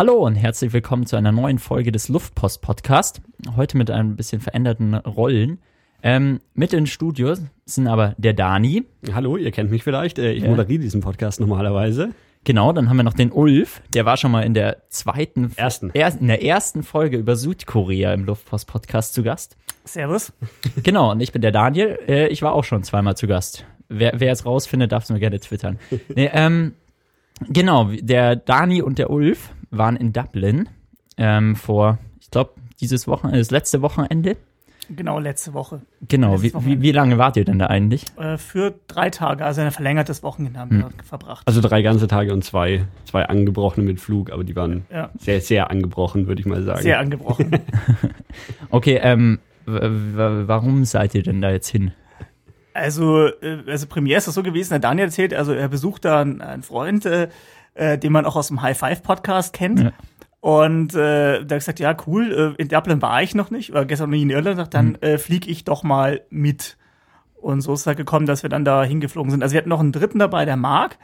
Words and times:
Hallo 0.00 0.14
und 0.14 0.34
herzlich 0.34 0.72
willkommen 0.72 1.04
zu 1.04 1.16
einer 1.16 1.30
neuen 1.30 1.58
Folge 1.58 1.92
des 1.92 2.08
Luftpost 2.08 2.62
Podcast. 2.62 3.20
Heute 3.54 3.76
mit 3.76 3.90
ein 3.90 4.16
bisschen 4.16 4.40
veränderten 4.40 4.94
Rollen. 4.94 5.58
Ähm, 6.02 6.40
mit 6.54 6.72
in 6.72 6.86
Studio 6.86 7.34
sind 7.66 7.86
aber 7.86 8.14
der 8.16 8.32
Dani. 8.32 8.86
Hallo, 9.12 9.36
ihr 9.36 9.50
kennt 9.50 9.70
mich 9.70 9.84
vielleicht. 9.84 10.18
Äh, 10.18 10.32
Ich 10.32 10.42
Ja. 10.44 10.48
moderiere 10.48 10.80
diesen 10.80 11.02
Podcast 11.02 11.38
normalerweise. 11.38 12.12
Genau, 12.44 12.72
dann 12.72 12.88
haben 12.88 12.96
wir 12.96 13.02
noch 13.02 13.12
den 13.12 13.30
Ulf. 13.30 13.82
Der 13.92 14.06
war 14.06 14.16
schon 14.16 14.30
mal 14.30 14.40
in 14.40 14.54
der 14.54 14.78
zweiten, 14.88 15.52
Ersten. 15.56 15.90
Er, 15.92 16.18
in 16.18 16.28
der 16.28 16.42
ersten 16.42 16.82
Folge 16.82 17.18
über 17.18 17.36
Südkorea 17.36 18.14
im 18.14 18.24
Luftpost 18.24 18.68
Podcast 18.68 19.12
zu 19.12 19.22
Gast. 19.22 19.58
Servus. 19.84 20.32
Genau, 20.82 21.10
und 21.10 21.20
ich 21.20 21.30
bin 21.30 21.42
der 21.42 21.52
Daniel. 21.52 21.98
Äh, 22.08 22.28
ich 22.28 22.40
war 22.40 22.54
auch 22.54 22.64
schon 22.64 22.84
zweimal 22.84 23.18
zu 23.18 23.26
Gast. 23.26 23.66
Wer, 23.90 24.14
wer 24.16 24.32
es 24.32 24.46
rausfindet, 24.46 24.92
darf 24.92 25.02
es 25.04 25.10
mir 25.10 25.20
gerne 25.20 25.40
twittern. 25.40 25.78
nee, 26.16 26.30
ähm, 26.32 26.72
genau, 27.50 27.90
der 28.00 28.36
Dani 28.36 28.80
und 28.80 28.98
der 28.98 29.10
Ulf 29.10 29.50
waren 29.70 29.96
in 29.96 30.12
Dublin 30.12 30.68
ähm, 31.16 31.56
vor, 31.56 31.98
ich 32.20 32.30
glaube, 32.30 32.52
dieses 32.80 33.06
Wochenende, 33.06 33.38
das 33.38 33.50
letzte 33.50 33.82
Wochenende. 33.82 34.36
Genau, 34.92 35.20
letzte 35.20 35.54
Woche. 35.54 35.82
Genau, 36.08 36.30
wie, 36.30 36.46
Letztes 36.46 36.50
wie, 36.50 36.54
Wochenende. 36.56 36.82
wie 36.82 36.92
lange 36.92 37.18
wart 37.18 37.36
ihr 37.36 37.44
denn 37.44 37.60
da 37.60 37.66
eigentlich? 37.66 38.06
Äh, 38.18 38.38
für 38.38 38.74
drei 38.88 39.08
Tage, 39.10 39.44
also 39.44 39.60
ein 39.60 39.70
verlängertes 39.70 40.24
Wochenende 40.24 40.58
haben 40.58 40.70
wir 40.72 40.80
dort 40.82 40.94
verbracht. 41.04 41.46
Also 41.46 41.60
drei 41.60 41.82
ganze 41.82 42.08
Tage 42.08 42.32
und 42.32 42.42
zwei, 42.42 42.86
zwei 43.04 43.24
angebrochene 43.26 43.86
mit 43.86 44.00
Flug, 44.00 44.32
aber 44.32 44.42
die 44.42 44.56
waren 44.56 44.86
Ja, 44.90 45.10
sehr, 45.16 45.40
sehr 45.40 45.70
angebrochen, 45.70 46.26
würde 46.26 46.40
ich 46.40 46.46
mal 46.46 46.62
sagen. 46.64 46.82
sehr 46.82 46.98
angebrochen. 46.98 47.52
Okay, 48.70 48.98
ähm, 49.02 49.38
warum 49.66 50.84
seid 50.84 51.14
ihr 51.14 51.22
denn 51.22 51.40
da 51.40 51.50
jetzt 51.50 51.68
hin? 51.68 51.92
Also, 52.74 53.26
äh, 53.26 53.58
also 53.66 53.86
Premiere 53.86 54.18
ist 54.18 54.26
das 54.28 54.34
so 54.34 54.42
gewesen, 54.42 54.70
der 54.70 54.78
Daniel 54.78 55.06
erzählt, 55.06 55.34
also 55.34 55.52
er 55.52 55.68
besucht 55.68 56.04
da 56.04 56.20
einen, 56.20 56.40
einen 56.40 56.62
Freund, 56.62 57.04
äh, 57.06 57.28
äh, 57.80 57.98
den 57.98 58.12
man 58.12 58.26
auch 58.26 58.36
aus 58.36 58.48
dem 58.48 58.60
High 58.60 58.78
Five 58.78 59.02
Podcast 59.02 59.54
kennt. 59.54 59.80
Ja. 59.80 59.92
Und 60.40 60.94
äh, 60.94 61.40
hat 61.40 61.48
gesagt, 61.48 61.80
ja, 61.80 61.96
cool, 62.06 62.54
äh, 62.58 62.62
in 62.62 62.68
Dublin 62.68 63.02
war 63.02 63.22
ich 63.22 63.34
noch 63.34 63.50
nicht, 63.50 63.72
war 63.72 63.84
gestern 63.84 64.10
noch 64.10 64.16
nie 64.16 64.22
in 64.22 64.30
Irland, 64.30 64.56
sagt, 64.56 64.74
dann 64.74 64.94
äh, 64.96 65.18
fliege 65.18 65.50
ich 65.50 65.64
doch 65.64 65.82
mal 65.82 66.22
mit. 66.30 66.76
Und 67.34 67.62
so 67.62 67.72
ist 67.72 67.80
es 67.80 67.86
halt 67.86 67.96
gekommen, 67.96 68.26
dass 68.26 68.42
wir 68.42 68.50
dann 68.50 68.64
da 68.64 68.84
hingeflogen 68.84 69.30
sind. 69.30 69.42
Also 69.42 69.54
wir 69.54 69.58
hatten 69.58 69.70
noch 69.70 69.80
einen 69.80 69.92
dritten 69.92 70.18
dabei, 70.18 70.44
der 70.44 70.56
Marc. 70.56 70.98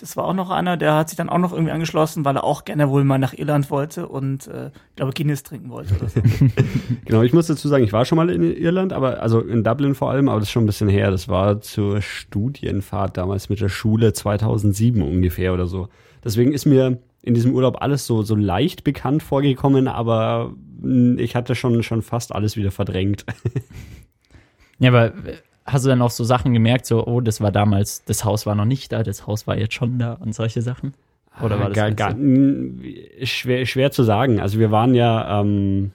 Das 0.00 0.16
war 0.16 0.26
auch 0.26 0.34
noch 0.34 0.50
einer, 0.50 0.76
der 0.76 0.94
hat 0.94 1.08
sich 1.08 1.16
dann 1.16 1.28
auch 1.28 1.38
noch 1.38 1.52
irgendwie 1.52 1.72
angeschlossen, 1.72 2.24
weil 2.24 2.36
er 2.36 2.44
auch 2.44 2.64
gerne 2.64 2.88
wohl 2.88 3.02
mal 3.04 3.18
nach 3.18 3.32
Irland 3.32 3.68
wollte 3.70 4.06
und 4.06 4.46
äh, 4.46 4.68
ich 4.90 4.96
glaube 4.96 5.12
Guinness 5.12 5.42
trinken 5.42 5.70
wollte 5.70 5.96
oder 5.96 6.08
so. 6.08 6.20
Genau, 7.04 7.22
ich 7.22 7.32
muss 7.32 7.48
dazu 7.48 7.66
sagen, 7.66 7.82
ich 7.82 7.92
war 7.92 8.04
schon 8.04 8.16
mal 8.16 8.30
in 8.30 8.44
Irland, 8.44 8.92
aber 8.92 9.20
also 9.22 9.40
in 9.40 9.64
Dublin 9.64 9.96
vor 9.96 10.10
allem, 10.10 10.28
aber 10.28 10.38
das 10.38 10.48
ist 10.48 10.52
schon 10.52 10.62
ein 10.62 10.66
bisschen 10.66 10.88
her. 10.88 11.10
Das 11.10 11.28
war 11.28 11.60
zur 11.62 12.00
Studienfahrt 12.00 13.16
damals 13.16 13.48
mit 13.48 13.60
der 13.60 13.70
Schule 13.70 14.12
2007 14.12 15.02
ungefähr 15.02 15.52
oder 15.52 15.66
so. 15.66 15.88
Deswegen 16.24 16.52
ist 16.52 16.66
mir 16.66 16.98
in 17.22 17.34
diesem 17.34 17.54
Urlaub 17.54 17.82
alles 17.82 18.06
so, 18.06 18.22
so 18.22 18.34
leicht 18.34 18.84
bekannt 18.84 19.22
vorgekommen, 19.22 19.88
aber 19.88 20.54
mh, 20.80 21.20
ich 21.20 21.34
hatte 21.36 21.54
schon, 21.54 21.82
schon 21.82 22.02
fast 22.02 22.34
alles 22.34 22.56
wieder 22.56 22.70
verdrängt. 22.70 23.24
Ja, 24.80 24.90
aber 24.90 25.06
äh, 25.06 25.38
hast 25.66 25.84
du 25.84 25.88
dann 25.88 26.02
auch 26.02 26.10
so 26.10 26.24
Sachen 26.24 26.52
gemerkt, 26.52 26.86
so, 26.86 27.04
oh, 27.04 27.20
das 27.20 27.40
war 27.40 27.52
damals, 27.52 28.04
das 28.04 28.24
Haus 28.24 28.46
war 28.46 28.54
noch 28.54 28.64
nicht 28.64 28.92
da, 28.92 29.02
das 29.02 29.26
Haus 29.26 29.46
war 29.46 29.58
jetzt 29.58 29.74
schon 29.74 29.98
da 29.98 30.14
und 30.14 30.34
solche 30.34 30.62
Sachen? 30.62 30.94
Oder 31.42 31.60
war 31.60 31.68
das 31.68 31.76
gar, 31.76 31.86
nicht 31.88 31.96
gar, 31.96 32.14
mh, 32.14 33.24
schwer, 33.24 33.66
schwer 33.66 33.90
zu 33.90 34.02
sagen. 34.02 34.40
Also 34.40 34.58
wir 34.58 34.70
waren 34.70 34.94
ja 34.94 35.40
ähm, 35.40 35.92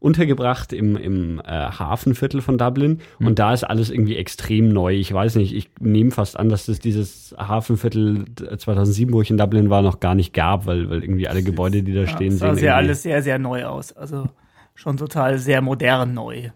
untergebracht 0.00 0.72
im, 0.72 0.96
im 0.96 1.40
äh, 1.40 1.44
Hafenviertel 1.44 2.40
von 2.40 2.58
Dublin 2.58 3.00
Hm. 3.18 3.26
und 3.28 3.38
da 3.38 3.52
ist 3.52 3.64
alles 3.64 3.90
irgendwie 3.90 4.16
extrem 4.16 4.70
neu. 4.70 4.94
Ich 4.94 5.12
weiß 5.12 5.36
nicht, 5.36 5.54
ich 5.54 5.70
nehme 5.78 6.10
fast 6.10 6.38
an, 6.38 6.48
dass 6.48 6.66
es 6.68 6.78
dieses 6.80 7.34
Hafenviertel 7.38 8.24
2007, 8.56 9.12
wo 9.12 9.20
ich 9.22 9.30
in 9.30 9.36
Dublin 9.38 9.70
war, 9.70 9.82
noch 9.82 10.00
gar 10.00 10.14
nicht 10.14 10.32
gab, 10.34 10.66
weil, 10.66 10.88
weil 10.90 11.02
irgendwie 11.04 11.28
alle 11.28 11.42
Gebäude, 11.42 11.82
die 11.82 11.92
da 11.94 12.00
Ja, 12.02 12.08
stehen, 12.08 12.32
sah 12.32 12.46
sehen 12.48 12.54
sehr 12.56 12.70
irgendwie- 12.70 12.86
alles 12.88 13.02
sehr, 13.02 13.22
sehr 13.22 13.38
neu 13.38 13.64
aus. 13.66 13.92
Also 13.92 14.28
schon 14.74 14.96
total 14.96 15.38
sehr 15.38 15.60
modern 15.60 16.14
neu. 16.14 16.48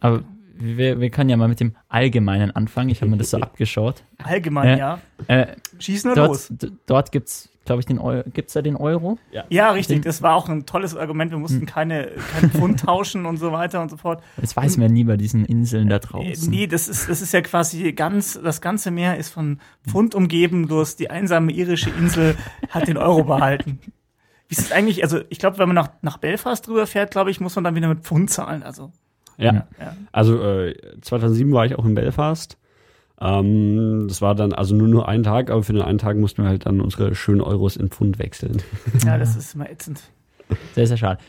Aber 0.00 0.22
wir, 0.60 1.00
wir 1.00 1.10
können 1.10 1.30
ja 1.30 1.36
mal 1.36 1.48
mit 1.48 1.58
dem 1.60 1.74
Allgemeinen 1.88 2.50
anfangen. 2.54 2.90
Ich 2.90 3.00
habe 3.00 3.10
mir 3.10 3.16
das 3.16 3.30
so 3.30 3.38
abgeschaut. 3.40 4.02
Allgemein, 4.22 4.68
Äh, 4.68 4.78
ja. 4.78 5.00
Äh, 5.26 5.46
Schießen 5.78 6.10
wir 6.10 6.14
dort 6.14 6.28
los. 6.28 6.52
dort 6.86 7.12
gibt's, 7.12 7.48
glaube 7.64 7.80
ich, 7.80 7.86
den 7.86 7.98
Euro. 7.98 8.28
Gibt's 8.32 8.52
da 8.52 8.62
den 8.62 8.76
Euro? 8.76 9.18
Ja, 9.48 9.70
richtig. 9.72 10.02
Das 10.02 10.22
war 10.22 10.34
auch 10.34 10.48
ein 10.48 10.66
tolles 10.66 10.96
Argument. 10.96 11.30
Wir 11.30 11.36
Hm. 11.36 11.42
mussten 11.42 11.66
keine, 11.66 12.10
keine 12.32 12.48
Pfund 12.50 12.80
tauschen 12.86 13.26
und 13.26 13.38
so 13.38 13.52
weiter 13.52 13.80
und 13.80 13.90
so 13.90 13.96
fort. 13.96 14.22
Das 14.36 14.56
weiß 14.56 14.76
man 14.76 14.88
ja 14.88 14.92
nie 14.92 15.04
bei 15.04 15.16
diesen 15.16 15.44
Inseln 15.44 15.88
da 15.88 15.96
Äh, 15.96 16.00
draußen. 16.00 16.50
Nee, 16.50 16.66
das 16.66 16.88
ist, 16.88 17.08
das 17.08 17.22
ist 17.22 17.32
ja 17.32 17.40
quasi 17.40 17.92
ganz, 17.92 18.38
das 18.42 18.60
ganze 18.60 18.90
Meer 18.90 19.16
ist 19.16 19.30
von 19.30 19.58
Pfund 19.88 20.14
umgeben, 20.14 20.66
bloß 20.66 20.96
die 20.96 21.10
einsame 21.10 21.52
irische 21.52 21.90
Insel 21.90 22.36
hat 22.68 22.86
den 22.88 22.96
Euro 22.96 23.24
behalten. 23.24 23.78
Wie 24.48 24.52
ist 24.54 24.60
es 24.62 24.72
eigentlich, 24.72 25.04
also 25.04 25.20
ich 25.28 25.38
glaube, 25.38 25.58
wenn 25.58 25.68
man 25.68 25.76
nach, 25.76 25.90
nach 26.02 26.18
Belfast 26.18 26.66
drüber 26.66 26.86
fährt, 26.88 27.12
glaube 27.12 27.30
ich, 27.30 27.40
muss 27.40 27.54
man 27.54 27.62
dann 27.64 27.76
wieder 27.76 27.86
mit 27.88 28.00
Pfund 28.00 28.30
zahlen. 28.30 28.64
Also, 28.64 28.90
Ja. 29.40 29.52
ja. 29.78 29.96
Also 30.12 30.40
äh, 30.42 30.74
2007 31.00 31.52
war 31.52 31.66
ich 31.66 31.76
auch 31.78 31.84
in 31.84 31.94
Belfast. 31.94 32.56
Ähm, 33.20 34.06
das 34.08 34.22
war 34.22 34.34
dann 34.34 34.52
also 34.52 34.74
nur 34.74 34.88
nur 34.88 35.08
ein 35.08 35.22
Tag, 35.22 35.50
aber 35.50 35.62
für 35.62 35.72
den 35.72 35.82
einen 35.82 35.98
Tag 35.98 36.16
mussten 36.16 36.42
wir 36.42 36.48
halt 36.48 36.66
dann 36.66 36.80
unsere 36.80 37.14
schönen 37.14 37.40
Euros 37.42 37.76
in 37.76 37.88
Pfund 37.90 38.18
wechseln. 38.18 38.62
ja, 39.04 39.18
das 39.18 39.36
ist 39.36 39.54
immer 39.54 39.68
ätzend. 39.70 40.00
Sehr, 40.74 40.86
sehr 40.86 40.96
schade. 40.96 41.20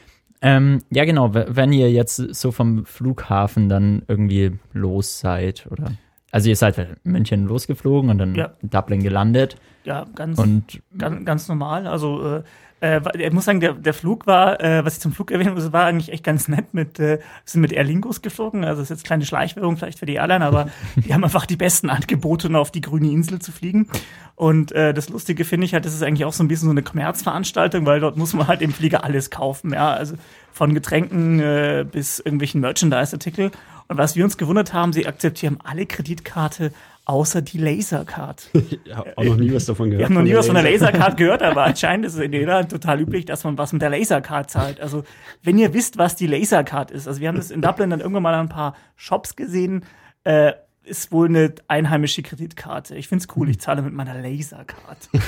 Ähm, 0.41 0.81
ja, 0.89 1.05
genau, 1.05 1.33
wenn 1.33 1.71
ihr 1.71 1.91
jetzt 1.91 2.15
so 2.15 2.51
vom 2.51 2.85
Flughafen 2.85 3.69
dann 3.69 4.01
irgendwie 4.07 4.53
los 4.73 5.19
seid, 5.19 5.67
oder? 5.69 5.91
Also 6.31 6.49
ihr 6.49 6.55
seid 6.55 6.77
in 6.77 7.11
München 7.11 7.45
losgeflogen 7.45 8.09
und 8.09 8.17
dann 8.17 8.33
Ja. 8.35 8.53
in 8.61 8.69
Dublin 8.69 9.03
gelandet 9.03 9.57
Ja, 9.83 10.05
ganz, 10.15 10.39
und 10.39 10.81
ganz, 10.97 11.25
ganz 11.25 11.47
normal. 11.49 11.85
Also 11.87 12.37
äh, 12.37 12.43
äh, 12.81 12.99
ich 13.17 13.31
muss 13.31 13.45
sagen, 13.45 13.59
der, 13.59 13.73
der 13.73 13.93
Flug 13.93 14.27
war, 14.27 14.59
äh, 14.59 14.83
was 14.83 14.95
ich 14.95 14.99
zum 14.99 15.11
Flug 15.11 15.31
erwähnen 15.31 15.53
muss, 15.53 15.71
war 15.71 15.85
eigentlich 15.85 16.11
echt 16.11 16.23
ganz 16.23 16.47
nett. 16.47 16.73
Mit, 16.73 16.99
äh, 16.99 17.19
sind 17.45 17.61
mit 17.61 17.71
Aer 17.71 17.83
Lingus 17.83 18.21
geflogen. 18.21 18.65
Also 18.65 18.81
das 18.81 18.89
ist 18.89 18.97
jetzt 18.97 19.05
kleine 19.05 19.25
Schleichwerbung 19.25 19.77
vielleicht 19.77 19.99
für 19.99 20.05
die 20.05 20.15
Airline, 20.15 20.43
aber 20.43 20.69
die 20.95 21.13
haben 21.13 21.23
einfach 21.23 21.45
die 21.45 21.55
besten 21.55 21.89
Angebote, 21.89 22.47
um 22.47 22.55
auf 22.55 22.71
die 22.71 22.81
grüne 22.81 23.09
Insel 23.11 23.39
zu 23.39 23.51
fliegen. 23.51 23.87
Und 24.35 24.71
äh, 24.71 24.93
das 24.93 25.09
Lustige 25.09 25.45
finde 25.45 25.65
ich 25.65 25.73
halt, 25.73 25.85
das 25.85 25.93
ist 25.93 26.01
eigentlich 26.01 26.25
auch 26.25 26.33
so 26.33 26.43
ein 26.43 26.47
bisschen 26.47 26.65
so 26.65 26.71
eine 26.71 26.81
Kommerzveranstaltung, 26.81 27.85
weil 27.85 27.99
dort 27.99 28.17
muss 28.17 28.33
man 28.33 28.47
halt 28.47 28.61
im 28.61 28.73
Flieger 28.73 29.03
alles 29.03 29.29
kaufen. 29.29 29.73
Ja, 29.73 29.93
also 29.93 30.15
von 30.51 30.73
Getränken 30.73 31.39
äh, 31.39 31.85
bis 31.89 32.19
irgendwelchen 32.19 32.61
Merchandise-Artikel. 32.61 33.51
Und 33.87 33.97
was 33.97 34.15
wir 34.15 34.23
uns 34.23 34.37
gewundert 34.37 34.73
haben, 34.73 34.93
sie 34.93 35.05
akzeptieren 35.05 35.59
alle 35.63 35.85
Kreditkarte 35.85 36.71
außer 37.11 37.41
die 37.41 37.57
Lasercard. 37.57 38.49
Ich 38.83 38.95
habe 38.95 39.17
auch 39.17 39.23
noch 39.23 39.35
nie 39.35 39.53
was 39.53 39.65
davon 39.65 39.89
gehört. 39.89 39.99
Wir 39.99 40.05
haben 40.05 40.13
noch 40.13 40.29
nie 40.29 40.35
was 40.35 40.47
von 40.47 40.55
der 40.55 40.63
Laser. 40.63 40.87
Lasercard 40.87 41.17
gehört, 41.17 41.43
aber 41.43 41.63
anscheinend 41.65 42.05
ist 42.05 42.13
es 42.15 42.19
in 42.19 42.33
Irland 42.33 42.71
total 42.71 43.01
üblich, 43.01 43.25
dass 43.25 43.43
man 43.43 43.57
was 43.57 43.73
mit 43.73 43.81
der 43.81 43.89
Lasercard 43.89 44.49
zahlt. 44.49 44.79
Also, 44.79 45.03
wenn 45.43 45.57
ihr 45.57 45.73
wisst, 45.73 45.97
was 45.97 46.15
die 46.15 46.27
Lasercard 46.27 46.91
ist, 46.91 47.07
also 47.07 47.19
wir 47.19 47.27
haben 47.27 47.35
das 47.35 47.51
in 47.51 47.61
Dublin 47.61 47.89
dann 47.89 47.99
irgendwann 47.99 48.23
mal 48.23 48.33
an 48.33 48.47
ein 48.47 48.49
paar 48.49 48.75
Shops 48.95 49.35
gesehen, 49.35 49.83
äh, 50.23 50.53
ist 50.83 51.11
wohl 51.11 51.27
eine 51.27 51.53
einheimische 51.67 52.23
Kreditkarte. 52.23 52.95
Ich 52.95 53.07
find's 53.07 53.27
cool, 53.35 53.49
ich 53.49 53.59
zahle 53.59 53.81
mit 53.81 53.93
meiner 53.93 54.19
Lasercard. 54.21 55.09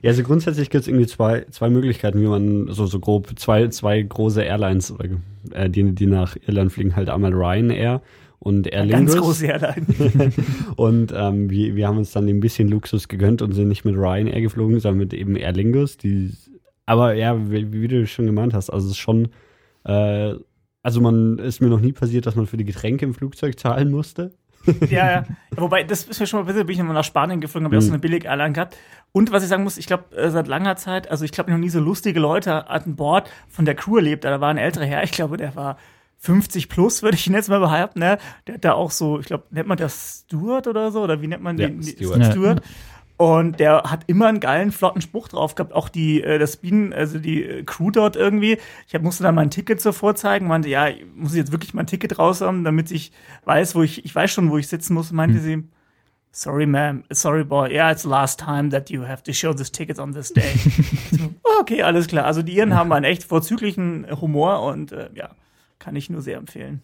Ja, 0.00 0.10
also 0.10 0.22
grundsätzlich 0.22 0.70
gibt 0.70 0.82
es 0.82 0.88
irgendwie 0.88 1.08
zwei, 1.08 1.44
zwei 1.50 1.68
Möglichkeiten, 1.70 2.20
wie 2.20 2.28
man 2.28 2.68
so, 2.68 2.86
so 2.86 3.00
grob 3.00 3.36
zwei, 3.36 3.66
zwei 3.66 4.00
große 4.00 4.42
Airlines, 4.42 4.94
äh, 5.50 5.68
die, 5.68 5.92
die 5.92 6.06
nach 6.06 6.36
Irland 6.46 6.72
fliegen, 6.72 6.94
halt 6.94 7.08
einmal 7.08 7.34
Ryanair 7.34 8.00
und 8.40 8.66
Air 8.68 8.86
Ganz 8.86 9.12
Lingus. 9.12 9.26
große 9.26 9.46
Airline. 9.46 10.32
Und 10.76 11.12
ähm, 11.14 11.50
wir, 11.50 11.74
wir 11.74 11.88
haben 11.88 11.98
uns 11.98 12.12
dann 12.12 12.28
ein 12.28 12.40
bisschen 12.40 12.68
Luxus 12.68 13.08
gegönnt 13.08 13.42
und 13.42 13.52
sind 13.52 13.68
nicht 13.68 13.84
mit 13.84 13.96
Ryanair 13.96 14.40
geflogen, 14.40 14.78
sondern 14.78 14.98
mit 14.98 15.12
eben 15.12 15.34
Air 15.34 15.52
Lingus. 15.52 15.96
Die, 15.96 16.32
aber 16.86 17.14
ja, 17.14 17.50
wie, 17.50 17.72
wie 17.72 17.88
du 17.88 18.06
schon 18.06 18.26
gemeint 18.26 18.54
hast, 18.54 18.70
also 18.70 18.86
es 18.86 18.92
ist 18.92 18.98
schon, 18.98 19.28
äh, 19.84 20.34
also 20.82 21.00
man 21.00 21.38
ist 21.38 21.60
mir 21.60 21.68
noch 21.68 21.80
nie 21.80 21.92
passiert, 21.92 22.26
dass 22.26 22.36
man 22.36 22.46
für 22.46 22.56
die 22.56 22.64
Getränke 22.64 23.04
im 23.04 23.12
Flugzeug 23.12 23.58
zahlen 23.58 23.90
musste. 23.90 24.32
ja, 24.88 25.10
ja. 25.10 25.24
Wobei, 25.56 25.82
das 25.82 26.04
ist 26.04 26.20
mir 26.20 26.26
schon 26.26 26.38
mal 26.38 26.44
ein 26.44 26.46
bisschen, 26.46 26.66
bin 26.66 26.74
ich 26.74 26.78
nochmal 26.78 26.94
nach 26.94 27.04
Spanien 27.04 27.40
geflogen, 27.40 27.64
habe 27.66 27.76
ich 27.76 27.78
auch 27.80 27.86
so 27.86 27.92
eine 27.92 28.00
Billig-Airline 28.00 28.52
gehabt. 28.52 28.76
Und 29.12 29.32
was 29.32 29.42
ich 29.42 29.48
sagen 29.48 29.64
muss, 29.64 29.78
ich 29.78 29.86
glaube, 29.86 30.14
äh, 30.16 30.30
seit 30.30 30.46
langer 30.46 30.76
Zeit, 30.76 31.10
also 31.10 31.24
ich 31.24 31.32
glaube, 31.32 31.50
noch 31.50 31.58
nie 31.58 31.70
so 31.70 31.80
lustige 31.80 32.20
Leute 32.20 32.68
an 32.68 32.94
Bord 32.94 33.30
von 33.48 33.64
der 33.64 33.74
Crew 33.74 33.96
erlebt. 33.96 34.24
Da 34.24 34.40
war 34.40 34.48
ein 34.50 34.58
älterer 34.58 34.84
Herr, 34.84 35.02
ich 35.02 35.12
glaube, 35.12 35.36
der 35.36 35.56
war 35.56 35.76
50 36.18 36.68
plus, 36.68 37.02
würde 37.02 37.16
ich 37.16 37.26
ihn 37.26 37.34
jetzt 37.34 37.48
mal 37.48 37.60
behaupten, 37.60 38.00
ne? 38.00 38.18
Der 38.46 38.54
hat 38.54 38.64
da 38.64 38.72
auch 38.72 38.90
so, 38.90 39.20
ich 39.20 39.26
glaube, 39.26 39.44
nennt 39.50 39.68
man 39.68 39.78
das 39.78 40.24
Steward 40.26 40.66
oder 40.66 40.90
so? 40.90 41.02
Oder 41.02 41.22
wie 41.22 41.28
nennt 41.28 41.42
man 41.42 41.56
Ja, 41.58 41.68
den? 41.68 41.82
Steward. 41.82 42.18
Ja. 42.18 42.30
Steward. 42.30 42.62
Und 43.16 43.58
der 43.58 43.82
hat 43.84 44.04
immer 44.06 44.28
einen 44.28 44.38
geilen, 44.38 44.70
flotten 44.70 45.00
Spruch 45.00 45.26
drauf 45.26 45.56
gehabt. 45.56 45.72
Auch 45.72 45.88
die, 45.88 46.22
äh, 46.22 46.38
das 46.38 46.56
Bienen, 46.56 46.92
also 46.92 47.18
die 47.18 47.42
äh, 47.42 47.62
Crew 47.64 47.90
dort 47.90 48.14
irgendwie. 48.14 48.58
Ich 48.86 48.94
hab, 48.94 49.02
musste 49.02 49.24
dann 49.24 49.34
mein 49.34 49.50
Ticket 49.50 49.80
so 49.80 49.90
vorzeigen, 49.90 50.46
meinte, 50.46 50.68
ja, 50.68 50.88
ich 50.88 51.04
muss 51.16 51.34
jetzt 51.34 51.50
wirklich 51.50 51.74
mein 51.74 51.88
Ticket 51.88 52.18
raus 52.18 52.40
haben, 52.40 52.62
damit 52.62 52.92
ich 52.92 53.10
weiß, 53.44 53.74
wo 53.74 53.82
ich, 53.82 54.04
ich 54.04 54.14
weiß 54.14 54.30
schon, 54.30 54.50
wo 54.50 54.58
ich 54.58 54.68
sitzen 54.68 54.94
muss. 54.94 55.10
Meinte 55.10 55.40
sie, 55.40 55.64
sorry 56.30 56.64
ma'am, 56.66 57.02
sorry 57.10 57.42
boy, 57.42 57.72
yeah, 57.72 57.90
it's 57.90 58.02
the 58.02 58.08
last 58.08 58.38
time 58.38 58.70
that 58.70 58.88
you 58.88 59.04
have 59.04 59.22
to 59.24 59.32
show 59.32 59.52
this 59.52 59.72
ticket 59.72 59.98
on 59.98 60.12
this 60.12 60.32
day. 60.32 60.54
so, 61.10 61.34
okay, 61.60 61.82
alles 61.82 62.06
klar. 62.06 62.24
Also 62.24 62.42
die 62.42 62.56
Iren 62.56 62.74
haben 62.76 62.92
einen 62.92 63.04
echt 63.04 63.24
vorzüglichen 63.24 64.06
Humor 64.20 64.62
und 64.62 64.92
äh, 64.92 65.10
ja, 65.14 65.30
kann 65.78 65.96
ich 65.96 66.10
nur 66.10 66.20
sehr 66.22 66.36
empfehlen. 66.38 66.82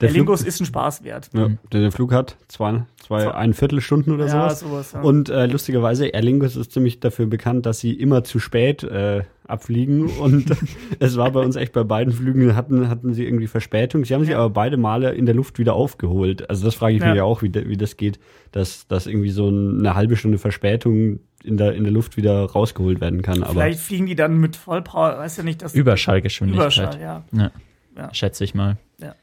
Der, 0.00 0.08
Der 0.10 0.16
Lingus 0.16 0.42
ist 0.44 0.60
ein 0.60 0.64
Spaß 0.66 1.02
wert. 1.02 1.28
Ja, 1.34 1.48
der, 1.72 1.80
der 1.80 1.90
Flug 1.90 2.12
hat 2.12 2.36
zwei, 2.46 2.84
zwei 3.04 3.34
ein 3.34 3.52
Viertelstunden 3.52 4.12
oder 4.14 4.26
Ja, 4.26 4.30
sowas. 4.50 4.60
sowas, 4.60 4.92
ja. 4.92 5.00
Und 5.00 5.28
äh, 5.28 5.46
lustigerweise, 5.46 6.14
Aer 6.14 6.22
Lingus 6.22 6.54
ist 6.54 6.70
ziemlich 6.70 7.00
dafür 7.00 7.26
bekannt, 7.26 7.66
dass 7.66 7.80
sie 7.80 7.94
immer 7.94 8.22
zu 8.22 8.38
spät 8.38 8.84
äh, 8.84 9.24
abfliegen. 9.48 10.06
Und 10.20 10.52
es 11.00 11.16
war 11.16 11.32
bei 11.32 11.40
uns 11.40 11.56
echt 11.56 11.72
bei 11.72 11.82
beiden 11.82 12.12
Flügen, 12.12 12.54
hatten, 12.54 12.88
hatten 12.88 13.12
sie 13.12 13.24
irgendwie 13.24 13.48
Verspätung. 13.48 14.04
Sie 14.04 14.14
haben 14.14 14.20
sich 14.22 14.30
Ja. 14.30 14.38
aber 14.38 14.50
beide 14.50 14.76
Male 14.76 15.10
in 15.14 15.26
der 15.26 15.34
Luft 15.34 15.58
wieder 15.58 15.74
aufgeholt. 15.74 16.48
Also 16.48 16.64
das 16.64 16.76
frage 16.76 16.94
ich 16.94 17.00
Ja. 17.02 17.08
mich 17.08 17.16
ja 17.16 17.24
auch, 17.24 17.42
wie, 17.42 17.48
de- 17.50 17.68
wie 17.68 17.76
das 17.76 17.96
geht, 17.96 18.20
dass, 18.52 18.86
dass 18.86 19.08
irgendwie 19.08 19.30
so 19.30 19.48
eine 19.48 19.96
halbe 19.96 20.14
Stunde 20.14 20.38
Verspätung 20.38 21.18
in 21.42 21.56
der, 21.56 21.74
in 21.74 21.82
der 21.82 21.92
Luft 21.92 22.16
wieder 22.16 22.44
rausgeholt 22.44 23.00
werden 23.00 23.22
kann. 23.22 23.42
Aber 23.42 23.52
Vielleicht 23.54 23.80
fliegen 23.80 24.06
die 24.06 24.14
dann 24.14 24.38
mit 24.38 24.54
Vollpower, 24.54 25.18
weiß 25.18 25.38
ja 25.38 25.42
nicht, 25.42 25.60
dass 25.60 25.74
Überschallgeschwindigkeit. 25.74 26.62
Überschall, 26.78 27.00
ja. 27.00 27.24
Ja. 27.32 27.50
Ja. 27.98 28.14
Schätze 28.14 28.44
ich 28.44 28.54
mal. 28.54 28.78
Ja. 28.98 29.14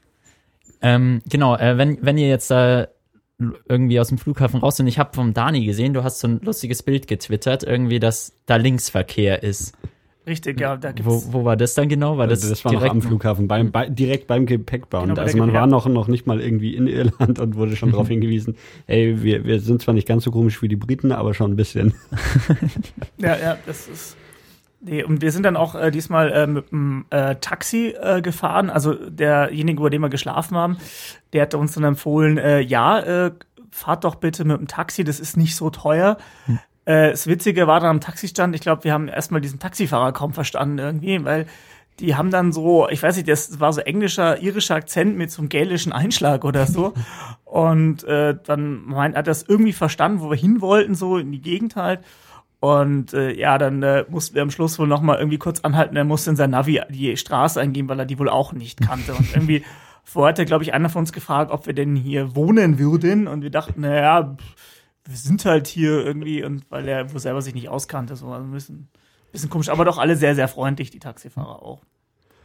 Ähm, 0.82 1.22
genau, 1.30 1.56
äh, 1.56 1.78
wenn, 1.78 1.98
wenn 2.02 2.18
ihr 2.18 2.28
jetzt 2.28 2.52
da 2.52 2.88
irgendwie 3.68 4.00
aus 4.00 4.10
dem 4.10 4.18
Flughafen 4.18 4.60
raus 4.60 4.78
sind, 4.78 4.88
ich 4.88 5.00
habe 5.00 5.14
vom 5.14 5.34
Dani 5.34 5.66
gesehen, 5.66 5.94
du 5.94 6.04
hast 6.04 6.20
so 6.20 6.28
ein 6.28 6.40
lustiges 6.42 6.84
Bild 6.84 7.08
getwittert, 7.08 7.64
irgendwie, 7.64 8.00
dass 8.00 8.34
da 8.46 8.58
Linksverkehr 8.58 9.44
ist. 9.44 9.74
Richtig, 10.28 10.60
ja, 10.60 10.76
da 10.76 10.92
gibt's. 10.92 11.06
Wo, 11.06 11.34
wo 11.34 11.46
war 11.46 11.56
das 11.56 11.76
dann 11.76 11.88
genau? 11.88 12.18
War 12.18 12.26
das, 12.28 12.42
das, 12.42 12.66
war 12.66 12.72
noch 12.74 12.80
direkt 12.80 12.96
am 12.96 13.02
Flughafen, 13.02 13.48
beim, 13.48 13.72
bei, 13.72 13.88
direkt 13.90 14.26
beim 14.26 14.48
Gepäckband. 14.48 15.04
Genau, 15.04 15.16
bei 15.16 15.22
also 15.22 15.38
man 15.38 15.50
Gepäck- 15.50 15.54
war 15.54 15.68
noch, 15.68 15.88
noch 15.88 16.08
nicht 16.08 16.26
mal 16.26 16.42
irgendwie 16.42 16.76
in 16.76 16.88
Irland 16.88 17.40
und 17.40 17.56
wurde 17.56 17.76
schon 17.76 17.92
darauf 17.92 18.08
hingewiesen, 18.10 18.56
ey, 18.88 19.22
wir, 19.22 19.46
wir 19.46 19.60
sind 19.60 19.84
zwar 19.84 19.94
nicht 19.94 20.08
ganz 20.08 20.24
so 20.24 20.32
komisch 20.32 20.62
wie 20.64 20.68
die 20.68 20.76
Briten, 20.78 21.12
aber 21.12 21.34
schon 21.34 21.52
ein 21.52 21.56
bisschen. 21.56 21.94
Ja, 23.18 23.38
ja, 23.38 23.58
das 23.66 23.88
ist. 23.88 24.18
Nee, 24.88 25.04
und 25.04 25.22
wir 25.22 25.32
sind 25.32 25.44
dann 25.44 25.58
auch 25.58 25.74
äh, 25.74 25.90
diesmal 25.90 26.32
äh, 26.32 26.46
mit 26.46 26.72
dem 26.72 27.06
äh, 27.10 27.36
Taxi 27.38 27.96
äh, 28.00 28.22
gefahren. 28.22 28.70
Also 28.70 28.94
derjenige, 28.94 29.80
über 29.80 29.90
den 29.90 30.02
wir 30.02 30.10
geschlafen 30.10 30.56
haben, 30.56 30.78
der 31.34 31.42
hat 31.44 31.56
uns 31.56 31.74
dann 31.74 31.84
empfohlen, 31.84 32.38
äh, 32.38 32.60
ja, 32.60 33.00
äh, 33.00 33.32
fahrt 33.72 34.04
doch 34.04 34.16
bitte 34.16 34.46
mit 34.46 34.60
dem 34.60 34.68
Taxi, 34.68 35.04
das 35.04 35.20
ist 35.20 35.38
nicht 35.38 35.56
so 35.56 35.72
teuer. 35.72 36.18
Äh, 36.86 37.10
das 37.10 37.26
Witzige 37.26 37.66
war 37.66 37.80
dann 37.80 37.90
am 37.90 38.00
Taxistand, 38.00 38.54
ich 38.54 38.62
glaube, 38.62 38.84
wir 38.84 38.94
haben 38.94 39.08
erstmal 39.08 39.42
diesen 39.42 39.58
Taxifahrer 39.58 40.12
kaum 40.14 40.34
verstanden 40.34 40.78
irgendwie, 40.78 41.26
weil 41.26 41.48
die 42.00 42.16
haben 42.16 42.30
dann 42.30 42.52
so, 42.52 42.88
ich 42.90 43.02
weiß 43.02 43.16
nicht, 43.16 43.28
das 43.28 43.60
war 43.60 43.74
so 43.74 43.82
englischer, 43.82 44.40
irischer 44.40 44.76
Akzent 44.76 45.18
mit 45.18 45.32
so 45.32 45.42
einem 45.42 45.50
gälischen 45.50 45.94
Einschlag 45.94 46.46
oder 46.46 46.68
so. 46.68 46.94
Und 47.46 48.04
äh, 48.04 48.38
dann 48.44 48.86
meint, 48.86 49.16
hat 49.16 49.26
er 49.26 49.32
das 49.32 49.44
irgendwie 49.44 49.74
verstanden, 49.74 50.20
wo 50.22 50.30
wir 50.30 50.38
hin 50.38 50.62
wollten, 50.62 50.94
so 50.94 51.18
in 51.18 51.32
die 51.32 51.42
Gegend 51.42 51.76
halt. 51.76 52.02
Und 52.66 53.14
äh, 53.14 53.32
ja, 53.32 53.60
dann 53.60 53.84
äh, 53.84 54.06
mussten 54.10 54.34
wir 54.34 54.42
am 54.42 54.50
Schluss 54.50 54.80
wohl 54.80 54.88
noch 54.88 55.02
mal 55.02 55.20
irgendwie 55.20 55.38
kurz 55.38 55.60
anhalten. 55.60 55.96
Er 55.96 56.04
musste 56.04 56.32
in 56.32 56.36
sein 56.36 56.50
Navi 56.50 56.82
die 56.90 57.16
Straße 57.16 57.62
eingeben, 57.62 57.88
weil 57.90 58.00
er 58.00 58.08
die 58.08 58.18
wohl 58.18 58.28
auch 58.28 58.54
nicht 58.54 58.82
kannte. 58.82 59.14
Und 59.14 59.32
irgendwie 59.36 59.64
vorher 60.04 60.36
hat, 60.36 60.48
glaube 60.48 60.64
ich, 60.64 60.74
einer 60.74 60.90
von 60.90 61.02
uns 61.02 61.14
gefragt, 61.14 61.52
ob 61.52 61.68
wir 61.68 61.76
denn 61.76 61.96
hier 61.96 62.36
wohnen 62.36 62.80
würden. 62.80 63.28
Und 63.28 63.44
wir 63.44 63.52
dachten, 63.52 63.82
naja, 63.82 64.36
wir 65.04 65.16
sind 65.16 65.46
halt 65.46 65.68
hier 65.68 66.04
irgendwie. 66.04 66.44
Und 66.44 66.66
weil 66.72 66.88
er 66.88 67.14
wohl 67.14 67.20
selber 67.20 67.44
sich 67.44 67.54
nicht 67.54 67.70
auskannte, 67.70 68.16
so 68.16 68.30
also 68.30 68.44
ein 68.44 68.52
bisschen, 68.52 68.88
bisschen 69.32 69.52
komisch. 69.52 69.70
Aber 69.70 69.86
doch 69.86 70.00
alle 70.00 70.16
sehr, 70.16 70.34
sehr 70.34 70.48
freundlich, 70.48 70.90
die 70.90 70.98
Taxifahrer 70.98 71.62
auch. 71.62 71.84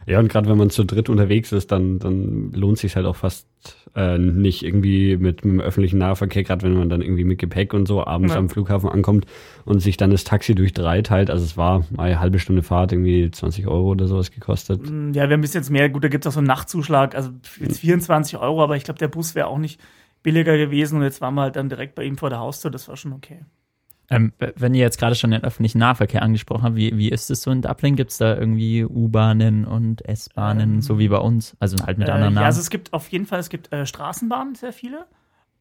Ja, 0.05 0.19
und 0.19 0.27
gerade 0.27 0.47
wenn 0.47 0.57
man 0.59 0.69
zu 0.69 0.83
dritt 0.83 1.09
unterwegs 1.09 1.51
ist, 1.51 1.71
dann, 1.71 1.97
dann 1.97 2.51
lohnt 2.51 2.77
sich 2.77 2.95
halt 2.95 3.07
auch 3.07 3.15
fast 3.15 3.47
äh, 3.95 4.17
nicht 4.17 4.63
irgendwie 4.63 5.17
mit, 5.17 5.43
mit 5.43 5.53
dem 5.53 5.59
öffentlichen 5.61 5.97
Nahverkehr, 5.97 6.43
gerade 6.43 6.63
wenn 6.63 6.73
man 6.73 6.89
dann 6.89 7.01
irgendwie 7.01 7.23
mit 7.25 7.39
Gepäck 7.39 7.73
und 7.73 7.87
so 7.87 8.05
abends 8.05 8.33
Ja. 8.33 8.39
am 8.39 8.49
Flughafen 8.49 8.89
ankommt 8.89 9.25
und 9.65 9.79
sich 9.81 9.97
dann 9.97 10.11
das 10.11 10.23
Taxi 10.23 10.55
durch 10.55 10.73
drei 10.73 11.01
teilt. 11.01 11.29
Also 11.29 11.43
es 11.43 11.57
war 11.57 11.85
eine 11.97 12.19
halbe 12.19 12.39
Stunde 12.39 12.63
Fahrt, 12.63 12.91
irgendwie 12.93 13.29
20 13.29 13.67
Euro 13.67 13.89
oder 13.89 14.07
sowas 14.07 14.31
gekostet. 14.31 14.81
Mm, 14.89 15.11
Ja, 15.13 15.27
wir 15.27 15.33
haben 15.33 15.41
bis 15.41 15.53
jetzt 15.53 15.69
mehr. 15.69 15.89
Gut, 15.89 16.03
da 16.03 16.07
gibt 16.07 16.25
es 16.25 16.29
auch 16.29 16.33
so 16.33 16.39
einen 16.39 16.47
Nachtzuschlag. 16.47 17.15
Also 17.15 17.31
jetzt 17.59 17.79
24 17.79 18.37
Euro, 18.37 18.63
aber 18.63 18.77
ich 18.77 18.83
glaube, 18.83 18.97
der 18.99 19.07
Bus 19.09 19.35
wäre 19.35 19.47
auch 19.47 19.57
nicht 19.59 19.79
billiger 20.23 20.57
gewesen. 20.57 20.97
Und 20.97 21.03
jetzt 21.03 21.19
waren 21.21 21.33
wir 21.35 21.41
halt 21.41 21.55
dann 21.55 21.67
direkt 21.69 21.95
bei 21.95 22.03
ihm 22.03 22.17
vor 22.17 22.29
der 22.29 22.39
Haustür. 22.39 22.71
Das 22.71 22.87
war 22.87 22.95
schon 22.95 23.11
okay. 23.13 23.39
Ähm, 24.11 24.33
wenn 24.57 24.73
ihr 24.73 24.81
jetzt 24.81 24.99
gerade 24.99 25.15
schon 25.15 25.31
den 25.31 25.43
öffentlichen 25.43 25.79
Nahverkehr 25.79 26.21
angesprochen 26.21 26.63
habt, 26.63 26.75
wie, 26.75 26.97
wie 26.97 27.09
ist 27.09 27.31
es 27.31 27.41
so 27.41 27.49
in 27.51 27.61
Dublin? 27.61 27.95
Gibt 27.95 28.11
es 28.11 28.17
da 28.17 28.35
irgendwie 28.35 28.83
U-Bahnen 28.85 29.65
und 29.65 30.05
S-Bahnen, 30.07 30.75
Ähm, 30.75 30.81
so 30.81 30.99
wie 30.99 31.07
bei 31.07 31.17
uns? 31.17 31.55
Also 31.59 31.77
halt 31.85 31.97
mit 31.97 32.07
Äh, 32.07 32.11
anderen 32.11 32.33
ja, 32.33 32.41
Namen. 32.41 32.45
also 32.45 32.59
es 32.61 32.69
gibt 32.69 32.93
auf 32.93 33.07
jeden 33.09 33.25
Fall, 33.25 33.39
es 33.39 33.49
gibt 33.49 33.71
äh, 33.73 33.85
Straßenbahnen, 33.85 34.55
sehr 34.55 34.73
viele. 34.73 35.05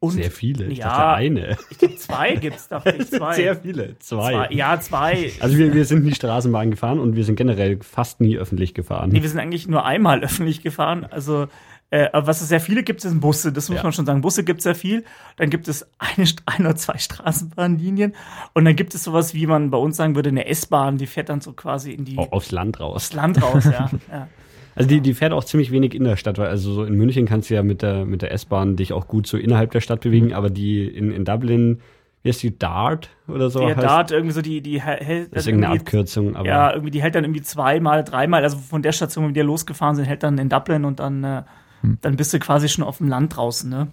Und 0.02 0.12
Sehr 0.12 0.30
viele. 0.30 0.64
Ich 0.68 0.78
ja. 0.78 0.86
dachte 0.88 1.08
eine. 1.08 1.58
ich 1.70 1.76
glaube, 1.76 1.96
zwei 1.96 2.34
gibt's 2.36 2.68
dachte 2.68 2.96
ich. 2.98 3.06
Zwei. 3.10 3.34
Sehr 3.34 3.54
viele. 3.56 3.98
Zwei. 3.98 4.32
zwei. 4.32 4.48
Ja, 4.50 4.80
zwei. 4.80 5.30
Also 5.40 5.58
wir, 5.58 5.74
wir 5.74 5.84
sind 5.84 6.04
nie 6.04 6.14
Straßenbahn 6.14 6.70
gefahren 6.70 6.98
und 6.98 7.16
wir 7.16 7.24
sind 7.24 7.36
generell 7.36 7.78
fast 7.82 8.18
nie 8.22 8.38
öffentlich 8.38 8.72
gefahren. 8.72 9.10
Nee, 9.10 9.20
wir 9.20 9.28
sind 9.28 9.38
eigentlich 9.38 9.68
nur 9.68 9.84
einmal 9.84 10.20
öffentlich 10.24 10.62
gefahren. 10.62 11.04
Also, 11.04 11.48
äh, 11.90 12.08
was 12.12 12.40
es 12.40 12.48
sehr 12.48 12.60
viele 12.60 12.82
gibt, 12.82 13.00
sind 13.00 13.20
Busse. 13.20 13.52
Das 13.52 13.68
muss 13.68 13.78
Ja. 13.78 13.82
man 13.82 13.92
schon 13.92 14.06
sagen. 14.06 14.20
Busse 14.20 14.44
gibt 14.44 14.58
es 14.58 14.64
sehr 14.64 14.74
viel. 14.74 15.04
Dann 15.36 15.50
gibt 15.50 15.66
es 15.68 15.88
eine, 15.98 16.26
ein 16.46 16.64
oder 16.66 16.76
zwei 16.76 16.98
Straßenbahnlinien. 16.98 18.14
Und 18.54 18.64
dann 18.64 18.76
gibt 18.76 18.94
es 18.94 19.04
sowas, 19.04 19.34
wie 19.34 19.46
man 19.46 19.70
bei 19.70 19.78
uns 19.78 19.96
sagen 19.96 20.14
würde, 20.14 20.28
eine 20.30 20.46
S-Bahn, 20.46 20.98
die 20.98 21.06
fährt 21.06 21.28
dann 21.28 21.40
so 21.40 21.52
quasi 21.52 21.92
in 21.92 22.04
die, 22.04 22.18
Au- 22.18 22.28
Aufs 22.30 22.50
Land 22.52 22.80
raus. 22.80 23.08
das 23.08 23.12
Land 23.14 23.42
raus. 23.42 23.64
Ja. 23.64 23.90
ja. 24.10 24.28
Also 24.76 24.88
die, 24.88 25.00
die 25.00 25.14
fährt 25.14 25.32
auch 25.32 25.44
ziemlich 25.44 25.72
wenig 25.72 25.94
in 25.94 26.04
der 26.04 26.16
Stadt, 26.16 26.38
weil 26.38 26.46
also 26.46 26.72
so 26.72 26.84
in 26.84 26.94
München 26.94 27.26
kannst 27.26 27.50
du 27.50 27.54
ja 27.54 27.62
mit 27.62 27.82
der, 27.82 28.04
mit 28.04 28.22
der 28.22 28.32
S-Bahn 28.32 28.76
dich 28.76 28.92
auch 28.92 29.08
gut 29.08 29.26
so 29.26 29.36
innerhalb 29.36 29.72
der 29.72 29.80
Stadt 29.80 30.00
bewegen, 30.00 30.32
aber 30.32 30.48
die 30.48 30.86
in, 30.86 31.10
in 31.10 31.24
Dublin, 31.24 31.80
wie 32.22 32.28
heißt 32.28 32.42
die, 32.44 32.56
Dart 32.56 33.10
oder 33.26 33.50
so 33.50 33.66
heißt? 33.66 33.82
Dart 33.82 34.10
irgendwie 34.12 34.32
so 34.32 34.42
die, 34.42 34.60
die 34.60 34.80
hält 34.80 35.32
das 35.34 35.40
ist 35.40 35.46
dann 35.48 35.54
irgendeine 35.54 35.80
Abkürzung, 35.80 36.36
aber 36.36 36.46
Ja, 36.46 36.72
irgendwie, 36.72 36.92
die 36.92 37.02
hält 37.02 37.16
dann 37.16 37.24
irgendwie 37.24 37.42
zweimal, 37.42 38.04
dreimal, 38.04 38.44
also 38.44 38.58
von 38.58 38.80
der 38.80 38.92
Station, 38.92 39.28
wo 39.30 39.34
wir 39.34 39.42
losgefahren 39.44 39.96
sind, 39.96 40.04
hält 40.04 40.22
dann 40.22 40.38
in 40.38 40.48
Dublin 40.48 40.84
und 40.84 41.00
dann, 41.00 41.24
äh, 41.24 41.42
Hm. 41.82 41.98
dann 42.00 42.16
bist 42.16 42.32
du 42.32 42.38
quasi 42.38 42.68
schon 42.68 42.84
auf 42.84 42.98
dem 42.98 43.08
Land 43.08 43.36
draußen, 43.36 43.68
ne? 43.68 43.88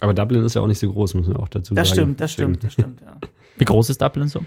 aber 0.00 0.14
Dublin 0.14 0.44
ist 0.44 0.54
ja 0.54 0.62
auch 0.62 0.66
nicht 0.66 0.78
so 0.78 0.90
groß, 0.92 1.14
muss 1.14 1.26
man 1.26 1.36
auch 1.36 1.48
dazu 1.48 1.74
Das 1.74 1.88
sagen. 1.88 2.00
stimmt, 2.00 2.20
das 2.20 2.32
stimmt, 2.32 2.64
das 2.64 2.72
stimmt, 2.72 3.00
ja. 3.00 3.16
wie 3.58 3.64
groß 3.64 3.90
ist 3.90 4.00
Dublin 4.00 4.28
so? 4.28 4.44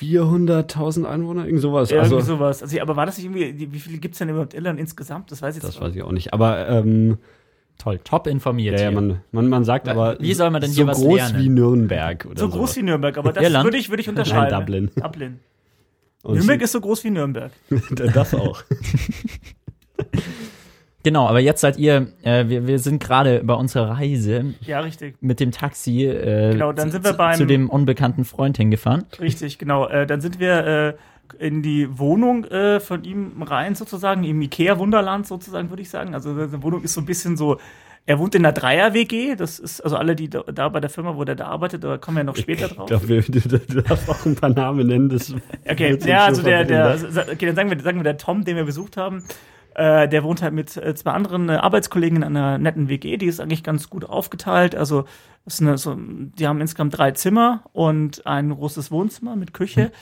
400.000 0.00 1.04
Einwohner, 1.04 1.46
irgend 1.46 1.62
sowas. 1.62 1.90
Irgendwie 1.90 2.16
Also, 2.16 2.34
sowas. 2.34 2.62
Also, 2.62 2.80
aber 2.80 2.96
war 2.96 3.06
das 3.06 3.16
nicht 3.16 3.26
irgendwie, 3.26 3.72
wie 3.72 3.78
viele 3.78 3.98
gibt's 3.98 4.18
denn 4.18 4.28
überhaupt 4.28 4.52
Irland 4.52 4.80
insgesamt? 4.80 5.30
Das 5.30 5.40
weiß 5.40 5.56
ich 5.56 5.62
jetzt 5.62 5.76
das 5.76 5.80
weiß 5.80 5.94
ich 5.94 6.02
auch 6.02 6.10
nicht. 6.10 6.32
Aber 6.32 6.68
ähm, 6.68 7.18
Toll, 7.78 8.00
top 8.02 8.26
informiert 8.26 8.76
ja, 8.76 8.86
ja, 8.86 8.90
man, 8.90 9.20
man, 9.30 9.48
man 9.48 9.62
sagt 9.64 9.88
aber 9.88 10.18
wie 10.18 10.34
soll 10.34 10.50
man 10.50 10.60
denn 10.60 10.70
so 10.72 10.78
hier 10.82 10.86
was 10.88 10.98
groß 10.98 11.16
lernen? 11.16 11.38
wie 11.38 11.48
Nürnberg 11.48 12.26
oder 12.26 12.40
So 12.40 12.48
groß 12.48 12.74
wie 12.76 12.82
Nürnberg, 12.82 13.16
aber 13.16 13.32
das 13.32 13.44
Irland? 13.44 13.64
würde 13.64 13.78
ich, 13.78 13.88
würde 13.88 14.00
ich 14.02 14.08
unterschreiben. 14.08 14.50
Nein, 14.50 14.60
Dublin. 14.60 14.90
Dublin. 14.96 15.38
Und 16.24 16.34
Nürnberg 16.34 16.60
ist 16.60 16.72
so 16.72 16.80
groß 16.80 17.04
wie 17.04 17.10
Nürnberg. 17.10 17.52
das 17.90 18.34
auch. 18.34 18.64
Genau, 21.08 21.26
aber 21.26 21.40
jetzt 21.40 21.62
seid 21.62 21.78
ihr, 21.78 22.08
äh, 22.22 22.48
wir, 22.48 22.66
wir 22.66 22.78
sind 22.78 23.02
gerade 23.02 23.40
bei 23.42 23.54
unserer 23.54 23.92
Reise 23.92 24.54
Ja, 24.60 24.80
richtig. 24.80 25.16
mit 25.22 25.40
dem 25.40 25.52
Taxi 25.52 26.04
äh, 26.04 26.52
Genau, 26.52 26.72
dann 26.72 26.88
zu- 26.88 26.92
sind 26.92 27.04
wir 27.04 27.12
zu- 27.12 27.16
beim- 27.16 27.36
zu 27.38 27.46
dem 27.46 27.70
unbekannten 27.70 28.26
Freund 28.26 28.58
hingefahren. 28.58 29.06
Richtig, 29.18 29.58
genau. 29.58 29.86
Äh, 29.88 30.06
dann 30.06 30.20
sind 30.20 30.38
wir 30.38 30.66
äh, 30.66 30.94
in 31.46 31.62
die 31.62 31.98
Wohnung 31.98 32.44
äh, 32.44 32.78
von 32.78 33.04
ihm 33.04 33.40
rein, 33.42 33.74
sozusagen, 33.74 34.22
im 34.24 34.42
Ikea-Wunderland, 34.42 35.26
sozusagen, 35.26 35.70
würde 35.70 35.80
ich 35.82 35.88
sagen. 35.88 36.12
Also, 36.14 36.34
seine 36.34 36.62
Wohnung 36.62 36.82
ist 36.82 36.92
so 36.92 37.00
ein 37.00 37.06
bisschen 37.06 37.38
so. 37.38 37.56
Er 38.04 38.18
wohnt 38.18 38.34
in 38.34 38.44
einer 38.44 38.52
Dreier-WG. 38.52 39.34
Das 39.36 39.58
ist, 39.58 39.80
also 39.82 39.96
alle, 39.96 40.14
die 40.16 40.28
da, 40.30 40.42
da 40.42 40.68
bei 40.70 40.80
der 40.80 40.88
Firma, 40.90 41.16
wo 41.16 41.24
der 41.24 41.34
da 41.36 41.46
arbeitet, 41.46 41.84
da 41.84 41.96
kommen 41.98 42.16
wir 42.18 42.24
noch 42.24 42.36
später 42.36 42.66
Ich 42.66 42.72
drauf. 42.72 42.86
glaube, 42.86 43.06
du, 43.06 43.82
darfst 43.82 44.08
auch 44.10 44.24
ein 44.26 44.34
paar 44.34 44.48
Namen 44.50 44.86
nennen. 44.86 45.08
Das 45.10 45.34
Okay, 45.70 45.98
ja, 46.06 46.24
also 46.26 46.40
so 46.42 46.46
der, 46.48 46.64
der, 46.64 46.96
verwundert. 46.98 47.30
okay, 47.32 47.46
dann 47.46 47.54
sagen 47.56 47.70
wir, 47.70 47.80
sagen 47.80 47.98
wir 47.98 48.04
der 48.04 48.16
Tom, 48.18 48.44
den 48.44 48.56
wir 48.56 48.64
besucht 48.64 48.96
haben, 48.96 49.22
äh, 49.78 50.08
der 50.08 50.24
wohnt 50.24 50.42
halt 50.42 50.52
mit 50.52 50.76
äh, 50.76 50.94
zwei 50.96 51.12
anderen 51.12 51.48
äh, 51.48 51.52
Arbeitskollegen 51.52 52.18
in 52.18 52.24
einer 52.24 52.58
netten 52.58 52.88
WG, 52.88 53.16
die 53.16 53.26
ist 53.26 53.38
eigentlich 53.38 53.62
ganz 53.62 53.88
gut 53.88 54.04
aufgeteilt. 54.04 54.74
Also 54.74 55.04
ist 55.46 55.62
eine, 55.62 55.78
so, 55.78 55.96
die 55.96 56.48
haben 56.48 56.60
insgesamt 56.60 56.98
drei 56.98 57.12
Zimmer 57.12 57.62
und 57.72 58.26
ein 58.26 58.50
großes 58.50 58.90
Wohnzimmer 58.90 59.36
mit 59.36 59.54
Küche 59.54 59.92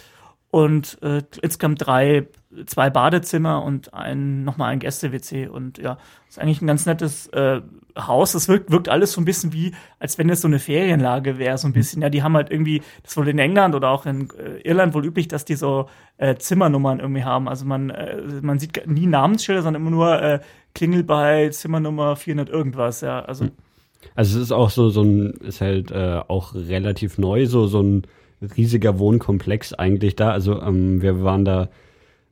und 0.56 0.96
äh, 1.02 1.22
insgesamt 1.42 1.86
drei, 1.86 2.28
zwei 2.64 2.88
Badezimmer 2.88 3.62
und 3.62 3.92
ein 3.92 4.42
nochmal 4.42 4.72
ein 4.72 4.78
Gäste-WC 4.78 5.48
und 5.48 5.76
ja, 5.76 5.98
ist 6.30 6.38
eigentlich 6.38 6.62
ein 6.62 6.66
ganz 6.66 6.86
nettes 6.86 7.26
äh, 7.26 7.60
Haus. 7.94 8.32
Das 8.32 8.48
wirkt, 8.48 8.70
wirkt 8.70 8.88
alles 8.88 9.12
so 9.12 9.20
ein 9.20 9.26
bisschen 9.26 9.52
wie, 9.52 9.74
als 9.98 10.16
wenn 10.16 10.30
es 10.30 10.40
so 10.40 10.48
eine 10.48 10.58
Ferienlage 10.58 11.36
wäre, 11.36 11.58
so 11.58 11.68
ein 11.68 11.74
bisschen. 11.74 12.00
Ja, 12.00 12.08
die 12.08 12.22
haben 12.22 12.34
halt 12.34 12.50
irgendwie, 12.50 12.78
das 13.02 13.10
ist 13.10 13.16
wohl 13.18 13.28
in 13.28 13.38
England 13.38 13.74
oder 13.74 13.90
auch 13.90 14.06
in 14.06 14.30
äh, 14.30 14.66
Irland 14.66 14.94
wohl 14.94 15.04
üblich, 15.04 15.28
dass 15.28 15.44
die 15.44 15.56
so 15.56 15.90
äh, 16.16 16.36
Zimmernummern 16.36 17.00
irgendwie 17.00 17.24
haben. 17.24 17.50
Also 17.50 17.66
man, 17.66 17.90
äh, 17.90 18.16
man 18.40 18.58
sieht 18.58 18.82
nie 18.86 19.06
Namensschilder, 19.06 19.60
sondern 19.60 19.82
immer 19.82 19.90
nur 19.90 20.22
äh, 20.22 20.40
Klingel 20.74 21.04
bei 21.04 21.50
Zimmernummer 21.50 22.16
400 22.16 22.48
irgendwas, 22.48 23.02
ja. 23.02 23.20
Also 23.20 23.50
Also 24.14 24.38
es 24.38 24.44
ist 24.44 24.52
auch 24.52 24.70
so, 24.70 24.88
so 24.88 25.02
ein, 25.02 25.32
ist 25.32 25.60
halt 25.60 25.90
äh, 25.90 26.22
auch 26.28 26.54
relativ 26.54 27.18
neu, 27.18 27.44
so, 27.44 27.66
so 27.66 27.82
ein 27.82 28.06
riesiger 28.40 28.98
Wohnkomplex 28.98 29.72
eigentlich 29.72 30.16
da. 30.16 30.30
Also 30.30 30.60
ähm, 30.60 31.02
wir 31.02 31.22
waren 31.22 31.44
da 31.44 31.68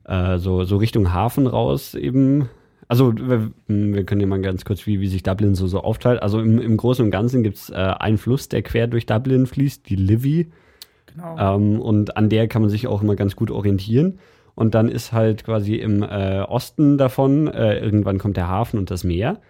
äh, 0.05 0.37
so, 0.37 0.63
so 0.63 0.77
Richtung 0.77 1.13
Hafen 1.13 1.47
raus 1.47 1.95
eben. 1.95 2.49
Also 2.87 3.13
wir, 3.15 3.51
wir 3.67 4.03
können 4.03 4.21
ja 4.21 4.27
mal 4.27 4.41
ganz 4.41 4.63
kurz, 4.63 4.85
wie, 4.85 4.99
wie 4.99 5.07
sich 5.07 5.23
Dublin 5.23 5.55
so, 5.55 5.67
so 5.67 5.81
aufteilt. 5.81 6.21
Also 6.21 6.39
im, 6.39 6.59
im 6.59 6.77
Großen 6.77 7.03
und 7.03 7.11
Ganzen 7.11 7.41
gibt 7.41 7.57
es 7.57 7.69
äh, 7.69 7.73
einen 7.73 8.17
Fluss, 8.17 8.47
der 8.47 8.61
quer 8.61 8.87
durch 8.87 9.05
Dublin 9.05 9.47
fließt, 9.47 9.89
die 9.89 9.95
Livy. 9.95 10.51
genau. 11.07 11.55
Ähm, 11.55 11.81
und 11.81 12.15
an 12.17 12.29
der 12.29 12.47
kann 12.47 12.61
man 12.61 12.69
sich 12.69 12.87
auch 12.87 13.01
immer 13.01 13.15
ganz 13.15 13.35
gut 13.35 13.49
orientieren. 13.49 14.19
Und 14.53 14.73
dann 14.73 14.87
ist 14.87 15.11
halt 15.11 15.43
quasi 15.43 15.75
im 15.75 16.01
äh, 16.03 16.41
Osten 16.41 16.97
davon, 16.97 17.47
äh, 17.47 17.79
irgendwann 17.79 18.19
kommt 18.19 18.37
der 18.37 18.47
Hafen 18.47 18.79
und 18.79 18.89
das 18.89 19.03
Meer. 19.03 19.41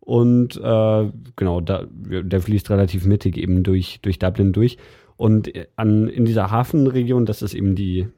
Und 0.00 0.56
äh, 0.56 1.10
genau, 1.36 1.60
da, 1.60 1.84
der 1.88 2.40
fließt 2.40 2.70
relativ 2.70 3.04
mittig 3.04 3.36
eben 3.36 3.62
durch, 3.62 4.00
durch 4.02 4.18
Dublin 4.18 4.52
durch. 4.52 4.78
Und 5.20 5.52
an, 5.76 6.08
in 6.08 6.24
dieser 6.24 6.50
Hafenregion, 6.50 7.26
das 7.26 7.42
ist 7.42 7.52
eben 7.52 7.74
die, 7.74 8.08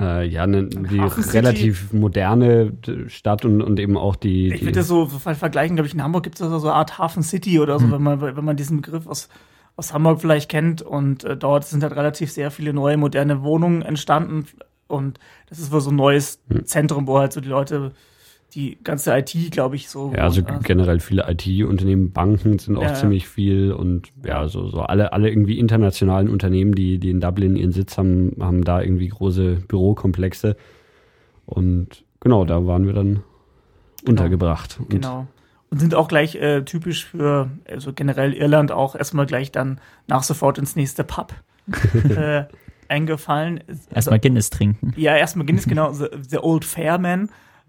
äh, 0.00 0.26
ja, 0.26 0.48
ne, 0.48 0.66
die 0.66 0.98
relativ 0.98 1.92
moderne 1.92 2.72
Stadt 3.06 3.44
und, 3.44 3.62
und 3.62 3.78
eben 3.78 3.96
auch 3.96 4.16
die. 4.16 4.52
Ich 4.52 4.62
würde 4.62 4.72
das 4.72 4.88
so 4.88 5.06
vergleichen, 5.06 5.76
glaube 5.76 5.86
ich, 5.86 5.94
in 5.94 6.02
Hamburg 6.02 6.24
gibt 6.24 6.34
es 6.34 6.42
also 6.42 6.58
so 6.58 6.66
eine 6.66 6.74
Art 6.74 6.98
Hafen 6.98 7.22
City 7.22 7.60
oder 7.60 7.78
so, 7.78 7.84
hm. 7.84 7.92
wenn 7.92 8.02
man, 8.02 8.20
wenn 8.20 8.44
man 8.44 8.56
diesen 8.56 8.80
Begriff 8.80 9.06
aus, 9.06 9.28
aus 9.76 9.94
Hamburg 9.94 10.20
vielleicht 10.20 10.50
kennt. 10.50 10.82
Und 10.82 11.22
äh, 11.22 11.36
dort 11.36 11.66
sind 11.66 11.84
halt 11.84 11.94
relativ 11.94 12.32
sehr 12.32 12.50
viele 12.50 12.72
neue, 12.72 12.96
moderne 12.96 13.44
Wohnungen 13.44 13.82
entstanden. 13.82 14.46
Und 14.88 15.20
das 15.48 15.60
ist 15.60 15.70
wohl 15.70 15.80
so 15.80 15.90
ein 15.90 15.96
neues 15.96 16.42
hm. 16.50 16.66
Zentrum, 16.66 17.06
wo 17.06 17.20
halt 17.20 17.32
so 17.32 17.40
die 17.40 17.48
Leute 17.48 17.92
die 18.54 18.78
ganze 18.82 19.16
IT, 19.16 19.34
glaube 19.50 19.76
ich, 19.76 19.88
so. 19.88 20.12
Ja, 20.14 20.24
also, 20.24 20.42
also 20.44 20.60
generell 20.62 21.00
viele 21.00 21.26
IT-Unternehmen, 21.28 22.12
Banken 22.12 22.58
sind 22.58 22.76
auch 22.78 22.82
ja, 22.82 22.94
ziemlich 22.94 23.28
viel 23.28 23.72
und 23.72 24.10
ja, 24.24 24.48
so, 24.48 24.68
so 24.68 24.80
alle, 24.80 25.12
alle 25.12 25.28
irgendwie 25.28 25.58
internationalen 25.58 26.28
Unternehmen, 26.28 26.74
die, 26.74 26.98
die 26.98 27.10
in 27.10 27.20
Dublin 27.20 27.56
ihren 27.56 27.72
Sitz 27.72 27.98
haben, 27.98 28.36
haben 28.40 28.64
da 28.64 28.80
irgendwie 28.80 29.08
große 29.08 29.56
Bürokomplexe. 29.68 30.56
Und 31.44 32.04
genau, 32.20 32.44
da 32.44 32.66
waren 32.66 32.86
wir 32.86 32.94
dann 32.94 33.22
genau. 34.04 34.10
untergebracht. 34.22 34.78
Und 34.80 34.90
genau. 34.90 35.26
Und 35.70 35.80
sind 35.80 35.94
auch 35.94 36.08
gleich 36.08 36.34
äh, 36.36 36.62
typisch 36.62 37.04
für, 37.04 37.50
also 37.68 37.92
generell 37.92 38.32
Irland 38.32 38.72
auch 38.72 38.94
erstmal 38.94 39.26
gleich 39.26 39.52
dann 39.52 39.78
nach 40.06 40.22
sofort 40.22 40.56
ins 40.56 40.76
nächste 40.76 41.04
Pub 41.04 41.34
äh, 42.08 42.44
eingefallen. 42.88 43.60
Also, 43.68 43.90
erstmal 43.94 44.18
Guinness 44.20 44.48
trinken. 44.48 44.94
Ja, 44.96 45.14
erstmal 45.14 45.44
Guinness, 45.44 45.66
genau. 45.66 45.92
The, 45.92 46.06
the 46.26 46.38
Old 46.38 46.64
Fairman 46.64 47.28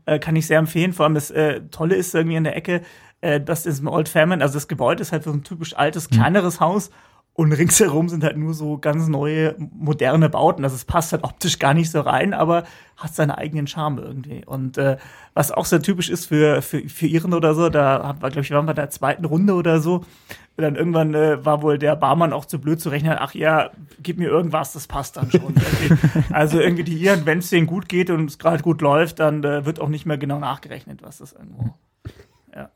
äh, 0.09 0.19
kann 0.19 0.35
ich 0.35 0.47
sehr 0.47 0.59
empfehlen. 0.59 0.93
Vor 0.93 1.05
allem 1.05 1.15
das 1.15 1.31
äh, 1.31 1.61
Tolle 1.71 1.95
ist 1.95 2.15
irgendwie 2.15 2.37
in 2.37 2.43
der 2.43 2.55
Ecke, 2.55 2.81
äh, 3.21 3.39
dass 3.39 3.63
das 3.63 3.85
Old 3.85 4.09
Fairman, 4.09 4.41
also 4.41 4.55
das 4.55 4.67
Gebäude 4.67 5.01
ist 5.01 5.11
halt 5.11 5.23
so 5.23 5.31
ein 5.31 5.43
typisch 5.43 5.75
altes, 5.75 6.09
mhm. 6.09 6.15
kleineres 6.15 6.59
mhm. 6.59 6.65
Haus 6.65 6.89
und 7.39 7.53
ringsherum 7.53 8.09
sind 8.09 8.23
halt 8.25 8.35
nur 8.35 8.53
so 8.53 8.77
ganz 8.77 9.07
neue, 9.07 9.55
moderne 9.57 10.27
Bauten. 10.27 10.65
Also 10.65 10.75
es 10.75 10.83
passt 10.83 11.13
halt 11.13 11.23
optisch 11.23 11.57
gar 11.57 11.73
nicht 11.73 11.89
so 11.89 12.01
rein, 12.01 12.33
aber 12.33 12.65
hat 12.97 13.15
seinen 13.15 13.31
eigenen 13.31 13.65
Charme 13.65 13.99
irgendwie. 13.99 14.43
Und 14.45 14.77
äh, 14.77 14.97
was 15.33 15.51
auch 15.51 15.63
sehr 15.63 15.81
typisch 15.81 16.09
ist 16.09 16.25
für, 16.25 16.61
für, 16.61 16.81
für 16.89 17.07
Iren 17.07 17.33
oder 17.33 17.55
so, 17.55 17.69
da 17.69 18.17
war, 18.19 18.29
glaube 18.29 18.41
ich, 18.41 18.51
waren 18.51 18.65
wir 18.65 18.71
in 18.71 18.75
der 18.75 18.89
zweiten 18.89 19.23
Runde 19.23 19.53
oder 19.53 19.79
so. 19.79 20.03
Und 20.59 20.63
dann 20.63 20.75
irgendwann 20.75 21.13
äh, 21.13 21.45
war 21.45 21.61
wohl 21.61 21.77
der 21.77 21.95
Barmann 21.95 22.33
auch 22.33 22.43
zu 22.43 22.59
blöd 22.59 22.81
zu 22.81 22.89
rechnen, 22.89 23.15
ach 23.17 23.33
ja, 23.33 23.71
gib 24.03 24.17
mir 24.17 24.27
irgendwas, 24.27 24.73
das 24.73 24.87
passt 24.87 25.15
dann 25.15 25.31
schon. 25.31 25.55
also 26.33 26.59
irgendwie 26.59 26.83
die 26.83 26.97
Iren, 26.97 27.25
wenn 27.25 27.39
es 27.39 27.49
denen 27.49 27.65
gut 27.65 27.87
geht 27.87 28.09
und 28.09 28.25
es 28.29 28.37
gerade 28.37 28.61
gut 28.61 28.81
läuft, 28.81 29.19
dann 29.19 29.41
äh, 29.45 29.65
wird 29.65 29.79
auch 29.79 29.87
nicht 29.87 30.05
mehr 30.05 30.17
genau 30.17 30.37
nachgerechnet, 30.37 31.01
was 31.01 31.19
das 31.19 31.31
irgendwo. 31.31 31.75
Ja. 32.53 32.71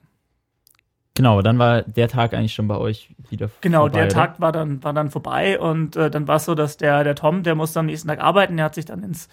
Genau, 1.14 1.42
dann 1.42 1.60
war 1.60 1.82
der 1.82 2.08
Tag 2.08 2.34
eigentlich 2.34 2.54
schon 2.54 2.70
bei 2.70 2.78
euch 2.78 3.14
wieder 3.30 3.50
genau, 3.60 3.82
vorbei. 3.82 3.98
Genau, 3.98 4.08
der 4.08 4.08
Tag 4.08 4.40
war 4.40 4.54
dann, 4.54 4.82
war 4.82 4.94
dann 4.94 5.12
vorbei 5.12 5.60
und 5.60 5.98
äh, 5.98 6.10
dann 6.10 6.26
war 6.26 6.38
es 6.38 6.46
so, 6.46 6.56
dass 6.56 6.78
der, 6.78 7.04
der 7.04 7.16
Tom, 7.16 7.44
der 7.44 7.56
musste 7.56 7.82
am 7.82 7.88
nächsten 7.88 8.08
Tag 8.08 8.22
arbeiten, 8.22 8.56
der 8.56 8.68
hat 8.68 8.76
sich 8.76 8.86
dann 8.86 9.04
ins 9.04 9.28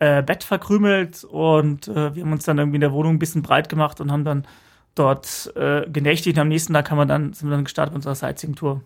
äh, 0.00 0.20
Bett 0.20 0.42
verkrümelt 0.42 1.22
und 1.22 1.86
äh, 1.86 2.16
wir 2.16 2.24
haben 2.24 2.32
uns 2.32 2.44
dann 2.44 2.58
irgendwie 2.58 2.78
in 2.78 2.80
der 2.80 2.92
Wohnung 2.92 3.14
ein 3.14 3.18
bisschen 3.20 3.42
breit 3.42 3.68
gemacht 3.68 4.00
und 4.00 4.10
haben 4.10 4.24
dann 4.24 4.48
dort 4.94 5.52
äh, 5.56 5.88
genächtigt 5.90 6.36
und 6.36 6.42
am 6.42 6.48
nächsten 6.48 6.72
Tag 6.72 6.90
haben 6.90 6.98
wir 6.98 7.06
dann, 7.06 7.32
sind 7.32 7.48
wir 7.48 7.56
dann 7.56 7.64
gestartet 7.64 7.92
mit 7.92 7.98
unserer 7.98 8.14
Sightseeing-Tour. 8.14 8.82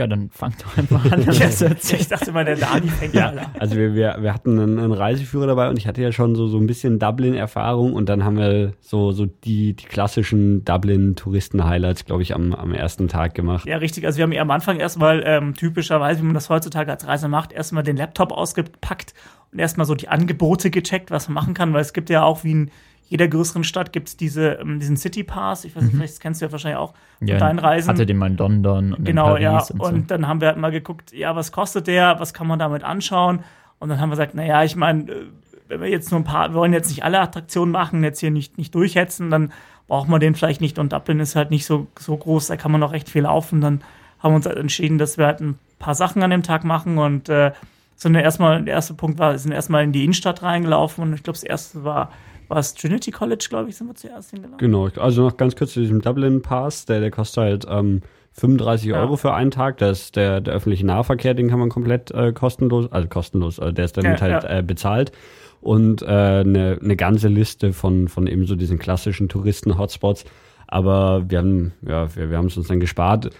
Ja, 0.00 0.06
dann 0.06 0.30
fang 0.30 0.54
doch 0.62 0.78
einfach 0.78 1.12
an. 1.12 1.26
yes. 1.30 1.60
ich 1.60 2.08
dachte 2.08 2.32
mal, 2.32 2.42
der 2.42 2.56
Dani 2.56 2.88
fängt 2.88 3.12
ja, 3.12 3.28
an. 3.28 3.40
Also 3.58 3.76
wir, 3.76 3.94
wir, 3.94 4.16
wir 4.20 4.32
hatten 4.32 4.58
einen, 4.58 4.78
einen, 4.78 4.92
Reiseführer 4.92 5.46
dabei 5.46 5.68
und 5.68 5.76
ich 5.76 5.86
hatte 5.86 6.00
ja 6.00 6.10
schon 6.10 6.34
so, 6.34 6.46
so 6.46 6.56
ein 6.56 6.66
bisschen 6.66 6.98
Dublin-Erfahrung 6.98 7.92
und 7.92 8.08
dann 8.08 8.24
haben 8.24 8.38
wir 8.38 8.72
so, 8.80 9.12
so 9.12 9.26
die, 9.26 9.74
die 9.74 9.84
klassischen 9.84 10.64
Dublin-Touristen-Highlights, 10.64 12.06
glaube 12.06 12.22
ich, 12.22 12.34
am, 12.34 12.54
am 12.54 12.72
ersten 12.72 13.08
Tag 13.08 13.34
gemacht. 13.34 13.66
Ja, 13.66 13.76
richtig. 13.76 14.06
Also 14.06 14.16
wir 14.16 14.22
haben 14.22 14.32
ja 14.32 14.40
am 14.40 14.50
Anfang 14.50 14.78
erstmal 14.78 15.22
ähm, 15.26 15.54
typischerweise, 15.54 16.20
wie 16.22 16.24
man 16.24 16.34
das 16.34 16.48
heutzutage 16.48 16.90
als 16.90 17.06
Reise 17.06 17.28
macht, 17.28 17.52
erstmal 17.52 17.82
den 17.82 17.98
Laptop 17.98 18.32
ausgepackt 18.32 19.12
und 19.52 19.58
erstmal 19.58 19.84
so 19.84 19.94
die 19.94 20.08
Angebote 20.08 20.70
gecheckt, 20.70 21.10
was 21.10 21.28
man 21.28 21.34
machen 21.34 21.52
kann, 21.52 21.74
weil 21.74 21.82
es 21.82 21.92
gibt 21.92 22.08
ja 22.08 22.22
auch 22.22 22.42
wie 22.42 22.54
ein 22.54 22.70
jeder 23.10 23.26
größeren 23.26 23.64
Stadt 23.64 23.92
gibt 23.92 24.08
es 24.08 24.16
diese, 24.16 24.52
ähm, 24.52 24.78
diesen 24.78 24.96
City 24.96 25.24
Pass. 25.24 25.64
Ich 25.64 25.74
weiß 25.74 25.82
nicht, 25.82 25.94
mhm. 25.94 25.98
vielleicht 25.98 26.20
kennst 26.20 26.40
du 26.40 26.46
ja 26.46 26.52
wahrscheinlich 26.52 26.78
auch 26.78 26.94
ja, 27.20 27.38
deinen 27.38 27.58
Reisen. 27.58 27.88
Hatte 27.88 28.06
den 28.06 28.16
mal 28.16 28.30
in 28.30 28.36
London 28.36 28.94
und 28.94 29.04
Genau, 29.04 29.34
in 29.34 29.42
Paris 29.42 29.68
ja. 29.68 29.74
Und, 29.74 29.80
und 29.80 30.00
so. 30.02 30.06
dann 30.06 30.28
haben 30.28 30.40
wir 30.40 30.46
halt 30.46 30.58
mal 30.58 30.70
geguckt, 30.70 31.12
ja, 31.12 31.34
was 31.34 31.50
kostet 31.50 31.88
der? 31.88 32.20
Was 32.20 32.32
kann 32.32 32.46
man 32.46 32.60
damit 32.60 32.84
anschauen? 32.84 33.40
Und 33.80 33.88
dann 33.88 34.00
haben 34.00 34.10
wir 34.10 34.12
gesagt, 34.12 34.36
naja, 34.36 34.62
ich 34.62 34.76
meine, 34.76 35.10
äh, 35.10 35.24
wenn 35.66 35.80
wir 35.80 35.88
jetzt 35.88 36.12
nur 36.12 36.20
ein 36.20 36.24
paar, 36.24 36.50
wir 36.50 36.54
wollen 36.54 36.72
jetzt 36.72 36.88
nicht 36.88 37.02
alle 37.04 37.18
Attraktionen 37.18 37.72
machen, 37.72 38.04
jetzt 38.04 38.20
hier 38.20 38.30
nicht, 38.30 38.58
nicht 38.58 38.72
durchhetzen, 38.76 39.28
dann 39.28 39.52
braucht 39.88 40.08
man 40.08 40.20
den 40.20 40.36
vielleicht 40.36 40.60
nicht. 40.60 40.78
Und 40.78 40.92
Dublin 40.92 41.18
ist 41.18 41.34
halt 41.34 41.50
nicht 41.50 41.66
so, 41.66 41.88
so 41.98 42.16
groß, 42.16 42.46
da 42.46 42.56
kann 42.56 42.70
man 42.70 42.80
noch 42.80 42.92
recht 42.92 43.08
viel 43.08 43.22
laufen. 43.22 43.60
Dann 43.60 43.80
haben 44.20 44.32
wir 44.32 44.36
uns 44.36 44.46
halt 44.46 44.56
entschieden, 44.56 44.98
dass 44.98 45.18
wir 45.18 45.26
halt 45.26 45.40
ein 45.40 45.58
paar 45.80 45.96
Sachen 45.96 46.22
an 46.22 46.30
dem 46.30 46.44
Tag 46.44 46.62
machen 46.62 46.98
und 46.98 47.28
äh, 47.28 47.50
sind 47.96 48.14
erstmal, 48.14 48.62
der 48.62 48.74
erste 48.74 48.94
Punkt 48.94 49.18
war, 49.18 49.36
sind 49.36 49.50
erstmal 49.50 49.82
in 49.82 49.90
die 49.90 50.04
Innenstadt 50.04 50.44
reingelaufen 50.44 51.02
und 51.02 51.14
ich 51.14 51.24
glaube, 51.24 51.38
das 51.38 51.42
erste 51.42 51.82
war 51.82 52.12
war 52.50 52.58
es 52.58 52.74
Trinity 52.74 53.10
College, 53.10 53.46
glaube 53.48 53.70
ich, 53.70 53.76
sind 53.76 53.86
wir 53.86 53.94
zuerst 53.94 54.30
hingelaufen. 54.30 54.58
Genau, 54.58 54.88
also 54.96 55.22
noch 55.22 55.36
ganz 55.36 55.56
kurz 55.56 55.72
zu 55.72 55.80
diesem 55.80 56.02
Dublin 56.02 56.42
Pass, 56.42 56.84
der, 56.84 57.00
der 57.00 57.10
kostet 57.10 57.42
halt 57.42 57.66
ähm, 57.68 58.02
35 58.32 58.88
ja. 58.88 59.00
Euro 59.00 59.16
für 59.16 59.32
einen 59.32 59.50
Tag. 59.50 59.78
Das 59.78 60.02
ist 60.02 60.16
der, 60.16 60.40
der 60.40 60.54
öffentliche 60.54 60.84
Nahverkehr, 60.84 61.34
den 61.34 61.48
kann 61.48 61.58
man 61.58 61.68
komplett 61.68 62.10
äh, 62.10 62.32
kostenlos, 62.32 62.90
also 62.92 63.08
kostenlos, 63.08 63.58
also 63.60 63.72
der 63.72 63.84
ist 63.84 63.96
dann 63.96 64.04
ja, 64.04 64.20
halt 64.20 64.44
ja. 64.44 64.58
Äh, 64.58 64.62
bezahlt. 64.62 65.12
Und 65.60 66.02
eine 66.02 66.40
äh, 66.40 66.44
ne, 66.44 66.78
ne 66.80 66.96
ganze 66.96 67.28
Liste 67.28 67.72
von, 67.72 68.08
von 68.08 68.26
eben 68.26 68.46
so 68.46 68.56
diesen 68.56 68.78
klassischen 68.78 69.28
Touristen-Hotspots. 69.28 70.24
Aber 70.66 71.28
wir 71.28 71.38
haben, 71.38 71.72
ja, 71.86 72.14
wir, 72.16 72.30
wir 72.30 72.38
haben 72.38 72.46
es 72.46 72.56
uns 72.56 72.68
dann 72.68 72.80
gespart 72.80 73.30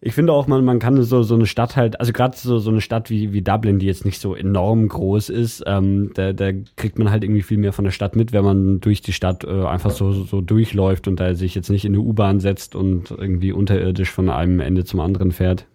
ich 0.00 0.12
finde 0.12 0.34
auch, 0.34 0.46
man, 0.46 0.64
man 0.64 0.78
kann 0.78 1.02
so, 1.02 1.22
so 1.22 1.34
eine 1.34 1.46
Stadt 1.46 1.74
halt, 1.74 1.98
also 2.00 2.12
gerade 2.12 2.36
so, 2.36 2.58
so 2.58 2.70
eine 2.70 2.82
Stadt 2.82 3.08
wie, 3.08 3.32
wie 3.32 3.40
Dublin, 3.40 3.78
die 3.78 3.86
jetzt 3.86 4.04
nicht 4.04 4.20
so 4.20 4.34
enorm 4.34 4.88
groß 4.88 5.30
ist, 5.30 5.64
ähm, 5.66 6.10
da, 6.14 6.34
da 6.34 6.52
kriegt 6.76 6.98
man 6.98 7.10
halt 7.10 7.24
irgendwie 7.24 7.42
viel 7.42 7.56
mehr 7.56 7.72
von 7.72 7.84
der 7.84 7.92
Stadt 7.92 8.14
mit, 8.14 8.32
wenn 8.32 8.44
man 8.44 8.80
durch 8.80 9.00
die 9.00 9.14
Stadt 9.14 9.44
äh, 9.44 9.64
einfach 9.64 9.90
so, 9.90 10.12
so 10.12 10.42
durchläuft 10.42 11.08
und 11.08 11.18
da 11.18 11.34
sich 11.34 11.54
jetzt 11.54 11.70
nicht 11.70 11.86
in 11.86 11.94
eine 11.94 12.02
U-Bahn 12.02 12.40
setzt 12.40 12.74
und 12.74 13.10
irgendwie 13.10 13.52
unterirdisch 13.52 14.10
von 14.10 14.28
einem 14.28 14.60
Ende 14.60 14.84
zum 14.84 15.00
anderen 15.00 15.32
fährt. 15.32 15.66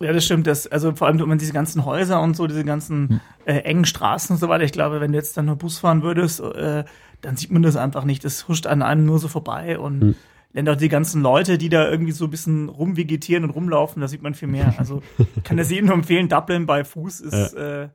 Ja, 0.00 0.12
das 0.12 0.26
stimmt. 0.26 0.46
Das, 0.46 0.66
also 0.66 0.92
vor 0.92 1.06
allem, 1.06 1.18
wenn 1.18 1.28
man 1.28 1.38
diese 1.38 1.52
ganzen 1.52 1.86
Häuser 1.86 2.20
und 2.20 2.36
so, 2.36 2.46
diese 2.46 2.64
ganzen 2.64 3.08
hm. 3.08 3.20
äh, 3.46 3.60
engen 3.60 3.86
Straßen 3.86 4.34
und 4.34 4.40
so 4.40 4.48
weiter, 4.50 4.64
ich 4.64 4.72
glaube, 4.72 5.00
wenn 5.00 5.12
du 5.12 5.18
jetzt 5.18 5.36
dann 5.36 5.46
nur 5.46 5.56
Bus 5.56 5.78
fahren 5.78 6.02
würdest, 6.02 6.40
äh, 6.40 6.84
dann 7.22 7.36
sieht 7.36 7.50
man 7.50 7.62
das 7.62 7.76
einfach 7.76 8.04
nicht. 8.04 8.22
Das 8.22 8.48
huscht 8.48 8.66
an 8.66 8.82
einem 8.82 9.06
nur 9.06 9.18
so 9.18 9.28
vorbei 9.28 9.78
und 9.78 10.00
hm 10.02 10.14
denn 10.54 10.68
auch 10.68 10.76
die 10.76 10.88
ganzen 10.88 11.22
Leute, 11.22 11.58
die 11.58 11.68
da 11.68 11.90
irgendwie 11.90 12.12
so 12.12 12.24
ein 12.24 12.30
bisschen 12.30 12.68
rumvegetieren 12.68 13.44
und 13.44 13.50
rumlaufen, 13.50 14.00
da 14.00 14.08
sieht 14.08 14.22
man 14.22 14.34
viel 14.34 14.48
mehr. 14.48 14.74
Also 14.78 15.02
kann 15.44 15.56
das 15.56 15.70
jedem 15.70 15.86
nur 15.86 15.94
empfehlen, 15.96 16.28
Dublin 16.28 16.66
bei 16.66 16.84
Fuß 16.84 17.20
ist. 17.20 17.54
Ja. 17.54 17.82
Äh, 17.82 17.88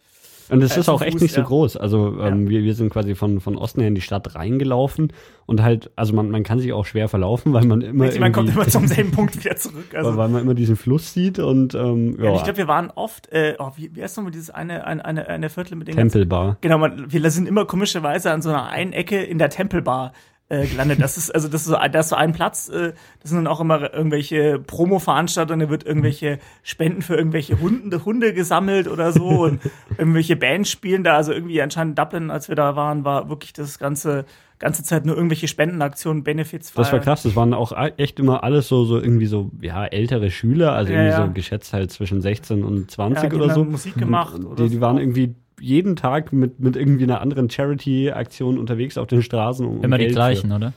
und 0.50 0.64
es 0.64 0.76
ist 0.76 0.90
auch 0.90 1.02
echt 1.02 1.14
Fuß, 1.14 1.22
nicht 1.22 1.34
so 1.34 1.42
ja. 1.42 1.48
groß. 1.48 1.78
Also 1.78 2.20
ähm, 2.20 2.46
ja. 2.46 2.50
wir, 2.50 2.64
wir 2.64 2.74
sind 2.74 2.90
quasi 2.90 3.16
von, 3.16 3.40
von 3.40 3.56
Osten 3.56 3.82
her 3.82 3.88
in 3.88 3.96
die 3.96 4.02
Stadt 4.02 4.36
reingelaufen 4.36 5.14
und 5.46 5.62
halt, 5.62 5.92
also 5.96 6.14
man, 6.14 6.32
man 6.32 6.44
kann 6.44 6.60
sich 6.60 6.74
auch 6.74 6.86
schwer 6.86 7.08
verlaufen, 7.08 7.54
weil 7.54 7.66
man 7.66 7.82
immer. 7.82 8.12
Man 8.20 8.32
kommt 8.32 8.50
immer 8.50 8.68
zum 8.68 8.88
selben 8.88 9.12
Punkt 9.12 9.38
wieder 9.44 9.56
zurück. 9.56 9.94
Also. 9.94 10.18
Weil 10.18 10.30
man 10.30 10.42
immer 10.42 10.56
diesen 10.56 10.76
Fluss 10.76 11.14
sieht 11.14 11.40
und 11.40 11.76
ähm, 11.76 12.18
ja. 12.20 12.34
ich 12.34 12.44
glaube, 12.44 12.58
wir 12.58 12.68
waren 12.68 12.92
oft, 12.92 13.32
äh, 13.32 13.56
oh, 13.60 13.72
wie, 13.76 13.96
wie 13.96 14.02
heißt 14.02 14.18
nochmal 14.18 14.32
dieses 14.32 14.50
eine, 14.50 14.86
eine, 14.86 15.06
eine, 15.06 15.28
eine 15.28 15.50
Viertel 15.50 15.76
mit 15.76 15.88
den 15.88 15.96
Tempelbar. 15.96 16.58
Genau, 16.62 16.80
man, 16.80 17.12
wir 17.12 17.32
sind 17.32 17.48
immer 17.48 17.66
komischerweise 17.66 18.32
an 18.32 18.42
so 18.42 18.50
einer 18.50 18.68
einen 18.68 18.94
Ecke 18.94 19.22
in 19.22 19.38
der 19.38 19.50
Tempelbar 19.50 20.14
äh, 20.50 20.66
gelandet. 20.66 21.02
Das 21.02 21.18
ist 21.18 21.34
also 21.34 21.48
das 21.48 21.62
ist 21.62 21.68
so, 21.68 21.78
das 21.92 22.08
ist 22.08 22.10
so 22.10 22.16
ein 22.16 22.34
Platz. 22.34 22.70
Äh, 22.70 22.94
das 23.22 23.30
sind 23.30 23.38
dann 23.38 23.48
auch 23.48 23.60
immer 23.60 23.94
irgendwelche 23.94 24.60
Promo-Veranstaltungen. 24.60 25.60
Da 25.60 25.70
wird 25.70 25.86
irgendwelche 25.86 26.40
Spenden 26.64 27.02
für 27.02 27.16
irgendwelche 27.16 27.60
Hunde, 27.60 28.04
Hunde 28.04 28.34
gesammelt 28.34 28.88
oder 28.88 29.12
so 29.12 29.46
und 29.46 29.62
irgendwelche 29.98 30.36
Bands 30.36 30.70
spielen 30.70 31.04
da. 31.04 31.16
Also 31.16 31.32
irgendwie 31.32 31.62
anscheinend 31.62 31.98
Dublin, 31.98 32.32
als 32.32 32.50
wir 32.50 32.56
da 32.56 32.76
waren, 32.76 33.06
war 33.06 33.30
wirklich 33.30 33.54
das 33.54 33.80
ganze 33.80 34.26
ganze 34.58 34.84
Zeit 34.84 35.06
nur 35.06 35.16
irgendwelche 35.16 35.48
Spendenaktionen, 35.48 36.24
Benefits. 36.24 36.74
Das 36.74 36.92
war 36.92 37.00
krass. 37.00 37.24
Das 37.24 37.36
waren 37.36 37.54
auch 37.54 37.72
echt 37.98 38.20
immer 38.20 38.44
alles 38.44 38.68
so 38.68 38.84
so 38.84 39.00
irgendwie 39.00 39.26
so 39.26 39.52
ja 39.62 39.86
ältere 39.86 40.32
Schüler, 40.32 40.74
also 40.74 40.92
ja, 40.92 41.00
irgendwie 41.00 41.18
ja. 41.18 41.26
so 41.28 41.32
geschätzt 41.32 41.74
halt 41.74 41.92
zwischen 41.92 42.22
16 42.22 42.64
und 42.64 42.92
20 42.92 43.32
ja, 43.32 43.38
oder 43.38 43.54
so. 43.54 43.64
Musik 43.64 43.96
gemacht. 43.96 44.38
Die, 44.58 44.68
die 44.68 44.82
waren 44.82 44.98
irgendwie 44.98 45.36
jeden 45.62 45.96
Tag 45.96 46.34
mit, 46.34 46.60
mit 46.60 46.76
irgendwie 46.76 47.04
einer 47.04 47.22
anderen 47.22 47.50
Charity-Aktion 47.50 48.58
unterwegs 48.58 48.98
auf 48.98 49.08
den 49.08 49.22
Straßen. 49.22 49.66
Um 49.66 49.84
Immer 49.84 49.98
Geld 49.98 50.12
die 50.12 50.16
gleichen, 50.16 50.50
für. 50.50 50.56
oder? 50.56 50.74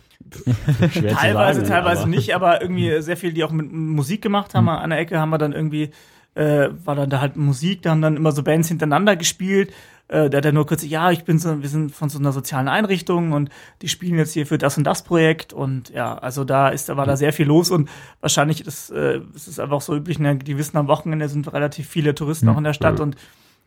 teilweise, 1.17 1.61
sagen, 1.61 1.69
teilweise 1.69 2.03
aber. 2.03 2.11
nicht, 2.11 2.35
aber 2.35 2.62
irgendwie 2.62 3.01
sehr 3.03 3.17
viel, 3.17 3.33
die 3.33 3.45
auch 3.45 3.53
mit 3.53 3.73
Musik 3.73 4.23
gemacht 4.23 4.55
haben. 4.55 4.69
Hm. 4.69 4.77
An 4.77 4.91
der 4.91 4.99
Ecke 4.99 5.19
haben 5.19 5.31
wir 5.31 5.39
dann 5.39 5.53
irgendwie, 5.53 5.91
äh, 6.35 6.69
war 6.85 6.95
dann 6.95 7.11
da 7.11 7.21
halt 7.21 7.37
Musik, 7.37 7.83
da 7.83 7.91
haben 7.91 8.03
dann 8.03 8.17
immer 8.17 8.33
so 8.33 8.43
Bands 8.43 8.69
hintereinander 8.69 9.17
gespielt. 9.17 9.73
Äh, 10.09 10.29
der 10.29 10.39
hat 10.39 10.45
dann 10.45 10.55
nur 10.55 10.67
kurz, 10.67 10.85
ja, 10.85 11.11
ich 11.11 11.25
bin 11.25 11.39
so, 11.39 11.62
wir 11.62 11.69
sind 11.69 11.93
von 11.93 12.09
so 12.09 12.19
einer 12.19 12.33
sozialen 12.33 12.69
Einrichtung 12.69 13.33
und 13.33 13.51
die 13.81 13.89
spielen 13.89 14.19
jetzt 14.19 14.33
hier 14.33 14.47
für 14.47 14.59
das 14.59 14.77
und 14.77 14.85
das 14.85 15.05
Projekt 15.05 15.53
und 15.53 15.91
ja, 15.91 16.17
also 16.19 16.45
da 16.45 16.69
ist, 16.69 16.89
da 16.89 16.97
war 16.97 17.07
da 17.07 17.17
sehr 17.17 17.33
viel 17.33 17.47
los 17.47 17.71
und 17.71 17.89
wahrscheinlich 18.21 18.67
ist 18.67 18.91
äh, 18.91 19.21
es 19.35 19.49
ist 19.49 19.59
einfach 19.59 19.81
so 19.81 19.97
üblich, 19.97 20.19
ne, 20.19 20.37
die 20.37 20.59
wissen 20.59 20.77
am 20.77 20.89
Wochenende 20.89 21.29
sind 21.29 21.51
relativ 21.53 21.89
viele 21.89 22.15
Touristen 22.15 22.47
mhm. 22.47 22.53
auch 22.53 22.59
in 22.59 22.65
der 22.65 22.75
Stadt 22.75 22.99
ja. 22.99 23.05
und 23.05 23.17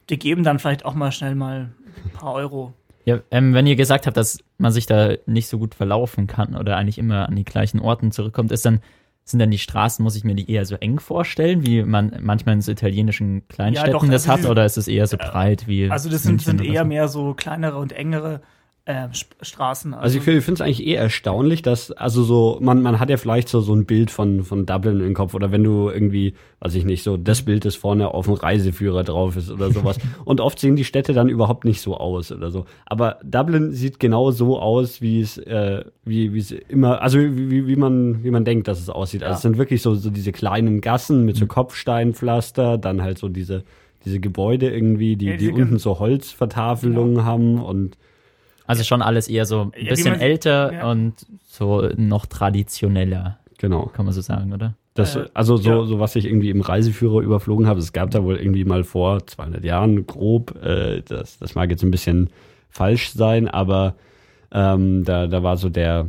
die 0.09 0.19
geben 0.19 0.43
dann 0.43 0.59
vielleicht 0.59 0.85
auch 0.85 0.93
mal 0.93 1.12
schnell 1.12 1.35
mal 1.35 1.71
ein 2.03 2.09
paar 2.12 2.33
Euro. 2.33 2.74
Ja, 3.05 3.19
ähm, 3.31 3.53
wenn 3.53 3.67
ihr 3.67 3.75
gesagt 3.75 4.07
habt, 4.07 4.17
dass 4.17 4.39
man 4.57 4.71
sich 4.71 4.85
da 4.88 5.13
nicht 5.25 5.47
so 5.47 5.59
gut 5.59 5.75
verlaufen 5.75 6.27
kann 6.27 6.55
oder 6.55 6.77
eigentlich 6.77 6.97
immer 6.97 7.27
an 7.29 7.35
die 7.35 7.43
gleichen 7.45 7.79
Orten 7.79 8.12
zurückkommt, 8.12 8.51
ist 8.51 8.65
dann 8.65 8.81
sind 9.27 9.39
dann 9.39 9.50
die 9.50 9.57
Straßen, 9.57 10.03
muss 10.03 10.15
ich 10.15 10.24
mir 10.24 10.35
die 10.35 10.51
eher 10.51 10.65
so 10.65 10.75
eng 10.75 11.00
vorstellen, 11.00 11.65
wie 11.65 11.81
man 11.81 12.15
manchmal 12.21 12.53
in 12.53 12.62
so 12.62 12.71
italienischen 12.71 13.47
Kleinstädten 13.47 13.91
Ja, 13.91 14.00
doch, 14.00 14.05
das 14.05 14.13
also 14.24 14.31
hat, 14.31 14.39
diese- 14.39 14.50
oder 14.50 14.65
ist 14.65 14.77
es 14.77 14.88
eher 14.88 15.07
so 15.07 15.17
breit 15.17 15.67
wie. 15.67 15.89
Also 15.89 16.12
das 16.12 16.21
sind, 16.24 16.43
sind 16.43 16.63
eher 16.63 16.83
so? 16.83 16.88
mehr 16.88 17.07
so 17.07 17.33
kleinere 17.33 17.77
und 17.77 17.91
engere 17.91 18.41
äh, 18.88 19.08
Straßen. 19.42 19.96
Also 19.96 20.20
ich 20.20 20.24
finde 20.24 20.54
es 20.54 20.62
eigentlich 20.62 20.86
eh 20.86 20.94
erstaunlich, 20.94 21.63
dass, 21.63 21.92
also 21.92 22.22
so, 22.24 22.60
man, 22.62 22.84
man 22.84 23.00
hat 23.00 23.10
ja 23.10 23.18
vielleicht 23.18 23.50
so, 23.50 23.60
so 23.62 23.74
ein 23.74 23.86
Bild 23.86 24.12
von, 24.12 24.44
von 24.44 24.68
Dublin 24.68 25.00
im 25.00 25.15
Kopf 25.15 25.34
oder 25.34 25.51
wenn 25.51 25.63
du 25.63 25.89
irgendwie, 25.89 26.36
weiß 26.60 26.75
ich 26.75 26.86
nicht, 26.86 27.01
so 27.01 27.18
das 27.18 27.42
Bild, 27.42 27.65
das 27.65 27.75
vorne 27.75 28.13
auf 28.13 28.25
dem 28.25 28.36
Reiseführer 28.36 29.04
drauf 29.04 29.38
ist 29.38 29.50
oder 29.50 29.72
sowas. 29.72 29.98
Und 30.25 30.39
oft 30.39 30.60
sehen 30.60 30.75
die 30.75 30.84
Städte 30.84 31.13
dann 31.13 31.30
überhaupt 31.30 31.65
nicht 31.65 31.82
so 31.82 31.98
aus 31.98 32.32
oder 32.32 32.51
so. 32.51 32.65
Aber 32.86 33.18
Dublin 33.24 33.72
sieht 33.72 34.00
genau 34.00 34.30
so 34.30 34.60
aus, 34.60 35.01
wie 35.01 35.20
es, 35.20 35.39
äh, 35.39 35.84
wie, 36.04 36.34
wie 36.36 36.39
es 36.39 36.51
immer, 36.51 37.01
also 37.01 37.20
wie, 37.20 37.65
wie, 37.65 37.75
man, 37.75 38.24
wie 38.24 38.30
man 38.30 38.46
denkt, 38.46 38.68
dass 38.68 38.80
es 38.80 38.89
aussieht. 38.89 39.24
Also 39.24 39.32
Ja. 39.32 39.36
es 39.38 39.42
sind 39.42 39.58
wirklich 39.58 39.82
so, 39.82 39.96
so 39.96 40.12
diese 40.12 40.32
kleinen 40.32 40.82
Gassen 40.82 41.25
mit 41.25 41.38
so 41.38 41.48
Kopfsteinpflaster, 41.48 42.77
dann 42.77 43.01
halt 43.01 43.18
so 43.18 43.30
diese, 43.30 43.63
diese 44.06 44.20
Gebäude 44.20 44.70
irgendwie, 44.70 45.15
die, 45.15 45.25
Ja, 45.25 45.32
die 45.32 45.38
diese 45.39 45.54
unten 45.54 45.80
so 45.80 45.98
Holzvertafelungen 45.98 47.25
haben 47.25 47.60
und 47.60 47.98
Also 48.67 48.84
schon 48.84 49.01
alles 49.01 49.27
eher 49.27 49.45
so 49.45 49.62
ein 49.62 49.72
Ja, 49.84 49.89
bisschen 49.89 50.12
man- 50.13 50.22
älter 50.22 50.74
ja. 50.74 50.91
und 50.91 51.13
so 51.48 51.89
noch 51.98 52.25
traditioneller, 52.25 53.38
genau. 53.57 53.86
kann 53.88 54.05
man 54.05 54.13
so 54.13 54.22
sagen, 54.22 54.53
oder? 54.53 54.74
Das, 54.95 55.15
Äh, 55.15 55.25
also 55.34 55.57
so, 55.57 55.69
ja. 55.81 55.84
so 55.86 56.00
was 56.00 56.15
ich 56.15 56.25
irgendwie 56.25 56.50
im 56.50 56.62
Reiseführer 56.62 57.19
überflogen 57.22 57.67
habe, 57.67 57.79
es 57.79 57.91
gab 57.93 58.12
da 58.12 58.24
wohl 58.24 58.38
irgendwie 58.38 58.63
mal 58.65 58.84
vor 58.84 59.25
200 59.27 59.63
Jahren 59.63 60.07
grob, 60.07 60.55
äh, 60.63 61.01
das, 61.01 61.38
das 61.38 61.53
mag 61.55 61.69
jetzt 61.69 61.84
ein 61.84 61.91
bisschen 61.91 62.29
falsch 62.69 63.12
sein, 63.12 63.48
aber 63.48 63.95
ähm, 64.51 65.03
da, 65.03 65.27
da 65.27 65.43
war 65.43 65.57
so 65.57 65.69
der, 65.69 66.07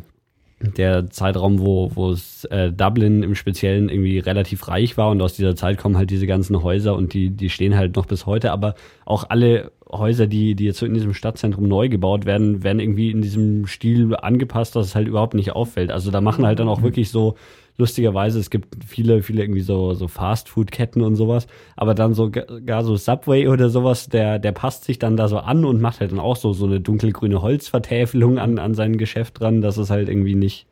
der 0.58 1.10
Zeitraum, 1.10 1.58
wo, 1.58 1.90
wo 1.94 2.10
es 2.10 2.44
äh, 2.46 2.72
Dublin 2.72 3.22
im 3.22 3.34
Speziellen 3.34 3.90
irgendwie 3.90 4.18
relativ 4.18 4.68
reich 4.68 4.96
war 4.96 5.10
und 5.10 5.20
aus 5.20 5.34
dieser 5.34 5.54
Zeit 5.54 5.76
kommen 5.76 5.98
halt 5.98 6.10
diese 6.10 6.26
ganzen 6.26 6.62
Häuser 6.62 6.94
und 6.96 7.12
die, 7.12 7.30
die 7.30 7.50
stehen 7.50 7.76
halt 7.76 7.96
noch 7.96 8.06
bis 8.06 8.24
heute, 8.24 8.52
aber 8.52 8.74
auch 9.04 9.28
alle 9.28 9.70
Häuser, 9.90 10.26
die, 10.26 10.54
die 10.54 10.64
jetzt 10.64 10.78
so 10.78 10.86
in 10.86 10.94
diesem 10.94 11.14
Stadtzentrum 11.14 11.68
neu 11.68 11.88
gebaut 11.88 12.24
werden, 12.24 12.64
werden 12.64 12.80
irgendwie 12.80 13.10
in 13.10 13.20
diesem 13.20 13.66
Stil 13.66 14.16
angepasst, 14.16 14.74
dass 14.74 14.86
es 14.86 14.94
halt 14.94 15.08
überhaupt 15.08 15.34
nicht 15.34 15.52
auffällt. 15.52 15.90
Also 15.92 16.10
da 16.10 16.20
machen 16.20 16.46
halt 16.46 16.58
dann 16.58 16.68
auch 16.68 16.82
wirklich 16.82 17.10
so 17.10 17.36
lustigerweise, 17.78 18.38
es 18.38 18.50
gibt 18.50 18.84
viele, 18.84 19.22
viele 19.22 19.42
irgendwie 19.42 19.60
so, 19.60 19.94
so 19.94 20.08
Fast-Food-Ketten 20.08 21.02
und 21.02 21.16
sowas, 21.16 21.46
aber 21.76 21.94
dann 21.94 22.14
so 22.14 22.30
ga- 22.30 22.46
gar 22.64 22.84
so 22.84 22.96
Subway 22.96 23.48
oder 23.48 23.68
sowas, 23.68 24.08
der, 24.08 24.38
der 24.38 24.52
passt 24.52 24.84
sich 24.84 24.98
dann 24.98 25.16
da 25.16 25.28
so 25.28 25.38
an 25.38 25.64
und 25.64 25.80
macht 25.80 26.00
halt 26.00 26.12
dann 26.12 26.20
auch 26.20 26.36
so, 26.36 26.52
so 26.52 26.66
eine 26.66 26.80
dunkelgrüne 26.80 27.42
Holzvertäfelung 27.42 28.38
an, 28.38 28.58
an 28.58 28.74
sein 28.74 28.96
Geschäft 28.96 29.40
dran, 29.40 29.60
dass 29.60 29.76
es 29.76 29.90
halt 29.90 30.08
irgendwie 30.08 30.34
nicht, 30.34 30.66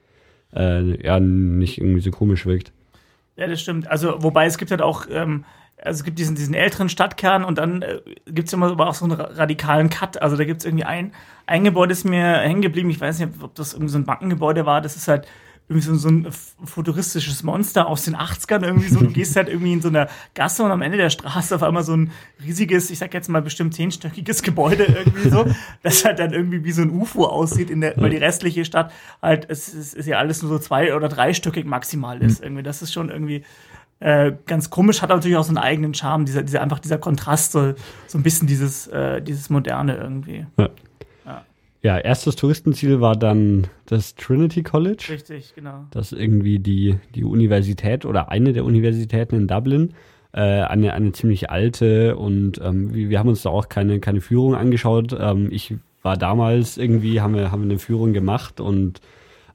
äh, 0.55 1.05
ja, 1.05 1.21
nicht 1.21 1.79
irgendwie 1.79 2.01
so 2.01 2.11
komisch 2.11 2.47
wirkt. 2.47 2.73
Ja, 3.37 3.47
das 3.47 3.61
stimmt. 3.61 3.91
Also, 3.91 4.23
wobei 4.23 4.47
es 4.47 4.59
gibt 4.59 4.71
halt 4.71 4.81
auch, 4.83 5.07
ähm, 5.11 5.45
also 5.83 5.99
es 5.99 6.05
gibt 6.05 6.19
diesen, 6.19 6.37
diesen 6.37 6.55
älteren 6.55 6.89
Stadtkern 6.89 7.45
und 7.45 7.59
dann 7.59 7.83
äh, 7.83 8.01
gibt 8.27 8.47
es 8.49 8.55
immer 8.55 8.71
aber 8.71 8.89
auch 8.89 8.95
so 8.95 9.05
einen 9.05 9.15
ra- 9.15 9.31
radikalen 9.33 9.91
Cut. 9.91 10.23
Also 10.23 10.37
da 10.37 10.45
gibt 10.45 10.61
es 10.61 10.65
irgendwie 10.65 10.85
ein, 10.85 11.13
ein 11.47 11.65
Gebäude 11.65 11.93
ist 11.93 12.05
mir 12.05 12.39
hängen 12.39 12.63
geblieben, 12.63 12.91
ich 12.91 13.01
weiß 13.01 13.19
nicht, 13.19 13.43
ob 13.43 13.55
das 13.57 13.73
irgendwie 13.75 13.91
so 13.93 13.99
ein 13.99 14.05
Bankengebäude 14.05 14.67
war, 14.67 14.81
das 14.81 14.97
ist 14.97 15.09
halt 15.09 15.27
irgendwie 15.69 15.87
so, 15.87 15.95
so 15.95 16.09
ein 16.09 16.29
futuristisches 16.65 17.43
Monster 17.43 17.87
aus 17.87 18.05
den 18.05 18.17
80ern 18.17 18.63
irgendwie 18.63 18.89
so. 18.89 19.01
Du 19.01 19.07
gehst 19.13 19.35
halt 19.35 19.49
irgendwie 19.49 19.73
in 19.73 19.81
so 19.81 19.89
einer 19.89 20.09
Gasse 20.35 20.63
und 20.63 20.71
am 20.71 20.83
Ende 20.83 20.99
der 20.99 21.09
Straße 21.09 21.55
auf 21.55 21.63
einmal 21.63 21.83
so 21.83 21.97
ein 21.97 22.13
riesiges, 22.43 22.91
ich 22.91 22.99
sag 22.99 23.15
jetzt 23.15 23.29
mal 23.29 23.41
bestimmt 23.41 23.75
zehnstöckiges 23.75 24.43
Gebäude 24.43 24.85
irgendwie 24.85 25.31
so, 25.31 25.47
das 25.83 26.05
halt 26.05 26.19
dann 26.19 26.33
irgendwie 26.35 26.65
wie 26.65 26.73
so 26.73 26.83
ein 26.83 26.91
UFO 26.91 27.25
aussieht, 27.25 27.71
in 27.71 27.81
der, 27.81 27.95
weil 27.97 28.11
die 28.11 28.19
restliche 28.19 28.65
Stadt 28.67 28.93
halt, 29.23 29.47
es 29.49 29.73
ist, 29.73 29.95
ist 29.95 30.07
ja 30.07 30.19
alles 30.19 30.43
nur 30.43 30.51
so 30.51 30.59
zwei- 30.59 30.95
oder 30.95 31.09
dreistöckig 31.09 31.65
maximal 31.65 32.23
ist 32.23 32.43
irgendwie. 32.43 32.63
Das 32.63 32.83
ist 32.83 32.93
schon 32.93 33.09
irgendwie 33.09 33.45
äh, 34.01 34.33
ganz 34.45 34.69
komisch, 34.69 35.01
hat 35.01 35.11
aber 35.11 35.17
natürlich 35.17 35.39
auch 35.39 35.45
so 35.45 35.51
einen 35.51 35.59
eigenen 35.59 35.95
Charme, 35.95 36.27
dieser, 36.27 36.43
dieser 36.43 36.61
einfach 36.61 36.79
dieser 36.79 36.99
Kontrast, 36.99 37.53
so, 37.53 37.73
so 38.07 38.19
ein 38.19 38.23
bisschen 38.23 38.47
dieses, 38.47 38.87
äh, 38.89 39.23
dieses 39.23 39.49
Moderne 39.49 39.97
irgendwie. 39.97 40.47
Ja, 40.59 40.69
erstes 41.85 42.37
Touristenziel 42.37 43.01
war 43.01 43.15
dann 43.15 43.67
das 43.87 44.15
Trinity 44.15 44.63
College. 44.63 45.07
Richtig, 45.11 45.55
genau. 45.55 45.85
Das 45.91 46.13
ist 46.13 46.19
irgendwie 46.19 46.59
die, 46.59 46.99
die 47.15 47.25
Universität 47.25 48.07
oder 48.07 48.31
eine 48.31 48.53
der 48.53 48.65
Universitäten 48.65 49.35
in 49.37 49.49
Dublin. 49.49 49.95
Äh, 50.33 50.63
eine, 50.63 50.95
eine 50.95 51.13
ziemlich 51.13 51.51
alte 51.51 52.17
und 52.17 52.61
ähm, 52.61 52.93
wir, 52.93 53.09
wir 53.11 53.19
haben 53.19 53.29
uns 53.29 53.43
da 53.43 53.51
auch 53.51 53.69
keine, 53.69 54.01
keine 54.01 54.21
Führung 54.21 54.55
angeschaut. 54.55 55.17
Ähm, 55.19 55.49
ich 55.53 55.75
war 56.03 56.17
damals 56.17 56.77
irgendwie, 56.77 57.21
haben 57.21 57.35
wir, 57.35 57.53
haben 57.53 57.63
wir 57.63 57.71
eine 57.71 57.79
Führung 57.79 58.13
gemacht 58.13 58.61
und 58.61 59.01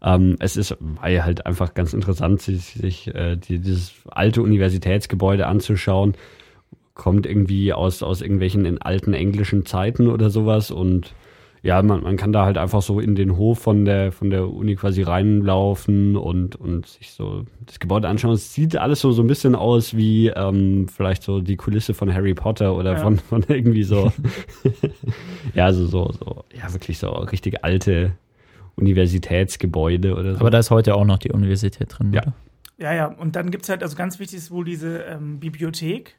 ähm, 0.01 0.37
es 0.39 0.55
ist 0.55 0.77
war 0.79 1.09
ja 1.09 1.25
halt 1.25 1.45
einfach 1.45 1.73
ganz 1.73 1.93
interessant, 1.93 2.41
sich, 2.41 2.61
sich 2.75 3.13
äh, 3.13 3.35
die, 3.35 3.59
dieses 3.59 3.93
alte 4.09 4.41
Universitätsgebäude 4.41 5.47
anzuschauen. 5.47 6.13
Kommt 6.93 7.25
irgendwie 7.25 7.73
aus, 7.73 8.01
aus 8.01 8.21
irgendwelchen 8.21 8.65
in 8.65 8.81
alten 8.81 9.13
englischen 9.13 9.65
Zeiten 9.65 10.07
oder 10.07 10.29
sowas 10.29 10.71
und 10.71 11.13
ja, 11.61 11.81
man, 11.81 12.03
man 12.03 12.15
kann 12.15 12.31
da 12.31 12.45
halt 12.45 12.57
einfach 12.57 12.81
so 12.81 12.99
in 12.99 13.15
den 13.15 13.35
Hof 13.35 13.59
von 13.59 13.83
der, 13.85 14.11
von 14.11 14.29
der 14.29 14.47
Uni 14.49 14.75
quasi 14.75 15.01
reinlaufen 15.01 16.15
und, 16.15 16.55
und 16.55 16.87
sich 16.87 17.11
so 17.11 17.43
das 17.65 17.79
Gebäude 17.79 18.07
anschauen. 18.07 18.33
Es 18.33 18.53
sieht 18.53 18.77
alles 18.77 19.01
so, 19.01 19.11
so 19.11 19.21
ein 19.23 19.27
bisschen 19.27 19.55
aus 19.55 19.95
wie 19.97 20.27
ähm, 20.29 20.87
vielleicht 20.87 21.23
so 21.23 21.41
die 21.41 21.57
Kulisse 21.57 21.93
von 21.93 22.13
Harry 22.13 22.33
Potter 22.33 22.75
oder 22.75 22.93
Ja. 22.93 22.97
von, 22.99 23.17
von 23.19 23.43
irgendwie 23.47 23.83
so, 23.83 24.11
ja, 25.53 25.65
also 25.65 25.85
so, 25.85 26.11
so, 26.11 26.43
ja, 26.57 26.71
wirklich 26.73 26.97
so 26.97 27.09
richtig 27.09 27.63
alte 27.63 28.13
Universitätsgebäude 28.75 30.15
oder 30.15 30.33
so. 30.35 30.39
Aber 30.39 30.49
da 30.51 30.59
ist 30.59 30.71
heute 30.71 30.95
auch 30.95 31.05
noch 31.05 31.17
die 31.17 31.31
Universität 31.31 31.87
drin, 31.97 32.13
Ja. 32.13 32.21
oder? 32.21 32.33
Ja, 32.77 32.93
ja, 32.93 33.07
und 33.07 33.35
dann 33.35 33.51
gibt 33.51 33.63
es 33.63 33.69
halt, 33.69 33.83
also 33.83 33.97
ganz 33.97 34.19
wichtig 34.19 34.37
ist 34.37 34.51
wohl 34.51 34.63
diese 34.63 34.99
ähm, 34.99 35.41
Bibliothek. 35.41 36.15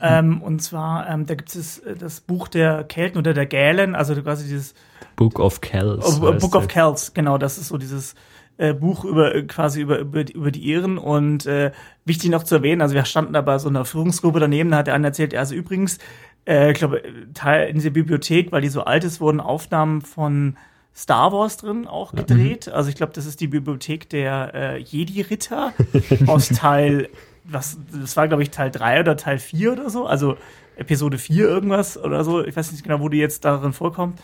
Ähm, 0.00 0.42
und 0.42 0.60
zwar, 0.60 1.08
ähm, 1.08 1.24
da 1.26 1.34
gibt 1.34 1.54
es 1.54 1.78
äh, 1.78 1.94
das 1.96 2.20
Buch 2.20 2.48
der 2.48 2.84
Kelten 2.84 3.18
oder 3.18 3.32
der 3.32 3.46
Gälen, 3.46 3.94
also 3.94 4.14
quasi 4.20 4.44
dieses 4.44 4.74
Book 5.16 5.38
of 5.38 5.60
Kells. 5.60 6.04
Oh, 6.20 6.32
Book 6.32 6.56
of. 6.56 6.68
Kells, 6.68 7.14
genau, 7.14 7.38
das 7.38 7.58
ist 7.58 7.68
so 7.68 7.78
dieses 7.78 8.14
äh, 8.56 8.74
Buch 8.74 9.04
über 9.04 9.34
äh, 9.34 9.42
quasi 9.44 9.80
über, 9.80 9.98
über, 10.00 10.24
die- 10.24 10.32
über 10.32 10.50
die 10.50 10.60
Iren 10.62 10.98
und 10.98 11.46
äh, 11.46 11.70
wichtig 12.04 12.30
noch 12.30 12.42
zu 12.42 12.56
erwähnen, 12.56 12.82
also 12.82 12.94
wir 12.94 13.04
standen 13.04 13.32
da 13.32 13.40
bei 13.40 13.58
so 13.58 13.68
einer 13.68 13.84
Führungsgruppe 13.84 14.40
daneben, 14.40 14.70
da 14.72 14.78
hat 14.78 14.88
der 14.88 14.94
eine 14.94 15.06
erzählt, 15.06 15.32
ja, 15.32 15.40
also 15.40 15.54
übrigens, 15.54 15.98
äh, 16.46 16.72
ich 16.72 16.78
glaube, 16.78 17.02
Teil 17.32 17.68
in 17.68 17.76
dieser 17.76 17.90
Bibliothek, 17.90 18.50
weil 18.52 18.62
die 18.62 18.68
so 18.68 18.84
alt 18.84 19.04
ist, 19.04 19.20
wurden 19.20 19.40
Aufnahmen 19.40 20.02
von 20.02 20.56
Star 20.94 21.32
Wars 21.32 21.56
drin 21.56 21.86
auch 21.88 22.12
gedreht. 22.12 22.68
Also 22.68 22.88
ich 22.88 22.94
glaube, 22.94 23.12
das 23.12 23.26
ist 23.26 23.40
die 23.40 23.48
Bibliothek 23.48 24.08
der 24.10 24.54
äh, 24.54 24.78
Jedi-Ritter 24.78 25.72
aus 26.28 26.48
Teil, 26.50 27.08
was, 27.44 27.78
das 27.92 28.16
war, 28.16 28.28
glaube 28.28 28.42
ich, 28.42 28.50
Teil 28.50 28.70
3 28.70 29.00
oder 29.00 29.16
Teil 29.16 29.38
4 29.38 29.72
oder 29.72 29.90
so, 29.90 30.06
also 30.06 30.36
Episode 30.76 31.18
4 31.18 31.46
irgendwas 31.46 31.96
oder 31.96 32.24
so. 32.24 32.44
Ich 32.44 32.56
weiß 32.56 32.72
nicht 32.72 32.84
genau, 32.84 33.00
wo 33.00 33.08
die 33.08 33.18
jetzt 33.18 33.44
darin 33.44 33.72
vorkommt. 33.72 34.20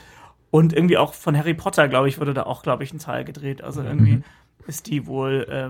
Und 0.50 0.72
irgendwie 0.72 0.98
auch 0.98 1.14
von 1.14 1.36
Harry 1.36 1.54
Potter, 1.54 1.86
glaube 1.86 2.08
ich, 2.08 2.18
wurde 2.18 2.34
da 2.34 2.42
auch, 2.42 2.62
glaube 2.62 2.82
ich, 2.82 2.92
ein 2.92 2.98
Teil 2.98 3.24
gedreht. 3.24 3.62
Also 3.62 3.82
irgendwie 3.82 4.22
ist 4.70 4.86
die 4.86 5.06
wohl, 5.06 5.46
äh, 5.50 5.68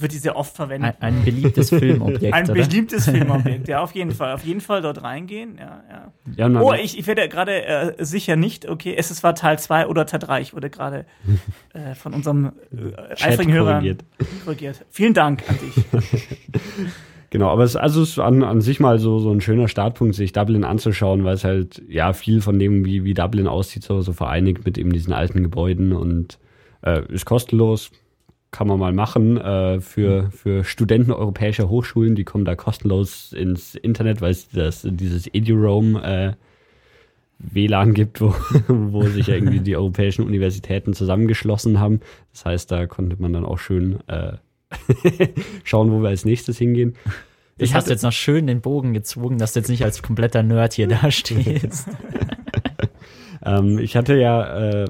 wird 0.00 0.12
die 0.12 0.18
sehr 0.18 0.36
oft 0.36 0.54
verwendet. 0.54 0.96
Ein, 1.00 1.14
ein 1.18 1.24
beliebtes 1.24 1.70
Filmobjekt, 1.70 2.34
Ein 2.34 2.44
oder? 2.44 2.52
beliebtes 2.54 3.04
Filmobjekt, 3.10 3.68
ja, 3.68 3.80
auf 3.82 3.92
jeden 3.92 4.10
Fall. 4.10 4.34
Auf 4.34 4.44
jeden 4.44 4.60
Fall 4.60 4.82
dort 4.82 5.02
reingehen, 5.02 5.56
ja, 5.58 5.82
ja. 6.36 6.48
Ja, 6.50 6.60
Oh, 6.60 6.74
ich, 6.74 6.98
ich 6.98 7.06
werde 7.06 7.26
gerade 7.28 7.64
äh, 7.64 8.04
sicher 8.04 8.36
nicht, 8.36 8.68
okay, 8.68 8.94
es 8.96 9.10
ist- 9.10 9.22
war 9.22 9.34
Teil 9.34 9.58
2 9.58 9.86
oder 9.86 10.04
Teil 10.04 10.20
3. 10.20 10.40
Ich 10.42 10.52
wurde 10.54 10.68
gerade 10.68 11.06
äh, 11.72 11.94
von 11.94 12.12
unserem 12.12 12.52
äh, 12.76 13.14
eifrigen 13.24 13.52
Hörer 13.54 13.72
korrigiert. 13.74 14.04
korrigiert. 14.44 14.84
Vielen 14.90 15.14
Dank 15.14 15.42
an 15.48 15.56
dich. 15.58 15.84
Genau, 17.32 17.48
aber 17.48 17.62
es 17.62 17.76
also 17.76 18.02
es 18.02 18.10
ist 18.10 18.18
an, 18.18 18.42
an 18.42 18.60
sich 18.60 18.80
mal 18.80 18.98
so, 18.98 19.20
so 19.20 19.30
ein 19.30 19.40
schöner 19.40 19.68
Startpunkt, 19.68 20.16
sich 20.16 20.32
Dublin 20.32 20.64
anzuschauen, 20.64 21.22
weil 21.24 21.34
es 21.34 21.44
halt 21.44 21.80
ja 21.88 22.12
viel 22.12 22.40
von 22.40 22.58
dem, 22.58 22.84
wie, 22.84 23.04
wie 23.04 23.14
Dublin 23.14 23.46
aussieht, 23.46 23.84
so, 23.84 24.00
so 24.02 24.12
vereinigt 24.12 24.64
mit 24.66 24.76
eben 24.78 24.92
diesen 24.92 25.12
alten 25.12 25.42
Gebäuden 25.44 25.92
und 25.92 26.38
äh, 26.82 27.02
ist 27.12 27.26
kostenlos, 27.26 27.92
kann 28.50 28.66
man 28.66 28.78
mal 28.78 28.92
machen 28.92 29.36
äh, 29.36 29.80
für, 29.80 30.30
für 30.32 30.64
Studenten 30.64 31.12
europäischer 31.12 31.68
Hochschulen, 31.68 32.16
die 32.16 32.24
kommen 32.24 32.44
da 32.44 32.56
kostenlos 32.56 33.32
ins 33.32 33.74
Internet, 33.74 34.20
weil 34.20 34.32
es 34.32 34.48
das, 34.48 34.86
dieses 34.88 35.28
EduRoam 35.32 35.96
äh, 35.96 36.32
WLAN 37.38 37.94
gibt, 37.94 38.20
wo, 38.20 38.34
wo 38.68 39.02
sich 39.04 39.28
ja 39.28 39.34
irgendwie 39.34 39.60
die 39.60 39.76
europäischen 39.76 40.24
Universitäten 40.24 40.94
zusammengeschlossen 40.94 41.78
haben. 41.78 42.00
Das 42.32 42.44
heißt, 42.44 42.70
da 42.70 42.86
konnte 42.86 43.16
man 43.20 43.32
dann 43.32 43.44
auch 43.44 43.58
schön 43.58 44.00
äh, 44.08 44.32
schauen, 45.64 45.92
wo 45.92 46.02
wir 46.02 46.08
als 46.08 46.24
nächstes 46.24 46.58
hingehen. 46.58 46.96
Ich 47.56 47.74
hast 47.74 47.88
jetzt 47.88 48.02
noch 48.02 48.12
schön 48.12 48.46
den 48.46 48.62
Bogen 48.62 48.94
gezogen, 48.94 49.38
dass 49.38 49.52
du 49.52 49.60
jetzt 49.60 49.68
nicht 49.68 49.84
als 49.84 50.02
kompletter 50.02 50.42
Nerd 50.42 50.72
hier 50.72 50.88
dastehst. 50.88 51.88
Ähm, 53.44 53.78
ich 53.78 53.96
hatte 53.96 54.16
ja 54.16 54.82
äh, 54.82 54.84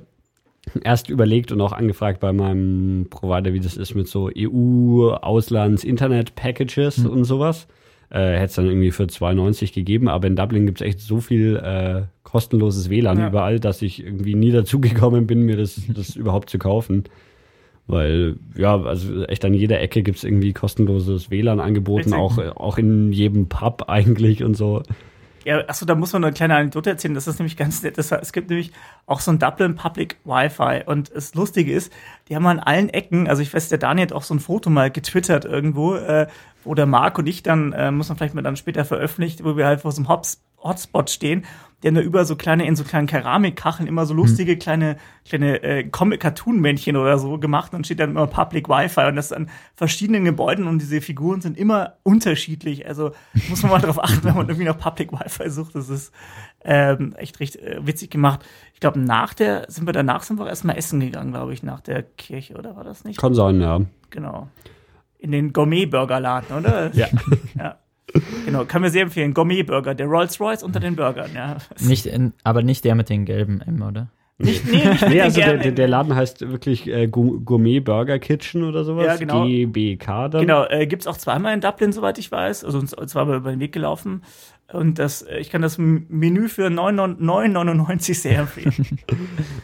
erst 0.85 1.11
überlegt 1.11 1.53
und 1.53 1.61
auch 1.61 1.73
angefragt 1.73 2.21
bei 2.21 2.33
meinem 2.33 3.07
Provider, 3.11 3.53
wie 3.53 3.61
das 3.61 3.77
ist 3.77 3.95
mit 3.95 4.09
so 4.09 4.31
EU-Auslands-Internet-Packages 4.37 7.05
und 7.07 7.25
sowas. 7.25 7.67
Äh, 8.11 8.33
Hätte 8.35 8.45
es 8.47 8.55
dann 8.55 8.67
irgendwie 8.67 8.91
für 8.91 9.05
2,90 9.05 9.73
gegeben, 9.75 10.09
aber 10.09 10.27
in 10.27 10.37
Dublin 10.37 10.67
gibt 10.67 10.81
es 10.81 10.87
echt 10.87 11.01
so 11.01 11.21
viel 11.21 11.57
äh, 11.57 12.03
kostenloses 12.25 12.91
WLAN 12.91 13.19
Ja. 13.19 13.29
überall, 13.29 13.61
dass 13.61 13.83
ich 13.83 14.03
irgendwie 14.05 14.35
nie 14.35 14.51
dazugekommen 14.53 15.27
bin, 15.27 15.43
mir 15.43 15.57
das, 15.57 15.81
das 15.95 16.17
überhaupt 16.17 16.51
zu 16.51 16.59
kaufen. 16.59 17.05
Weil, 17.87 18.37
ja, 18.57 18.81
also 18.83 19.25
echt 19.25 19.45
an 19.45 19.55
jeder 19.55 19.81
Ecke 19.81 20.03
gibt's 20.03 20.23
irgendwie 20.25 20.53
kostenloses 20.53 21.31
WLAN 21.31 21.61
angeboten, 21.61 22.13
auch, 22.15 22.39
auch 22.57 22.79
in 22.79 23.13
jedem 23.13 23.49
Pub 23.49 23.85
eigentlich 23.89 24.43
und 24.45 24.57
so. 24.57 24.83
Ja, 25.45 25.67
achso, 25.69 25.87
da 25.87 25.95
muss 25.95 26.13
man 26.13 26.23
eine 26.23 26.35
kleine 26.35 26.55
Anekdote 26.55 26.91
erzählen. 26.91 27.15
Das 27.15 27.27
ist 27.27 27.39
nämlich 27.39 27.57
ganz 27.57 27.83
nett. 27.83 27.97
Das 27.97 28.13
es 28.13 28.33
gibt 28.33 28.51
nämlich 28.51 28.73
auch 29.07 29.21
so 29.21 29.31
ein 29.31 29.39
Dublin 29.39 29.75
Public 29.75 30.19
Wi-Fi. 30.25 30.83
Und 30.85 31.15
das 31.15 31.35
Lustige 31.35 31.73
ist, 31.73 31.93
die 32.29 32.37
haben 32.37 32.47
an 32.47 32.61
allen 32.61 32.91
Ecken, 32.91 33.27
also 33.27 33.41
ich 33.41 33.53
weiß, 33.53 33.71
der 33.71 33.79
Daniel 33.79 34.09
hat 34.09 34.13
auch 34.13 34.23
so 34.23 34.35
ein 34.35 34.41
Foto 34.41 34.69
mal 34.69 34.91
getwittert 34.91 35.47
irgendwo, 35.47 35.95
äh, 35.95 36.27
wo 36.63 36.75
der 36.75 36.87
Marc 36.87 37.19
und 37.19 37.27
ich 37.27 37.43
dann, 37.43 37.73
äh, 37.73 37.91
muss 37.91 38.09
man 38.09 38.19
vielleicht 38.19 38.35
mal 38.35 38.43
dann 38.43 38.57
später 38.57 38.85
veröffentlicht, 38.85 39.43
wo 39.43 39.57
wir 39.57 39.67
halt 39.67 39.81
vor 39.81 39.93
so 39.93 40.03
einem 40.03 40.09
Hotspot 40.63 41.09
stehen. 41.09 41.47
Haben 41.85 41.95
da 41.95 42.01
über 42.03 42.25
so 42.25 42.37
kleine, 42.37 42.67
in 42.67 42.77
so 42.77 42.85
kleinen 42.85 43.07
Keramikkacheln 43.07 43.89
immer 43.89 44.05
so 44.05 44.13
lustige 44.13 44.59
kleine, 44.59 44.97
kleine 45.25 45.63
äh, 45.63 45.85
Comic-Cartoon-Männchen 45.85 46.97
oder 46.97 47.19
so 47.19 47.39
gemacht 47.39 47.73
und 47.73 47.87
steht 47.87 48.01
dann 48.01 48.11
immer 48.11 48.27
Public 48.27 48.69
Wi-Fi 48.69 49.07
und 49.07 49.17
das 49.17 49.27
ist 49.27 49.33
an 49.33 49.49
verschiedenen 49.75 50.25
Gebäuden 50.25 50.67
und 50.67 50.79
diese 50.81 51.01
Figuren 51.01 51.41
sind 51.41 51.57
immer 51.57 51.95
unterschiedlich. 52.03 52.87
Also 52.87 53.13
muss 53.49 53.63
man 53.63 53.73
mal 53.73 53.81
darauf 53.81 54.03
achten, 54.03 54.25
wenn 54.25 54.35
man 54.35 54.49
irgendwie 54.49 54.67
nach 54.67 54.79
Public 54.79 55.13
Wi-Fi 55.13 55.49
sucht. 55.49 55.75
Das 55.75 55.89
ist 55.89 56.13
ähm, 56.63 57.15
echt 57.17 57.41
richtig 57.41 57.63
äh, 57.63 57.87
witzig 57.87 58.11
gemacht. 58.11 58.45
Ich 58.75 58.81
glaube, 58.81 59.01
nach 59.01 59.33
der, 59.35 59.65
sind 59.69 59.87
wir 59.87 59.93
danach, 59.93 60.23
sind 60.23 60.39
wir 60.39 60.49
erstmal 60.49 60.77
essen 60.77 61.01
gegangen, 61.01 61.33
glaube 61.33 61.55
ich, 61.55 61.63
nach 61.63 61.81
der 61.81 62.03
Kirche, 62.03 62.55
oder 62.55 62.77
war 62.77 62.85
das 62.85 63.05
nicht? 63.05 63.19
Kann 63.19 63.35
sein, 63.35 63.61
ja. 63.61 63.81
Genau. 64.11 64.49
In 65.19 65.33
den 65.33 65.53
Gourmet-Burgerladen, 65.53 66.57
oder? 66.57 66.95
Ja. 66.95 67.09
ja. 67.59 67.79
Genau, 68.47 68.65
kann 68.65 68.83
mir 68.83 68.91
sehr 68.91 69.03
empfehlen. 69.03 69.35
Gourmet-Burger, 69.35 69.95
der 69.95 70.07
Rolls-Royce 70.07 70.63
unter 70.63 70.81
den 70.81 70.97
Burgern, 70.97 71.31
ja. 71.35 71.57
Nicht 71.81 72.07
in, 72.07 72.33
aber 72.45 72.63
nicht 72.63 72.85
der 72.85 72.95
mit 72.95 73.09
den 73.09 73.25
gelben 73.25 73.61
M, 73.61 73.83
oder? 73.83 74.09
Nicht, 74.39 74.65
nee, 74.73 74.89
nicht 74.89 75.07
Nee, 75.07 75.21
also 75.21 75.39
der, 75.39 75.59
der, 75.59 75.73
der 75.73 75.87
Laden 75.87 76.15
heißt 76.15 76.51
wirklich 76.51 76.87
äh, 76.89 77.07
Gour- 77.09 77.41
Gourmet 77.45 77.81
Burger 77.81 78.19
Kitchen 78.19 78.65
oder 78.65 78.85
sowas. 78.85 79.05
Ja, 79.07 79.17
genau. 79.17 79.45
GBK 79.45 80.29
dann. 80.31 80.41
Genau, 80.41 80.65
äh, 80.65 80.87
gibt's 80.87 81.07
auch 81.07 81.19
zweimal 81.19 81.53
in 81.53 81.61
Dublin, 81.61 81.93
soweit 81.93 82.19
ich 82.19 82.33
weiß. 82.33 82.65
Also 82.65 82.79
uns 82.79 82.93
zwar 83.07 83.29
über 83.29 83.51
den 83.51 83.61
Weg 83.61 83.73
gelaufen. 83.73 84.23
Und 84.73 84.99
das, 84.99 85.23
äh, 85.23 85.39
ich 85.39 85.51
kann 85.51 85.63
das 85.63 85.79
Menü 85.79 86.49
für 86.49 86.67
9,99 86.67 88.15
sehr 88.15 88.39
empfehlen. 88.41 88.99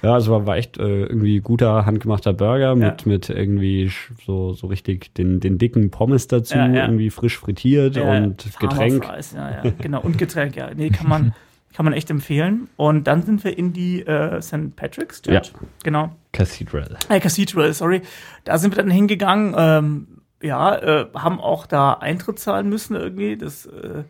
Ja, 0.02 0.14
also 0.14 0.32
war, 0.32 0.46
war 0.46 0.56
echt 0.56 0.78
äh, 0.78 1.04
irgendwie 1.04 1.40
guter 1.40 1.86
handgemachter 1.86 2.32
Burger 2.32 2.74
mit, 2.74 3.02
Ja. 3.02 3.08
mit 3.08 3.30
irgendwie 3.30 3.90
so, 4.24 4.52
so 4.54 4.66
richtig 4.66 5.14
den, 5.14 5.40
den 5.40 5.58
dicken 5.58 5.90
Pommes 5.90 6.26
dazu, 6.28 6.56
Ja, 6.56 6.66
ja. 6.68 6.82
irgendwie 6.84 7.10
frisch 7.10 7.38
frittiert 7.38 7.96
und 7.98 8.46
Getränk. 8.58 9.04
Fries, 9.04 9.32
ja, 9.36 9.64
ja, 9.64 9.72
genau. 9.80 10.00
Und 10.00 10.18
Getränk, 10.18 10.56
ja. 10.56 10.70
Nee, 10.74 10.90
kann 10.90 11.08
man, 11.08 11.34
kann 11.74 11.84
man 11.84 11.92
echt 11.92 12.10
empfehlen. 12.10 12.68
Und 12.76 13.04
dann 13.06 13.22
sind 13.22 13.44
wir 13.44 13.56
in 13.56 13.72
die 13.72 14.02
äh, 14.06 14.40
St. 14.42 14.74
Patrick's 14.76 15.22
Church. 15.22 15.52
Ja. 15.52 15.60
Genau. 15.84 16.10
Cathedral. 16.32 16.96
Äh, 17.08 17.20
Cathedral, 17.20 17.72
sorry. 17.72 18.02
Da 18.44 18.58
sind 18.58 18.74
wir 18.76 18.82
dann 18.82 18.90
hingegangen. 18.90 19.54
Ähm, 19.56 20.06
ja, 20.42 20.76
äh, 20.76 21.06
haben 21.14 21.40
auch 21.40 21.66
da 21.66 21.94
Eintritt 21.94 22.38
zahlen 22.38 22.68
müssen 22.68 22.94
irgendwie. 22.94 23.36
Das 23.36 23.66
äh, 23.66 24.02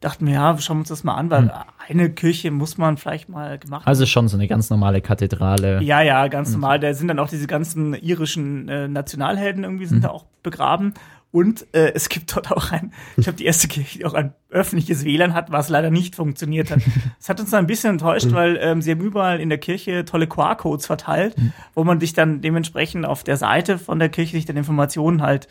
dachten 0.00 0.26
wir, 0.26 0.34
ja, 0.34 0.58
schauen 0.58 0.76
wir 0.78 0.80
uns 0.80 0.88
das 0.88 1.04
mal 1.04 1.14
an, 1.14 1.30
weil 1.30 1.52
eine 1.88 2.10
Kirche 2.10 2.50
muss 2.50 2.78
man 2.78 2.96
vielleicht 2.96 3.28
mal 3.28 3.58
gemacht 3.58 3.82
haben. 3.82 3.88
Also 3.88 4.06
schon 4.06 4.28
so 4.28 4.36
eine 4.36 4.46
ganz 4.48 4.70
normale 4.70 5.00
Kathedrale. 5.00 5.82
Ja, 5.82 6.00
ja, 6.02 6.28
ganz 6.28 6.52
normal. 6.52 6.80
Da 6.80 6.92
sind 6.94 7.08
dann 7.08 7.18
auch 7.18 7.28
diese 7.28 7.46
ganzen 7.46 7.94
irischen 7.94 8.68
äh, 8.68 8.88
Nationalhelden 8.88 9.64
irgendwie 9.64 9.84
Mhm. 9.84 9.88
sind 9.90 10.04
da 10.04 10.08
auch 10.10 10.24
begraben. 10.42 10.94
Und 11.32 11.66
äh, 11.74 11.92
es 11.94 12.08
gibt 12.08 12.34
dort 12.34 12.50
auch 12.50 12.72
ein, 12.72 12.92
ich 13.16 13.24
glaube, 13.24 13.36
die 13.36 13.44
erste 13.44 13.68
Kirche, 13.68 13.98
die 13.98 14.04
auch 14.06 14.14
ein 14.14 14.32
öffentliches 14.48 15.04
WLAN 15.04 15.34
hat, 15.34 15.50
was 15.50 15.68
leider 15.68 15.90
nicht 15.90 16.14
funktioniert 16.14 16.70
hat. 16.70 16.80
Es 17.20 17.28
hat 17.28 17.40
uns 17.40 17.50
da 17.50 17.58
ein 17.58 17.66
bisschen 17.66 17.90
Mhm. 17.90 17.94
enttäuscht, 17.98 18.32
weil 18.32 18.58
ähm, 18.62 18.80
sie 18.80 18.92
haben 18.92 19.00
überall 19.00 19.40
in 19.40 19.48
der 19.50 19.58
Kirche 19.58 20.04
tolle 20.04 20.26
QR-Codes 20.28 20.86
verteilt, 20.86 21.36
Mhm. 21.36 21.52
wo 21.74 21.84
man 21.84 22.00
sich 22.00 22.12
dann 22.14 22.40
dementsprechend 22.40 23.04
auf 23.04 23.22
der 23.24 23.36
Seite 23.36 23.76
von 23.78 23.98
der 23.98 24.08
Kirche 24.08 24.32
sich 24.36 24.46
dann 24.46 24.56
Informationen 24.56 25.20
halt 25.22 25.46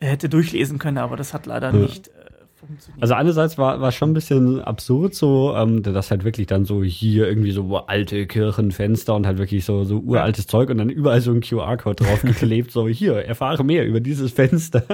äh, 0.00 0.06
hätte 0.06 0.28
durchlesen 0.28 0.78
können, 0.78 0.98
aber 0.98 1.16
das 1.16 1.34
hat 1.34 1.44
leider 1.46 1.72
nicht 1.72 2.08
äh, 2.08 2.12
funktioniert. 2.56 3.02
Also 3.02 3.14
einerseits 3.14 3.58
war, 3.58 3.80
war 3.80 3.92
schon 3.92 4.10
ein 4.10 4.14
bisschen 4.14 4.60
absurd 4.60 5.14
so, 5.14 5.54
ähm, 5.56 5.82
dass 5.82 6.10
halt 6.10 6.24
wirklich 6.24 6.46
dann 6.46 6.64
so 6.64 6.82
hier 6.82 7.28
irgendwie 7.28 7.52
so 7.52 7.76
alte 7.86 8.26
Kirchenfenster 8.26 9.14
und 9.14 9.26
halt 9.26 9.38
wirklich 9.38 9.64
so, 9.64 9.84
so 9.84 9.98
uraltes 9.98 10.46
Zeug 10.46 10.70
und 10.70 10.78
dann 10.78 10.90
überall 10.90 11.20
so 11.20 11.32
ein 11.32 11.40
QR-Code 11.40 12.04
draufgeklebt, 12.04 12.70
so 12.72 12.88
hier, 12.88 13.24
erfahre 13.24 13.64
mehr 13.64 13.86
über 13.86 14.00
dieses 14.00 14.32
Fenster. 14.32 14.84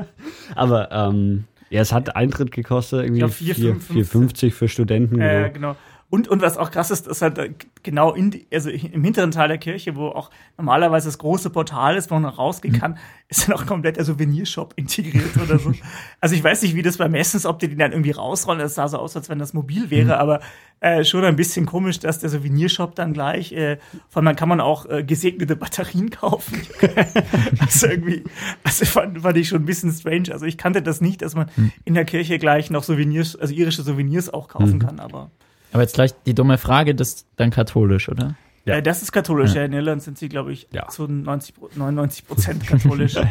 Aber 0.55 0.91
ähm, 0.93 1.45
ja, 1.71 1.81
es 1.81 1.93
hat 1.93 2.15
Eintritt 2.17 2.53
gekostet, 2.53 3.05
irgendwie 3.05 3.21
glaub, 3.21 3.31
4,55. 3.31 4.13
4,50 4.13 4.51
für 4.51 4.69
Studenten. 4.69 5.21
Äh, 5.21 5.51
genau. 5.55 5.75
Und, 6.13 6.29
und 6.29 6.43
was 6.43 6.59
auch 6.59 6.71
krass 6.71 6.91
ist, 6.91 7.07
ist 7.07 7.23
halt 7.23 7.39
äh, 7.39 7.55
genau 7.83 8.13
in 8.13 8.39
also 8.53 8.69
im 8.69 9.03
hinteren 9.03 9.31
Teil 9.31 9.49
der 9.49 9.57
Kirche, 9.57 9.97
wo 9.97 10.09
auch 10.09 10.29
normalerweise 10.59 11.09
das 11.09 11.17
große 11.17 11.49
Portal 11.49 11.97
ist, 11.97 12.11
wo 12.11 12.17
man 12.17 12.25
noch 12.25 12.37
rausgehen 12.37 12.79
kann, 12.79 12.99
ist 13.29 13.49
dann 13.49 13.57
auch 13.57 13.65
komplett 13.65 13.97
der 13.97 14.05
Souvenirshop 14.05 14.75
integriert 14.77 15.35
oder 15.43 15.59
so. 15.59 15.73
Also 16.21 16.35
ich 16.35 16.45
weiß 16.45 16.61
nicht, 16.63 16.75
wie 16.75 16.83
das 16.83 16.99
beim 16.99 17.15
Essen 17.15 17.39
ist, 17.39 17.47
ob 17.47 17.61
die 17.61 17.69
den 17.69 17.79
dann 17.79 17.93
irgendwie 17.93 18.11
rausrollen. 18.11 18.61
Das 18.61 18.75
sah 18.75 18.89
so 18.89 18.99
aus, 18.99 19.17
als 19.17 19.31
wenn 19.31 19.39
das 19.39 19.55
mobil 19.55 19.89
wäre, 19.89 20.19
aber 20.19 20.41
äh, 20.81 21.03
schon 21.03 21.25
ein 21.25 21.35
bisschen 21.35 21.65
komisch, 21.65 21.99
dass 21.99 22.19
der 22.19 22.29
Souvenirshop 22.29 22.95
dann 22.95 23.15
gleich, 23.15 23.53
äh, 23.53 23.79
vor 24.11 24.23
allem 24.23 24.37
kann 24.37 24.51
man 24.51 24.61
auch 24.61 24.85
äh, 24.91 25.03
gesegnete 25.05 25.57
Batterien 25.57 26.11
kaufen. 26.11 26.61
also 27.59 27.87
irgendwie, 27.87 28.23
also 28.65 28.85
fand, 28.85 29.23
fand 29.23 29.39
ich 29.39 29.49
schon 29.49 29.63
ein 29.63 29.67
bisschen 29.67 29.91
strange. 29.91 30.31
Also 30.31 30.45
ich 30.45 30.59
kannte 30.59 30.83
das 30.83 31.01
nicht, 31.01 31.23
dass 31.23 31.35
man 31.35 31.49
in 31.87 31.95
der 31.95 32.05
Kirche 32.05 32.39
gleich 32.39 32.69
noch 32.69 32.85
Souvenirs, 32.85 33.35
also 33.35 33.55
irische 33.55 33.83
Souvenirs 33.83 34.29
auch 34.29 34.49
kaufen 34.49 34.79
kann, 34.79 35.01
aber 35.01 35.31
Aber 35.73 35.83
jetzt 35.83 35.95
gleich 35.95 36.13
die 36.27 36.35
dumme 36.35 36.59
Frage, 36.59 36.95
das 36.95 37.09
ist 37.09 37.27
dann 37.37 37.51
katholisch, 37.51 38.09
oder? 38.09 38.35
Ja. 38.65 38.77
Äh, 38.77 38.83
das 38.83 39.03
ist 39.03 39.11
katholisch. 39.13 39.55
Ja. 39.55 39.65
In 39.65 39.73
Irland 39.73 40.03
sind 40.03 40.19
sie, 40.19 40.29
glaube 40.29 40.53
ich, 40.53 40.69
Ja. 40.73 40.87
zu 40.89 41.07
90, 41.09 41.55
Pro- 41.57 41.69
99 41.75 42.27
Prozent 42.27 42.67
katholisch. 42.67 43.17
äh, 43.17 43.27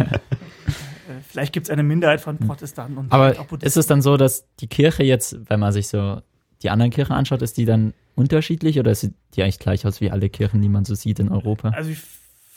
vielleicht 1.27 1.53
gibt 1.53 1.67
es 1.67 1.69
eine 1.69 1.83
Minderheit 1.83 2.21
von 2.21 2.37
Protestanten 2.37 2.97
und 2.97 3.11
Aber 3.11 3.35
ist 3.61 3.77
es 3.77 3.87
dann 3.87 4.01
so, 4.01 4.17
dass 4.17 4.45
die 4.59 4.67
Kirche 4.67 5.03
jetzt, 5.03 5.37
wenn 5.49 5.59
man 5.59 5.71
sich 5.71 5.87
so 5.87 6.21
die 6.63 6.69
anderen 6.69 6.91
Kirchen 6.91 7.13
anschaut, 7.13 7.41
ist 7.41 7.57
die 7.57 7.65
dann 7.65 7.93
unterschiedlich 8.15 8.79
oder 8.79 8.93
sieht 8.93 9.13
die 9.35 9.43
eigentlich 9.43 9.59
gleich 9.59 9.85
aus 9.85 10.01
wie 10.01 10.11
alle 10.11 10.29
Kirchen, 10.29 10.61
die 10.61 10.69
man 10.69 10.85
so 10.85 10.95
sieht 10.95 11.19
in 11.19 11.29
Europa? 11.29 11.69
Also, 11.69 11.89
ich 11.91 11.99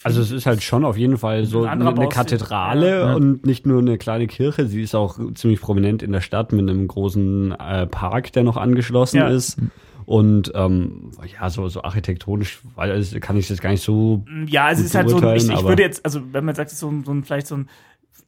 Also 0.05 0.21
es 0.21 0.31
ist 0.31 0.47
halt 0.47 0.63
schon 0.63 0.85
auf 0.85 0.97
jeden 0.97 1.19
Fall 1.19 1.45
so 1.47 1.65
Ein 1.65 1.83
eine. 1.83 2.09
Kathedrale 2.09 3.01
Ja. 3.01 3.15
und 3.15 3.45
nicht 3.47 3.67
nur 3.67 3.81
eine 3.81 3.99
kleine 3.99 4.27
Kirche. 4.27 4.67
Sie 4.67 4.83
ist 4.83 4.95
auch 4.95 5.19
ziemlich 5.35 5.61
prominent 5.61 6.03
in 6.03 6.13
der 6.13 6.21
Stadt 6.21 6.53
mit 6.53 6.61
einem 6.69 6.87
großen 6.87 7.53
äh, 7.53 7.87
Park, 7.87 8.33
der 8.33 8.45
noch 8.45 8.57
angeschlossen 8.57 9.17
Ja. 9.17 9.29
ist. 9.29 9.59
Und 10.07 10.53
ähm, 10.55 11.11
ja, 11.41 11.49
so, 11.49 11.67
so 11.69 11.83
architektonisch 11.83 12.61
weil, 12.75 12.91
es- 12.91 13.19
kann 13.21 13.39
ich 13.39 13.49
das 13.49 13.61
gar 13.63 13.71
nicht 13.71 13.83
so. 13.83 14.23
ja, 14.47 14.71
es 14.71 14.79
ist 14.79 14.95
halt 14.95 15.09
so, 15.09 15.17
ich, 15.33 15.49
ich 15.49 15.65
würde 15.65 15.83
jetzt, 15.83 16.05
also 16.05 16.21
wenn 16.33 16.45
man 16.45 16.55
sagt, 16.55 16.69
es 16.69 16.75
ist 16.75 16.81
so, 16.81 16.91
ein- 16.91 17.05
so 17.05 17.11
ein, 17.13 17.25
vielleicht 17.25 17.47
so 17.47 17.57
ein 17.57 17.69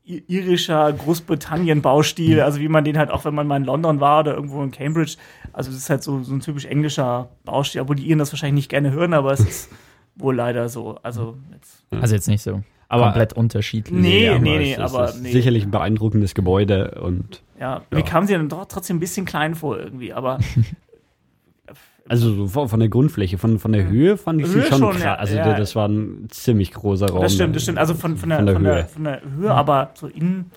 irischer 0.04 0.92
Großbritannien-Baustil, 0.92 2.40
also 2.40 2.60
wie 2.60 2.68
man 2.68 2.84
den 2.84 2.96
halt 2.96 3.10
auch, 3.10 3.24
wenn 3.24 3.34
man 3.34 3.46
mal 3.46 3.56
in 3.56 3.64
London 3.64 4.00
war 4.00 4.20
oder 4.20 4.34
irgendwo 4.34 4.62
in 4.62 4.70
Cambridge, 4.70 5.16
also 5.52 5.70
das 5.70 5.78
ist 5.80 5.90
halt 5.90 6.02
so, 6.02 6.22
so 6.22 6.32
ein 6.32 6.40
typisch 6.40 6.64
englischer 6.64 7.28
Baustil, 7.44 7.80
obwohl 7.80 7.96
die 7.96 8.06
Iren 8.06 8.18
das 8.20 8.32
wahrscheinlich 8.32 8.54
nicht 8.62 8.68
gerne 8.70 8.92
hören, 8.92 9.12
aber 9.14 9.32
es 9.32 9.40
ist 9.40 9.68
wohl 10.16 10.34
leider 10.34 10.68
so. 10.68 10.98
Also 11.02 11.36
jetzt, 11.52 11.84
Also 11.90 12.14
jetzt 12.14 12.28
nicht 12.28 12.42
so 12.42 12.62
Aber- 12.88 13.04
komplett 13.04 13.32
unterschiedlich. 13.34 13.98
Nee, 14.00 14.36
nee, 14.38 14.58
nee, 14.58 14.72
es 14.72 14.78
ist, 14.78 14.94
aber 14.94 15.12
nee. 15.20 15.30
sicherlich 15.32 15.64
ein 15.64 15.70
beeindruckendes 15.70 16.34
Gebäude 16.34 16.98
und 17.02 17.42
ja, 17.60 17.76
Ja. 17.76 17.82
mir 17.96 18.02
kam 18.02 18.26
sie 18.26 18.32
dann 18.34 18.48
doch 18.48 18.64
trotzdem 18.66 18.96
ein 18.96 19.00
bisschen 19.00 19.24
klein 19.26 19.54
vor 19.54 19.78
irgendwie, 19.78 20.12
aber 20.12 20.38
also 22.08 22.32
so 22.34 22.46
von 22.46 22.68
von 22.68 22.80
der 22.80 22.88
Grundfläche, 22.88 23.36
von, 23.38 23.58
von 23.58 23.72
der 23.72 23.88
Höhe 23.88 24.16
fand 24.16 24.40
ich 24.40 24.46
sie 24.48 24.54
Höhe 24.60 24.66
schon 24.66 24.78
schon, 24.78 24.92
krass. 24.92 25.02
ja, 25.02 25.14
Also 25.16 25.36
ja. 25.36 25.56
das 25.58 25.74
war 25.74 25.88
ein 25.88 26.28
ziemlich 26.30 26.72
großer 26.72 27.06
Raum. 27.08 27.22
Das 27.22 27.34
stimmt, 27.34 27.56
das 27.56 27.62
stimmt. 27.64 27.78
Also 27.78 27.94
von, 27.94 28.16
von, 28.16 28.28
der, 28.28 28.38
Von 28.38 28.52
von, 28.54 28.62
der 28.64 28.72
der, 28.74 28.82
Höhe. 28.84 28.88
von 28.88 29.04
der 29.04 29.22
Höhe, 29.22 29.50
aber 29.50 29.90
so 29.94 30.06
innen 30.06 30.50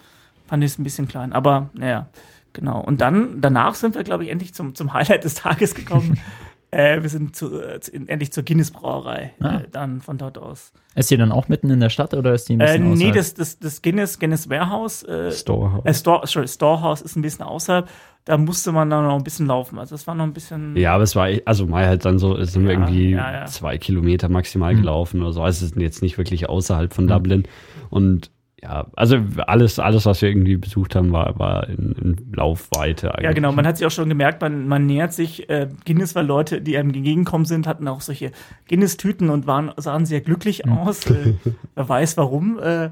fand 0.48 0.63
ich 0.63 0.72
es 0.72 0.78
ein 0.80 0.84
bisschen 0.84 1.08
klein. 1.08 1.34
Aber 1.34 1.69
naja, 1.74 2.08
genau. 2.54 2.80
Und 2.82 3.02
dann, 3.02 3.41
danach 3.41 3.76
sind 3.76 3.95
wir, 3.95 4.04
glaube 4.04 4.26
ich, 4.26 4.30
endlich 4.30 4.54
zum, 4.54 4.76
zum 4.76 4.93
Highlight 4.93 5.24
des 5.24 5.36
Tages 5.36 5.74
gekommen. 5.76 6.19
äh, 6.71 7.01
wir 7.01 7.10
sind 7.10 7.36
zu, 7.36 7.62
äh, 7.62 7.79
zu, 7.79 7.93
endlich 7.93 8.32
zur 8.32 8.43
Guinness 8.43 8.71
Brauerei. 8.71 9.34
Ah. 9.39 9.58
Äh, 9.58 9.67
dann 9.71 10.01
von 10.01 10.17
dort 10.17 10.38
aus. 10.38 10.71
Ist 10.95 11.10
die 11.12 11.17
dann 11.17 11.32
auch 11.32 11.47
mitten 11.47 11.69
in 11.69 11.79
der 11.79 11.89
Stadt 11.89 12.13
oder 12.13 12.34
ist 12.34 12.49
die 12.49 12.53
ein 12.58 12.62
Äh, 12.62 12.65
bisschen 12.65 12.84
nee, 12.89 12.93
außerhalb? 12.95 13.15
das, 13.15 13.34
das, 13.36 13.60
das 13.60 13.82
Guinness, 13.82 14.19
Guinness 14.19 14.49
Warehouse, 14.49 15.03
äh, 15.03 15.32
Storehouse. 15.32 15.86
äh, 15.86 15.93
Store, 15.93 16.27
sorry, 16.27 16.47
Storehouse 16.47 17.01
ist 17.01 17.15
ein 17.15 17.21
bisschen 17.21 17.43
außerhalb. 17.45 17.88
Da 18.25 18.38
musste 18.38 18.71
man 18.71 18.89
dann 18.89 19.05
noch 19.05 19.15
ein 19.15 19.23
bisschen 19.23 19.47
laufen. 19.47 19.79
Also 19.79 19.95
das 19.95 20.05
war 20.05 20.13
noch 20.13 20.25
ein 20.25 20.34
bisschen. 20.34 20.75
Ja, 20.75 20.93
aber 20.93 21.03
es 21.03 21.15
war, 21.15 21.29
also 21.45 21.65
mal 21.65 21.88
halt 21.88 22.05
dann 22.05 22.19
so, 22.19 22.38
es 22.38 22.53
sind 22.53 22.63
wir 22.65 22.73
Ja, 22.73 22.79
irgendwie 22.79 23.12
ja, 23.12 23.32
ja. 23.34 23.45
zwei 23.45 23.77
Kilometer 23.77 24.29
maximal 24.29 24.75
gelaufen 24.75 25.21
oder 25.21 25.32
so. 25.34 25.41
Also 25.41 25.65
es 25.65 25.71
ist 25.71 25.77
jetzt 25.82 26.01
nicht 26.03 26.17
wirklich 26.17 26.47
außerhalb 26.49 26.93
von 26.93 27.08
Dublin. 27.08 27.43
Und 27.89 28.29
ja, 28.62 28.88
also 28.95 29.17
alles, 29.48 29.80
alles, 29.80 30.06
was 30.06 30.22
wir 30.22 30.30
irgendwie 30.30 30.58
besucht 30.58 30.95
haben, 30.95 31.13
war, 31.13 31.39
war 31.39 31.69
in, 31.69 31.93
in 31.93 32.32
Laufweite 32.34 33.13
eigentlich. 33.13 33.24
Ja, 33.24 33.32
genau. 33.32 33.52
Man 33.54 33.65
hat 33.65 33.78
sich 33.78 33.88
auch 33.88 33.91
schon 33.91 34.10
gemerkt, 34.10 34.41
man, 34.41 34.67
man 34.67 34.86
nähert 34.86 35.13
sich 35.13 35.50
äh, 35.50 35.69
Guinness, 35.86 36.13
weil 36.15 36.26
Leute, 36.26 36.62
die 36.62 36.78
einem 36.78 36.89
entgegengekommen 36.89 37.45
sind, 37.45 37.67
hatten 37.67 37.88
auch 37.88 38.02
solche 38.02 38.32
Guinness-Tüten 38.67 39.30
und 39.30 39.48
waren, 39.48 39.72
sahen 39.78 40.06
sehr 40.06 40.22
glücklich 40.22 40.67
aus. 40.67 41.10
Äh, 41.10 41.36
wer 41.76 41.88
weiß 41.88 42.17
warum. 42.17 42.60
Äh, 42.60 42.89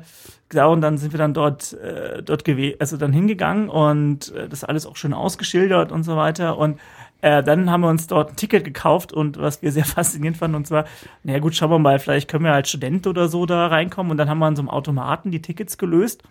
genau, 0.47 0.71
und 0.71 0.81
dann 0.81 0.97
sind 0.97 1.11
wir 1.11 1.17
dann 1.17 1.33
dort, 1.33 1.73
äh, 1.73 2.23
dort 2.23 2.45
also 2.79 2.95
dann 2.95 3.11
hingegangen 3.11 3.67
und 3.67 4.33
äh, 4.33 4.47
das 4.47 4.63
alles 4.63 4.85
auch 4.85 4.95
schön 4.95 5.13
ausgeschildert 5.13 5.91
und 5.91 6.03
so 6.03 6.15
weiter. 6.15 6.57
Und 6.57 6.79
Äh, 7.21 7.43
dann 7.43 7.71
haben 7.71 7.81
wir 7.81 7.89
uns 7.89 8.07
dort 8.07 8.31
ein 8.31 8.35
Ticket 8.35 8.63
gekauft 8.63 9.11
und 9.11 9.37
was 9.37 9.61
wir 9.61 9.71
sehr 9.71 9.85
faszinierend 9.85 10.37
fanden, 10.37 10.55
und 10.55 10.67
zwar, 10.67 10.85
naja 11.23 11.39
gut, 11.39 11.55
schauen 11.55 11.71
wir 11.71 11.79
mal, 11.79 11.99
vielleicht 11.99 12.29
können 12.29 12.43
wir 12.43 12.53
als 12.53 12.69
Student 12.69 13.07
oder 13.07 13.27
so 13.27 13.45
da 13.45 13.67
reinkommen. 13.67 14.11
Und 14.11 14.17
dann 14.17 14.29
haben 14.29 14.39
wir 14.39 14.45
an 14.45 14.55
so 14.55 14.61
einem 14.61 14.69
Automaten 14.69 15.31
die 15.31 15.41
Tickets 15.41 15.77
gelöst. 15.77 16.23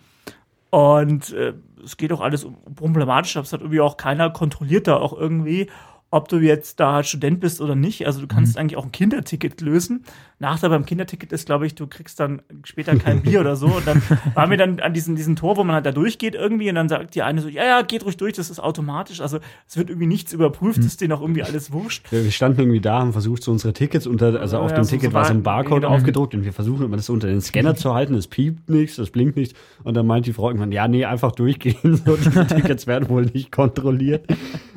Und 0.69 1.31
äh, 1.33 1.53
es 1.83 1.97
geht 1.97 2.11
auch 2.11 2.21
alles 2.21 2.47
problematisch, 2.75 3.37
aber 3.37 3.45
es 3.45 3.53
hat 3.53 3.61
irgendwie 3.61 3.79
auch 3.79 3.97
keiner 3.97 4.29
kontrolliert 4.29 4.87
da 4.87 4.97
auch 4.97 5.17
irgendwie 5.17 5.69
ob 6.09 6.29
du 6.29 6.37
jetzt 6.37 6.79
da 6.79 7.03
Student 7.03 7.41
bist 7.41 7.59
oder 7.59 7.75
nicht. 7.75 8.05
Also 8.05 8.21
du 8.21 8.27
kannst 8.27 8.55
mhm. 8.55 8.61
eigentlich 8.61 8.77
auch 8.77 8.85
ein 8.85 8.91
Kinderticket 8.91 9.59
lösen. 9.59 10.05
Nachteil 10.39 10.69
beim 10.69 10.85
Kinderticket 10.85 11.33
ist, 11.33 11.47
glaube 11.47 11.65
ich, 11.65 11.75
du 11.75 11.87
kriegst 11.87 12.19
dann 12.19 12.41
später 12.63 12.95
kein 12.95 13.23
Bier 13.23 13.41
oder 13.41 13.55
so. 13.57 13.67
Und 13.67 13.85
dann 13.85 14.01
waren 14.33 14.49
wir 14.49 14.57
dann 14.57 14.79
an 14.79 14.93
diesem 14.93 15.15
diesen 15.15 15.35
Tor, 15.35 15.57
wo 15.57 15.63
man 15.65 15.75
halt 15.75 15.85
da 15.85 15.91
durchgeht 15.91 16.33
irgendwie 16.33 16.69
und 16.69 16.75
dann 16.75 16.87
sagt 16.87 17.15
die 17.15 17.23
eine 17.23 17.41
so, 17.41 17.49
ja, 17.49 17.65
ja, 17.65 17.81
geht 17.81 18.05
ruhig 18.05 18.15
durch, 18.15 18.33
das 18.33 18.49
ist 18.49 18.59
automatisch. 18.59 19.19
Also 19.19 19.39
es 19.67 19.75
wird 19.75 19.89
irgendwie 19.89 20.07
nichts 20.07 20.31
überprüft, 20.31 20.79
mhm. 20.79 20.85
ist 20.85 21.01
denen 21.01 21.11
auch 21.11 21.21
irgendwie 21.21 21.43
alles 21.43 21.73
wurscht. 21.73 22.09
Wir, 22.09 22.23
wir, 22.23 22.31
standen 22.31 22.61
irgendwie 22.61 22.79
da, 22.79 22.99
haben 22.99 23.11
versucht, 23.11 23.43
so 23.43 23.51
unsere 23.51 23.73
Tickets 23.73 24.07
unter, 24.07 24.39
also 24.39 24.59
auf 24.59 24.71
ja, 24.71 24.77
dem 24.77 24.85
so, 24.85 24.91
Ticket 24.91 25.11
so 25.11 25.15
war 25.15 25.25
so 25.25 25.33
ein 25.33 25.43
Barcode 25.43 25.81
genau. 25.81 25.93
aufgedruckt 25.93 26.33
und 26.35 26.45
wir 26.45 26.53
versuchen 26.53 26.85
immer 26.85 26.95
das 26.95 27.09
unter 27.09 27.27
den 27.27 27.41
Scanner 27.41 27.75
zu 27.75 27.93
halten, 27.93 28.13
es 28.13 28.27
piept 28.27 28.69
nichts, 28.69 28.97
es 28.97 29.09
blinkt 29.09 29.35
nichts. 29.35 29.59
Und 29.83 29.97
dann 29.97 30.07
meint 30.07 30.25
die 30.25 30.33
Frau 30.33 30.47
irgendwann, 30.49 30.71
ja, 30.71 30.87
nee, 30.87 31.03
einfach 31.03 31.33
durchgehen, 31.33 31.75
so, 32.05 32.15
die 32.15 32.29
Tickets 32.29 32.87
werden 32.87 33.09
wohl 33.09 33.25
nicht 33.25 33.51
kontrolliert. 33.51 34.25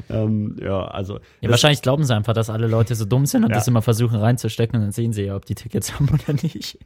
ähm, 0.09 0.57
ja, 0.61 0.85
also. 0.87 1.20
Ja, 1.41 1.51
wahrscheinlich 1.51 1.83
glauben 1.83 2.05
sie 2.05 2.15
einfach, 2.15 2.33
dass 2.33 2.51
alle 2.51 2.67
Leute 2.67 2.95
so 2.95 3.05
dumm 3.05 3.27
sind 3.27 3.45
und 3.45 3.51
ja. 3.51 3.57
das 3.57 3.69
immer 3.69 3.83
versuchen 3.83 4.17
reinzustecken 4.17 4.77
und 4.77 4.83
dann 4.83 4.93
sehen 4.93 5.13
sie 5.13 5.25
ja, 5.25 5.37
ob 5.37 5.45
die 5.45 5.55
Tickets 5.55 5.95
haben 5.95 6.09
oder 6.09 6.41
nicht. 6.43 6.79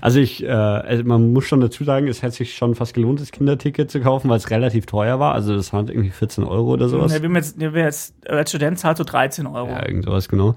Also 0.00 0.20
ich, 0.20 0.42
äh, 0.42 0.48
also 0.48 1.04
man 1.04 1.32
muss 1.32 1.44
schon 1.44 1.60
dazu 1.60 1.84
sagen, 1.84 2.08
es 2.08 2.22
hätte 2.22 2.36
sich 2.36 2.54
schon 2.54 2.74
fast 2.74 2.94
gelohnt, 2.94 3.20
das 3.20 3.30
Kinderticket 3.30 3.90
zu 3.90 4.00
kaufen, 4.00 4.28
weil 4.28 4.38
es 4.38 4.50
relativ 4.50 4.86
teuer 4.86 5.18
war. 5.18 5.34
Also 5.34 5.54
das 5.54 5.72
waren 5.72 5.88
irgendwie 5.88 6.10
14 6.10 6.44
Euro 6.44 6.72
oder 6.72 6.88
sowas. 6.88 7.12
Ja, 7.12 7.22
wir 7.22 7.30
jetzt, 7.30 7.58
wir 7.58 7.72
jetzt 7.72 8.14
als 8.28 8.50
Student 8.50 8.78
zahlt 8.78 8.96
so 8.96 9.04
13 9.04 9.46
Euro. 9.46 9.68
Ja, 9.68 9.86
irgend 9.86 10.04
sowas, 10.04 10.28
genau. 10.28 10.54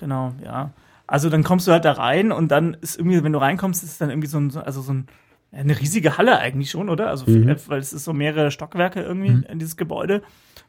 Genau, 0.00 0.32
ja. 0.44 0.70
Also 1.06 1.28
dann 1.28 1.44
kommst 1.44 1.66
du 1.68 1.72
halt 1.72 1.84
da 1.84 1.92
rein 1.92 2.32
und 2.32 2.50
dann 2.50 2.74
ist 2.80 2.98
irgendwie, 2.98 3.22
wenn 3.22 3.32
du 3.32 3.38
reinkommst, 3.38 3.82
ist 3.82 3.92
es 3.92 3.98
dann 3.98 4.10
irgendwie 4.10 4.28
so 4.28 4.38
ein, 4.38 4.56
also 4.56 4.80
so 4.80 4.92
ein 4.92 5.06
eine 5.54 5.78
riesige 5.80 6.18
Halle 6.18 6.38
eigentlich 6.38 6.70
schon, 6.70 6.88
oder? 6.88 7.08
Also, 7.08 7.30
mhm. 7.30 7.56
weil 7.66 7.80
es 7.80 7.92
ist 7.92 8.04
so 8.04 8.12
mehrere 8.12 8.50
Stockwerke 8.50 9.00
irgendwie 9.00 9.30
mhm. 9.30 9.46
in 9.48 9.58
dieses 9.58 9.76
Gebäude. 9.76 10.22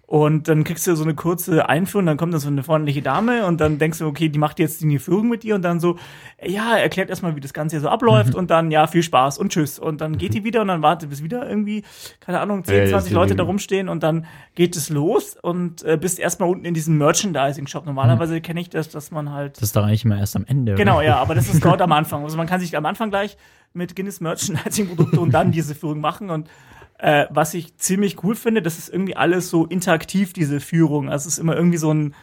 Und 0.07 0.47
dann 0.47 0.63
kriegst 0.63 0.85
du 0.85 0.95
so 0.95 1.03
eine 1.03 1.15
kurze 1.15 1.67
Einführung, 1.67 2.05
dann 2.05 2.17
kommt 2.17 2.31
da 2.31 2.37
so 2.37 2.47
eine 2.47 2.61
freundliche 2.61 3.01
Dame 3.01 3.47
und 3.47 3.59
dann 3.59 3.79
denkst 3.79 3.97
du, 3.99 4.05
okay, 4.05 4.29
die 4.29 4.37
macht 4.37 4.59
jetzt 4.59 4.81
die 4.81 4.99
Führung 4.99 5.29
mit 5.29 5.41
dir 5.41 5.55
und 5.55 5.63
dann 5.63 5.79
so, 5.79 5.97
ja, 6.43 6.77
erklärt 6.77 7.09
erstmal, 7.09 7.35
wie 7.35 7.39
das 7.39 7.53
Ganze 7.53 7.77
hier 7.77 7.81
so 7.81 7.89
abläuft 7.89 8.33
mhm. 8.33 8.39
und 8.39 8.51
dann, 8.51 8.69
ja, 8.69 8.85
viel 8.85 9.01
Spaß 9.01 9.39
und 9.39 9.51
tschüss. 9.51 9.79
Und 9.79 10.01
dann 10.01 10.19
geht 10.19 10.35
die 10.35 10.43
wieder 10.43 10.61
und 10.61 10.67
dann 10.67 10.83
wartet 10.83 11.09
bis 11.09 11.23
wieder 11.23 11.49
irgendwie, 11.49 11.83
keine 12.19 12.39
Ahnung, 12.39 12.63
10, 12.63 12.89
20 12.89 13.11
ja, 13.11 13.17
Leute 13.19 13.35
da 13.35 13.43
rumstehen 13.43 13.89
und 13.89 14.03
dann 14.03 14.27
geht 14.53 14.75
es 14.75 14.89
los 14.89 15.37
und 15.41 15.81
äh, 15.83 15.97
bist 15.99 16.19
erstmal 16.19 16.49
unten 16.49 16.65
in 16.65 16.75
diesem 16.75 16.99
Merchandising-Shop. 16.99 17.87
Normalerweise 17.87 18.35
mhm. 18.35 18.41
kenne 18.43 18.61
ich 18.61 18.69
das, 18.69 18.89
dass 18.89 19.09
man 19.09 19.33
halt. 19.33 19.55
Das 19.55 19.63
ist 19.63 19.75
doch 19.75 19.83
eigentlich 19.83 20.05
immer 20.05 20.19
erst 20.19 20.35
am 20.35 20.45
Ende. 20.45 20.75
Genau, 20.75 20.97
oder? 20.97 21.05
ja, 21.05 21.17
aber 21.17 21.33
das 21.33 21.51
ist 21.51 21.65
dort 21.65 21.81
am 21.81 21.91
Anfang. 21.93 22.23
Also 22.23 22.37
man 22.37 22.45
kann 22.45 22.59
sich 22.59 22.77
am 22.77 22.85
Anfang 22.85 23.09
gleich 23.09 23.37
mit 23.75 23.95
Guinness 23.95 24.21
Merchandising-Produkte 24.21 25.19
und 25.19 25.31
dann 25.31 25.51
diese 25.51 25.75
Führung 25.75 25.99
machen 25.99 26.29
und 26.29 26.49
äh, 26.97 27.25
was 27.29 27.53
ich 27.53 27.77
ziemlich 27.77 28.23
cool 28.23 28.35
finde, 28.35 28.61
das 28.61 28.77
ist 28.77 28.89
irgendwie 28.89 29.15
alles 29.15 29.49
so 29.49 29.65
interaktiv, 29.65 30.33
diese 30.33 30.59
Führung. 30.59 31.09
Also 31.09 31.27
es 31.27 31.33
ist 31.33 31.39
immer 31.39 31.55
irgendwie 31.55 31.77
so 31.77 31.93
ein, 31.93 32.15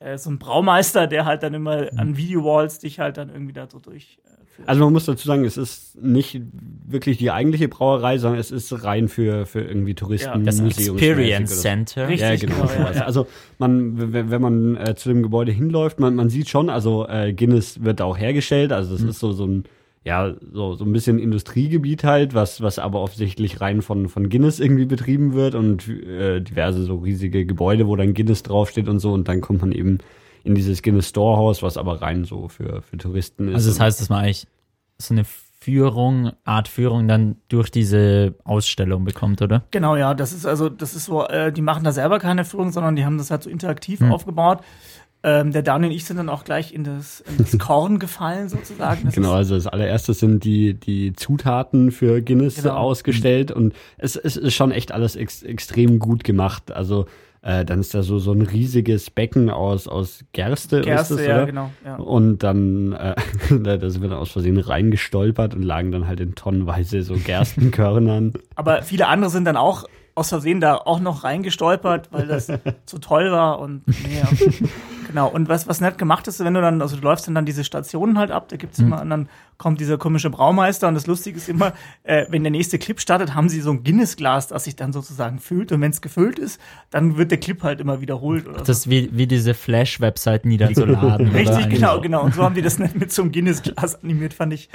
äh, 0.00 0.18
so 0.18 0.30
ein 0.30 0.38
Braumeister, 0.38 1.06
der 1.06 1.24
halt 1.24 1.42
dann 1.42 1.54
immer 1.54 1.82
mhm. 1.82 1.98
an 1.98 2.16
Video-Walls 2.16 2.80
dich 2.80 2.98
halt 2.98 3.18
dann 3.18 3.28
irgendwie 3.28 3.52
da 3.52 3.68
so 3.70 3.78
durch. 3.78 4.18
Äh, 4.24 4.62
also 4.66 4.82
man 4.82 4.92
muss 4.92 5.04
dazu 5.04 5.28
sagen, 5.28 5.44
es 5.44 5.56
ist 5.56 6.02
nicht 6.02 6.40
wirklich 6.88 7.18
die 7.18 7.30
eigentliche 7.30 7.68
Brauerei, 7.68 8.18
sondern 8.18 8.40
es 8.40 8.50
ist 8.50 8.84
rein 8.84 9.08
für, 9.08 9.46
für 9.46 9.60
irgendwie 9.60 9.94
Touristen. 9.94 10.28
Ja, 10.28 10.38
das 10.38 10.60
Experience 10.60 11.60
Center. 11.60 12.08
Richtig, 12.08 12.28
ja, 12.28 12.36
genau. 12.36 12.66
genau 12.66 12.90
ja. 12.90 13.04
Also 13.04 13.28
man, 13.58 14.12
wenn 14.12 14.40
man 14.42 14.76
äh, 14.76 14.96
zu 14.96 15.08
dem 15.08 15.22
Gebäude 15.22 15.52
hinläuft, 15.52 16.00
man, 16.00 16.16
man 16.16 16.30
sieht 16.30 16.48
schon, 16.48 16.68
also 16.68 17.06
äh, 17.06 17.32
Guinness 17.32 17.84
wird 17.84 18.00
auch 18.00 18.18
hergestellt, 18.18 18.72
also 18.72 18.92
das 18.92 19.02
mhm. 19.02 19.08
ist 19.10 19.20
so, 19.20 19.32
so 19.32 19.46
ein 19.46 19.64
ja, 20.06 20.34
so, 20.52 20.74
so 20.74 20.84
ein 20.84 20.92
bisschen 20.92 21.18
Industriegebiet 21.18 22.04
halt, 22.04 22.32
was, 22.32 22.60
was 22.60 22.78
aber 22.78 23.00
offensichtlich 23.00 23.60
rein 23.60 23.82
von, 23.82 24.08
von 24.08 24.28
Guinness 24.28 24.60
irgendwie 24.60 24.84
betrieben 24.84 25.34
wird 25.34 25.56
und 25.56 25.88
äh, 25.88 26.40
diverse 26.40 26.84
so 26.84 26.98
riesige 26.98 27.44
Gebäude, 27.44 27.88
wo 27.88 27.96
dann 27.96 28.14
Guinness 28.14 28.44
draufsteht 28.44 28.88
und 28.88 29.00
so 29.00 29.12
und 29.12 29.26
dann 29.26 29.40
kommt 29.40 29.62
man 29.62 29.72
eben 29.72 29.98
in 30.44 30.54
dieses 30.54 30.82
Guinness 30.82 31.08
Storehouse, 31.08 31.60
was 31.64 31.76
aber 31.76 32.02
rein 32.02 32.22
so 32.22 32.46
für, 32.46 32.82
für 32.82 32.98
Touristen 32.98 33.48
ist. 33.48 33.54
Also 33.54 33.70
das 33.70 33.80
heißt, 33.80 34.00
dass 34.00 34.08
man 34.08 34.20
eigentlich 34.20 34.46
so 34.96 35.12
eine 35.12 35.24
Führung, 35.58 36.30
Art 36.44 36.68
Führung 36.68 37.08
dann 37.08 37.38
durch 37.48 37.72
diese 37.72 38.36
Ausstellung 38.44 39.04
bekommt, 39.04 39.42
oder? 39.42 39.64
Genau, 39.72 39.96
ja, 39.96 40.14
das 40.14 40.32
ist 40.32 40.46
also, 40.46 40.68
das 40.68 40.94
ist 40.94 41.06
so, 41.06 41.26
äh, 41.26 41.50
die 41.50 41.62
machen 41.62 41.82
da 41.82 41.90
selber 41.90 42.20
keine 42.20 42.44
Führung, 42.44 42.70
sondern 42.70 42.94
die 42.94 43.04
haben 43.04 43.18
das 43.18 43.32
halt 43.32 43.42
so 43.42 43.50
interaktiv 43.50 43.98
hm. 43.98 44.12
aufgebaut. 44.12 44.60
Ähm, 45.26 45.50
der 45.50 45.62
Daniel 45.62 45.90
und 45.90 45.96
ich 45.96 46.04
sind 46.04 46.18
dann 46.18 46.28
auch 46.28 46.44
gleich 46.44 46.72
in 46.72 46.84
das, 46.84 47.20
in 47.22 47.38
das 47.38 47.58
Korn 47.58 47.98
gefallen, 47.98 48.48
sozusagen. 48.48 49.06
Das 49.06 49.14
genau, 49.16 49.32
also 49.32 49.56
das 49.56 49.66
allererste 49.66 50.14
sind 50.14 50.44
die, 50.44 50.74
die 50.74 51.14
Zutaten 51.14 51.90
für 51.90 52.22
Guinness 52.22 52.62
genau. 52.62 52.76
ausgestellt 52.76 53.50
und 53.50 53.74
es, 53.98 54.14
es 54.14 54.36
ist 54.36 54.54
schon 54.54 54.70
echt 54.70 54.92
alles 54.92 55.16
ex, 55.16 55.42
extrem 55.42 55.98
gut 55.98 56.22
gemacht. 56.22 56.70
Also 56.70 57.06
äh, 57.42 57.64
dann 57.64 57.80
ist 57.80 57.92
da 57.92 58.04
so, 58.04 58.20
so 58.20 58.30
ein 58.30 58.42
riesiges 58.42 59.10
Becken 59.10 59.50
aus, 59.50 59.88
aus 59.88 60.24
Gerste. 60.32 60.82
Gerste, 60.82 61.14
ist 61.14 61.20
das, 61.20 61.26
ja, 61.26 61.44
genau. 61.44 61.70
Ja. 61.84 61.96
Und 61.96 62.44
dann, 62.44 62.92
äh, 62.92 63.16
da 63.50 63.90
sind 63.90 64.02
wir 64.02 64.08
dann 64.08 64.18
aus 64.18 64.30
Versehen 64.30 64.58
reingestolpert 64.58 65.56
und 65.56 65.62
lagen 65.62 65.90
dann 65.90 66.06
halt 66.06 66.20
in 66.20 66.36
tonnenweise 66.36 67.02
so 67.02 67.14
Gerstenkörnern. 67.14 68.34
Aber 68.54 68.82
viele 68.82 69.08
andere 69.08 69.30
sind 69.30 69.44
dann 69.44 69.56
auch 69.56 69.86
aus 70.16 70.30
Versehen 70.30 70.60
da 70.60 70.76
auch 70.76 70.98
noch 70.98 71.24
reingestolpert, 71.24 72.08
weil 72.10 72.26
das 72.26 72.46
zu 72.86 72.98
toll 72.98 73.30
war 73.30 73.60
und 73.60 73.82
ja. 73.86 74.26
genau. 75.06 75.28
Und 75.28 75.50
was, 75.50 75.68
was 75.68 75.82
nett 75.82 75.98
gemacht 75.98 76.26
ist, 76.26 76.42
wenn 76.42 76.54
du 76.54 76.62
dann, 76.62 76.80
also 76.80 76.96
du 76.96 77.02
läufst 77.02 77.26
dann, 77.26 77.34
dann 77.34 77.44
diese 77.44 77.64
Stationen 77.64 78.18
halt 78.18 78.30
ab, 78.30 78.48
da 78.48 78.56
gibt's 78.56 78.78
mhm. 78.78 78.86
immer, 78.86 79.02
und 79.02 79.10
dann 79.10 79.28
kommt 79.58 79.78
dieser 79.78 79.98
komische 79.98 80.30
Braumeister 80.30 80.88
und 80.88 80.94
das 80.94 81.06
Lustige 81.06 81.36
ist 81.36 81.50
immer, 81.50 81.74
äh, 82.02 82.24
wenn 82.30 82.42
der 82.42 82.50
nächste 82.50 82.78
Clip 82.78 82.98
startet, 82.98 83.34
haben 83.34 83.50
sie 83.50 83.60
so 83.60 83.70
ein 83.70 83.84
Guinness-Glas, 83.84 84.48
das 84.48 84.64
sich 84.64 84.74
dann 84.74 84.94
sozusagen 84.94 85.38
füllt 85.38 85.70
und 85.70 85.82
wenn 85.82 85.90
es 85.90 86.00
gefüllt 86.00 86.38
ist, 86.38 86.58
dann 86.88 87.18
wird 87.18 87.30
der 87.30 87.38
Clip 87.38 87.62
halt 87.62 87.80
immer 87.80 88.00
wiederholt. 88.00 88.48
Oder 88.48 88.60
das 88.60 88.70
ist 88.70 88.90
wie, 88.90 89.10
wie 89.12 89.26
diese 89.26 89.52
Flash-Webseiten, 89.52 90.48
die 90.48 90.56
dann 90.56 90.74
so 90.74 90.86
laden. 90.86 91.28
Richtig, 91.28 91.68
genau, 91.68 92.00
genau. 92.00 92.22
Und 92.22 92.34
so 92.34 92.42
haben 92.42 92.54
die 92.54 92.62
das 92.62 92.78
mit 92.94 93.12
so 93.12 93.20
einem 93.20 93.32
Guinness-Glas 93.32 94.02
animiert, 94.02 94.32
fand 94.32 94.54
ich, 94.54 94.70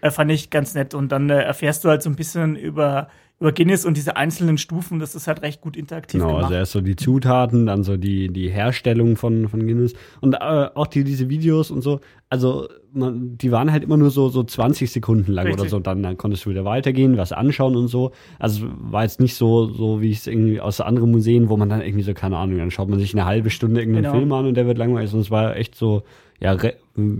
äh, 0.00 0.10
fand 0.10 0.32
ich 0.32 0.50
ganz 0.50 0.74
nett. 0.74 0.94
Und 0.94 1.12
dann 1.12 1.30
äh, 1.30 1.42
erfährst 1.42 1.84
du 1.84 1.90
halt 1.90 2.02
so 2.02 2.10
ein 2.10 2.16
bisschen 2.16 2.56
über 2.56 3.06
über 3.40 3.52
Guinness 3.52 3.86
und 3.86 3.96
diese 3.96 4.16
einzelnen 4.16 4.58
Stufen, 4.58 4.98
das 4.98 5.14
ist 5.14 5.26
halt 5.26 5.40
recht 5.40 5.62
gut 5.62 5.74
interaktiv 5.74 6.20
genau, 6.20 6.34
gemacht. 6.34 6.44
also 6.44 6.54
erst 6.56 6.72
so 6.72 6.80
die 6.82 6.94
Zutaten, 6.94 7.64
dann 7.64 7.82
so 7.82 7.96
die, 7.96 8.28
die 8.28 8.50
Herstellung 8.50 9.16
von, 9.16 9.48
von 9.48 9.66
Guinness 9.66 9.94
und 10.20 10.34
äh, 10.34 10.68
auch 10.74 10.86
die, 10.86 11.04
diese 11.04 11.30
Videos 11.30 11.70
und 11.70 11.80
so, 11.80 12.00
also 12.28 12.68
man, 12.92 13.38
die 13.38 13.50
waren 13.50 13.72
halt 13.72 13.82
immer 13.82 13.96
nur 13.96 14.10
so, 14.10 14.28
so 14.28 14.44
20 14.44 14.92
Sekunden 14.92 15.32
lang 15.32 15.46
Richtig. 15.46 15.62
oder 15.62 15.70
so, 15.70 15.80
dann, 15.80 16.02
dann 16.02 16.18
konntest 16.18 16.44
du 16.44 16.50
wieder 16.50 16.66
weitergehen, 16.66 17.16
was 17.16 17.32
anschauen 17.32 17.76
und 17.76 17.88
so. 17.88 18.12
Also 18.38 18.66
war 18.78 19.04
jetzt 19.04 19.20
nicht 19.20 19.36
so, 19.36 19.66
so 19.66 20.02
wie 20.02 20.10
ich 20.10 20.18
es 20.18 20.26
irgendwie 20.26 20.60
aus 20.60 20.80
anderen 20.82 21.10
Museen, 21.10 21.48
wo 21.48 21.56
man 21.56 21.70
dann 21.70 21.80
irgendwie 21.80 22.02
so, 22.02 22.12
keine 22.12 22.36
Ahnung, 22.36 22.58
dann 22.58 22.70
schaut 22.70 22.88
man 22.88 22.98
sich 22.98 23.14
eine 23.14 23.24
halbe 23.24 23.48
Stunde 23.48 23.80
irgendeinen 23.80 24.04
genau. 24.04 24.16
Film 24.18 24.32
an 24.32 24.46
und 24.46 24.54
der 24.54 24.66
wird 24.66 24.76
langweilig, 24.76 25.10
sondern 25.10 25.24
es 25.24 25.30
war 25.30 25.56
echt 25.56 25.76
so, 25.76 26.02
ja, 26.40 26.56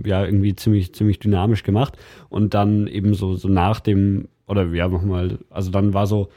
ja, 0.05 0.25
irgendwie 0.25 0.55
ziemlich, 0.55 0.93
ziemlich 0.93 1.19
dynamisch 1.19 1.63
gemacht. 1.63 1.97
Und 2.29 2.53
dann 2.53 2.87
eben 2.87 3.13
so, 3.13 3.35
so 3.35 3.47
nach 3.47 3.79
dem 3.79 4.27
oder 4.51 4.65
ja, 4.65 4.87
nochmal, 4.87 5.39
also 5.49 5.71
dann 5.71 5.93
war 5.93 6.05
so, 6.05 6.29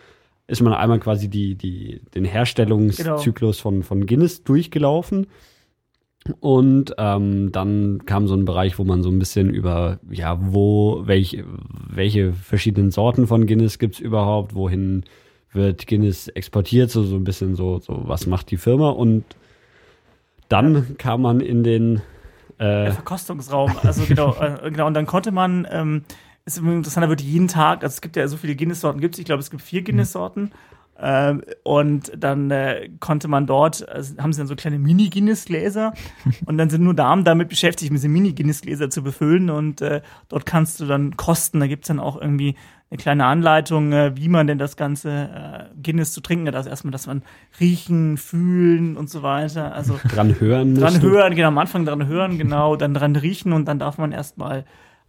ist 0.46 0.62
man 0.62 0.72
einmal 0.72 1.00
quasi 1.00 1.28
die, 1.28 1.56
die, 1.56 2.00
den 2.14 2.24
Herstellungszyklus 2.24 3.56
genau. 3.56 3.62
von, 3.62 3.82
von 3.82 4.06
Guinness 4.06 4.44
durchgelaufen. 4.44 5.26
Und 6.40 6.94
ähm, 6.96 7.52
dann 7.52 8.06
kam 8.06 8.28
so 8.28 8.34
ein 8.34 8.46
Bereich, 8.46 8.78
wo 8.78 8.84
man 8.84 9.02
so 9.02 9.10
ein 9.10 9.18
bisschen 9.18 9.50
über, 9.50 9.98
ja, 10.10 10.38
wo, 10.40 11.02
welche, 11.04 11.44
welche 11.90 12.32
verschiedenen 12.32 12.90
Sorten 12.90 13.26
von 13.26 13.46
Guinness 13.46 13.78
gibt's 13.78 13.98
überhaupt, 13.98 14.54
wohin 14.54 15.04
wird 15.52 15.86
Guinness 15.86 16.28
exportiert, 16.28 16.90
so, 16.90 17.02
so 17.02 17.16
ein 17.16 17.24
bisschen 17.24 17.54
so, 17.56 17.78
so, 17.78 18.02
was 18.06 18.26
macht 18.26 18.50
die 18.50 18.56
Firma? 18.56 18.90
Und 18.90 19.24
dann 20.48 20.96
kam 20.96 21.22
man 21.22 21.40
in 21.40 21.62
den 21.62 22.00
äh, 22.58 22.90
Verkostungsraum, 22.92 23.72
also 23.82 24.04
genau, 24.06 24.34
äh, 24.40 24.70
genau, 24.70 24.86
und 24.86 24.94
dann 24.94 25.06
konnte 25.06 25.30
man 25.30 25.66
ähm, 25.70 26.04
ist 26.46 26.58
interessant, 26.58 27.04
da 27.04 27.08
wird 27.08 27.22
jeden 27.22 27.48
Tag, 27.48 27.82
also 27.82 27.94
es 27.94 28.00
gibt 28.00 28.16
ja 28.16 28.28
so 28.28 28.36
viele 28.36 28.54
Guinness-Sorten, 28.54 29.00
gibt 29.00 29.18
ich 29.18 29.24
glaube, 29.24 29.40
es 29.40 29.50
gibt 29.50 29.62
vier 29.62 29.80
mhm. 29.80 29.84
Guinness-Sorten. 29.86 30.50
Ähm, 30.96 31.42
und 31.64 32.12
dann 32.16 32.52
äh, 32.52 32.88
konnte 33.00 33.26
man 33.26 33.46
dort, 33.46 33.88
also 33.88 34.16
haben 34.18 34.32
sie 34.32 34.38
dann 34.38 34.46
so 34.46 34.54
kleine 34.54 34.78
Mini-Guinness-Gläser 34.78 35.92
und 36.46 36.56
dann 36.56 36.70
sind 36.70 36.84
nur 36.84 36.94
Damen 36.94 37.24
damit 37.24 37.48
beschäftigt, 37.48 37.92
diese 37.92 38.08
Mini-Guinness-Gläser 38.08 38.90
zu 38.90 39.02
befüllen 39.02 39.50
und 39.50 39.80
äh, 39.80 40.02
dort 40.28 40.46
kannst 40.46 40.78
du 40.78 40.86
dann 40.86 41.16
kosten. 41.16 41.58
Da 41.58 41.66
gibt's 41.66 41.88
dann 41.88 41.98
auch 41.98 42.20
irgendwie 42.20 42.54
eine 42.90 42.98
kleine 42.98 43.24
Anleitung, 43.24 43.92
äh, 43.92 44.16
wie 44.16 44.28
man 44.28 44.46
denn 44.46 44.58
das 44.58 44.76
ganze 44.76 45.10
äh, 45.10 45.82
Guinness 45.82 46.12
zu 46.12 46.20
trinken 46.20 46.46
hat. 46.46 46.54
Also 46.54 46.70
erstmal, 46.70 46.92
dass 46.92 47.08
man 47.08 47.22
riechen, 47.58 48.16
fühlen 48.16 48.96
und 48.96 49.10
so 49.10 49.24
weiter. 49.24 49.74
Also 49.74 49.98
dran 50.08 50.38
hören. 50.38 50.76
Dran 50.76 51.02
hören, 51.02 51.34
genau, 51.34 51.48
am 51.48 51.58
Anfang 51.58 51.86
dran 51.86 52.06
hören, 52.06 52.38
genau, 52.38 52.76
dann 52.76 52.94
dran 52.94 53.16
riechen 53.16 53.52
und 53.52 53.66
dann 53.66 53.80
darf 53.80 53.98
man 53.98 54.12
erstmal 54.12 54.64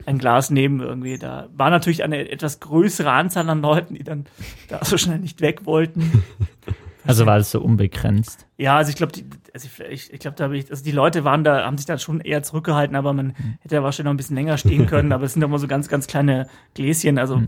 ein 0.06 0.18
Glas 0.18 0.50
nehmen 0.50 0.80
irgendwie. 0.80 1.18
Da 1.18 1.48
war 1.56 1.70
natürlich 1.70 2.04
eine 2.04 2.30
etwas 2.30 2.60
größere 2.60 3.12
Anzahl 3.12 3.50
an 3.50 3.62
Leuten, 3.62 3.96
die 3.96 4.04
dann 4.04 4.26
da 4.68 4.84
so 4.84 4.98
schnell 4.98 5.20
nicht 5.20 5.42
weg 5.42 5.66
wollten. 5.66 6.24
Also 7.08 7.28
war 7.28 7.38
das 7.38 7.52
so 7.52 7.62
unbegrenzt? 7.62 8.48
Ja, 8.58 8.78
also 8.78 8.90
ich 8.90 8.96
glaube, 8.96 9.14
also 9.54 9.68
ich, 9.90 10.12
ich 10.12 10.20
glaube, 10.20 10.36
da 10.38 10.46
habe 10.46 10.58
ich, 10.58 10.72
also 10.72 10.84
die 10.84 10.92
Leute 10.92 11.24
waren 11.24 11.44
da, 11.44 11.64
haben 11.64 11.78
sich 11.78 11.86
da 11.86 12.00
schon 12.00 12.20
eher 12.20 12.42
zurückgehalten, 12.42 12.96
aber 12.96 13.14
man 13.14 13.28
mhm. 13.28 13.58
hätte 13.60 13.76
ja 13.76 13.84
wahrscheinlich 13.84 14.06
noch 14.06 14.14
ein 14.14 14.18
bisschen 14.18 14.36
länger 14.36 14.58
stehen 14.58 14.88
können, 14.88 15.12
aber 15.12 15.26
es 15.26 15.34
sind 15.34 15.44
immer 15.44 15.60
so 15.60 15.68
ganz, 15.68 15.88
ganz 15.88 16.08
kleine 16.08 16.48
Gläschen, 16.74 17.20
also 17.20 17.38
mhm. 17.38 17.48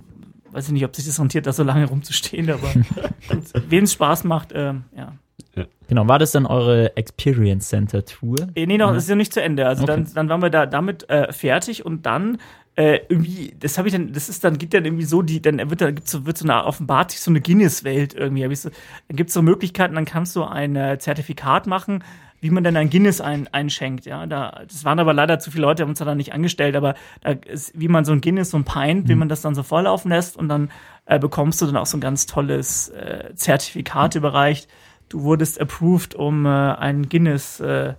weiß 0.52 0.68
ich 0.68 0.74
nicht, 0.74 0.86
ob 0.86 0.96
sich 0.96 1.06
das 1.06 1.20
rentiert, 1.20 1.48
da 1.48 1.54
so 1.54 1.64
lange 1.64 1.88
rumzustehen, 1.88 2.52
aber 2.52 2.72
wem 3.68 3.86
es 3.86 3.94
Spaß 3.94 4.26
macht, 4.26 4.52
ähm, 4.54 4.84
ja. 4.96 5.14
Ja. 5.56 5.66
Genau, 5.88 6.08
war 6.08 6.20
das 6.20 6.32
dann 6.32 6.46
eure 6.46 6.96
Experience 6.98 7.70
Center 7.70 8.04
Tour? 8.04 8.36
Äh, 8.56 8.66
nee, 8.66 8.78
noch, 8.78 8.94
das 8.94 9.04
ist 9.04 9.10
ja 9.10 9.16
nicht 9.16 9.34
zu 9.34 9.42
Ende. 9.42 9.68
Also 9.68 9.84
okay. 9.84 9.94
dann, 9.94 10.14
dann 10.14 10.30
waren 10.30 10.42
wir 10.42 10.50
da 10.50 10.66
damit 10.66 11.10
äh, 11.10 11.32
fertig 11.32 11.86
und 11.86 12.06
dann 12.06 12.40
äh, 12.76 13.00
irgendwie, 13.10 13.56
das 13.60 13.78
habe 13.78 13.88
ich 13.88 13.94
dann, 13.94 14.14
das 14.14 14.30
ist 14.30 14.44
dann, 14.44 14.58
geht 14.58 14.74
dann 14.74 14.86
irgendwie 14.86 15.06
so, 15.06 15.24
die, 15.24 15.42
dann 15.42 15.70
wird 15.70 15.82
da 15.82 15.90
gibt's 15.92 16.12
so, 16.12 16.26
wird 16.26 16.38
so 16.38 16.46
eine, 16.46 16.64
offenbart 16.64 17.12
sich 17.12 17.22
so 17.22 17.32
eine 17.32 17.42
Guinness-Welt 17.42 18.14
irgendwie. 18.14 18.44
Hab 18.44 18.52
ich 18.52 18.62
so, 18.62 18.70
dann 19.08 19.16
gibt's 19.16 19.34
so 19.34 19.42
Möglichkeiten, 19.42 19.96
dann 19.96 20.06
kannst 20.06 20.36
du 20.36 20.44
ein 20.44 20.76
äh, 20.76 21.00
Zertifikat 21.00 21.66
machen, 21.66 22.04
wie 22.40 22.52
man 22.52 22.64
dann 22.64 22.78
ein 22.78 22.92
Guinness 22.92 23.20
ein, 23.20 23.48
einschenkt, 23.52 24.06
ja. 24.06 24.28
Da, 24.28 24.62
das 24.68 24.86
waren 24.86 25.00
aber 25.00 25.14
leider 25.14 25.40
zu 25.40 25.50
viele 25.50 25.64
Leute, 25.64 25.82
haben 25.82 25.90
uns 25.90 26.00
da 26.00 26.14
nicht 26.14 26.34
angestellt, 26.34 26.76
aber 26.76 26.94
da 27.22 27.32
ist, 27.32 27.72
wie 27.74 27.88
man 27.88 28.06
so 28.06 28.12
ein 28.12 28.22
Guinness, 28.22 28.52
so 28.52 28.58
ein 28.58 28.66
Pint, 28.66 29.06
mhm. 29.06 29.10
wie 29.10 29.16
man 29.16 29.30
das 29.30 29.42
dann 29.42 29.56
so 29.56 29.64
volllaufen 29.64 30.12
lässt 30.12 30.38
und 30.38 30.48
dann 30.48 30.70
äh, 31.06 31.18
bekommst 31.18 31.60
du 31.62 31.66
dann 31.66 31.78
auch 31.78 31.88
so 31.88 31.98
ein 31.98 32.02
ganz 32.02 32.28
tolles 32.28 32.90
äh, 32.90 33.34
Zertifikat 33.34 34.14
mhm. 34.14 34.20
überreicht. 34.20 34.70
Du 35.10 35.24
wurdest 35.24 35.60
approved, 35.60 36.16
um 36.16 36.46
äh, 36.46 36.50
ein 36.50 37.10
Guinness 37.10 37.60
äh, 37.60 37.94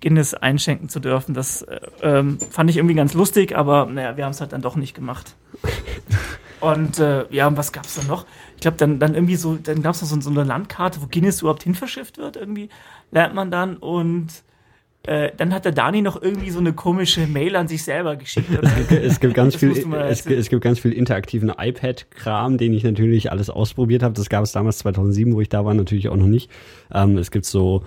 Guinness 0.00 0.34
einschenken 0.34 0.88
zu 0.88 1.00
dürfen. 1.00 1.34
Das 1.34 1.62
äh, 1.62 1.80
ähm, 2.02 2.38
fand 2.38 2.68
ich 2.68 2.76
irgendwie 2.76 2.94
ganz 2.94 3.14
lustig, 3.14 3.56
aber 3.56 3.86
naja, 3.86 4.16
wir 4.16 4.24
haben 4.24 4.32
es 4.32 4.40
halt 4.40 4.52
dann 4.52 4.62
doch 4.62 4.76
nicht 4.76 4.94
gemacht. 4.94 5.34
Und 6.60 6.98
äh, 6.98 7.26
ja, 7.30 7.46
und 7.46 7.56
was 7.56 7.72
gab 7.72 7.84
es 7.84 7.94
dann 7.94 8.06
noch? 8.06 8.26
Ich 8.54 8.62
glaube, 8.62 8.76
dann, 8.76 8.98
dann 8.98 9.14
irgendwie 9.14 9.36
so, 9.36 9.56
dann 9.56 9.82
gab 9.82 9.94
es 9.94 10.02
noch 10.02 10.08
so, 10.08 10.20
so, 10.20 10.30
eine 10.30 10.44
Landkarte, 10.44 11.02
wo 11.02 11.06
Guinness 11.06 11.40
überhaupt 11.40 11.62
hinverschifft 11.62 12.18
wird, 12.18 12.36
irgendwie, 12.36 12.70
lernt 13.10 13.34
man 13.34 13.50
dann. 13.50 13.76
Und 13.76 14.28
äh, 15.06 15.32
dann 15.36 15.52
hat 15.52 15.64
der 15.64 15.72
Dani 15.72 16.00
noch 16.00 16.20
irgendwie 16.20 16.50
so 16.50 16.58
eine 16.58 16.72
komische 16.72 17.26
Mail 17.26 17.56
an 17.56 17.68
sich 17.68 17.84
selber 17.84 18.16
geschickt. 18.16 18.48
es, 18.90 19.20
gibt 19.20 19.34
ganz 19.34 19.54
viel, 19.56 19.72
es, 19.72 20.24
es, 20.26 20.48
gibt 20.48 20.62
ganz 20.62 20.78
viel 20.78 20.92
interaktiven 20.92 21.52
iPad-Kram, 21.56 22.56
den 22.56 22.72
ich 22.72 22.84
natürlich 22.84 23.30
alles 23.30 23.50
ausprobiert 23.50 24.02
habe. 24.02 24.14
Das 24.14 24.28
gab 24.28 24.44
es 24.44 24.52
damals 24.52 24.78
2007, 24.78 25.34
wo 25.34 25.40
ich 25.40 25.48
da 25.48 25.64
war, 25.64 25.74
natürlich 25.74 26.08
auch 26.08 26.16
noch 26.16 26.26
nicht. 26.26 26.50
Ähm, 26.92 27.18
es 27.18 27.30
gibt 27.30 27.44
so 27.44 27.84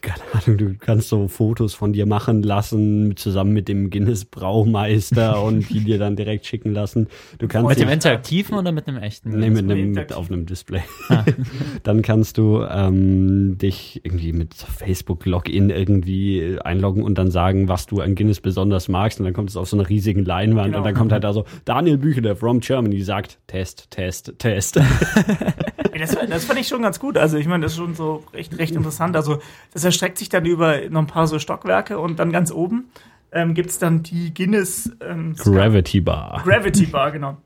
keine 0.00 0.22
Ahnung, 0.32 0.58
du 0.58 0.74
kannst 0.78 1.08
so 1.08 1.28
Fotos 1.28 1.74
von 1.74 1.92
dir 1.92 2.06
machen 2.06 2.42
lassen, 2.42 3.16
zusammen 3.16 3.52
mit 3.52 3.68
dem 3.68 3.90
Guinness-Braumeister 3.90 5.42
und 5.44 5.68
die 5.70 5.80
dir 5.80 5.98
dann 5.98 6.16
direkt 6.16 6.46
schicken 6.46 6.72
lassen. 6.72 7.08
Du 7.38 7.48
kannst 7.48 7.68
mit 7.68 7.80
dem 7.80 7.88
interaktiven 7.88 8.56
oder 8.56 8.72
mit 8.72 8.86
einem 8.88 8.98
echten? 8.98 9.30
Nee, 9.30 9.50
mit 9.50 9.64
einem, 9.64 9.92
mit 9.92 10.12
auf 10.12 10.30
einem 10.30 10.46
Display. 10.46 10.82
Ah. 11.08 11.24
dann 11.82 12.02
kannst 12.02 12.38
du 12.38 12.62
ähm, 12.62 13.58
dich 13.58 14.00
irgendwie 14.04 14.32
mit 14.32 14.54
Facebook-Login 14.54 15.70
irgendwie 15.70 16.58
einloggen 16.62 17.02
und 17.02 17.16
dann 17.18 17.30
sagen, 17.30 17.68
was 17.68 17.86
du 17.86 18.00
an 18.00 18.14
Guinness 18.14 18.40
besonders 18.40 18.88
magst. 18.88 19.18
Und 19.18 19.24
dann 19.24 19.34
kommt 19.34 19.50
es 19.50 19.56
auf 19.56 19.68
so 19.68 19.76
einer 19.76 19.88
riesigen 19.88 20.24
Leinwand 20.24 20.66
genau. 20.66 20.78
und 20.78 20.84
dann 20.84 20.94
kommt 20.94 21.12
halt 21.12 21.24
da 21.24 21.32
so, 21.32 21.44
Daniel 21.64 21.98
Bücheler 21.98 22.36
from 22.36 22.60
Germany 22.60 23.02
sagt, 23.02 23.38
Test, 23.46 23.90
Test, 23.90 24.34
Test. 24.38 24.80
das, 25.98 26.16
das 26.28 26.44
fand 26.44 26.58
ich 26.58 26.68
schon 26.68 26.82
ganz 26.82 26.98
gut. 26.98 27.16
Also 27.16 27.36
ich 27.36 27.46
meine, 27.46 27.62
das 27.62 27.72
ist 27.72 27.78
schon 27.78 27.94
so 27.94 28.24
recht, 28.32 28.56
recht 28.58 28.74
interessant. 28.74 29.16
Also 29.16 29.40
das 29.72 29.84
erstreckt 29.84 30.18
sich 30.18 30.28
dann 30.28 30.44
über 30.44 30.88
noch 30.88 31.00
ein 31.00 31.06
paar 31.06 31.26
so 31.26 31.38
Stockwerke 31.38 31.98
und 31.98 32.18
dann 32.18 32.32
ganz 32.32 32.50
oben 32.50 32.90
ähm, 33.32 33.54
gibt 33.54 33.70
es 33.70 33.78
dann 33.78 34.02
die 34.02 34.32
Guinness 34.32 34.90
ähm, 35.00 35.34
Gravity 35.36 36.00
Bar. 36.00 36.42
Gravity 36.44 36.86
Bar, 36.92 37.12
genau. 37.12 37.36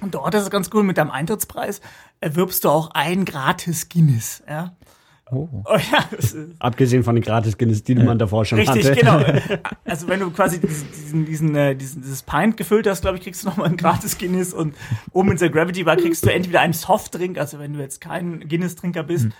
Und 0.00 0.14
dort 0.14 0.34
ist 0.34 0.42
es 0.42 0.50
ganz 0.50 0.68
cool, 0.74 0.82
mit 0.82 0.98
deinem 0.98 1.12
Eintrittspreis 1.12 1.80
erwirbst 2.20 2.64
du 2.64 2.70
auch 2.70 2.90
ein 2.92 3.24
gratis 3.24 3.88
Guinness. 3.88 4.42
Ja? 4.48 4.74
Oh. 5.32 5.48
oh 5.64 5.76
ja, 5.92 6.04
Abgesehen 6.58 7.02
von 7.04 7.14
den 7.14 7.24
gratis 7.24 7.56
Guinness, 7.56 7.82
die 7.82 7.94
man 7.94 8.18
davor 8.18 8.44
schon 8.44 8.58
Richtig, 8.58 8.84
hatte. 8.84 8.94
genau. 8.94 9.20
Also 9.84 10.08
wenn 10.08 10.20
du 10.20 10.30
quasi 10.30 10.60
diesen, 10.60 11.24
diesen, 11.24 11.56
äh, 11.56 11.74
diesen, 11.74 12.02
dieses 12.02 12.22
Pint 12.22 12.56
gefüllt 12.56 12.86
hast, 12.86 13.02
glaube 13.02 13.16
ich, 13.16 13.24
kriegst 13.24 13.42
du 13.42 13.48
nochmal 13.48 13.68
ein 13.68 13.76
gratis 13.76 14.18
Guinness 14.18 14.52
und 14.52 14.74
oben 15.12 15.32
in 15.32 15.38
der 15.38 15.50
Gravity 15.50 15.84
Bar 15.84 15.96
kriegst 15.96 16.24
du 16.24 16.32
entweder 16.32 16.60
einen 16.60 16.72
Softdrink, 16.72 17.38
also 17.38 17.58
wenn 17.58 17.72
du 17.72 17.80
jetzt 17.80 18.00
kein 18.00 18.46
Guinness-Trinker 18.48 19.02
bist, 19.02 19.24
hm 19.24 19.32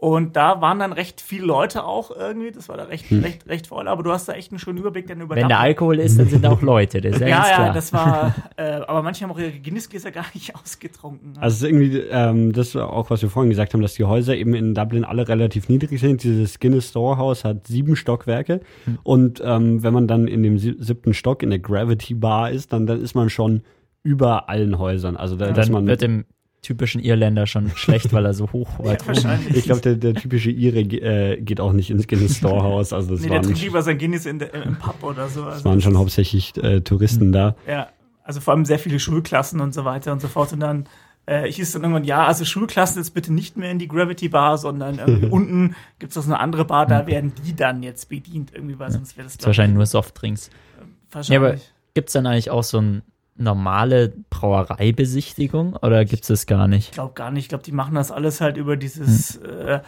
und 0.00 0.34
da 0.34 0.62
waren 0.62 0.78
dann 0.78 0.94
recht 0.94 1.20
viele 1.20 1.44
Leute 1.44 1.84
auch 1.84 2.10
irgendwie. 2.10 2.50
Das 2.50 2.70
war 2.70 2.78
da 2.78 2.84
recht, 2.84 3.10
hm. 3.10 3.20
recht, 3.20 3.46
recht 3.46 3.66
voll. 3.66 3.86
Aber 3.86 4.02
du 4.02 4.10
hast 4.10 4.30
da 4.30 4.32
echt 4.32 4.50
einen 4.50 4.58
schönen 4.58 4.78
Überblick 4.78 5.06
dann 5.06 5.20
über. 5.20 5.36
Wenn 5.36 5.50
da 5.50 5.58
Alkohol 5.58 5.98
ist, 5.98 6.18
dann 6.18 6.26
sind 6.26 6.46
auch 6.46 6.62
Leute. 6.62 7.02
Das 7.02 7.16
ist 7.16 7.20
ja, 7.20 7.28
ja, 7.28 7.46
ja 7.46 7.54
klar. 7.54 7.72
das 7.74 7.92
war. 7.92 8.34
Äh, 8.56 8.80
aber 8.86 9.02
manche 9.02 9.24
haben 9.24 9.30
auch 9.30 9.38
ihre 9.38 9.52
Guinness-Gläser 9.52 10.10
gar 10.10 10.26
nicht 10.34 10.54
ausgetrunken. 10.62 11.32
Ne? 11.32 11.42
Also 11.42 11.66
irgendwie, 11.66 11.98
ähm, 11.98 12.52
das 12.52 12.74
war 12.74 12.92
auch, 12.92 13.08
was 13.08 13.22
wir 13.22 13.30
vorhin 13.30 13.48
gesagt 13.48 13.72
haben, 13.72 13.80
dass 13.80 13.94
die 13.94 14.04
Häuser 14.04 14.34
eben 14.34 14.54
in 14.54 14.74
Dublin 14.74 15.04
alle 15.04 15.28
relativ 15.28 15.68
niedrig 15.68 15.98
sind. 16.00 16.22
Dieses 16.22 16.58
Guinness 16.58 16.88
Storehouse 16.88 17.44
hat 17.44 17.66
sieben 17.66 17.96
Stockwerke. 17.96 18.60
Hm. 18.84 18.98
Und 19.02 19.42
ähm, 19.44 19.82
wenn 19.82 19.94
man 19.94 20.08
dann 20.08 20.28
in 20.28 20.42
dem 20.42 20.58
siebten 20.58 21.14
Stock 21.14 21.42
in 21.42 21.50
der 21.50 21.58
Gravity 21.58 22.14
Bar 22.14 22.50
ist, 22.50 22.72
dann, 22.72 22.86
dann 22.86 23.00
ist 23.00 23.14
man 23.14 23.30
schon 23.30 23.62
über 24.02 24.48
allen 24.48 24.78
Häusern. 24.78 25.16
Also 25.16 25.36
da, 25.36 25.52
dann 25.52 25.72
man 25.72 25.86
wird 25.86 26.02
im 26.02 26.24
typischen 26.62 27.00
Irländer 27.00 27.46
schon 27.46 27.70
schlecht, 27.74 28.12
weil 28.12 28.24
er 28.24 28.34
so 28.34 28.52
hoch 28.52 28.78
war. 28.78 28.92
Ja. 28.92 29.38
Ich 29.54 29.64
glaube, 29.64 29.80
der, 29.80 29.94
der 29.96 30.14
typische 30.14 30.50
Ire 30.50 30.80
äh, 30.80 31.40
geht 31.40 31.60
auch 31.60 31.72
nicht 31.72 31.90
ins 31.90 32.06
Guinness 32.06 32.36
Storehouse. 32.36 32.92
Also 32.92 33.14
das 33.14 33.20
nee, 33.20 33.28
der 33.28 33.42
trinkt 33.42 33.62
lieber 33.62 33.82
sein 33.82 33.98
Guinness 33.98 34.26
in 34.26 34.38
der, 34.38 34.52
im 34.54 34.76
Pub 34.76 35.02
oder 35.02 35.28
so. 35.28 35.44
Also 35.44 35.58
es 35.58 35.64
waren 35.64 35.80
schon 35.80 35.96
hauptsächlich 35.96 36.56
äh, 36.62 36.80
Touristen 36.80 37.28
mhm. 37.28 37.32
da. 37.32 37.56
Ja, 37.66 37.88
also 38.24 38.40
vor 38.40 38.54
allem 38.54 38.64
sehr 38.64 38.78
viele 38.78 39.00
Schulklassen 39.00 39.60
und 39.60 39.74
so 39.74 39.84
weiter 39.84 40.12
und 40.12 40.20
so 40.20 40.28
fort. 40.28 40.52
Und 40.52 40.60
dann 40.60 40.86
äh, 41.26 41.48
ich 41.48 41.56
hieß 41.56 41.72
dann 41.72 41.82
irgendwann, 41.82 42.04
ja, 42.04 42.26
also 42.26 42.44
Schulklassen 42.44 43.00
jetzt 43.00 43.14
bitte 43.14 43.32
nicht 43.32 43.56
mehr 43.56 43.70
in 43.70 43.78
die 43.78 43.88
Gravity 43.88 44.28
Bar, 44.28 44.58
sondern 44.58 44.98
unten 45.30 45.76
gibt 45.98 46.10
es 46.10 46.16
noch 46.16 46.24
so 46.24 46.30
eine 46.30 46.40
andere 46.40 46.64
Bar, 46.64 46.86
da 46.86 47.06
werden 47.06 47.32
die 47.44 47.54
dann 47.54 47.82
jetzt 47.82 48.08
bedient 48.08 48.52
irgendwie, 48.52 48.78
weil 48.78 48.90
sonst 48.90 49.16
wäre 49.16 49.26
das, 49.26 49.36
das 49.36 49.46
wahrscheinlich 49.46 49.76
nur 49.76 49.86
Softdrinks. 49.86 50.50
Wahrscheinlich. 51.10 51.42
Ja, 51.42 51.48
aber 51.48 51.60
gibt 51.94 52.08
es 52.08 52.12
dann 52.12 52.26
eigentlich 52.26 52.50
auch 52.50 52.62
so 52.62 52.78
ein 52.78 53.02
normale 53.40 54.12
Brauereibesichtigung 54.30 55.74
oder 55.76 56.04
gibt 56.04 56.22
es 56.22 56.28
das 56.28 56.46
gar 56.46 56.68
nicht? 56.68 56.88
Ich 56.88 56.92
glaube 56.92 57.14
gar 57.14 57.30
nicht. 57.30 57.44
Ich 57.44 57.48
glaube, 57.48 57.64
die 57.64 57.72
machen 57.72 57.94
das 57.94 58.10
alles 58.10 58.40
halt 58.40 58.56
über 58.56 58.76
dieses 58.76 59.40
hm. 59.42 59.68
äh, 59.68 59.80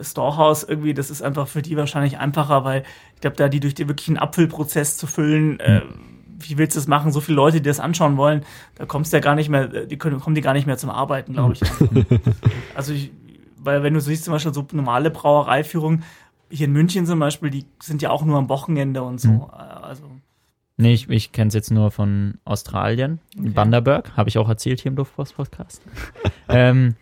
Storehouse 0.00 0.64
irgendwie. 0.64 0.94
Das 0.94 1.10
ist 1.10 1.22
einfach 1.22 1.46
für 1.48 1.62
die 1.62 1.76
wahrscheinlich 1.76 2.18
einfacher, 2.18 2.64
weil 2.64 2.84
ich 3.14 3.20
glaube, 3.20 3.36
da 3.36 3.48
die 3.48 3.60
durch 3.60 3.74
den 3.74 3.88
wirklichen 3.88 4.18
Apfelprozess 4.18 4.96
zu 4.96 5.06
füllen, 5.06 5.60
äh, 5.60 5.80
hm. 5.80 5.88
wie 6.38 6.58
willst 6.58 6.76
du 6.76 6.80
das 6.80 6.88
machen? 6.88 7.12
So 7.12 7.20
viele 7.20 7.36
Leute, 7.36 7.60
die 7.60 7.68
das 7.68 7.80
anschauen 7.80 8.16
wollen, 8.16 8.44
da 8.76 8.86
kommst 8.86 9.12
du 9.12 9.18
ja 9.18 9.20
gar 9.20 9.34
nicht 9.34 9.48
mehr, 9.48 9.68
die 9.86 9.98
können, 9.98 10.20
kommen 10.20 10.34
die 10.34 10.42
gar 10.42 10.54
nicht 10.54 10.66
mehr 10.66 10.78
zum 10.78 10.90
Arbeiten, 10.90 11.34
glaube 11.34 11.54
ich. 11.54 11.62
also 12.74 12.92
ich, 12.92 13.12
weil 13.58 13.82
wenn 13.82 13.94
du 13.94 14.00
siehst 14.00 14.24
zum 14.24 14.32
Beispiel 14.32 14.54
so 14.54 14.66
normale 14.72 15.10
Brauereiführung, 15.10 16.02
hier 16.50 16.66
in 16.66 16.72
München 16.72 17.06
zum 17.06 17.18
Beispiel, 17.18 17.50
die 17.50 17.64
sind 17.82 18.02
ja 18.02 18.10
auch 18.10 18.24
nur 18.24 18.38
am 18.38 18.48
Wochenende 18.48 19.02
und 19.02 19.20
so. 19.20 19.28
Mhm. 19.28 19.44
Also 19.50 20.04
Nee, 20.76 20.94
ich, 20.94 21.08
ich 21.08 21.32
kenne 21.32 21.48
es 21.48 21.54
jetzt 21.54 21.70
nur 21.70 21.90
von 21.90 22.38
Australien, 22.44 23.20
okay. 23.38 23.50
Bundaberg, 23.50 24.16
habe 24.16 24.28
ich 24.28 24.38
auch 24.38 24.48
erzählt 24.48 24.80
hier 24.80 24.90
im 24.90 24.96
Luftpost-Podcast. 24.96 25.82
ähm, 26.48 26.96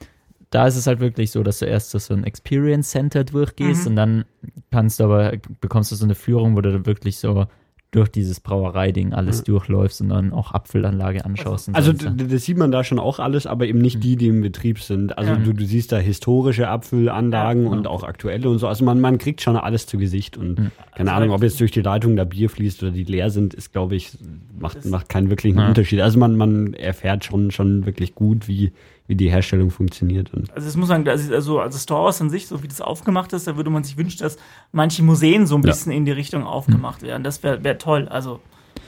da 0.51 0.67
ist 0.67 0.77
es 0.77 0.87
halt 0.87 1.01
wirklich 1.01 1.31
so, 1.31 1.43
dass 1.43 1.61
du 1.61 1.65
erst 1.65 1.91
so 1.91 2.15
ein 2.15 2.25
Experience 2.25 2.91
Center 2.91 3.25
durchgehst 3.25 3.83
mhm. 3.83 3.87
und 3.89 3.97
dann 3.97 4.25
kannst 4.71 5.01
du 5.01 5.05
aber, 5.05 5.33
bekommst 5.61 5.91
du 5.91 5.97
so 5.97 6.05
eine 6.05 6.15
Führung, 6.15 6.55
wo 6.55 6.61
du 6.61 6.85
wirklich 6.85 7.19
so 7.19 7.47
durch 7.93 8.09
dieses 8.09 8.41
Brauereiding 8.41 9.13
alles 9.13 9.39
ja. 9.39 9.45
durchläufst 9.45 10.01
und 10.01 10.09
dann 10.09 10.33
auch 10.33 10.53
Apfelanlage 10.53 11.27
anschaust. 11.27 11.69
Also, 11.75 11.93
so. 11.93 12.09
das 12.09 12.43
sieht 12.43 12.57
man 12.57 12.73
da 12.73 12.85
schon 12.85 12.99
auch 12.99 13.19
alles, 13.19 13.47
aber 13.47 13.67
eben 13.67 13.81
nicht 13.81 13.97
mhm. 13.97 14.01
die, 14.01 14.17
die 14.17 14.29
im 14.29 14.41
Betrieb 14.41 14.81
sind. 14.81 15.19
Also 15.19 15.33
ja. 15.33 15.37
du, 15.37 15.53
du 15.53 15.65
siehst 15.67 15.93
da 15.93 15.99
historische 15.99 16.69
Apfelanlagen 16.69 17.65
ja, 17.65 17.71
und 17.71 17.87
auch 17.87 18.03
aktuelle 18.03 18.49
und 18.49 18.59
so. 18.59 18.67
Also 18.67 18.83
man, 18.87 18.99
man 18.99 19.19
kriegt 19.19 19.43
schon 19.43 19.57
alles 19.57 19.87
zu 19.87 19.99
Gesicht 19.99 20.39
und 20.39 20.59
mhm. 20.59 20.71
keine 20.95 21.13
also 21.13 21.23
Ahnung, 21.23 21.35
ob 21.37 21.43
jetzt 21.43 21.61
durch 21.61 21.71
die 21.71 21.83
Leitung 21.83 22.17
da 22.17 22.25
Bier 22.25 22.49
fließt 22.49 22.83
oder 22.83 22.93
die 22.93 23.05
leer 23.05 23.29
sind, 23.29 23.53
ist, 23.53 23.73
glaube 23.73 23.95
ich, 23.95 24.17
macht, 24.59 24.87
macht 24.87 25.11
keinen 25.11 25.29
wirklichen 25.29 25.59
Unterschied. 25.59 26.01
Also 26.01 26.19
man, 26.19 26.35
man 26.35 26.73
erfährt 26.73 27.27
schon, 27.27 27.51
schon 27.51 27.85
wirklich 27.85 28.15
gut, 28.15 28.49
wie, 28.49 28.73
wie 29.13 29.17
die 29.17 29.31
Herstellung 29.31 29.71
funktioniert. 29.71 30.33
Und 30.33 30.51
also 30.55 30.67
es 30.67 30.75
muss 30.75 30.89
sagen, 30.89 31.07
also, 31.07 31.61
also 31.61 31.79
Stores 31.79 32.23
an 32.23 32.31
sich, 32.31 32.47
so 32.47 32.63
wie 32.63 32.69
das 32.69 32.81
aufgemacht 32.81 33.35
ist, 33.35 33.47
da 33.47 33.59
würde 33.59 33.69
man 33.69 33.85
sich 33.85 33.99
wünschen, 33.99 34.21
dass 34.21 34.39
manche 34.73 35.03
Museen 35.03 35.47
so 35.47 35.55
ein 35.55 35.61
bisschen 35.61 35.93
ja. 35.93 35.99
in 35.99 36.07
die 36.07 36.13
Richtung 36.13 36.45
aufgemacht 36.45 37.03
werden. 37.03 37.23
Das 37.23 37.43
wäre 37.43 37.63
wär 37.63 37.77
toll. 37.77 38.09
Also 38.09 38.41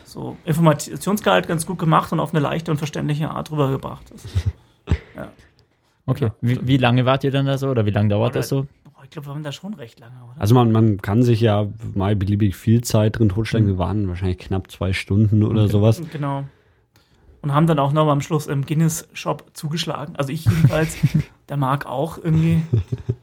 so 0.07 0.39
Informationsgehalt 0.47 1.47
ganz 1.47 1.67
gut 1.67 1.79
gemacht 1.79 2.11
und 2.11 2.21
auf 2.21 2.33
eine 2.33 2.41
leichte 2.41 2.71
und 2.71 2.79
verständliche 2.79 3.29
Art 3.29 3.53
rübergebracht. 3.53 4.15
ja. 5.15 5.31
Okay, 6.07 6.31
wie, 6.41 6.67
wie, 6.67 6.79
lange 6.79 7.05
wart 7.05 7.22
ihr 7.25 7.31
dann 7.31 7.45
da 7.45 7.59
so 7.59 7.68
oder 7.68 7.85
wie 7.85 7.91
lange 7.91 8.09
dauert 8.09 8.31
oder, 8.31 8.41
das 8.41 8.49
so? 8.49 8.66
Ich 9.03 9.11
glaube, 9.11 9.29
wir 9.29 9.35
waren 9.35 9.43
da 9.43 9.53
schon 9.53 9.75
recht 9.75 10.01
lange, 10.01 10.14
oder? 10.25 10.41
Also 10.41 10.55
man, 10.55 10.72
man 10.72 11.03
kann 11.03 11.22
sich 11.22 11.43
ja 11.43 11.66
mal 11.95 12.16
beliebig 12.16 12.57
viel 12.57 12.83
Zeit 12.83 13.18
drin 13.18 13.29
totstellen. 13.29 13.64
Mhm. 13.64 13.68
Wir 13.68 13.79
waren 13.79 14.09
wahrscheinlich 14.09 14.39
knapp 14.39 14.70
zwei 14.70 14.95
Stunden 14.95 15.43
oder 15.43 15.64
okay. 15.64 15.72
sowas. 15.72 16.01
Genau 16.11 16.45
und 17.45 17.55
haben 17.55 17.66
dann 17.66 17.78
auch 17.78 17.92
noch 17.92 18.09
am 18.09 18.22
Schluss 18.22 18.47
im 18.47 18.64
Guinness-Shop 18.64 19.51
zugeschlagen. 19.53 20.16
Also 20.16 20.32
ich 20.32 20.47
jedenfalls, 20.47 20.97
der 21.49 21.59
Marc 21.59 21.84
auch 21.84 22.16
irgendwie. 22.16 22.62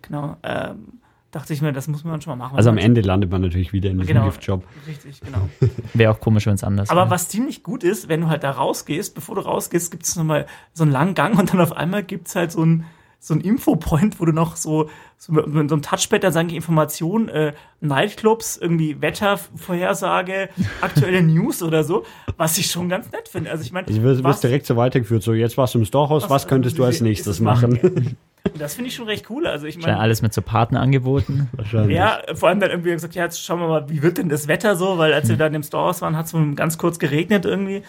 Genau. 0.03 0.37
Ähm, 0.43 0.99
dachte 1.31 1.53
ich 1.53 1.61
mir, 1.61 1.73
das 1.73 1.87
muss 1.87 2.03
man 2.03 2.21
schon 2.21 2.37
mal 2.37 2.45
machen. 2.45 2.57
Also 2.57 2.69
am 2.69 2.77
Ende 2.77 3.01
landet 3.01 3.31
man 3.31 3.41
natürlich 3.41 3.73
wieder 3.73 3.89
in 3.89 3.97
diesem 3.97 4.13
genau, 4.13 4.25
Giftjob. 4.25 4.63
Richtig, 4.85 5.21
genau. 5.21 5.49
Wäre 5.93 6.11
auch 6.11 6.19
komisch, 6.19 6.45
wenn 6.45 6.53
es 6.53 6.63
anders 6.63 6.89
Aber 6.89 7.01
wäre. 7.01 7.09
was 7.09 7.29
ziemlich 7.29 7.63
gut 7.63 7.83
ist, 7.83 8.09
wenn 8.09 8.21
du 8.21 8.27
halt 8.27 8.43
da 8.43 8.51
rausgehst, 8.51 9.15
bevor 9.15 9.35
du 9.35 9.41
rausgehst, 9.41 9.89
gibt 9.91 10.03
es 10.05 10.15
nochmal 10.15 10.45
so 10.73 10.83
einen 10.83 10.91
langen 10.91 11.15
Gang 11.15 11.39
und 11.39 11.51
dann 11.51 11.59
auf 11.59 11.75
einmal 11.75 12.03
gibt 12.03 12.27
es 12.27 12.35
halt 12.35 12.51
so 12.51 12.63
ein 12.63 12.85
so 13.23 13.35
ein 13.35 13.41
Infopoint, 13.41 14.19
wo 14.19 14.25
du 14.25 14.31
noch 14.31 14.55
so, 14.55 14.89
so 15.19 15.31
mit, 15.31 15.45
mit 15.45 15.69
so 15.69 15.75
einem 15.75 15.83
Touchpad 15.83 16.23
dann 16.23 16.33
sagen 16.33 16.47
die 16.47 16.55
Informationen, 16.55 17.29
äh, 17.29 17.53
Nightclubs, 17.79 18.57
irgendwie 18.57 18.99
Wettervorhersage, 18.99 20.49
aktuelle 20.81 21.21
News 21.21 21.61
oder 21.61 21.83
so, 21.83 22.03
was 22.37 22.57
ich 22.57 22.71
schon 22.71 22.89
ganz 22.89 23.11
nett 23.11 23.27
finde. 23.27 23.51
Also 23.51 23.63
ich 23.63 23.71
meine, 23.71 23.87
Also 23.87 24.01
wirst, 24.01 24.43
direkt 24.43 24.65
so 24.65 24.75
weitergeführt, 24.75 25.21
so 25.21 25.33
jetzt 25.33 25.55
warst 25.55 25.75
du 25.75 25.79
im 25.79 25.85
Storehaus, 25.85 26.23
was, 26.23 26.29
Was- 26.31 26.47
könntest 26.47 26.79
du 26.79 26.83
als 26.83 26.95
ist 26.95 27.01
nächstes 27.01 27.35
es 27.35 27.41
machen? 27.41 28.17
das 28.57 28.73
finde 28.73 28.89
ich 28.89 28.95
schon 28.95 29.05
recht 29.05 29.29
cool. 29.29 29.45
Also 29.45 29.67
ich 29.67 29.75
Ja, 29.75 29.81
meine, 29.81 29.99
alles 29.99 30.23
mit 30.23 30.33
so 30.33 30.41
Partnerangeboten. 30.41 31.47
Wahrscheinlich. 31.55 31.95
Ja, 31.95 32.21
vor 32.33 32.49
allem 32.49 32.59
dann 32.59 32.71
irgendwie 32.71 32.89
gesagt, 32.91 33.13
ja, 33.13 33.25
jetzt 33.25 33.43
schauen 33.45 33.59
wir 33.59 33.67
mal, 33.67 33.87
wie 33.89 34.01
wird 34.01 34.17
denn 34.17 34.29
das 34.29 34.47
Wetter 34.47 34.75
so, 34.75 34.97
weil 34.97 35.13
als 35.13 35.29
wir 35.29 35.37
dann 35.37 35.53
im 35.53 35.61
Storehaus 35.61 36.01
waren, 36.01 36.17
hat 36.17 36.25
es 36.25 36.35
ganz 36.55 36.79
kurz 36.79 36.97
geregnet 36.97 37.45
irgendwie. 37.45 37.83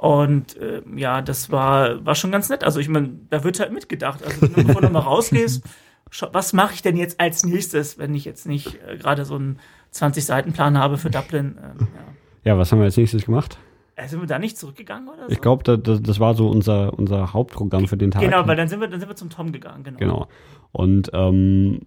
Und 0.00 0.56
äh, 0.56 0.80
ja, 0.96 1.20
das 1.20 1.50
war, 1.50 2.02
war 2.06 2.14
schon 2.14 2.30
ganz 2.30 2.48
nett. 2.48 2.64
Also 2.64 2.80
ich 2.80 2.88
meine, 2.88 3.10
da 3.28 3.44
wird 3.44 3.60
halt 3.60 3.70
mitgedacht. 3.70 4.24
Also 4.24 4.40
wenn 4.40 4.54
du, 4.54 4.64
bevor 4.64 4.80
du 4.80 4.88
mal 4.88 5.00
rausgehst, 5.00 5.62
was 6.32 6.54
mache 6.54 6.72
ich 6.72 6.80
denn 6.80 6.96
jetzt 6.96 7.20
als 7.20 7.44
nächstes, 7.44 7.98
wenn 7.98 8.14
ich 8.14 8.24
jetzt 8.24 8.46
nicht 8.46 8.78
äh, 8.88 8.96
gerade 8.96 9.26
so 9.26 9.34
einen 9.34 9.58
20-Seiten-Plan 9.92 10.78
habe 10.78 10.96
für 10.96 11.10
Dublin? 11.10 11.58
Ähm, 11.62 11.88
ja. 11.94 12.52
Ja, 12.52 12.58
was 12.58 12.72
haben 12.72 12.78
wir 12.78 12.86
als 12.86 12.96
nächstes 12.96 13.26
gemacht? 13.26 13.58
Äh, 13.94 14.08
sind 14.08 14.22
wir 14.22 14.26
da 14.26 14.38
nicht 14.38 14.56
zurückgegangen 14.56 15.10
oder 15.10 15.26
so? 15.26 15.32
Ich 15.32 15.42
glaube, 15.42 15.64
da, 15.64 15.76
da, 15.76 15.98
das 15.98 16.18
war 16.18 16.32
so 16.32 16.48
unser, 16.48 16.98
unser 16.98 17.34
Hauptprogramm 17.34 17.86
für 17.86 17.98
den 17.98 18.10
Tag. 18.10 18.22
Genau, 18.22 18.46
weil 18.46 18.56
dann 18.56 18.68
sind 18.68 18.80
wir, 18.80 18.88
dann 18.88 19.00
sind 19.00 19.08
wir 19.10 19.16
zum 19.16 19.28
Tom 19.28 19.52
gegangen, 19.52 19.84
genau. 19.84 19.98
Genau. 19.98 20.28
Und 20.72 21.10
ähm, 21.12 21.80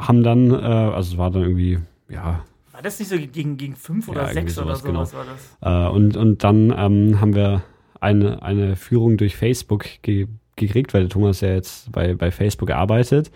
haben 0.00 0.22
dann, 0.22 0.50
äh, 0.52 0.54
also 0.54 1.12
es 1.12 1.18
war 1.18 1.30
dann 1.30 1.42
irgendwie, 1.42 1.80
ja, 2.08 2.44
War 2.82 2.90
das 2.90 2.98
nicht 2.98 3.10
so 3.10 3.16
gegen, 3.16 3.56
gegen 3.58 3.76
fünf 3.76 4.08
oder 4.08 4.22
Ja, 4.22 4.32
sechs 4.32 4.58
oder 4.58 4.74
sowas, 4.74 4.82
genau. 4.82 5.04
sowas 5.04 5.14
war 5.14 5.34
das? 5.60 5.88
Äh, 5.88 5.94
und, 5.94 6.16
und 6.16 6.42
dann 6.42 6.74
ähm, 6.76 7.20
haben 7.20 7.32
wir 7.36 7.62
eine, 8.00 8.42
eine 8.42 8.74
Führung 8.74 9.16
durch 9.16 9.36
Facebook 9.36 9.86
ge 10.02 10.26
gekriegt, 10.56 10.92
weil 10.92 11.02
der 11.02 11.10
Thomas 11.10 11.42
ja 11.42 11.50
jetzt 11.50 11.92
bei, 11.92 12.14
bei 12.14 12.32
Facebook 12.32 12.72
arbeitet. 12.72 13.30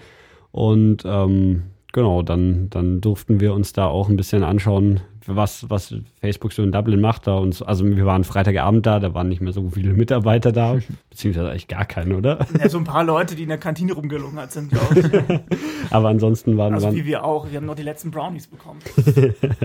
Und 0.51 1.05
ähm, 1.07 1.63
genau, 1.93 2.23
dann, 2.23 2.69
dann 2.71 3.01
durften 3.01 3.39
wir 3.39 3.55
uns 3.55 3.73
da 3.73 3.87
auch 3.87 4.09
ein 4.09 4.17
bisschen 4.17 4.43
anschauen, 4.43 5.01
was, 5.29 5.69
was 5.71 5.95
Facebook 6.21 6.53
so 6.53 6.63
in 6.63 6.73
Dublin 6.73 7.01
macht. 7.01 7.27
Da 7.27 7.37
uns, 7.37 7.63
also 7.63 7.85
wir 7.85 8.07
waren 8.07 8.25
Freitagabend 8.25 8.87
da, 8.87 9.01
da 9.01 9.15
waren 9.15 9.29
nicht 9.29 9.41
mehr 9.41 9.53
so 9.53 9.71
viele 9.71 9.93
Mitarbeiter 9.93 10.53
da, 10.53 10.79
beziehungsweise 11.11 11.51
eigentlich 11.51 11.69
gar 11.69 11.85
keine, 11.85 12.17
oder? 12.17 12.47
Ja, 12.59 12.69
so 12.69 12.79
ein 12.79 12.85
paar 12.85 13.05
Leute, 13.05 13.35
die 13.35 13.43
in 13.45 13.49
der 13.49 13.59
Kantine 13.59 13.93
rumgelungert 13.93 14.53
sind, 14.53 14.71
glaube 14.71 15.01
ich. 15.01 15.91
Aber 15.91 16.09
ansonsten 16.09 16.57
waren, 16.57 16.75
Also 16.75 16.87
waren 16.87 16.97
wie 16.97 17.07
wir 17.07 17.25
auch. 17.25 17.51
Wir 17.51 17.57
haben 17.57 17.67
noch 17.67 17.75
die 17.75 17.83
letzten 17.83 18.11
Brownies 18.11 18.47
bekommen. 18.47 18.81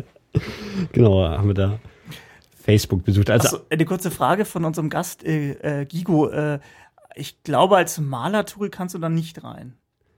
genau, 0.91 1.27
haben 1.27 1.47
wir 1.47 1.53
da 1.53 1.79
Facebook 2.61 3.03
besucht. 3.03 3.29
Also 3.29 3.47
Achso, 3.47 3.65
eine 3.69 3.85
kurze 3.85 4.11
Frage 4.11 4.45
von 4.45 4.65
unserem 4.65 4.89
Gast 4.89 5.25
äh, 5.25 5.81
äh, 5.81 5.85
Gigo. 5.85 6.29
Äh, 6.29 6.59
ich 7.15 7.43
glaube, 7.43 7.77
als 7.77 7.99
Malertouri 7.99 8.69
kannst 8.69 8.95
du 8.95 8.99
da 8.99 9.09
nicht 9.09 9.43
rein. 9.43 9.73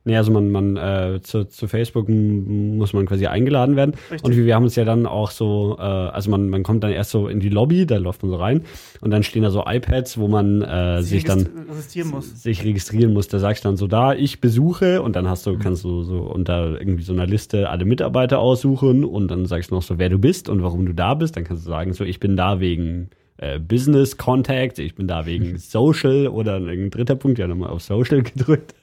Nee, 0.06 0.18
also 0.18 0.34
man, 0.34 0.51
man 0.51 0.76
äh, 0.76 1.22
zu, 1.22 1.45
zu 1.45 1.68
Facebook 1.68 2.10
muss 2.10 2.91
man 2.91 3.06
quasi 3.06 3.28
eingeladen 3.28 3.78
werden. 3.78 3.93
Richtig. 4.12 4.24
Und 4.24 4.36
wir, 4.36 4.54
haben 4.54 4.64
uns 4.64 4.76
ja 4.76 4.84
dann 4.84 5.06
auch 5.06 5.32
so, 5.32 5.78
äh, 5.80 5.82
also 5.82 6.30
man, 6.30 6.49
man 6.49 6.64
kommt 6.64 6.84
dann 6.84 6.91
erst 6.91 7.12
so 7.12 7.30
in 7.30 7.39
die 7.39 7.47
Lobby, 7.47 7.86
da 7.86 7.95
läuft 7.97 8.22
man 8.22 8.30
so 8.30 8.36
rein 8.36 8.64
und 8.99 9.12
dann 9.12 9.24
stehen 9.24 9.43
da 9.43 9.49
so 9.49 9.64
iPads, 9.66 10.18
wo 10.18 10.28
man 10.28 10.62
äh, 10.62 11.01
sich 11.01 11.24
dann 11.24 11.39
registri- 11.47 11.70
registrieren 11.70 12.10
muss. 12.12 12.43
sich 12.43 12.64
registrieren 12.66 13.14
muss. 13.14 13.30
Da 13.30 13.39
sagst 13.39 13.64
du 13.64 13.70
dann 13.70 13.78
so 13.78 13.88
da, 13.88 14.14
ich 14.14 14.41
besuche 14.41 15.01
und 15.01 15.16
dann 15.16 15.30
hast 15.30 15.45
du, 15.45 15.58
kannst 15.58 15.86
du 15.86 16.04
so 16.04 16.18
unter 16.18 16.80
irgendwie 16.80 17.04
so 17.04 17.14
einer 17.14 17.26
Liste 17.26 17.70
alle 17.70 17.86
Mitarbeiter 17.86 18.39
aussuchen 18.39 19.06
und 19.06 19.30
dann 19.30 19.45
sagst 19.45 19.72
du 19.72 19.76
noch 19.76 19.84
so, 19.84 19.99
wer 19.99 20.10
du 20.10 20.20
bist 20.20 20.49
und 20.49 20.62
warum 20.64 20.86
du 20.86 20.93
da 20.93 21.14
bist. 21.14 21.38
Dann 21.38 21.45
kannst 21.45 21.66
du 21.66 21.70
sagen, 21.70 21.93
so 21.93 22.04
ich 22.04 22.20
bin 22.20 22.36
da 22.36 22.60
wegen 22.60 23.10
äh, 23.38 23.60
Business 23.60 24.18
Contact, 24.18 24.80
ich 24.80 24.96
bin 24.96 25.08
da 25.08 25.26
wegen 25.26 25.58
Social 25.58 26.28
oder 26.28 26.58
ein 26.58 26.90
dritter 26.90 27.16
Punkt, 27.16 27.40
ja 27.40 27.48
nochmal 27.48 27.70
auf 27.70 27.82
Social 27.82 28.22
gedrückt. 28.24 28.76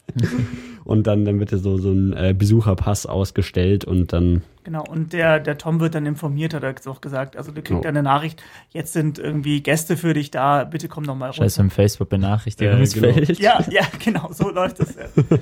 und 0.85 1.07
dann, 1.07 1.25
dann 1.25 1.39
wird 1.39 1.53
dir 1.53 1.59
so, 1.59 1.77
so 1.79 1.93
ein 1.93 2.13
äh, 2.15 2.35
Besucherpass 2.37 3.07
ausgestellt 3.07 3.85
und 3.85 4.13
dann, 4.13 4.43
Genau, 4.65 4.85
und 4.91 5.13
der, 5.13 5.41
der 5.41 5.57
Tom 5.57 5.81
wird 5.81 5.95
dann 5.95 6.05
informiert, 6.05 6.53
hat 6.53 6.63
er 6.63 6.71
jetzt 6.71 6.87
auch 6.87 7.01
gesagt. 7.01 7.37
Also 7.37 7.51
du 7.51 7.63
kriegst 7.63 7.85
Oh. 7.85 7.89
eine 7.89 8.03
Nachricht, 8.03 8.43
jetzt 8.71 8.93
sind 8.93 9.19
irgendwie 9.19 9.63
Gäste 9.63 9.97
für 9.97 10.13
dich 10.15 10.31
da, 10.31 10.65
bitte 10.65 10.89
komm 10.89 11.05
noch 11.05 11.15
mal 11.15 11.27
runter. 11.27 11.45
Scheiße 11.45 11.61
im 11.63 11.71
Facebook-Benachrichtigungsfeld. 11.71 13.39
Ja, 13.39 13.65
ja, 13.71 13.83
genau, 14.05 14.31
so 14.33 14.51
läuft 14.51 14.81
das. 14.81 14.97
Ja. 14.97 15.05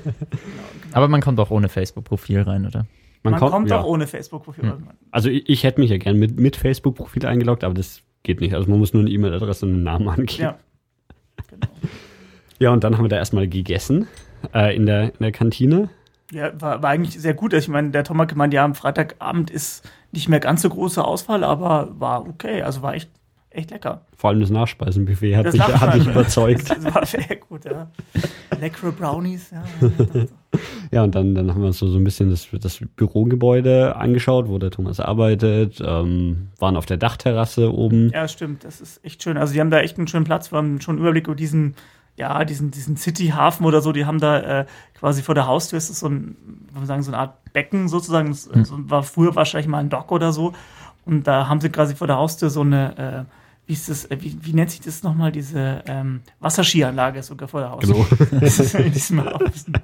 Aber 0.93 1.09
man 1.09 1.21
kommt 1.21 1.41
auch 1.41 1.51
ohne 1.51 1.69
Facebook-Profil 1.69 2.43
rein, 2.43 2.67
oder? 2.67 2.87
Man, 3.23 3.37
kommt 3.37 3.71
ja. 3.71 3.81
auch 3.81 3.87
ohne 3.87 4.07
Facebook-Profil. 4.07 4.65
Hm. 4.65 4.71
irgendwann. 4.71 4.97
Also 5.11 5.29
ich, 5.29 5.49
ich 5.49 5.65
hätte 5.65 5.81
mich 5.81 5.91
ja 5.91 5.99
gern 5.99 6.17
mit, 6.17 6.39
mit 6.39 6.57
Facebook-Profil 6.57 7.27
eingeloggt, 7.27 7.65
aber 7.65 7.75
das 7.75 8.03
geht 8.29 8.43
nicht. 8.43 8.55
Also 8.55 8.68
man 8.70 8.79
muss 8.79 8.93
nur 8.93 9.01
eine 9.03 9.11
E-Mail-Adresse 9.11 9.64
und 9.64 9.72
einen 9.72 9.83
Namen 9.83 10.09
angeben. 10.16 10.43
Ja. 10.43 10.59
Genau. 11.49 11.66
Ja, 12.59 12.70
und 12.70 12.85
dann 12.85 12.97
haben 12.97 13.05
wir 13.05 13.09
da 13.09 13.16
erstmal 13.16 13.49
gegessen 13.49 14.07
äh, 14.55 14.76
in, 14.76 14.85
der, 14.87 15.14
in 15.14 15.20
der 15.20 15.33
Kantine. 15.33 15.89
Ja, 16.31 16.53
war, 16.61 16.83
war 16.83 16.91
eigentlich 16.91 17.18
sehr 17.18 17.33
gut. 17.33 17.55
Also 17.55 17.64
Ich 17.64 17.68
meine, 17.68 17.91
der 17.91 18.05
Tom 18.05 18.20
hat 18.20 18.29
gemeint, 18.29 18.53
ja, 18.53 18.64
am 18.64 18.74
Freitagabend 18.74 19.51
ist 19.51 19.89
nicht 20.12 20.29
mehr 20.29 20.41
ganz 20.41 20.61
so 20.61 20.68
große 20.68 21.03
Auswahl, 21.03 21.43
aber 21.43 21.89
war 21.99 22.29
okay. 22.29 22.62
Also 22.62 22.83
war 22.83 22.95
echt, 22.95 23.09
echt 23.59 23.71
lecker. 23.71 24.01
Vor 24.17 24.31
allem 24.31 24.41
das 24.41 24.51
Nachspeisenbuffet 24.51 25.37
hat, 25.37 25.47
Das 25.47 25.55
mich, 25.55 25.63
hat 25.63 25.95
mich 25.97 26.07
überzeugt. 26.07 26.69
Das 26.83 26.95
war 26.95 27.05
sehr 27.05 27.37
gut, 27.37 27.65
ja. 27.65 27.89
Leckere 28.61 28.93
Brownies, 28.93 29.51
ja. 29.51 29.63
ja. 30.91 31.03
Und 31.05 31.15
dann, 31.15 31.35
dann 31.35 31.51
haben 31.51 31.61
wir 31.61 31.67
uns 31.69 31.79
so, 31.79 31.89
so 31.89 31.99
ein 31.99 32.05
bisschen 32.05 32.31
das, 32.31 32.49
das 32.53 32.81
Bürogebäude 32.97 33.97
angeschaut, 33.97 34.49
wo 34.49 34.59
der 34.59 34.71
Thomas 34.71 35.01
arbeitet, 35.01 35.83
ähm, 35.85 36.49
waren 36.59 36.77
auf 36.77 36.87
der 36.87 36.97
Dachterrasse 36.97 37.73
oben. 37.73 38.11
Ja, 38.11 38.27
stimmt. 38.29 38.65
Das 38.65 38.81
ist 38.81 39.05
echt 39.05 39.23
schön. 39.23 39.37
Also, 39.37 39.53
die 39.53 39.61
haben 39.61 39.71
da 39.71 39.81
echt 39.81 39.99
einen 39.99 40.09
schönen 40.09 40.25
Platz. 40.25 40.51
Wir 40.53 40.59
haben 40.59 40.81
schon 40.81 40.97
einen 40.97 41.03
Überblick 41.03 41.27
über 41.27 41.37
diesen, 41.37 41.75
ja, 42.17 42.45
diesen, 42.45 42.71
diesen 42.71 42.97
City-Hafen 42.97 43.65
oder 43.67 43.81
so. 43.81 43.93
Die 43.93 44.07
haben 44.07 44.19
da 44.21 44.61
äh, 44.61 44.67
quasi 44.95 45.23
vor 45.23 45.35
der 45.35 45.47
Haustür 45.47 45.77
ist 45.77 45.91
es 45.91 46.01
so 46.01 46.09
ein, 46.09 46.37
wir 46.75 46.87
sagen, 46.87 47.03
so 47.03 47.11
eine 47.13 47.19
Art 47.19 47.53
Becken 47.53 47.89
sozusagen. 47.89 48.31
Das 48.31 48.49
Hm. 48.53 48.65
so, 48.65 48.91
war 48.91 49.03
früher 49.03 49.35
wahrscheinlich 49.37 49.69
mal 49.69 49.79
ein 49.79 49.91
Dock 49.91 50.11
oder 50.13 50.33
so. 50.33 50.53
Und 51.05 51.27
da 51.27 51.49
haben 51.49 51.61
sie 51.61 51.71
quasi 51.71 51.95
vor 51.95 52.07
der 52.07 52.17
Haustür 52.17 52.51
so 52.51 52.61
eine, 52.61 53.27
äh, 53.27 53.38
wie 53.69 53.75
ist 53.75 53.89
das, 53.89 54.07
äh, 54.07 54.16
wie, 54.21 54.37
wie 54.41 54.55
nennt 54.55 54.71
sich 54.71 54.81
das 54.81 55.03
nochmal, 55.03 55.31
diese 55.31 55.85
ähm, 55.87 56.23
Wasserskianlage 56.41 57.23
sogar 57.23 57.49
vor 57.49 57.61
der 57.61 57.71
Haustür. 57.71 57.95
Genau. 57.95 58.41
Das 58.41 58.59
ist 58.59 58.75
in 58.75 58.93
diesem 58.93 59.25
Hafen. 59.25 59.75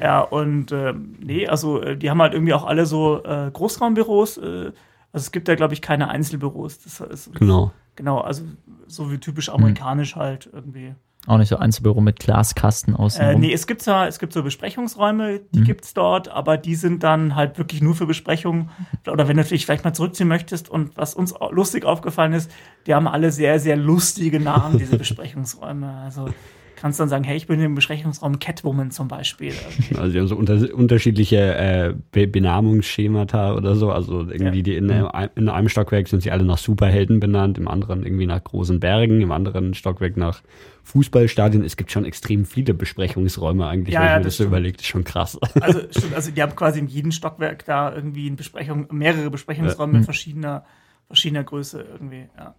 Ja, 0.00 0.20
und 0.20 0.72
ähm, 0.72 1.16
nee, 1.20 1.46
also 1.46 1.80
äh, 1.80 1.96
die 1.96 2.10
haben 2.10 2.20
halt 2.20 2.34
irgendwie 2.34 2.54
auch 2.54 2.64
alle 2.64 2.84
so 2.86 3.22
äh, 3.22 3.50
Großraumbüros. 3.52 4.38
Äh, 4.38 4.72
also 5.12 5.24
es 5.24 5.30
gibt 5.30 5.46
da, 5.46 5.54
glaube 5.54 5.74
ich, 5.74 5.80
keine 5.80 6.08
Einzelbüros. 6.08 6.80
Das 6.80 7.00
ist, 7.00 7.32
Genau. 7.34 7.72
Genau, 7.94 8.20
also 8.20 8.42
so 8.86 9.12
wie 9.12 9.18
typisch 9.18 9.48
amerikanisch 9.48 10.16
halt 10.16 10.48
irgendwie. 10.52 10.94
Auch 11.28 11.38
nicht 11.38 11.48
so 11.48 11.56
Einzelbüro 11.56 12.00
mit 12.00 12.18
Glaskasten 12.18 12.96
außen. 12.96 13.20
Äh, 13.24 13.34
nee, 13.36 13.52
es 13.52 13.68
gibt 13.68 13.80
zwar, 13.82 14.08
es 14.08 14.18
gibt 14.18 14.32
so 14.32 14.42
Besprechungsräume, 14.42 15.40
die 15.54 15.60
Mhm. 15.60 15.64
gibt's 15.64 15.94
dort, 15.94 16.28
aber 16.28 16.56
die 16.56 16.74
sind 16.74 17.04
dann 17.04 17.36
halt 17.36 17.58
wirklich 17.58 17.80
nur 17.80 17.94
für 17.94 18.06
Besprechungen. 18.06 18.70
Oder 19.08 19.28
wenn 19.28 19.36
du 19.36 19.44
dich 19.44 19.64
vielleicht 19.64 19.84
mal 19.84 19.92
zurückziehen 19.92 20.28
möchtest 20.28 20.68
und 20.68 20.96
was 20.96 21.14
uns 21.14 21.32
lustig 21.52 21.84
aufgefallen 21.84 22.32
ist, 22.32 22.50
die 22.88 22.94
haben 22.94 23.06
alle 23.06 23.30
sehr, 23.30 23.60
sehr 23.60 23.76
lustige 23.76 24.40
Namen, 24.40 24.78
diese 24.78 24.98
Besprechungsräume. 24.98 25.88
Also 26.04 26.26
kannst 26.74 26.98
dann 26.98 27.08
sagen, 27.08 27.22
hey, 27.22 27.36
ich 27.36 27.46
bin 27.46 27.60
im 27.60 27.76
Besprechungsraum 27.76 28.40
Catwoman 28.40 28.90
zum 28.90 29.06
Beispiel. 29.06 29.52
Also 29.96 30.12
die 30.12 30.18
haben 30.18 30.26
so 30.26 30.34
unter, 30.34 30.74
unterschiedliche 30.74 31.36
äh, 31.54 31.94
Be 32.10 32.26
Benamungsschemata 32.26 33.54
oder 33.54 33.76
so. 33.76 33.92
Also 33.92 34.22
irgendwie 34.22 34.58
Ja. 34.58 34.62
die 34.62 34.74
in, 34.76 34.90
äh, 34.90 35.28
in 35.36 35.48
einem 35.48 35.68
Stockwerk 35.68 36.08
sind 36.08 36.22
sie 36.24 36.32
alle 36.32 36.44
nach 36.44 36.58
Superhelden 36.58 37.20
benannt, 37.20 37.58
im 37.58 37.68
anderen 37.68 38.04
irgendwie 38.04 38.26
nach 38.26 38.42
großen 38.42 38.80
Bergen, 38.80 39.20
im 39.20 39.30
anderen 39.30 39.74
Stockwerk 39.74 40.16
nach 40.16 40.42
Fußballstadien. 40.84 41.64
Es 41.64 41.76
gibt 41.76 41.92
schon 41.92 42.04
extrem 42.04 42.44
viele 42.44 42.74
Besprechungsräume 42.74 43.66
eigentlich, 43.66 43.94
Ja, 43.94 44.00
wenn 44.00 44.06
ja, 44.08 44.16
mir 44.18 44.24
das 44.24 44.32
das 44.34 44.36
so 44.38 44.44
überlegt. 44.44 44.80
Ist 44.80 44.88
schon 44.88 45.04
krass. 45.04 45.38
Also, 45.60 45.80
stimmt, 45.90 46.14
also 46.14 46.30
die 46.30 46.42
haben 46.42 46.54
quasi 46.56 46.78
in 46.80 46.86
jedem 46.88 47.12
Stockwerk 47.12 47.64
da 47.64 47.94
irgendwie 47.94 48.26
eine 48.26 48.36
Besprechung, 48.36 48.86
mehrere 48.90 49.30
Besprechungsräume 49.30 49.92
Ja. 49.92 49.98
mit 49.98 50.04
verschiedener, 50.04 50.64
verschiedener 51.06 51.44
Größe 51.44 51.84
irgendwie, 51.92 52.26
ja. 52.36 52.54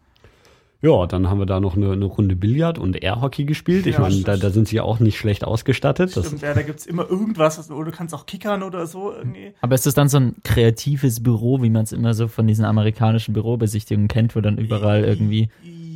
Ja, 0.86 1.07
dann 1.07 1.30
haben 1.30 1.39
wir 1.39 1.45
da 1.45 1.61
noch 1.61 1.78
eine, 1.78 1.93
eine 1.93 2.03
Runde 2.03 2.36
Billard 2.36 2.78
und 2.78 3.01
Airhockey 3.01 3.45
gespielt. 3.45 3.86
Ich 3.88 3.95
Ja, 3.95 4.01
meine, 4.01 4.19
da, 4.19 4.36
da 4.36 4.49
sind 4.49 4.67
sie 4.67 4.82
auch 4.82 4.99
nicht 4.99 5.17
schlecht 5.17 5.45
ausgestattet. 5.45 6.17
Das, 6.17 6.26
Stimmt, 6.28 6.41
ja, 6.41 6.53
da 6.53 6.61
gibt's 6.61 6.86
immer 6.86 7.09
irgendwas, 7.09 7.57
also, 7.57 7.76
oder 7.76 7.91
du 7.91 7.95
kannst 7.97 8.13
auch 8.13 8.26
kickern 8.26 8.63
oder 8.63 8.86
so 8.86 9.13
irgendwie. 9.13 9.53
Aber 9.61 9.76
ist 9.76 9.86
das 9.86 9.93
dann 9.93 10.09
so 10.09 10.17
ein 10.17 10.36
kreatives 10.43 11.24
Büro, 11.24 11.61
wie 11.63 11.69
man 11.69 11.84
es 11.84 11.93
immer 11.93 12.13
so 12.13 12.28
von 12.28 12.47
diesen 12.47 12.65
amerikanischen 12.65 13.34
Bürobesichtigungen 13.34 14.09
kennt, 14.09 14.36
wo 14.36 14.41
dann 14.41 14.57
überall 14.57 15.05
irgendwie 15.05 15.47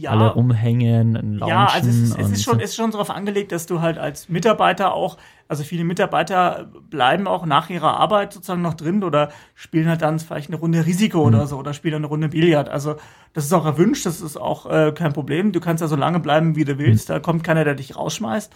ja, 0.02 0.12
alle 0.12 0.34
rumhängen, 0.34 1.14
launchen 1.14 1.48
Ja, 1.48 1.66
also 1.68 1.90
es 1.90 1.96
ist, 2.12 2.18
es 2.20 2.32
ist, 2.32 2.44
schon, 2.44 2.60
ist 2.60 2.76
schon 2.76 2.92
darauf 2.92 3.10
angelegt, 3.10 3.52
dass 3.52 3.66
du 3.66 3.82
halt 3.82 3.98
als 3.98 4.30
Mitarbeiter 4.30 4.94
auch, 4.94 5.18
also 5.48 5.64
viele 5.64 5.84
Mitarbeiter 5.84 6.70
bleiben 6.90 7.28
auch 7.28 7.46
nach 7.46 7.70
ihrer 7.70 7.98
Arbeit 8.00 8.34
sozusagen 8.34 8.62
noch 8.62 8.74
drin 8.74 9.04
oder 9.04 9.30
spielen 9.56 9.88
halt 9.88 10.02
dann 10.02 10.20
vielleicht 10.20 10.50
eine 10.50 10.58
Runde 10.58 10.86
Risiko 10.86 11.20
Mhm. 11.20 11.26
oder 11.26 11.48
so 11.48 11.58
oder 11.58 11.74
spielen 11.74 11.96
eine 11.96 12.08
Runde 12.08 12.30
Billard. 12.30 12.70
Also 12.70 12.96
das 13.34 13.46
ist 13.46 13.54
auch 13.54 13.66
erwünscht, 13.66 14.06
das 14.06 14.22
ist 14.22 14.38
auch 14.38 14.66
äh, 14.66 14.92
kein 14.94 15.14
Problem. 15.14 15.52
Du 15.52 15.60
kannst 15.60 15.82
ja 15.82 15.88
so 15.88 15.96
lange 15.96 16.20
bleiben, 16.20 16.56
wie 16.56 16.66
du 16.66 16.74
Mhm. 16.74 16.80
willst. 16.80 17.10
Da 17.10 17.20
kommt 17.20 17.44
keiner, 17.44 17.64
der 17.64 17.76
dich 17.76 17.96
rausschmeißt. 17.96 18.54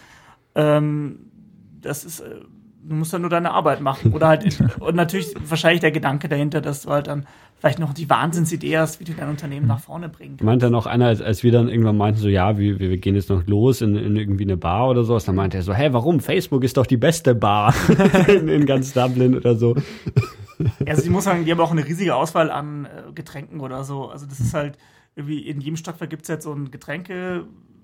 Ähm, 0.54 1.30
das 1.80 2.04
ist, 2.04 2.20
äh, 2.20 2.40
du 2.92 2.98
musst 2.98 3.12
dann 3.12 3.22
nur 3.22 3.30
deine 3.30 3.52
Arbeit 3.52 3.80
machen. 3.80 4.12
Oder 4.12 4.28
halt, 4.28 4.62
und 4.80 4.94
natürlich 4.94 5.34
wahrscheinlich 5.48 5.80
der 5.80 5.90
Gedanke 5.90 6.28
dahinter, 6.28 6.60
dass 6.60 6.82
du 6.82 6.90
halt 6.90 7.06
dann 7.06 7.26
vielleicht 7.58 7.78
noch 7.78 7.94
die 7.94 8.10
Wahnsinnsidee 8.10 8.78
hast, 8.78 9.00
wie 9.00 9.04
du 9.04 9.12
dein 9.12 9.28
Unternehmen 9.28 9.66
nach 9.66 9.80
vorne 9.80 10.08
bringen 10.08 10.32
kannst. 10.32 10.44
Meinte 10.44 10.66
dann 10.66 10.74
auch 10.74 10.86
einer, 10.86 11.06
als, 11.06 11.22
als 11.22 11.42
wir 11.42 11.52
dann 11.52 11.68
irgendwann 11.68 11.96
meinten, 11.96 12.20
so, 12.20 12.28
ja, 12.28 12.58
wir, 12.58 12.78
wir 12.78 12.96
gehen 12.98 13.14
jetzt 13.14 13.30
noch 13.30 13.46
los 13.46 13.80
in, 13.80 13.96
in 13.96 14.16
irgendwie 14.16 14.44
eine 14.44 14.56
Bar 14.56 14.88
oder 14.88 15.04
sowas, 15.04 15.24
dann 15.24 15.36
meinte 15.36 15.56
er 15.56 15.62
so, 15.62 15.72
hä, 15.72 15.88
warum? 15.92 16.20
Facebook 16.20 16.64
ist 16.64 16.76
doch 16.76 16.86
die 16.86 16.96
beste 16.96 17.34
Bar 17.34 17.74
in, 18.28 18.48
in 18.48 18.66
ganz 18.66 18.92
Dublin 18.92 19.36
oder 19.36 19.54
so. 19.56 19.76
Also, 20.86 21.02
die 21.02 21.10
muss 21.10 21.24
sagen, 21.24 21.44
die 21.44 21.50
haben 21.50 21.60
auch 21.60 21.72
eine 21.72 21.84
riesige 21.84 22.14
Auswahl 22.14 22.50
an 22.50 22.84
äh, 22.84 23.12
Getränken 23.12 23.60
oder 23.60 23.84
so. 23.84 24.08
Also, 24.08 24.26
das 24.26 24.38
ist 24.38 24.54
halt 24.54 24.76
irgendwie 25.16 25.40
in 25.40 25.60
jedem 25.60 25.76
Stockwerk 25.76 26.10
gibt 26.10 26.22
es 26.22 26.28
jetzt 26.28 26.44
so 26.44 26.52
einen 26.52 26.70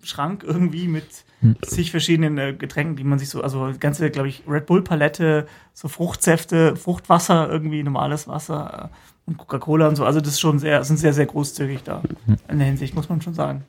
Getränkeschrank 0.01 0.45
irgendwie 0.45 0.89
mit 0.89 1.25
zig 1.63 1.91
verschiedenen 1.91 2.39
äh, 2.39 2.53
Getränken, 2.53 2.97
die 2.97 3.05
man 3.05 3.19
sich 3.19 3.29
so, 3.29 3.43
also 3.43 3.73
ganze, 3.79 4.11
glaube 4.11 4.29
ich, 4.29 4.43
Red 4.49 4.67
Bull 4.67 4.83
Palette, 4.83 5.47
so 5.73 5.89
Fruchtsäfte, 5.89 6.75
Fruchtwasser, 6.77 7.49
irgendwie 7.49 7.83
normales 7.83 8.27
Wasser 8.27 8.91
äh, 8.91 9.29
und 9.29 9.39
Coca-Cola 9.39 9.89
und 9.89 9.97
so. 9.97 10.05
Also, 10.05 10.21
das 10.21 10.31
ist 10.31 10.41
schon 10.41 10.59
sehr, 10.59 10.83
sind 10.85 10.97
sehr, 10.97 11.13
sehr 11.13 11.27
großzügig 11.27 11.83
da 11.85 12.03
in 12.49 12.59
der 12.59 12.67
Hinsicht, 12.67 12.95
muss 12.95 13.09
man 13.09 13.21
schon 13.21 13.35
sagen. 13.35 13.65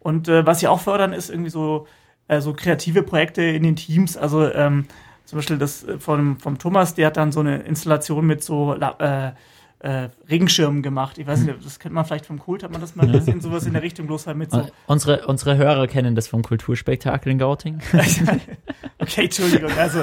Und 0.00 0.28
äh, 0.28 0.44
was 0.44 0.60
sie 0.60 0.68
auch 0.68 0.80
fördern, 0.80 1.12
ist 1.12 1.30
irgendwie 1.30 1.50
so, 1.50 1.86
äh, 2.28 2.40
so 2.40 2.52
kreative 2.52 3.02
Projekte 3.02 3.42
in 3.42 3.62
den 3.62 3.76
Teams. 3.76 4.16
Also 4.16 4.50
ähm, 4.52 4.86
zum 5.24 5.38
Beispiel 5.38 5.58
das 5.58 5.84
äh, 5.84 5.98
vom, 5.98 6.38
vom 6.38 6.58
Thomas, 6.58 6.94
der 6.94 7.06
hat 7.06 7.16
dann 7.16 7.32
so 7.32 7.40
eine 7.40 7.58
Installation 7.62 8.26
mit 8.26 8.42
so 8.42 8.74
äh, 8.74 9.32
äh, 9.80 10.08
Regenschirmen 10.28 10.82
gemacht. 10.82 11.18
Ich 11.18 11.26
weiß 11.26 11.40
nicht, 11.40 11.64
das 11.64 11.78
kennt 11.78 11.94
man 11.94 12.04
vielleicht 12.04 12.26
vom 12.26 12.38
Kult, 12.38 12.62
hat 12.62 12.70
man 12.70 12.80
das 12.80 12.96
mal 12.96 13.10
gesehen, 13.10 13.40
sowas 13.40 13.66
in 13.66 13.72
der 13.72 13.82
Richtung, 13.82 14.06
bloß 14.06 14.26
halt 14.26 14.36
mit 14.36 14.50
so. 14.50 14.66
Unsere, 14.86 15.26
unsere 15.26 15.56
Hörer 15.56 15.86
kennen 15.86 16.14
das 16.14 16.28
vom 16.28 16.42
Kulturspektakel 16.42 17.32
in 17.32 17.38
Gauting. 17.38 17.80
okay, 18.98 19.24
Entschuldigung. 19.24 19.70
Also, 19.78 20.00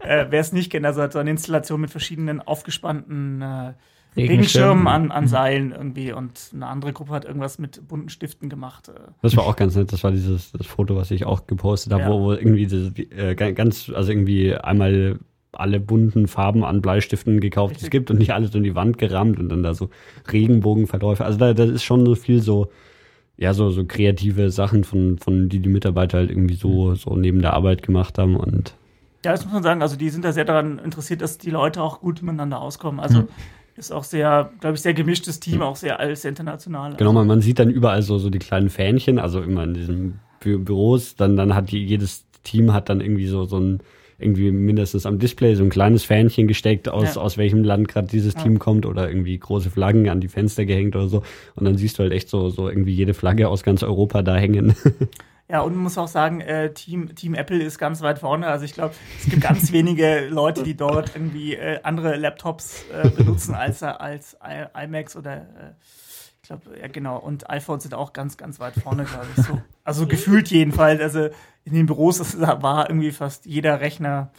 äh, 0.00 0.26
wer 0.30 0.40
es 0.40 0.52
nicht 0.52 0.70
kennt, 0.70 0.86
also 0.86 1.02
hat 1.02 1.12
so 1.12 1.18
eine 1.18 1.30
Installation 1.30 1.80
mit 1.80 1.90
verschiedenen 1.90 2.40
aufgespannten 2.40 3.42
äh, 3.42 3.74
Regenschirmen 4.16 4.86
an, 4.88 5.10
an 5.12 5.28
Seilen 5.28 5.70
irgendwie 5.72 6.12
und 6.12 6.32
eine 6.54 6.66
andere 6.66 6.92
Gruppe 6.92 7.12
hat 7.12 7.24
irgendwas 7.24 7.58
mit 7.58 7.86
bunten 7.86 8.08
Stiften 8.08 8.48
gemacht. 8.48 8.88
Äh. 8.88 8.92
Das 9.22 9.36
war 9.36 9.44
auch 9.44 9.54
ganz 9.54 9.76
nett. 9.76 9.92
Das 9.92 10.02
war 10.02 10.10
dieses 10.10 10.50
das 10.52 10.66
Foto, 10.66 10.96
was 10.96 11.10
ich 11.10 11.24
auch 11.24 11.46
gepostet 11.46 11.92
habe, 11.92 12.04
Ja. 12.04 12.08
wo, 12.10 12.22
wo 12.22 12.32
irgendwie 12.32 12.66
das, 12.66 12.92
äh, 13.16 13.34
ga- 13.34 13.52
ganz, 13.52 13.90
also 13.94 14.10
irgendwie 14.10 14.54
einmal 14.56 15.18
alle 15.52 15.80
bunten 15.80 16.28
Farben 16.28 16.64
an 16.64 16.82
Bleistiften 16.82 17.40
gekauft, 17.40 17.72
die 17.72 17.76
es 17.76 17.82
Richtig. 17.84 17.90
gibt 17.90 18.10
und 18.10 18.18
nicht 18.18 18.32
alles 18.32 18.54
in 18.54 18.62
die 18.62 18.74
Wand 18.74 18.98
gerammt 18.98 19.38
und 19.38 19.48
dann 19.48 19.62
da 19.62 19.74
so 19.74 19.90
Regenbogenverläufe. 20.30 21.24
Also 21.24 21.38
da, 21.38 21.54
da 21.54 21.64
ist 21.64 21.84
schon 21.84 22.04
so 22.04 22.14
viel 22.14 22.40
so, 22.42 22.70
ja, 23.36 23.54
so, 23.54 23.70
so 23.70 23.84
kreative 23.84 24.50
Sachen 24.50 24.84
von, 24.84 25.18
von 25.18 25.48
die 25.48 25.60
die 25.60 25.68
Mitarbeiter 25.68 26.18
halt 26.18 26.30
irgendwie 26.30 26.54
so, 26.54 26.94
so 26.94 27.16
neben 27.16 27.40
der 27.40 27.54
Arbeit 27.54 27.82
gemacht 27.82 28.18
haben 28.18 28.36
und 28.36 28.74
Ja, 29.24 29.32
das 29.32 29.44
muss 29.44 29.54
man 29.54 29.62
sagen. 29.62 29.82
Also 29.82 29.96
die 29.96 30.10
sind 30.10 30.24
da 30.24 30.32
sehr 30.32 30.44
daran 30.44 30.78
interessiert, 30.78 31.22
dass 31.22 31.38
die 31.38 31.50
Leute 31.50 31.82
auch 31.82 32.00
gut 32.00 32.22
miteinander 32.22 32.60
auskommen. 32.60 33.00
Also 33.00 33.28
ist 33.78 33.92
auch 33.92 34.04
sehr, 34.04 34.50
glaube 34.60 34.74
ich, 34.74 34.82
sehr 34.82 34.92
gemischtes 34.92 35.40
Team, 35.40 35.62
auch 35.62 35.76
sehr 35.76 36.00
alles 36.00 36.24
international. 36.24 36.96
Genau, 36.96 37.12
man, 37.12 37.26
man 37.26 37.40
sieht 37.40 37.58
dann 37.58 37.70
überall 37.70 38.02
so, 38.02 38.18
so 38.18 38.28
die 38.28 38.40
kleinen 38.40 38.70
Fähnchen, 38.70 39.18
also 39.18 39.40
immer 39.40 39.64
in 39.64 39.74
diesen 39.74 40.20
Bü 40.40 40.58
Büros, 40.58 41.14
dann, 41.16 41.36
dann 41.36 41.54
hat 41.54 41.70
die, 41.70 41.84
jedes 41.84 42.26
Team 42.42 42.72
hat 42.72 42.88
dann 42.88 43.00
irgendwie 43.00 43.26
so, 43.26 43.44
so 43.44 43.58
ein, 43.58 43.80
irgendwie 44.18 44.50
mindestens 44.50 45.06
am 45.06 45.18
Display 45.18 45.54
so 45.54 45.62
ein 45.64 45.70
kleines 45.70 46.02
Fähnchen 46.04 46.48
gesteckt, 46.48 46.88
aus, 46.88 47.14
Ja. 47.14 47.20
aus 47.22 47.38
welchem 47.38 47.62
Land 47.62 47.88
gerade 47.88 48.08
dieses 48.08 48.34
Ja. 48.34 48.42
Team 48.42 48.58
kommt 48.58 48.84
oder 48.84 49.08
irgendwie 49.08 49.38
große 49.38 49.70
Flaggen 49.70 50.08
an 50.08 50.20
die 50.20 50.28
Fenster 50.28 50.64
gehängt 50.64 50.96
oder 50.96 51.08
so. 51.08 51.22
Und 51.54 51.64
dann 51.64 51.76
siehst 51.76 51.98
du 51.98 52.02
halt 52.02 52.12
echt 52.12 52.28
so, 52.28 52.48
so 52.50 52.68
irgendwie 52.68 52.92
jede 52.92 53.14
Flagge 53.14 53.48
aus 53.48 53.62
ganz 53.62 53.82
Europa 53.82 54.22
da 54.22 54.36
hängen. 54.36 54.74
Ja, 55.50 55.62
und 55.62 55.72
man 55.72 55.84
muss 55.84 55.96
auch 55.96 56.08
sagen, 56.08 56.42
äh, 56.42 56.74
Team, 56.74 57.14
Team 57.14 57.32
Apple 57.32 57.62
ist 57.62 57.78
ganz 57.78 58.02
weit 58.02 58.18
vorne. 58.18 58.48
Also 58.48 58.66
ich 58.66 58.74
glaube, 58.74 58.92
es 59.18 59.30
gibt 59.30 59.40
ganz 59.42 59.72
wenige 59.72 60.26
Leute, 60.28 60.62
die 60.62 60.76
dort 60.76 61.12
irgendwie 61.16 61.54
äh, 61.54 61.80
andere 61.84 62.16
Laptops 62.16 62.84
äh, 62.92 63.08
benutzen 63.08 63.54
als, 63.54 63.82
als 63.82 64.36
I 64.46 64.66
iMacs 64.84 65.16
oder 65.16 65.36
äh, 65.36 65.72
ich 66.42 66.48
glaube, 66.48 66.78
ja 66.78 66.86
genau. 66.88 67.16
Und 67.18 67.48
iPhones 67.48 67.84
sind 67.84 67.94
auch 67.94 68.12
ganz, 68.12 68.36
ganz 68.36 68.60
weit 68.60 68.74
vorne, 68.74 69.04
glaube 69.04 69.26
ich. 69.38 69.44
So. 69.44 69.58
Also 69.84 70.06
gefühlt 70.06 70.48
jedenfalls. 70.50 71.00
Also 71.00 71.30
in 71.68 71.74
den 71.74 71.86
Büros 71.86 72.18
das 72.18 72.40
war 72.40 72.88
irgendwie 72.88 73.10
fast 73.10 73.46
jeder 73.46 73.80
Rechner 73.80 74.30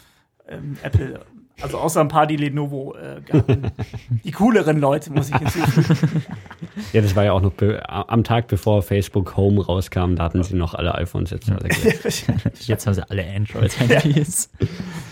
ähm, 0.48 0.78
Apple. 0.84 1.22
Also 1.62 1.78
außer 1.78 2.00
ein 2.00 2.08
paar, 2.08 2.26
die 2.26 2.38
Lenovo 2.38 2.96
äh, 2.96 3.22
gaben. 3.22 3.72
Die 4.24 4.32
cooleren 4.32 4.80
Leute, 4.80 5.12
muss 5.12 5.30
ich 5.30 5.36
hinzufügen. 5.36 6.24
ja, 6.94 7.02
das 7.02 7.18
war 7.18 7.26
ja 7.26 7.34
auch 7.34 7.42
noch 7.42 7.52
am 7.88 8.24
Tag 8.24 8.48
bevor 8.48 8.82
Facebook 8.82 9.36
Home 9.36 9.66
rauskam, 9.66 10.16
da 10.16 10.24
hatten 10.24 10.42
sie 10.42 10.56
noch 10.56 10.74
alle 10.74 10.96
iPhones 10.96 11.32
jetzt. 11.32 11.52
alle. 11.52 11.68
Jetzt 12.60 12.88
haben 12.88 12.94
sie 12.94 13.10
alle 13.10 13.26
Android-Handys. 13.26 14.50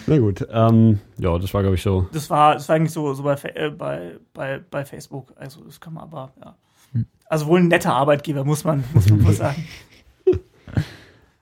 Na 0.05 0.17
gut, 0.19 0.47
ähm, 0.49 0.99
ja, 1.17 1.37
das 1.37 1.53
war 1.53 1.63
glaube 1.63 1.75
ich 1.75 1.81
so. 1.81 2.07
Das 2.13 2.29
war, 2.29 2.53
das 2.53 2.69
war 2.69 2.77
eigentlich 2.77 2.93
so, 2.93 3.13
so 3.13 3.23
bei, 3.23 3.35
äh, 3.53 3.69
bei, 3.69 4.13
bei, 4.33 4.59
bei 4.71 4.85
Facebook. 4.85 5.33
Also 5.35 5.65
das 5.65 5.81
kann 5.81 5.95
man 5.95 6.03
aber, 6.03 6.31
ja. 6.39 6.55
Also 7.29 7.47
wohl 7.47 7.59
ein 7.59 7.67
netter 7.67 7.93
Arbeitgeber, 7.93 8.45
muss 8.45 8.63
man, 8.63 8.85
muss 8.93 9.09
man 9.09 9.25
wohl 9.25 9.33
sagen. 9.33 9.67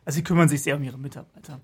Also 0.06 0.18
sie 0.18 0.24
kümmern 0.24 0.48
sich 0.48 0.62
sehr 0.62 0.76
um 0.78 0.84
ihre 0.84 0.98
Mitarbeiter. 0.98 1.60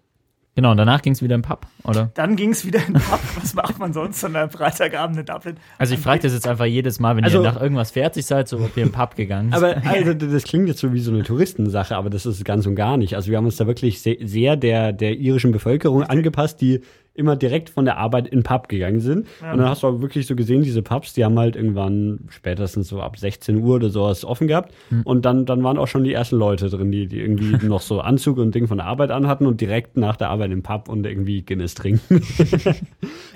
Genau, 0.53 0.71
und 0.71 0.77
danach 0.77 1.01
ging 1.01 1.13
es 1.13 1.21
wieder 1.21 1.35
im 1.35 1.43
Pub, 1.43 1.65
oder? 1.85 2.11
Dann 2.13 2.35
ging 2.35 2.49
es 2.51 2.65
wieder 2.65 2.85
in 2.85 2.93
den 2.95 3.01
Pub. 3.01 3.21
Was 3.41 3.53
macht 3.53 3.79
man 3.79 3.93
sonst 3.93 4.21
an 4.25 4.35
einem 4.35 4.49
Freitagabend 4.49 5.17
in 5.17 5.25
Dublin? 5.25 5.55
Also 5.77 5.93
ich 5.93 6.01
frage 6.01 6.23
das 6.23 6.33
jetzt 6.33 6.45
einfach 6.45 6.65
jedes 6.65 6.99
Mal, 6.99 7.15
wenn 7.15 7.23
Also- 7.23 7.37
ihr 7.37 7.43
nach 7.43 7.61
irgendwas 7.61 7.91
fertig 7.91 8.25
seid, 8.25 8.49
so 8.49 8.57
ob 8.59 8.75
ihr 8.75 8.83
im 8.83 8.91
Pub 8.91 9.15
gegangen 9.15 9.51
seid. 9.53 9.77
Aber 9.77 9.89
also, 9.89 10.13
das 10.13 10.43
klingt 10.43 10.67
jetzt 10.67 10.81
so 10.81 10.91
wie 10.91 10.99
so 10.99 11.11
eine 11.11 11.23
Touristensache, 11.23 11.95
aber 11.95 12.09
das 12.09 12.25
ist 12.25 12.35
es 12.39 12.43
ganz 12.43 12.65
und 12.65 12.75
gar 12.75 12.97
nicht. 12.97 13.15
Also 13.15 13.31
wir 13.31 13.37
haben 13.37 13.45
uns 13.45 13.55
da 13.55 13.65
wirklich 13.65 14.01
se 14.01 14.17
sehr 14.19 14.57
der, 14.57 14.91
der 14.91 15.15
irischen 15.17 15.53
Bevölkerung 15.53 16.03
angepasst, 16.03 16.59
die 16.59 16.81
immer 17.13 17.35
direkt 17.35 17.69
von 17.69 17.85
der 17.85 17.97
Arbeit 17.97 18.27
in 18.27 18.39
den 18.39 18.43
Pub 18.43 18.69
gegangen 18.69 18.99
sind. 18.99 19.27
Und 19.51 19.57
dann 19.59 19.69
hast 19.69 19.83
du 19.83 19.87
auch 19.87 20.01
wirklich 20.01 20.27
so 20.27 20.35
gesehen, 20.35 20.63
diese 20.63 20.81
Pubs, 20.81 21.13
die 21.13 21.25
haben 21.25 21.37
halt 21.37 21.55
irgendwann 21.55 22.21
spätestens 22.29 22.87
so 22.87 23.01
ab 23.01 23.17
16 23.17 23.57
Uhr 23.61 23.75
oder 23.75 23.89
sowas 23.89 24.23
offen 24.23 24.47
gehabt. 24.47 24.73
Und 25.03 25.25
dann, 25.25 25.45
dann 25.45 25.63
waren 25.63 25.77
auch 25.77 25.87
schon 25.87 26.03
die 26.03 26.13
ersten 26.13 26.37
Leute 26.37 26.69
drin, 26.69 26.91
die, 26.91 27.07
die 27.07 27.19
irgendwie 27.19 27.65
noch 27.65 27.81
so 27.81 27.99
Anzug 27.99 28.37
und 28.37 28.55
Ding 28.55 28.67
von 28.67 28.77
der 28.77 28.87
Arbeit 28.87 29.11
anhatten 29.11 29.45
und 29.45 29.59
direkt 29.59 29.97
nach 29.97 30.15
der 30.15 30.29
Arbeit 30.29 30.51
im 30.51 30.63
Pub 30.63 30.87
und 30.89 31.05
irgendwie 31.05 31.41
Guinness 31.41 31.75
trinken. 31.75 32.21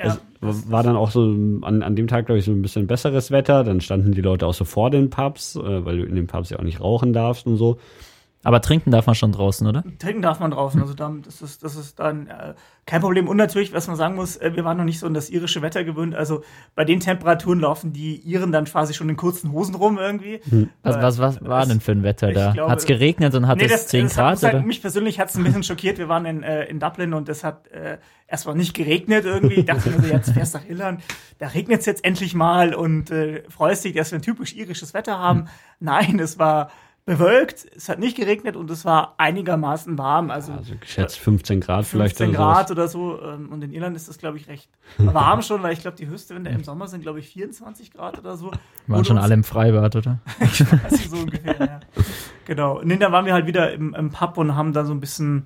Ja, 0.01 0.17
Das 0.41 0.69
war 0.69 0.84
dann 0.84 0.95
auch 0.95 1.11
so 1.11 1.21
an, 1.61 1.82
an 1.82 1.95
dem 1.95 2.07
Tag, 2.07 2.28
glaube 2.28 2.39
ich, 2.39 2.45
so 2.45 2.51
ein 2.51 2.61
bisschen 2.61 2.88
besseres 2.88 3.32
Wetter. 3.32 3.63
Dann 3.63 3.82
standen 3.82 4.11
die 4.11 4.21
Leute 4.21 4.45
auch 4.47 4.53
so 4.53 4.65
vor 4.65 4.89
den 4.89 5.09
Pubs, 5.09 5.55
äh, 5.55 5.86
weil 5.86 5.97
du 5.97 6.03
in 6.05 6.15
den 6.15 6.28
Pubs 6.28 6.49
ja 6.49 6.59
auch 6.59 6.63
nicht 6.63 6.82
rauchen 6.82 7.13
darfst 7.13 7.47
und 7.47 7.57
so. 7.57 7.78
Aber 8.46 8.62
trinken 8.62 8.91
darf 8.91 9.06
man 9.08 9.16
schon 9.16 9.32
draußen, 9.32 9.66
oder? 9.68 9.84
trinken 10.00 10.22
darf 10.22 10.39
man 10.39 10.52
draußen. 10.52 10.80
Also 10.82 10.93
dann, 10.93 11.22
das 11.24 11.41
ist, 11.41 11.64
das 11.64 11.76
ist 11.76 12.00
dann 12.00 12.28
äh, 12.28 12.54
kein 12.86 13.02
Problem. 13.02 13.28
Und 13.28 13.38
natürlich, 13.38 13.74
was 13.74 13.88
man 13.88 13.96
sagen 13.96 14.16
muss, 14.16 14.38
äh, 14.38 14.52
wir 14.56 14.64
waren 14.64 14.78
noch 14.78 14.84
nicht 14.86 15.00
so 15.00 15.08
an 15.08 15.14
das 15.14 15.30
irische 15.30 15.62
Wetter 15.62 15.84
gewöhnt. 15.84 16.16
Also 16.16 16.43
bei 16.76 16.86
den 16.86 17.00
Temperaturen 17.00 17.60
laufen 17.60 17.91
die 17.91 18.18
Iren 18.18 18.52
dann 18.52 18.66
quasi 18.66 18.93
schon 18.93 19.10
in 19.10 19.18
kurzen 19.18 19.52
Hosen 19.52 19.76
rum 19.76 19.98
irgendwie. 19.98 20.39
Was, 20.84 20.96
Äh, 20.96 21.02
was, 21.02 21.20
was 21.20 21.41
war 21.43 21.60
das- 21.62 21.70
denn 21.70 21.82
für 21.82 21.91
ein 21.91 22.04
Wetter 22.04 22.30
ich 22.30 22.36
da? 22.36 22.56
Hat 22.70 22.80
es 22.80 22.86
geregnet 22.86 23.34
und 23.36 23.48
hat 23.48 23.62
es 23.62 23.88
10 23.88 24.04
das 24.04 24.12
hat, 24.12 24.18
Grad? 24.24 24.32
muss 24.34 24.39
sagen, 24.41 24.58
Oder? 24.60 24.66
mich 24.68 24.82
persönlich 24.82 25.20
hat 25.20 25.30
es 25.30 25.36
ein 25.36 25.43
bisschen 25.43 25.64
schockiert. 25.64 25.98
Wir 25.98 26.08
waren 26.08 26.26
in, 26.26 26.43
äh, 26.43 26.66
in 26.66 26.80
Dublin 26.80 27.14
und 27.16 27.28
es 27.30 27.43
hat 27.43 27.68
äh, 27.70 27.98
erstmal 28.28 28.56
nicht 28.56 28.74
geregnet 28.76 29.26
irgendwie. 29.26 29.56
Ich 29.56 29.66
dachte 29.66 29.89
mir 29.89 30.00
so, 30.02 30.08
jetzt 30.08 30.32
fährst 30.32 30.54
du 30.54 30.60
nach 30.60 30.66
Irland, 30.70 31.02
da 31.39 31.48
regnet 31.48 31.80
es 31.80 31.86
jetzt 31.88 32.06
endlich 32.06 32.36
mal 32.36 32.76
und 32.76 33.10
äh, 33.10 33.43
freust 33.50 33.84
dich, 33.86 33.96
dass 33.96 34.12
wir 34.12 34.20
ein 34.20 34.22
typisch 34.22 34.56
irisches 34.56 34.93
Wetter 34.93 35.18
haben. 35.18 35.39
Hm. 35.41 35.48
Nein, 35.80 36.20
es 36.20 36.38
war 36.39 36.70
bewölkt, 37.06 37.68
es 37.76 37.88
hat 37.88 37.99
nicht 37.99 38.18
geregnet 38.18 38.56
und 38.56 38.70
es 38.72 38.84
war 38.84 39.14
einigermaßen 39.18 39.95
warm. 39.97 40.32
Also, 40.32 40.53
Also 40.53 40.74
geschätzt 40.80 41.20
15 41.20 41.62
Grad 41.62 41.86
vielleicht 41.86 42.18
15 42.18 42.30
oder 42.30 42.38
sowas. 42.38 42.56
Grad 42.56 42.72
oder 42.72 42.88
so. 42.88 43.22
ähm, 43.22 43.51
Und 43.51 43.64
in 43.64 43.72
Irland 43.72 43.95
ist 43.95 44.08
das, 44.10 44.18
glaube 44.18 44.38
ich, 44.38 44.47
recht 44.47 44.70
warm 44.97 45.43
schon, 45.43 45.62
weil 45.62 45.74
ich 45.74 45.82
glaube, 45.82 45.97
die 45.97 46.08
Höchstwinde 46.08 46.49
im 46.49 46.64
Sommer 46.64 46.88
sind, 46.88 47.01
glaube 47.01 47.20
ich, 47.20 47.30
24 47.30 47.91
Grad 47.91 48.18
oder 48.18 48.38
so. 48.38 48.47
Waren 48.47 48.60
Wurde 48.88 49.06
schon 49.06 49.18
alle 49.20 49.36
im 49.36 49.43
Freibad, 49.43 49.95
oder? 49.95 50.20
also 50.39 51.16
so 51.16 51.18
ungefähr, 51.18 51.60
ja. 51.60 51.80
Genau. 52.45 52.80
Und 52.80 52.99
dann 52.99 53.12
waren 53.12 53.26
wir 53.26 53.34
halt 53.34 53.45
wieder 53.45 53.72
im, 53.72 53.93
im 53.93 54.10
Pub 54.10 54.38
und 54.38 54.56
haben 54.56 54.74
da 54.74 54.84
so 54.84 54.93
ein 54.93 54.99
bisschen 54.99 55.45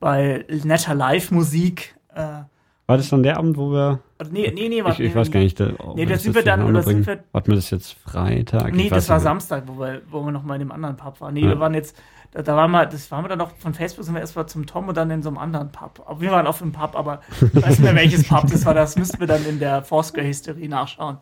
bei 0.00 0.46
netter 0.64 0.94
Live-Musik. 0.94 1.96
Äh, 2.14 2.44
War 2.86 2.98
das 2.98 3.08
dann 3.08 3.22
der 3.22 3.38
Abend, 3.38 3.56
wo 3.56 3.70
wir. 3.72 4.00
oder 4.20 4.28
nee, 4.30 4.52
nee, 4.54 4.68
nee, 4.68 4.78
Ich, 4.80 4.84
warte, 4.84 5.02
ich 5.02 5.14
weiß 5.14 5.30
gar 5.30 5.40
nicht. 5.40 5.58
Da, 5.58 5.70
Nee, 5.94 6.04
da 6.04 6.12
das 6.12 6.22
sind 6.22 6.34
wir 6.34 6.42
dann- 6.44 6.62
oder 6.64 6.82
sind 6.82 7.06
wir- 7.06 7.24
Warten 7.32 7.48
wir 7.48 7.54
das 7.56 7.70
jetzt 7.70 7.94
Freitag? 7.94 8.74
Nee, 8.74 8.84
Ich 8.84 8.90
das 8.90 9.08
war. 9.08 9.20
Samstag, 9.20 9.62
wo 9.66 9.78
wir, 9.80 10.02
wo 10.10 10.22
wir 10.22 10.32
noch 10.32 10.42
mal 10.42 10.54
in 10.54 10.60
dem 10.60 10.72
anderen 10.72 10.96
Pub 10.96 11.18
waren. 11.22 11.32
Nee, 11.32 11.40
Ja. 11.44 11.48
wir 11.48 11.60
waren 11.60 11.72
jetzt, 11.72 11.96
da, 12.32 12.42
da 12.42 12.54
waren 12.56 12.70
wir, 12.72 12.84
das 12.84 13.10
waren 13.10 13.24
wir 13.24 13.28
dann 13.30 13.38
noch, 13.38 13.56
von 13.56 13.72
Facebook 13.72 14.04
sind 14.04 14.12
wir 14.14 14.20
erst 14.20 14.36
mal 14.36 14.46
zum 14.46 14.66
Tom 14.66 14.86
und 14.88 14.96
dann 14.98 15.10
in 15.10 15.22
so 15.22 15.30
einem 15.30 15.38
anderen 15.38 15.72
Pub. 15.72 16.02
Aber 16.06 16.20
wir 16.20 16.30
waren 16.30 16.46
auf 16.46 16.58
dem 16.58 16.72
Pub, 16.72 16.94
aber 16.94 17.20
ich 17.40 17.54
weiß 17.54 17.78
nicht 17.78 17.82
mehr, 17.82 17.94
welches 17.94 18.28
Pub 18.28 18.42
das 18.50 18.66
war. 18.66 18.74
Das 18.74 18.96
müssten 18.96 19.18
wir 19.18 19.26
dann 19.28 19.46
in 19.46 19.58
der 19.58 19.82
Foursquare-Hysterie 19.82 20.68
nachschauen. 20.68 21.16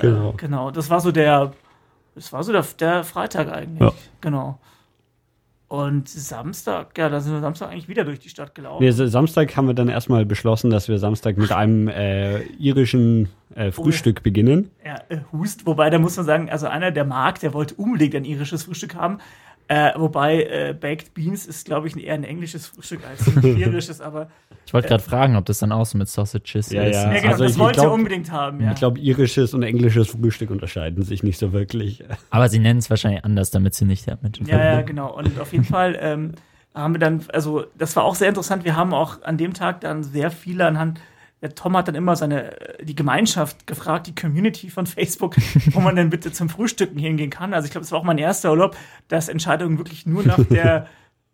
Genau. 0.00 0.34
Genau, 0.36 0.70
das 0.70 0.88
war 0.90 1.00
so 1.00 1.10
der, 1.10 1.50
das 2.14 2.32
war 2.32 2.44
so 2.44 2.52
der, 2.52 2.64
der 2.78 3.02
Freitag 3.02 3.50
eigentlich. 3.52 3.80
Ja. 3.80 3.92
Genau. 4.20 4.58
Und 5.68 6.08
Samstag, 6.08 6.96
ja, 6.96 7.10
da 7.10 7.20
sind 7.20 7.34
wir 7.34 7.40
Samstag 7.40 7.70
eigentlich 7.70 7.88
wieder 7.88 8.04
durch 8.04 8.18
die 8.18 8.30
Stadt 8.30 8.54
gelaufen. 8.54 8.82
Nee, 8.82 8.90
Samstag 8.90 9.54
haben 9.54 9.66
wir 9.66 9.74
dann 9.74 9.90
erstmal 9.90 10.24
beschlossen, 10.24 10.70
dass 10.70 10.88
wir 10.88 10.98
Samstag 10.98 11.36
mit 11.36 11.52
einem 11.52 11.88
äh, 11.88 12.40
irischen 12.58 13.28
äh, 13.54 13.70
Frühstück 13.70 14.22
beginnen. 14.22 14.70
Ja, 14.82 14.96
äh, 15.10 15.18
Hust, 15.30 15.66
wobei 15.66 15.90
da 15.90 15.98
muss 15.98 16.16
man 16.16 16.24
sagen, 16.24 16.48
also 16.48 16.68
einer, 16.68 16.90
der 16.90 17.04
mag, 17.04 17.40
der 17.40 17.52
wollte 17.52 17.74
unbedingt 17.74 18.14
ein 18.14 18.24
irisches 18.24 18.62
Frühstück 18.62 18.94
haben. 18.94 19.18
Äh, 19.70 19.92
wobei 19.96 20.44
äh, 20.44 20.74
Baked 20.78 21.12
Beans 21.12 21.44
ist, 21.46 21.66
glaube 21.66 21.88
ich, 21.88 21.96
eher 22.02 22.14
ein 22.14 22.24
englisches 22.24 22.66
Frühstück 22.66 23.00
als 23.06 23.26
ein 23.36 23.42
irisches, 23.58 24.00
aber 24.00 24.28
Ich 24.64 24.72
wollte 24.72 24.88
gerade 24.88 25.02
fragen, 25.02 25.36
ob 25.36 25.44
das 25.44 25.58
dann 25.58 25.72
auch 25.72 25.84
so 25.84 25.98
mit 25.98 26.08
Sausages 26.08 26.70
Ja, 26.70 26.84
ist. 26.84 26.94
ja. 26.96 27.12
ja, 27.12 27.20
genau, 27.20 27.32
Also 27.32 27.44
das 27.44 27.52
ich 27.52 27.58
wollte 27.58 27.80
ihr 27.80 27.82
glaub- 27.82 27.92
unbedingt 27.94 28.32
haben. 28.32 28.60
Ja. 28.62 28.72
Ich 28.72 28.78
glaube, 28.78 28.98
irisches 28.98 29.52
und 29.52 29.62
englisches 29.62 30.08
Frühstück 30.08 30.50
unterscheiden 30.50 31.02
sich 31.02 31.22
nicht 31.22 31.38
so 31.38 31.52
wirklich. 31.52 32.02
Aber 32.30 32.48
sie 32.48 32.58
nennen 32.60 32.78
es 32.78 32.88
wahrscheinlich 32.88 33.24
anders, 33.26 33.50
damit 33.50 33.74
sie 33.74 33.84
nicht 33.84 34.08
damit. 34.08 34.38
Ja, 34.48 34.58
ja, 34.58 34.80
genau. 34.82 35.14
Und 35.14 35.38
auf 35.38 35.52
jeden 35.52 35.64
Fall 35.66 35.98
ähm, 36.00 36.32
haben 36.74 36.94
wir 36.94 36.98
dann, 37.00 37.22
also 37.34 37.64
das 37.76 37.94
war 37.94 38.04
auch 38.04 38.14
sehr 38.14 38.30
interessant. 38.30 38.64
Wir 38.64 38.74
haben 38.74 38.94
auch 38.94 39.20
an 39.22 39.36
dem 39.36 39.52
Tag 39.52 39.82
dann 39.82 40.02
sehr 40.02 40.30
viele 40.30 40.64
anhand. 40.66 40.98
Der 41.40 41.54
Tom 41.54 41.76
hat 41.76 41.86
dann 41.88 41.94
immer 41.94 42.16
seine 42.16 42.78
äh, 42.80 42.84
die 42.84 42.96
Gemeinschaft 42.96 43.66
gefragt, 43.66 44.06
die 44.08 44.14
Community 44.14 44.70
von 44.70 44.86
Facebook, 44.86 45.36
wo 45.72 45.80
man 45.80 45.94
denn 45.96 46.10
bitte 46.10 46.32
zum 46.32 46.48
Frühstücken 46.48 46.98
hingehen 46.98 47.30
kann. 47.30 47.54
Also 47.54 47.66
ich 47.66 47.70
glaube, 47.72 47.84
es 47.84 47.92
war 47.92 47.98
auch 48.00 48.04
mein 48.04 48.18
erster 48.18 48.50
Urlaub, 48.50 48.76
dass 49.08 49.28
Entscheidungen 49.28 49.78
wirklich 49.78 50.04
nur 50.06 50.24
nach 50.24 50.42
der 50.50 50.86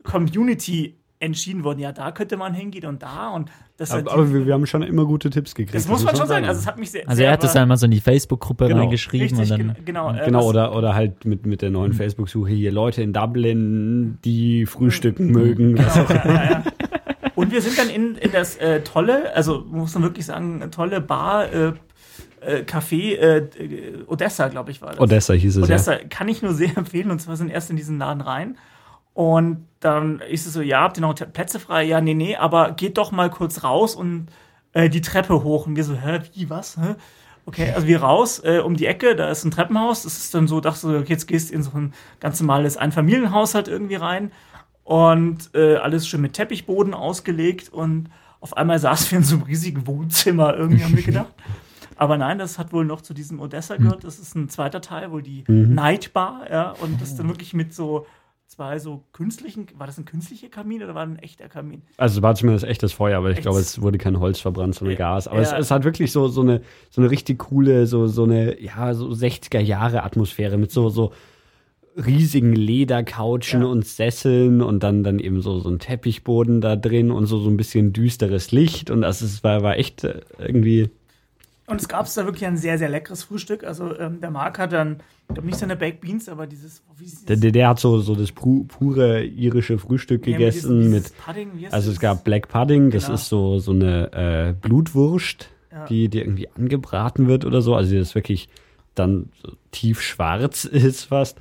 Community 0.02 0.96
entschieden 1.20 1.64
wurden. 1.64 1.80
Ja, 1.80 1.92
da 1.92 2.10
könnte 2.12 2.36
man 2.36 2.52
hingehen 2.52 2.84
und 2.86 3.02
da 3.02 3.30
und 3.30 3.50
das. 3.78 3.90
Aber, 3.92 4.12
aber 4.12 4.32
wir, 4.32 4.46
wir 4.46 4.52
haben 4.52 4.66
schon 4.66 4.82
immer 4.82 5.06
gute 5.06 5.30
Tipps 5.30 5.54
gekriegt. 5.54 5.74
das 5.74 5.88
muss 5.88 6.04
man 6.04 6.14
schon 6.14 6.26
sagen. 6.26 6.44
Also 6.46 6.60
es 6.60 6.66
hat 6.66 6.78
mich 6.78 6.90
sehr. 6.90 7.08
Also 7.08 7.22
er 7.22 7.32
hat 7.32 7.42
das 7.42 7.56
einmal 7.56 7.78
so 7.78 7.86
in 7.86 7.92
die 7.92 8.00
Facebook-Gruppe 8.00 8.68
Genau. 8.68 8.80
reingeschrieben 8.82 9.38
richtig, 9.38 9.52
und 9.52 9.58
dann. 9.68 9.74
gen- 9.74 9.84
genau. 9.86 10.12
äh, 10.12 10.24
Genau, 10.26 10.44
oder, 10.46 10.76
oder 10.76 10.94
halt 10.94 11.24
mit, 11.24 11.46
mit 11.46 11.62
der 11.62 11.70
neuen 11.70 11.94
Facebook-Suche 11.94 12.50
hier 12.50 12.72
Leute 12.72 13.02
in 13.02 13.14
Dublin, 13.14 14.18
die 14.24 14.66
frühstücken 14.66 15.28
mögen. 15.30 15.78
Was 15.78 15.96
auch 15.98 16.10
ja, 16.10 16.24
ja, 16.26 16.44
ja. 16.50 16.64
Und 17.34 17.50
wir 17.50 17.62
sind 17.62 17.78
dann 17.78 17.90
in, 17.90 18.16
in 18.16 18.32
das 18.32 18.56
äh, 18.56 18.82
tolle, 18.82 19.34
also 19.34 19.64
muss 19.68 19.94
man 19.94 20.04
wirklich 20.04 20.26
sagen, 20.26 20.70
tolle 20.70 21.00
Bar, 21.00 21.52
äh, 21.52 21.72
äh, 22.40 22.62
Café 22.62 23.16
äh, 23.16 23.36
äh, 23.38 24.04
Odessa, 24.06 24.48
glaube 24.48 24.70
ich, 24.70 24.82
war 24.82 24.90
das. 24.90 25.00
Odessa 25.00 25.34
hieß 25.34 25.56
es 25.56 25.62
Odessa 25.62 25.96
kann 25.96 26.28
ich 26.28 26.42
nur 26.42 26.54
sehr 26.54 26.76
empfehlen. 26.76 27.10
Und 27.10 27.20
zwar 27.20 27.36
sind 27.36 27.50
erst 27.50 27.70
in 27.70 27.76
diesen 27.76 27.98
Laden 27.98 28.20
rein. 28.20 28.58
Und 29.14 29.66
dann 29.80 30.20
ist 30.20 30.46
es 30.46 30.52
so, 30.52 30.60
ja, 30.60 30.80
habt 30.80 30.98
ihr 30.98 31.02
noch 31.02 31.14
Plätze 31.14 31.60
frei? 31.60 31.84
Ja, 31.84 32.00
nee, 32.00 32.14
nee, 32.14 32.36
aber 32.36 32.72
geht 32.72 32.98
doch 32.98 33.12
mal 33.12 33.30
kurz 33.30 33.62
raus 33.62 33.94
und 33.94 34.26
äh, 34.72 34.88
die 34.88 35.00
Treppe 35.00 35.44
hoch. 35.44 35.66
Und 35.66 35.76
wir 35.76 35.84
so, 35.84 35.94
hä, 35.94 36.20
wie, 36.34 36.50
was? 36.50 36.76
Hä? 36.76 36.96
Okay, 37.46 37.72
also 37.72 37.86
wir 37.86 38.00
raus 38.00 38.40
äh, 38.42 38.58
um 38.58 38.74
die 38.74 38.86
Ecke, 38.86 39.14
da 39.14 39.28
ist 39.28 39.44
ein 39.44 39.50
Treppenhaus. 39.50 40.02
Das 40.02 40.16
ist 40.16 40.34
dann 40.34 40.48
so, 40.48 40.60
dachte 40.60 40.80
so, 40.80 40.88
okay, 40.96 41.12
jetzt 41.12 41.26
gehst 41.26 41.50
du 41.50 41.54
in 41.54 41.62
so 41.62 41.70
ein 41.74 41.92
ganz 42.18 42.40
normales 42.40 42.76
Einfamilienhaushalt 42.76 43.68
irgendwie 43.68 43.96
rein. 43.96 44.32
Und 44.84 45.50
äh, 45.54 45.76
alles 45.76 46.06
schön 46.06 46.20
mit 46.20 46.34
Teppichboden 46.34 46.94
ausgelegt. 46.94 47.70
Und 47.72 48.10
auf 48.40 48.56
einmal 48.56 48.78
saßen 48.78 49.10
wir 49.10 49.18
in 49.18 49.24
so 49.24 49.36
einem 49.36 49.44
riesigen 49.44 49.86
Wohnzimmer, 49.86 50.54
irgendwie 50.56 50.84
haben 50.84 50.94
wir 50.96 51.02
gedacht. 51.04 51.32
Aber 51.96 52.18
nein, 52.18 52.38
das 52.38 52.58
hat 52.58 52.72
wohl 52.72 52.84
noch 52.84 53.00
zu 53.02 53.14
diesem 53.14 53.40
Odessa 53.40 53.76
gehört. 53.76 54.04
Das 54.04 54.18
ist 54.18 54.34
ein 54.34 54.48
zweiter 54.48 54.80
Teil, 54.80 55.10
wohl 55.12 55.22
die 55.22 55.44
Night 55.48 56.12
Bar, 56.12 56.50
ja. 56.50 56.70
Und 56.80 57.00
das 57.00 57.16
dann 57.16 57.28
wirklich 57.28 57.54
mit 57.54 57.72
so 57.72 58.06
zwei 58.46 58.78
so 58.78 59.04
künstlichen, 59.12 59.66
war 59.78 59.86
das 59.86 59.96
ein 59.96 60.04
künstlicher 60.04 60.48
Kamin 60.48 60.82
oder 60.82 60.94
war 60.94 61.06
das 61.06 61.16
ein 61.16 61.22
echter 61.22 61.48
Kamin? 61.48 61.82
Also 61.96 62.18
es 62.18 62.22
war 62.22 62.34
zumindest 62.34 62.66
echtes 62.66 62.92
Feuer, 62.92 63.16
aber 63.18 63.30
ich 63.30 63.36
Echt? 63.38 63.42
glaube, 63.42 63.58
es 63.60 63.80
wurde 63.80 63.96
kein 63.98 64.18
Holz 64.20 64.38
verbrannt, 64.40 64.74
sondern 64.74 64.92
Ja. 64.92 64.98
Gas. 64.98 65.28
Aber 65.28 65.38
es, 65.40 65.50
Ja. 65.52 65.58
es 65.58 65.70
hat 65.70 65.84
wirklich 65.84 66.12
so, 66.12 66.28
so, 66.28 66.42
eine, 66.42 66.60
so 66.90 67.00
eine 67.00 67.10
richtig 67.10 67.38
coole, 67.38 67.86
so, 67.86 68.06
so 68.06 68.24
eine, 68.24 68.60
ja, 68.60 68.92
so 68.94 69.08
60er-Jahre-Atmosphäre 69.08 70.56
mit 70.58 70.70
so, 70.70 70.88
so 70.88 71.12
riesigen 71.96 72.52
Ledercouchen 72.54 73.60
Ja. 73.62 73.66
und 73.66 73.86
Sesseln 73.86 74.62
und 74.62 74.82
dann, 74.82 75.04
dann 75.04 75.18
eben 75.18 75.42
so, 75.42 75.58
so 75.60 75.68
ein 75.68 75.78
Teppichboden 75.78 76.60
da 76.60 76.76
drin 76.76 77.10
und 77.10 77.26
so, 77.26 77.38
so 77.38 77.48
ein 77.48 77.56
bisschen 77.56 77.92
düsteres 77.92 78.50
Licht. 78.52 78.90
Und 78.90 79.02
das 79.02 79.22
ist, 79.22 79.44
war, 79.44 79.62
war 79.62 79.76
echt 79.78 80.04
äh, 80.04 80.20
irgendwie. 80.38 80.90
Und 81.66 81.80
es 81.80 81.88
gab 81.88 82.12
da 82.12 82.24
wirklich 82.26 82.44
ein 82.46 82.56
sehr, 82.58 82.76
sehr 82.78 82.88
leckeres 82.90 83.22
Frühstück. 83.22 83.64
Also 83.64 83.98
ähm, 83.98 84.20
der 84.20 84.30
Marc 84.30 84.58
hat 84.58 84.72
dann, 84.72 84.96
ich 85.28 85.34
glaube 85.34 85.46
nicht 85.46 85.58
seine 85.58 85.76
Baked 85.76 86.00
Beans, 86.02 86.28
aber 86.28 86.46
dieses, 86.46 86.82
Der, 87.26 87.36
der, 87.36 87.68
hat 87.68 87.78
so, 87.80 88.00
so 88.00 88.14
das 88.14 88.32
pu 88.32 88.64
pure 88.64 89.24
irische 89.24 89.78
Frühstück 89.78 90.26
Ja, 90.26 90.36
gegessen 90.36 90.78
dieses, 90.80 90.92
mit. 90.92 91.04
dieses 91.04 91.12
Pudding, 91.24 91.50
wie 91.56 91.64
heißt 91.64 91.72
Also 91.74 91.86
das? 91.88 91.94
es 91.94 92.00
gab 92.00 92.24
Black 92.24 92.48
Pudding, 92.48 92.90
das 92.90 93.04
Genau. 93.04 93.14
ist 93.14 93.28
so, 93.28 93.58
so 93.60 93.70
eine 93.72 94.12
äh, 94.12 94.52
Blutwurst, 94.60 95.48
Ja. 95.72 95.86
die, 95.86 96.08
die 96.10 96.18
irgendwie 96.18 96.48
angebraten 96.50 97.28
wird 97.28 97.46
oder 97.46 97.62
so. 97.62 97.74
Also 97.74 97.92
die 97.92 97.96
ist 97.98 98.14
wirklich 98.14 98.48
dann 98.94 99.30
so 99.42 99.52
tief 99.70 100.00
schwarz 100.00 100.64
ist 100.64 101.04
fast. 101.06 101.38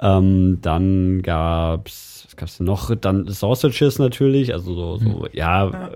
Ähm, 0.00 0.58
dann 0.62 1.22
gab's, 1.22 2.22
was 2.26 2.36
gab's 2.36 2.56
denn 2.58 2.66
noch? 2.66 2.94
Dann 2.94 3.28
Sausages 3.28 3.98
natürlich, 3.98 4.52
also 4.52 4.74
so, 4.74 4.96
so 4.98 5.26
ja, 5.32 5.70
Ja. 5.70 5.90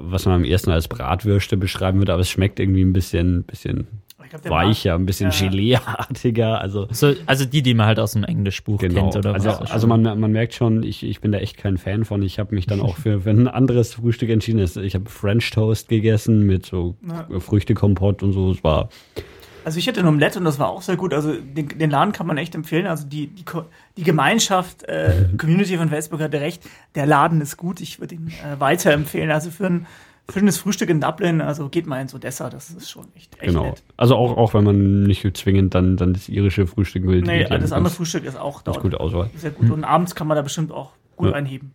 was 0.00 0.26
man 0.26 0.34
am 0.36 0.44
ersten 0.44 0.70
als 0.70 0.88
Bratwürste 0.88 1.56
beschreiben 1.56 1.98
würde, 1.98 2.12
aber 2.12 2.22
es 2.22 2.30
schmeckt 2.30 2.58
irgendwie 2.60 2.82
ein 2.82 2.92
bisschen, 2.92 3.44
bisschen 3.44 3.86
glaub, 4.30 4.48
weicher, 4.50 4.94
ein 4.94 5.06
bisschen 5.06 5.30
Ja. 5.30 5.48
Gelee-artiger. 5.48 6.60
Also 6.60 6.88
So, 6.90 7.14
also 7.26 7.44
die, 7.44 7.62
die 7.62 7.74
man 7.74 7.86
halt 7.86 8.00
aus 8.00 8.12
dem 8.12 8.24
Englischbuch 8.24 8.78
Genau. 8.80 9.00
kennt, 9.10 9.16
oder 9.16 9.34
also, 9.34 9.50
was? 9.50 9.70
also 9.70 9.86
man, 9.86 10.02
man 10.02 10.32
merkt 10.32 10.54
schon, 10.54 10.82
ich, 10.82 11.02
ich 11.04 11.20
bin 11.20 11.32
da 11.32 11.38
echt 11.38 11.56
kein 11.56 11.78
Fan 11.78 12.04
von. 12.04 12.22
Ich 12.22 12.38
habe 12.38 12.54
mich 12.54 12.66
dann 12.66 12.80
auch 12.80 12.96
für, 12.96 13.20
für 13.20 13.30
ein 13.30 13.46
anderes 13.48 13.94
Frühstück 13.94 14.30
entschieden. 14.30 14.58
Ich 14.82 14.94
habe 14.94 15.08
French 15.08 15.50
Toast 15.50 15.88
gegessen 15.88 16.46
mit 16.46 16.66
so 16.66 16.96
Ja. 17.08 17.26
Früchtekompott 17.40 18.22
und 18.22 18.32
so. 18.32 18.50
Es 18.50 18.62
war 18.64 18.88
Also 19.64 19.78
ich 19.78 19.86
hatte 19.88 20.00
ein 20.00 20.06
Omelette 20.06 20.38
und 20.38 20.44
das 20.44 20.58
war 20.58 20.68
auch 20.68 20.82
sehr 20.82 20.96
gut. 20.96 21.12
Also 21.12 21.34
den, 21.34 21.68
den 21.68 21.90
Laden 21.90 22.12
kann 22.12 22.26
man 22.26 22.38
echt 22.38 22.54
empfehlen. 22.54 22.86
Also 22.86 23.06
die, 23.06 23.26
die, 23.28 23.44
die 23.96 24.02
Gemeinschaft, 24.02 24.82
äh, 24.84 25.28
Community 25.38 25.76
von 25.76 25.88
Facebook 25.88 26.20
hatte 26.20 26.40
recht. 26.40 26.62
Der 26.94 27.06
Laden 27.06 27.40
ist 27.40 27.56
gut. 27.56 27.80
Ich 27.80 28.00
würde 28.00 28.14
ihn 28.14 28.28
äh, 28.28 28.58
weiterempfehlen. 28.60 29.30
Also 29.30 29.50
für 29.50 29.66
ein 29.66 29.86
schönes 30.32 30.58
Frühstück 30.58 30.88
in 30.90 31.00
Dublin, 31.00 31.40
also 31.40 31.68
geht 31.68 31.86
mal 31.86 32.00
ins 32.00 32.14
Odessa. 32.14 32.50
Das 32.50 32.70
ist 32.70 32.88
schon 32.90 33.06
echt, 33.16 33.34
echt 33.34 33.48
genau. 33.48 33.64
nett. 33.64 33.82
Also 33.96 34.16
auch, 34.16 34.36
auch 34.36 34.54
wenn 34.54 34.64
man 34.64 35.02
nicht 35.02 35.26
zwingend 35.36 35.74
dann, 35.74 35.96
dann 35.96 36.12
das 36.14 36.28
irische 36.28 36.66
Frühstück 36.66 37.06
will. 37.06 37.22
Nee, 37.22 37.42
das 37.44 37.72
andere 37.72 37.82
ganz- 37.84 37.94
Frühstück 37.96 38.24
ist 38.24 38.36
auch 38.38 38.64
ganz 38.64 38.76
dort 38.76 38.80
gute 38.82 39.00
Auswahl. 39.00 39.28
sehr 39.36 39.50
gut. 39.50 39.70
Und 39.70 39.84
abends 39.84 40.14
kann 40.14 40.26
man 40.28 40.36
da 40.36 40.42
bestimmt 40.42 40.70
auch 40.72 40.92
gut 41.16 41.28
Ja. 41.30 41.34
einheben. 41.34 41.72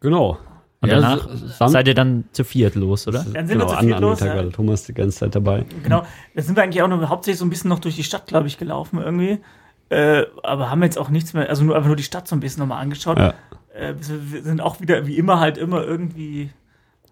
Genau. 0.00 0.38
Und 0.84 0.90
Ja, 0.90 1.00
danach 1.00 1.28
Sam- 1.58 1.68
seid 1.68 1.88
ihr 1.88 1.94
dann 1.94 2.24
zu 2.32 2.44
viert 2.44 2.74
los, 2.76 3.06
oder? 3.08 3.24
Dann 3.24 3.46
sind 3.46 3.58
genau, 3.58 3.70
wir 3.70 3.76
zu 3.78 3.84
viert 3.84 3.96
an 3.96 4.02
los, 4.02 4.18
Tag 4.20 4.34
ja. 4.36 4.42
Thomas 4.50 4.84
die 4.84 4.94
ganze 4.94 5.18
Zeit 5.18 5.34
dabei. 5.34 5.64
Genau. 5.82 6.04
Da 6.34 6.42
sind 6.42 6.56
wir 6.56 6.62
eigentlich 6.62 6.82
auch 6.82 6.88
nur 6.88 7.08
hauptsächlich 7.08 7.38
so 7.38 7.44
ein 7.44 7.50
bisschen 7.50 7.68
noch 7.70 7.80
durch 7.80 7.96
die 7.96 8.04
Stadt, 8.04 8.26
glaube 8.26 8.46
ich, 8.46 8.56
gelaufen 8.58 9.00
irgendwie. 9.02 9.38
Äh, 9.90 10.22
aber 10.42 10.70
haben 10.70 10.82
jetzt 10.82 10.98
auch 10.98 11.10
nichts 11.10 11.34
mehr, 11.34 11.48
also 11.48 11.62
nur 11.64 11.74
einfach 11.76 11.88
nur 11.88 11.96
die 11.96 12.02
Stadt 12.04 12.26
so 12.26 12.34
ein 12.36 12.40
bisschen 12.40 12.60
nochmal 12.60 12.80
angeschaut. 12.82 13.18
Ja. 13.18 13.34
Äh, 13.74 13.94
wir 13.98 14.42
sind 14.42 14.60
auch 14.60 14.80
wieder, 14.80 15.06
wie 15.06 15.16
immer, 15.18 15.40
halt 15.40 15.58
immer 15.58 15.82
irgendwie 15.84 16.50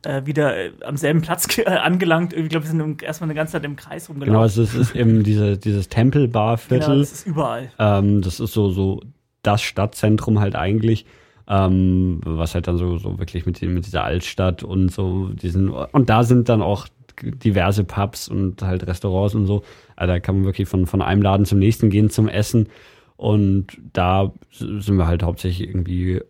äh, 0.05 0.23
wieder 0.25 0.57
äh, 0.57 0.73
am 0.85 0.97
selben 0.97 1.21
Platz 1.21 1.47
äh, 1.59 1.65
angelangt. 1.67 2.33
Ich 2.33 2.49
glaube, 2.49 2.65
wir 2.67 2.71
sind 2.71 3.03
erstmal 3.03 3.27
eine 3.29 3.35
ganze 3.37 3.53
Zeit 3.53 3.65
im 3.65 3.77
Kreis 3.77 4.07
Genau, 4.07 4.19
rumgelaufen. 4.19 4.43
also 4.43 4.63
es 4.63 4.75
ist 4.75 4.95
eben 4.97 5.23
diese, 5.23 5.59
dieses 5.59 5.89
Genau, 5.89 5.95
Tempelbarviertel. 6.03 6.99
das 7.01 7.13
ist 7.13 7.27
überall. 7.27 7.71
Ähm, 7.79 8.23
das 8.23 8.41
ist 8.41 8.53
so, 8.53 8.71
so 8.71 9.01
das 9.43 9.61
Stadtzentrum 9.63 10.41
halt 10.41 10.57
eigentlich, 10.57 11.05
ähm, 11.49 12.21
was 12.25 12.55
halt 12.55 12.67
dann 12.69 12.79
so, 12.79 12.99
so 12.99 13.19
wirklich 13.19 13.47
mit, 13.47 13.61
mit 13.63 13.87
dieser 13.87 14.05
Altstadt 14.05 14.63
und 14.63 14.91
so 14.91 15.29
diesen, 15.29 15.71
und 15.71 16.09
da 16.09 16.23
sind 16.25 16.49
dann 16.49 16.63
auch 16.63 16.87
diverse 17.23 17.85
Pubs 17.85 18.29
und 18.29 18.63
halt 18.63 18.87
Restaurants 18.87 19.35
und 19.35 19.47
so. 19.47 19.63
Also 19.97 20.13
da 20.13 20.21
kann 20.21 20.37
man 20.37 20.45
wirklich 20.45 20.69
von, 20.69 20.87
von 20.87 21.03
einem 21.03 21.23
Laden 21.23 21.47
zum 21.47 21.59
nächsten 21.59 21.91
gehen 21.91 22.11
zum 22.11 22.29
Essen. 22.29 22.69
Und 23.17 23.79
da 23.93 24.33
sind 24.51 24.97
wir 24.97 25.07
halt 25.07 25.23
hauptsächlich 25.23 25.69
irgendwie 25.69 26.23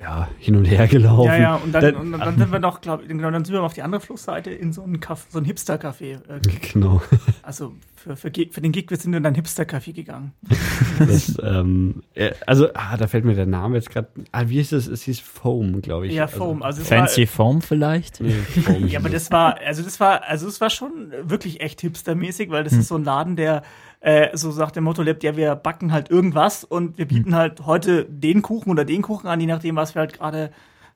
ja, 0.00 0.28
hin 0.38 0.54
und 0.56 0.64
her 0.64 0.86
gelaufen. 0.86 1.26
Ja, 1.26 1.36
ja, 1.38 1.54
und 1.56 1.72
dann, 1.72 1.82
Dann- 1.82 2.14
und 2.14 2.20
dann 2.20 2.38
sind 2.38 2.52
wir 2.52 2.58
noch, 2.60 2.80
glaube 2.80 3.02
ich, 3.02 3.08
genau, 3.08 3.30
dann 3.30 3.44
sind 3.44 3.54
wir 3.54 3.62
auf 3.62 3.74
die 3.74 3.82
andere 3.82 4.00
Flussseite 4.00 4.50
in 4.50 4.72
so 4.72 4.82
ein, 4.82 5.00
Caf- 5.00 5.26
so 5.30 5.38
ein 5.38 5.44
Hipster-Café. 5.44 6.12
Äh, 6.28 6.40
Genau. 6.72 7.02
also 7.42 7.72
für, 7.96 8.16
für, 8.16 8.30
für 8.30 8.60
den 8.60 8.72
Gig, 8.72 8.90
wir 8.90 8.96
sind 8.96 9.12
in 9.14 9.26
ein 9.26 9.34
Hipster-Café 9.34 9.92
gegangen. 9.92 10.32
Das, 10.98 11.36
ähm, 11.44 12.02
äh, 12.14 12.32
also, 12.46 12.68
ah, 12.74 12.96
da 12.96 13.06
fällt 13.06 13.24
mir 13.24 13.34
der 13.36 13.46
Name 13.46 13.76
jetzt 13.76 13.90
gerade. 13.90 14.08
Ah, 14.32 14.44
wie 14.48 14.54
hieß 14.54 14.72
es? 14.72 14.88
Es 14.88 15.02
hieß 15.02 15.20
Foam, 15.20 15.80
glaube 15.80 16.08
ich. 16.08 16.12
Ja, 16.14 16.26
Foam. 16.26 16.62
Also 16.62 16.82
es 16.82 16.88
Fancy 16.88 17.20
War, 17.20 17.26
Foam 17.28 17.62
vielleicht? 17.62 18.20
Nee, 18.20 18.30
Foam. 18.32 18.88
Ja, 18.88 18.98
aber 18.98 19.08
das 19.08 19.30
war, 19.30 19.58
also 19.64 19.82
das 19.84 20.00
war, 20.00 20.24
also 20.24 20.48
es 20.48 20.60
war 20.60 20.70
schon 20.70 21.12
wirklich 21.22 21.60
echt 21.60 21.80
hipstermäßig, 21.82 22.50
weil 22.50 22.64
das 22.64 22.72
ist 22.72 22.88
so 22.88 22.96
ein 22.96 23.04
Laden, 23.04 23.36
der 23.36 23.62
äh, 24.00 24.36
so 24.36 24.50
sagt 24.50 24.76
dem 24.76 24.84
Motto 24.84 25.02
lebt, 25.02 25.22
ja, 25.24 25.36
wir 25.36 25.54
backen 25.56 25.92
halt 25.92 26.10
irgendwas 26.10 26.64
und 26.64 26.98
wir 26.98 27.06
bieten 27.06 27.34
halt 27.34 27.66
heute 27.66 28.04
den 28.04 28.42
Kuchen 28.42 28.70
oder 28.70 28.84
den 28.84 29.02
Kuchen 29.02 29.26
an, 29.26 29.40
je 29.40 29.46
nachdem, 29.46 29.76
was 29.76 29.94
wir 29.94 30.00
halt 30.00 30.12
gerade 30.12 30.50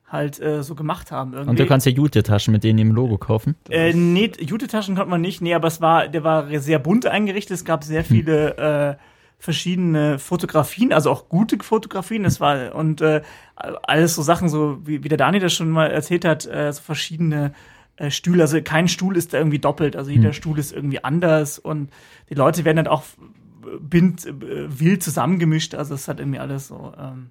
halt 0.07 0.39
äh, 0.39 0.63
so 0.63 0.75
gemacht 0.75 1.11
haben. 1.11 1.33
Irgendwie. 1.33 1.49
Und 1.49 1.59
du 1.59 1.65
kannst 1.65 1.85
ja 1.85 1.91
Jute-Taschen 1.91 2.51
mit 2.51 2.63
denen 2.63 2.79
im 2.79 2.91
Logo 2.91 3.17
kaufen. 3.17 3.55
Äh, 3.69 3.93
nee, 3.93 4.31
Jute-Taschen 4.39 4.95
konnte 4.95 5.09
man 5.09 5.21
nicht, 5.21 5.41
nee, 5.41 5.53
aber 5.53 5.67
es 5.67 5.81
war, 5.81 6.07
der 6.07 6.23
war 6.23 6.47
sehr 6.59 6.79
bunt 6.79 7.05
eingerichtet. 7.05 7.55
Es 7.55 7.65
gab 7.65 7.83
sehr 7.83 8.05
viele 8.05 8.57
äh, 8.57 8.95
verschiedene 9.39 10.19
Fotografien, 10.19 10.93
also 10.93 11.11
auch 11.11 11.27
gute 11.27 11.57
Fotografien. 11.61 12.23
Es 12.23 12.39
war 12.39 12.75
und 12.75 13.01
äh, 13.01 13.21
alles 13.55 14.15
so 14.15 14.21
Sachen, 14.21 14.47
so 14.47 14.77
wie, 14.85 15.03
wie 15.03 15.09
der 15.09 15.17
Dani 15.17 15.39
das 15.39 15.53
schon 15.53 15.69
mal 15.69 15.87
erzählt 15.87 16.23
hat, 16.23 16.45
äh, 16.45 16.71
so 16.71 16.81
verschiedene 16.81 17.53
äh, 17.97 18.11
Stühle. 18.11 18.43
Also 18.43 18.61
kein 18.61 18.87
Stuhl 18.87 19.17
ist 19.17 19.33
da 19.33 19.37
irgendwie 19.37 19.59
doppelt, 19.59 19.95
also 19.95 20.11
jeder 20.11 20.33
Stuhl 20.33 20.59
ist 20.59 20.71
irgendwie 20.71 21.03
anders 21.03 21.59
und 21.59 21.91
die 22.29 22.35
Leute 22.35 22.65
werden 22.65 22.77
dann 22.77 22.87
auch 22.87 23.03
bind, 23.79 24.25
äh, 24.25 24.79
wild 24.79 25.03
zusammengemischt. 25.03 25.75
Also 25.75 25.93
es 25.95 26.07
hat 26.07 26.19
irgendwie 26.19 26.39
alles 26.39 26.67
so 26.67 26.93
ähm, 26.97 27.29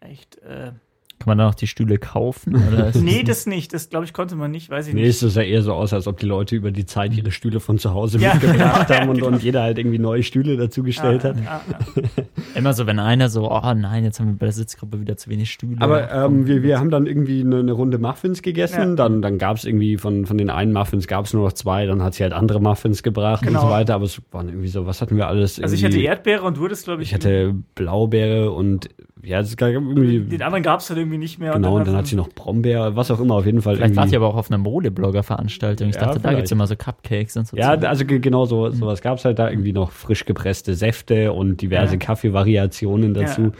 echt. 0.00 0.38
Äh, 0.38 0.72
Kann 1.18 1.30
man 1.30 1.38
da 1.38 1.44
noch 1.46 1.54
die 1.54 1.66
Stühle 1.66 1.96
kaufen? 1.98 2.54
Oder 2.68 2.88
ist 2.88 3.00
Nee, 3.02 3.22
das 3.22 3.46
nicht. 3.46 3.72
Das, 3.72 3.88
glaube 3.88 4.04
ich, 4.04 4.12
konnte 4.12 4.36
man 4.36 4.50
nicht, 4.50 4.68
weiß 4.68 4.88
ich 4.88 4.94
Nee, 4.94 5.06
nicht. 5.06 5.22
es 5.22 5.34
sah 5.34 5.40
eher 5.40 5.62
so 5.62 5.72
aus, 5.72 5.92
als 5.94 6.06
ob 6.06 6.18
die 6.20 6.26
Leute 6.26 6.54
über 6.56 6.70
die 6.70 6.84
Zeit 6.84 7.14
ihre 7.16 7.30
Stühle 7.30 7.58
von 7.60 7.78
zu 7.78 7.94
Hause 7.94 8.18
Ja, 8.18 8.34
mitgebracht 8.34 8.86
genau, 8.88 9.00
haben 9.00 9.08
und, 9.08 9.16
ja, 9.18 9.24
und 9.24 9.42
jeder 9.42 9.62
halt 9.62 9.78
irgendwie 9.78 9.98
neue 9.98 10.22
Stühle 10.22 10.56
dazugestellt 10.58 11.24
hat. 11.24 11.36
Ah, 11.46 11.60
ah, 11.72 12.02
immer 12.54 12.74
so, 12.74 12.86
wenn 12.86 12.98
einer 12.98 13.28
so, 13.30 13.50
oh 13.50 13.74
nein, 13.74 14.04
jetzt 14.04 14.20
haben 14.20 14.26
wir 14.28 14.34
bei 14.36 14.46
der 14.46 14.52
Sitzgruppe 14.52 15.00
wieder 15.00 15.16
zu 15.16 15.30
wenig 15.30 15.50
Stühle. 15.50 15.80
Aber 15.80 16.12
ähm, 16.12 16.46
wir, 16.46 16.62
wir 16.62 16.78
haben 16.78 16.90
dann 16.90 17.06
irgendwie 17.06 17.40
eine, 17.40 17.60
eine 17.60 17.72
Runde 17.72 17.98
Muffins 17.98 18.42
gegessen. 18.42 18.90
Ja. 18.90 18.94
Dann, 18.96 19.22
dann 19.22 19.38
gab 19.38 19.56
es 19.56 19.64
irgendwie 19.64 19.96
von, 19.96 20.26
von 20.26 20.36
den 20.36 20.50
einen 20.50 20.72
Muffins 20.72 21.06
gab 21.06 21.24
es 21.24 21.32
nur 21.32 21.44
noch 21.44 21.52
zwei. 21.54 21.86
Dann 21.86 22.02
hat 22.02 22.14
sie 22.14 22.22
halt 22.24 22.34
andere 22.34 22.60
Muffins 22.60 23.02
gebracht 23.02 23.40
und 23.42 23.48
Genau. 23.48 23.62
so 23.62 23.70
weiter. 23.70 23.94
Aber 23.94 24.04
es 24.04 24.20
waren 24.32 24.48
irgendwie 24.48 24.68
so, 24.68 24.84
was 24.86 25.00
hatten 25.00 25.16
wir 25.16 25.28
alles? 25.28 25.58
Also 25.60 25.74
ich 25.74 25.84
hatte 25.84 25.98
Erdbeere 25.98 26.42
und 26.42 26.58
du 26.58 26.64
hattest, 26.66 26.84
glaube 26.84 27.02
ich, 27.02 27.08
ich 27.08 27.14
hatte 27.14 27.54
Blaubeere 27.74 28.50
und 28.52 28.88
ja, 29.26 29.40
es 29.40 29.56
gab 29.56 29.68
irgendwie. 29.70 30.20
den 30.20 30.42
anderen 30.42 30.62
gab 30.62 30.80
es 30.80 30.88
halt 30.88 30.98
irgendwie 30.98 31.18
nicht 31.18 31.38
mehr. 31.38 31.52
Genau, 31.52 31.76
und 31.76 31.86
dann 31.86 31.96
hat 31.96 32.06
sie 32.06 32.16
noch 32.16 32.28
Brombeere, 32.28 32.94
was 32.96 33.10
auch 33.10 33.18
immer, 33.20 33.34
auf 33.34 33.46
jeden 33.46 33.60
Fall. 33.62 33.76
Vielleicht 33.76 33.94
irgendwie. 33.96 34.12
ihr 34.12 34.18
aber 34.18 34.28
auch 34.28 34.36
auf 34.36 34.50
einer 34.50 34.58
Modeblogger-Veranstaltung. 34.58 35.88
Ich 35.88 35.94
Ja, 35.96 36.00
dachte, 36.02 36.14
da 36.14 36.20
vielleicht. 36.20 36.36
gibt's 36.36 36.52
immer 36.52 36.66
so 36.66 36.76
Cupcakes 36.76 37.36
und 37.36 37.46
so. 37.48 37.56
Ja, 37.56 37.70
also 37.70 38.04
ge- 38.04 38.18
genau 38.20 38.44
so, 38.46 38.70
sowas 38.70 39.00
gab 39.02 39.18
es 39.18 39.24
halt 39.24 39.38
da 39.38 39.50
irgendwie 39.50 39.72
noch 39.72 39.90
frisch 39.90 40.24
gepresste 40.24 40.74
Säfte 40.74 41.32
und 41.32 41.60
diverse 41.60 41.94
Ja. 41.94 41.98
Kaffeevariationen 41.98 43.14
dazu. 43.14 43.52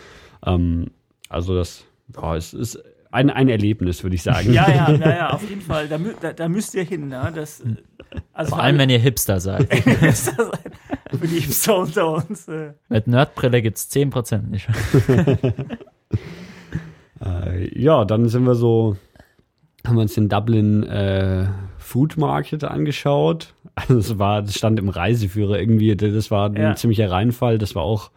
Ähm, 0.44 0.86
also 1.28 1.54
das 1.54 1.84
ja, 2.14 2.36
es 2.36 2.54
ist 2.54 2.82
ein, 3.10 3.30
ein 3.30 3.48
Erlebnis, 3.48 4.02
würde 4.02 4.14
ich 4.16 4.22
sagen. 4.22 4.52
Ja, 4.52 4.68
ja, 4.68 4.90
ja, 4.92 5.08
ja, 5.16 5.30
auf 5.34 5.48
jeden 5.48 5.62
Fall. 5.62 5.88
Da, 5.88 5.98
da, 6.20 6.32
da 6.32 6.48
müsst 6.48 6.74
ihr 6.74 6.84
hin. 6.84 7.08
Ne? 7.08 7.32
Das, 7.34 7.60
äh, 7.60 7.64
also 8.32 8.50
Vor 8.50 8.62
allem, 8.62 8.78
wenn 8.78 8.90
ihr 8.90 8.98
Hipster 8.98 9.40
seid. 9.40 9.62
ist 10.02 10.28
das 10.38 10.50
ein- 10.50 10.72
für 11.18 11.26
die 11.28 11.40
Hipster 11.40 11.78
unter 11.78 12.12
uns. 12.14 12.48
Äh. 12.48 12.72
Mit 12.88 13.06
Nerdbrille 13.06 13.62
gibt's 13.62 13.90
10% 13.90 14.48
nicht. 14.48 14.68
Äh, 17.24 17.80
ja, 17.80 18.04
dann 18.04 18.28
sind 18.28 18.44
wir 18.44 18.54
so, 18.54 18.96
haben 19.86 19.96
wir 19.96 20.02
uns 20.02 20.14
den 20.14 20.28
Dublin 20.28 20.82
äh, 20.82 21.46
Food 21.78 22.16
Market 22.18 22.62
angeschaut. 22.64 23.54
Also 23.74 23.94
das 23.94 24.18
war, 24.18 24.42
das 24.42 24.54
stand 24.54 24.78
im 24.78 24.88
Reiseführer 24.90 25.58
irgendwie, 25.58 25.96
das 25.96 26.30
war 26.30 26.50
ein 26.50 26.56
Ja. 26.56 26.74
ziemlicher 26.76 27.10
Reinfall. 27.10 27.56
Das 27.58 27.74
war 27.74 27.82
auch 27.84 28.10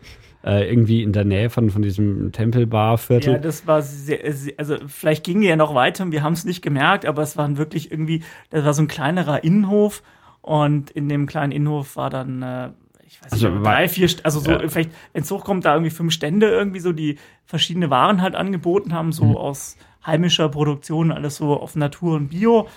äh, 0.43 0.69
irgendwie 0.69 1.03
in 1.03 1.13
der 1.13 1.25
Nähe 1.25 1.49
von, 1.49 1.69
von 1.69 1.81
diesem 1.81 2.31
Tempelbar-Viertel. 2.31 3.33
Ja, 3.33 3.39
das 3.39 3.67
war 3.67 3.81
sehr, 3.81 4.33
sehr, 4.33 4.53
also 4.57 4.75
vielleicht 4.87 5.23
ging 5.25 5.41
ja 5.41 5.55
noch 5.55 5.75
weiter 5.75 6.03
und 6.03 6.11
wir 6.11 6.23
haben 6.23 6.33
es 6.33 6.45
nicht 6.45 6.61
gemerkt, 6.61 7.05
aber 7.05 7.21
es 7.21 7.37
waren 7.37 7.57
wirklich 7.57 7.91
irgendwie, 7.91 8.23
das 8.49 8.65
war 8.65 8.73
so 8.73 8.81
ein 8.81 8.87
kleinerer 8.87 9.43
Innenhof 9.43 10.01
und 10.41 10.91
in 10.91 11.07
dem 11.09 11.25
kleinen 11.25 11.51
Innenhof 11.51 11.95
war 11.97 12.09
dann, 12.09 12.41
äh, 12.41 12.69
ich 13.09 13.21
weiß 13.23 13.31
Also 13.31 13.49
nicht, 13.49 13.65
drei, 13.65 13.87
vier, 13.89 14.07
also 14.23 14.39
so, 14.39 14.51
Ja. 14.51 14.59
vielleicht, 14.69 14.91
wenn 15.13 15.23
es 15.23 15.31
hochkommt, 15.31 15.65
da 15.65 15.73
irgendwie 15.73 15.89
fünf 15.89 16.13
Stände 16.13 16.47
irgendwie 16.47 16.79
so, 16.79 16.91
die 16.91 17.17
verschiedene 17.45 17.89
Waren 17.89 18.21
halt 18.21 18.35
angeboten 18.35 18.93
haben, 18.93 19.11
so 19.11 19.37
aus 19.39 19.77
heimischer 20.05 20.47
Produktion, 20.49 21.11
alles 21.11 21.37
so 21.37 21.59
auf 21.59 21.75
Natur 21.75 22.15
und 22.15 22.29
Bio. 22.29 22.67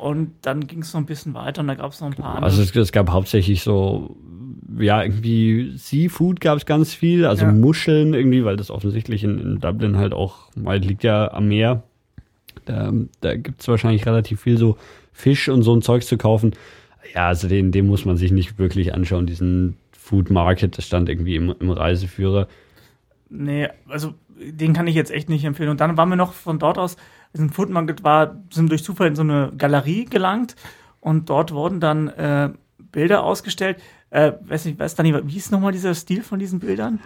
Und 0.00 0.32
dann 0.42 0.66
ging 0.66 0.80
es 0.82 0.92
noch 0.92 1.00
ein 1.00 1.06
bisschen 1.06 1.34
weiter 1.34 1.60
und 1.60 1.68
da 1.68 1.74
gab 1.74 1.92
es 1.92 2.00
noch 2.00 2.08
ein 2.08 2.14
paar 2.14 2.34
andere. 2.36 2.44
Also 2.44 2.62
es, 2.62 2.74
es 2.74 2.90
gab 2.92 3.10
hauptsächlich 3.10 3.62
so, 3.62 4.16
ja, 4.78 5.02
irgendwie 5.02 5.72
Seafood 5.76 6.40
gab 6.40 6.56
es 6.58 6.66
ganz 6.66 6.92
viel, 6.94 7.24
also 7.26 7.44
Ja. 7.44 7.52
Muscheln 7.52 8.14
irgendwie, 8.14 8.44
weil 8.44 8.56
das 8.56 8.70
offensichtlich 8.70 9.22
in, 9.24 9.38
in 9.38 9.60
Dublin 9.60 9.96
halt 9.98 10.12
auch, 10.14 10.48
weil 10.56 10.80
liegt 10.80 11.04
ja 11.04 11.30
am 11.32 11.48
Meer. 11.48 11.82
Da, 12.64 12.92
da 13.20 13.36
gibt 13.36 13.60
es 13.60 13.68
wahrscheinlich 13.68 14.04
relativ 14.06 14.40
viel 14.40 14.58
so 14.58 14.76
Fisch 15.12 15.48
und 15.48 15.62
so 15.62 15.74
ein 15.74 15.82
Zeugs 15.82 16.06
zu 16.06 16.16
kaufen. 16.16 16.52
Ja, 17.14 17.28
also 17.28 17.48
den, 17.48 17.72
den 17.72 17.86
muss 17.86 18.04
man 18.04 18.16
sich 18.16 18.30
nicht 18.32 18.58
wirklich 18.58 18.94
anschauen, 18.94 19.26
diesen 19.26 19.76
Food 19.92 20.30
Market, 20.30 20.78
das 20.78 20.86
stand 20.86 21.08
irgendwie 21.08 21.36
im, 21.36 21.54
im 21.58 21.70
Reiseführer. 21.70 22.48
Nee, 23.28 23.68
also 23.88 24.14
den 24.40 24.72
kann 24.72 24.86
ich 24.86 24.94
jetzt 24.94 25.10
echt 25.10 25.28
nicht 25.28 25.44
empfehlen. 25.44 25.70
Und 25.70 25.80
dann 25.80 25.96
waren 25.96 26.08
wir 26.08 26.16
noch 26.16 26.32
von 26.32 26.58
dort 26.58 26.78
aus, 26.78 26.96
ein 27.36 27.50
Food 27.50 27.70
Market 27.70 28.02
war, 28.02 28.42
sind 28.50 28.70
durch 28.70 28.82
Zufall 28.82 29.08
in 29.08 29.16
so 29.16 29.22
eine 29.22 29.52
Galerie 29.56 30.04
gelangt 30.04 30.56
und 31.00 31.30
dort 31.30 31.52
wurden 31.52 31.80
dann 31.80 32.08
äh, 32.08 32.50
Bilder 32.90 33.22
ausgestellt. 33.22 33.78
Äh, 34.12 34.32
weiß 34.40 34.64
nicht, 34.64 34.80
weiß 34.80 34.96
Dani, 34.96 35.14
wie 35.14 35.32
hieß 35.32 35.52
nochmal 35.52 35.70
dieser 35.70 35.94
Stil 35.94 36.22
von 36.24 36.40
diesen 36.40 36.58
Bildern? 36.58 36.98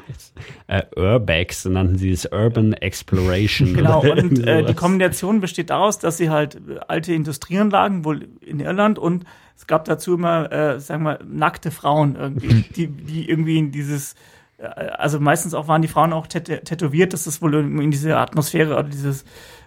Äh, 0.67 0.85
Urbex 0.97 1.67
nannten 1.67 1.99
sie 1.99 2.11
es 2.11 2.25
Urban 2.25 2.73
Exploration. 2.73 3.75
Genau, 3.75 4.01
und 4.01 4.47
äh, 4.47 4.65
die. 4.65 4.73
Kombination 4.73 5.41
besteht 5.43 5.69
daraus, 5.69 5.99
dass 5.99 6.17
sie 6.17 6.31
halt 6.31 6.59
alte 6.89 7.13
Industrieanlagen, 7.13 8.07
wohl 8.07 8.29
in 8.41 8.61
Irland, 8.61 8.99
und 8.99 9.25
es 9.57 9.67
gab 9.67 9.85
dazu 9.85 10.15
immer, 10.15 10.51
äh, 10.53 10.81
sagen 10.81 11.05
wir, 11.05 11.21
nackte 11.25 11.71
Frauen 11.71 12.17
irgendwie, 12.17 12.65
die, 12.77 12.87
die 12.89 13.29
irgendwie 13.29 13.59
in 13.59 13.71
dieses, 13.71 14.15
äh, 14.59 14.65
also 14.65 15.21
meistens 15.21 15.55
auch 15.55 15.69
waren 15.69 15.83
die 15.83 15.89
Frauen 15.89 16.13
auch 16.13 16.27
tät 16.27 16.65
tätowiert, 16.65 17.13
dass 17.13 17.25
das 17.25 17.41
wohl 17.41 17.55
in 17.55 17.91
diese 17.91 18.17
Atmosphäre 18.17 18.75
oder 18.75 18.85
dieses 18.85 19.25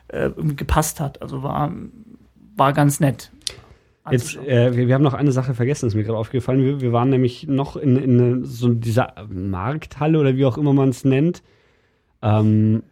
äh, 0.09 0.27
irgendwie 0.27 0.55
gepasst 0.55 0.99
hat. 0.99 1.21
Also 1.21 1.43
war, 1.43 1.71
war 2.55 2.73
ganz 2.73 2.99
nett. 2.99 3.31
Jetzt, 4.09 4.37
äh, 4.37 4.75
wir, 4.75 4.87
wir 4.87 4.95
haben 4.95 5.03
noch 5.03 5.13
eine 5.13 5.31
Sache 5.31 5.53
vergessen, 5.53 5.87
ist 5.87 5.95
mir 5.95 6.03
gerade 6.03 6.17
aufgefallen. 6.17 6.63
Wir, 6.63 6.81
wir 6.81 6.93
waren 6.93 7.09
nämlich 7.09 7.47
noch 7.47 7.75
in, 7.75 7.97
in 7.97 8.45
so 8.45 8.73
dieser 8.73 9.13
Markthalle 9.29 10.19
oder 10.19 10.35
wie 10.35 10.45
auch 10.45 10.57
immer 10.57 10.73
man 10.73 10.89
es 10.89 11.03
nennt. 11.03 11.43
Ähm, 12.21 12.83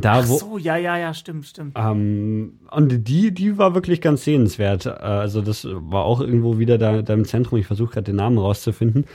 da, 0.00 0.14
Ach 0.20 0.28
wo. 0.28 0.36
so, 0.38 0.58
ja, 0.58 0.76
ja, 0.76 0.98
ja, 0.98 1.14
stimmt, 1.14 1.46
stimmt. 1.46 1.76
Ähm, 1.76 2.58
und 2.70 3.06
die, 3.08 3.32
die 3.32 3.56
war 3.56 3.74
wirklich 3.74 4.00
ganz 4.00 4.24
sehenswert. 4.24 4.86
Äh, 4.86 4.90
Also, 4.90 5.42
das 5.42 5.66
war 5.70 6.04
auch 6.04 6.20
irgendwo 6.20 6.58
wieder 6.58 6.76
da, 6.76 7.02
da 7.02 7.14
im 7.14 7.24
Zentrum. 7.24 7.58
Ich 7.58 7.66
versuche 7.66 7.92
gerade 7.94 8.04
den 8.06 8.16
Namen 8.16 8.38
rauszufinden. 8.38 9.06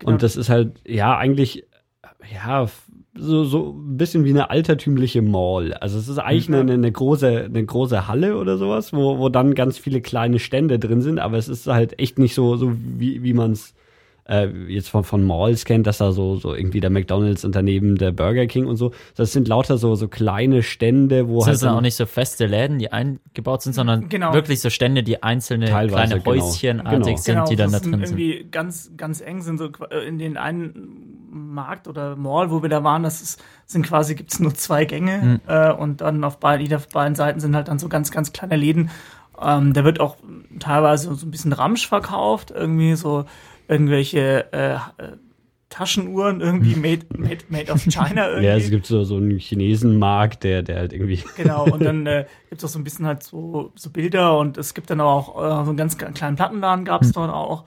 Genau. 0.00 0.12
Und 0.12 0.22
das 0.22 0.36
ist 0.36 0.48
halt, 0.50 0.80
ja, 0.86 1.16
eigentlich, 1.16 1.64
ja, 2.32 2.66
so, 3.18 3.44
so 3.44 3.70
ein 3.78 3.96
bisschen 3.96 4.24
wie 4.24 4.30
eine 4.30 4.50
altertümliche 4.50 5.22
Mall. 5.22 5.72
Also, 5.74 5.96
es 5.98 6.08
ist 6.08 6.18
eigentlich 6.18 6.48
Mhm. 6.48 6.54
eine, 6.56 6.72
eine, 6.74 6.92
große, 6.92 7.44
eine 7.44 7.64
große 7.64 8.08
Halle 8.08 8.36
oder 8.36 8.58
sowas, 8.58 8.92
wo, 8.92 9.18
wo 9.18 9.28
dann 9.28 9.54
ganz 9.54 9.78
viele 9.78 10.00
kleine 10.00 10.38
Stände 10.40 10.78
drin 10.78 11.00
sind. 11.02 11.18
Aber 11.20 11.38
es 11.38 11.48
ist 11.48 11.66
halt 11.68 11.98
echt 12.00 12.18
nicht 12.18 12.34
so, 12.34 12.56
so 12.56 12.72
wie, 12.98 13.22
wie 13.22 13.32
man 13.32 13.52
es 13.52 13.74
äh, 14.28 14.48
jetzt 14.68 14.88
von, 14.88 15.04
von 15.04 15.24
Malls 15.24 15.64
kennt, 15.64 15.86
dass 15.86 15.98
da 15.98 16.12
so, 16.12 16.36
so 16.36 16.54
irgendwie 16.54 16.80
der 16.80 16.90
McDonalds 16.90 17.44
und 17.44 17.54
daneben 17.54 17.96
der 17.96 18.10
Burger 18.12 18.46
King 18.46 18.66
und 18.66 18.76
so. 18.76 18.92
Das 19.14 19.32
sind 19.32 19.46
lauter 19.48 19.78
so, 19.78 19.94
so 19.94 20.08
kleine 20.08 20.62
Stände, 20.62 21.28
wo 21.28 21.38
Das 21.38 21.46
halt. 21.46 21.58
sind 21.58 21.68
dann- 21.68 21.76
auch 21.78 21.80
nicht 21.82 21.94
so 21.96 22.06
feste 22.06 22.46
Läden, 22.46 22.78
die 22.78 22.90
eingebaut 22.92 23.62
sind, 23.62 23.74
sondern 23.74 24.08
Genau. 24.08 24.32
wirklich 24.34 24.60
so 24.60 24.70
Stände, 24.70 25.02
die 25.02 25.22
einzelne 25.22 25.66
Teilweise, 25.66 26.18
kleine 26.18 26.20
genau. 26.22 26.46
Häuschenartig 26.46 27.24
Genau. 27.24 27.44
sind, 27.44 27.48
die 27.50 27.56
dann 27.56 27.70
da 27.70 27.78
das 27.78 27.82
sind 27.84 27.92
drin 27.92 28.06
sind. 28.06 28.18
irgendwie 28.18 28.48
ganz, 28.50 28.90
ganz 28.96 29.20
eng 29.20 29.42
sind 29.42 29.58
so 29.58 29.68
äh, 29.90 30.06
in 30.06 30.18
den 30.18 30.36
einen 30.36 31.12
Markt 31.30 31.86
oder 31.86 32.16
Mall, 32.16 32.50
wo 32.50 32.62
wir 32.62 32.68
da 32.68 32.82
waren, 32.82 33.02
das 33.02 33.20
ist, 33.22 33.42
sind 33.66 33.86
quasi, 33.86 34.14
gibt's 34.14 34.40
nur 34.40 34.54
zwei 34.54 34.84
Gänge 34.86 35.18
Mhm. 35.22 35.40
äh, 35.46 35.72
und 35.72 36.00
dann 36.00 36.24
auf 36.24 36.38
beiden, 36.38 36.72
auf 36.74 36.88
beiden 36.88 37.14
Seiten 37.14 37.40
sind 37.40 37.54
halt 37.54 37.68
dann 37.68 37.78
so 37.78 37.88
ganz, 37.88 38.10
ganz 38.10 38.32
kleine 38.32 38.56
Läden. 38.56 38.90
Ähm, 39.40 39.74
da 39.74 39.84
wird 39.84 40.00
auch 40.00 40.16
teilweise 40.58 41.14
so 41.14 41.26
ein 41.26 41.30
bisschen 41.30 41.52
Ramsch 41.52 41.86
verkauft, 41.86 42.52
irgendwie 42.56 42.94
so 42.94 43.26
irgendwelche 43.68 44.52
äh, 44.52 44.74
äh, 44.74 44.78
Taschenuhren 45.68 46.40
irgendwie 46.40 46.76
made, 46.76 47.06
made, 47.16 47.38
made 47.48 47.72
of 47.72 47.82
China 47.82 48.28
irgendwie. 48.28 48.46
Ja, 48.46 48.56
es 48.56 48.70
gibt 48.70 48.86
so, 48.86 49.02
so 49.04 49.16
einen 49.16 49.38
Chinesenmarkt, 49.38 50.44
der, 50.44 50.62
der 50.62 50.76
halt 50.78 50.92
irgendwie. 50.92 51.22
Genau, 51.36 51.64
und 51.64 51.84
dann 51.84 52.06
äh, 52.06 52.24
gibt 52.48 52.62
es 52.62 52.64
auch 52.64 52.72
so 52.72 52.78
ein 52.78 52.84
bisschen 52.84 53.04
halt 53.06 53.22
so, 53.22 53.72
so 53.74 53.90
Bilder 53.90 54.38
und 54.38 54.56
es 54.58 54.74
gibt 54.74 54.90
dann 54.90 55.00
auch 55.00 55.36
äh, 55.36 55.64
so 55.64 55.70
einen 55.70 55.76
ganz 55.76 55.98
kleinen 55.98 56.36
Plattenladen 56.36 56.84
gab 56.84 57.00
Hm. 57.02 57.06
es 57.08 57.12
dort 57.12 57.30
auch. 57.32 57.64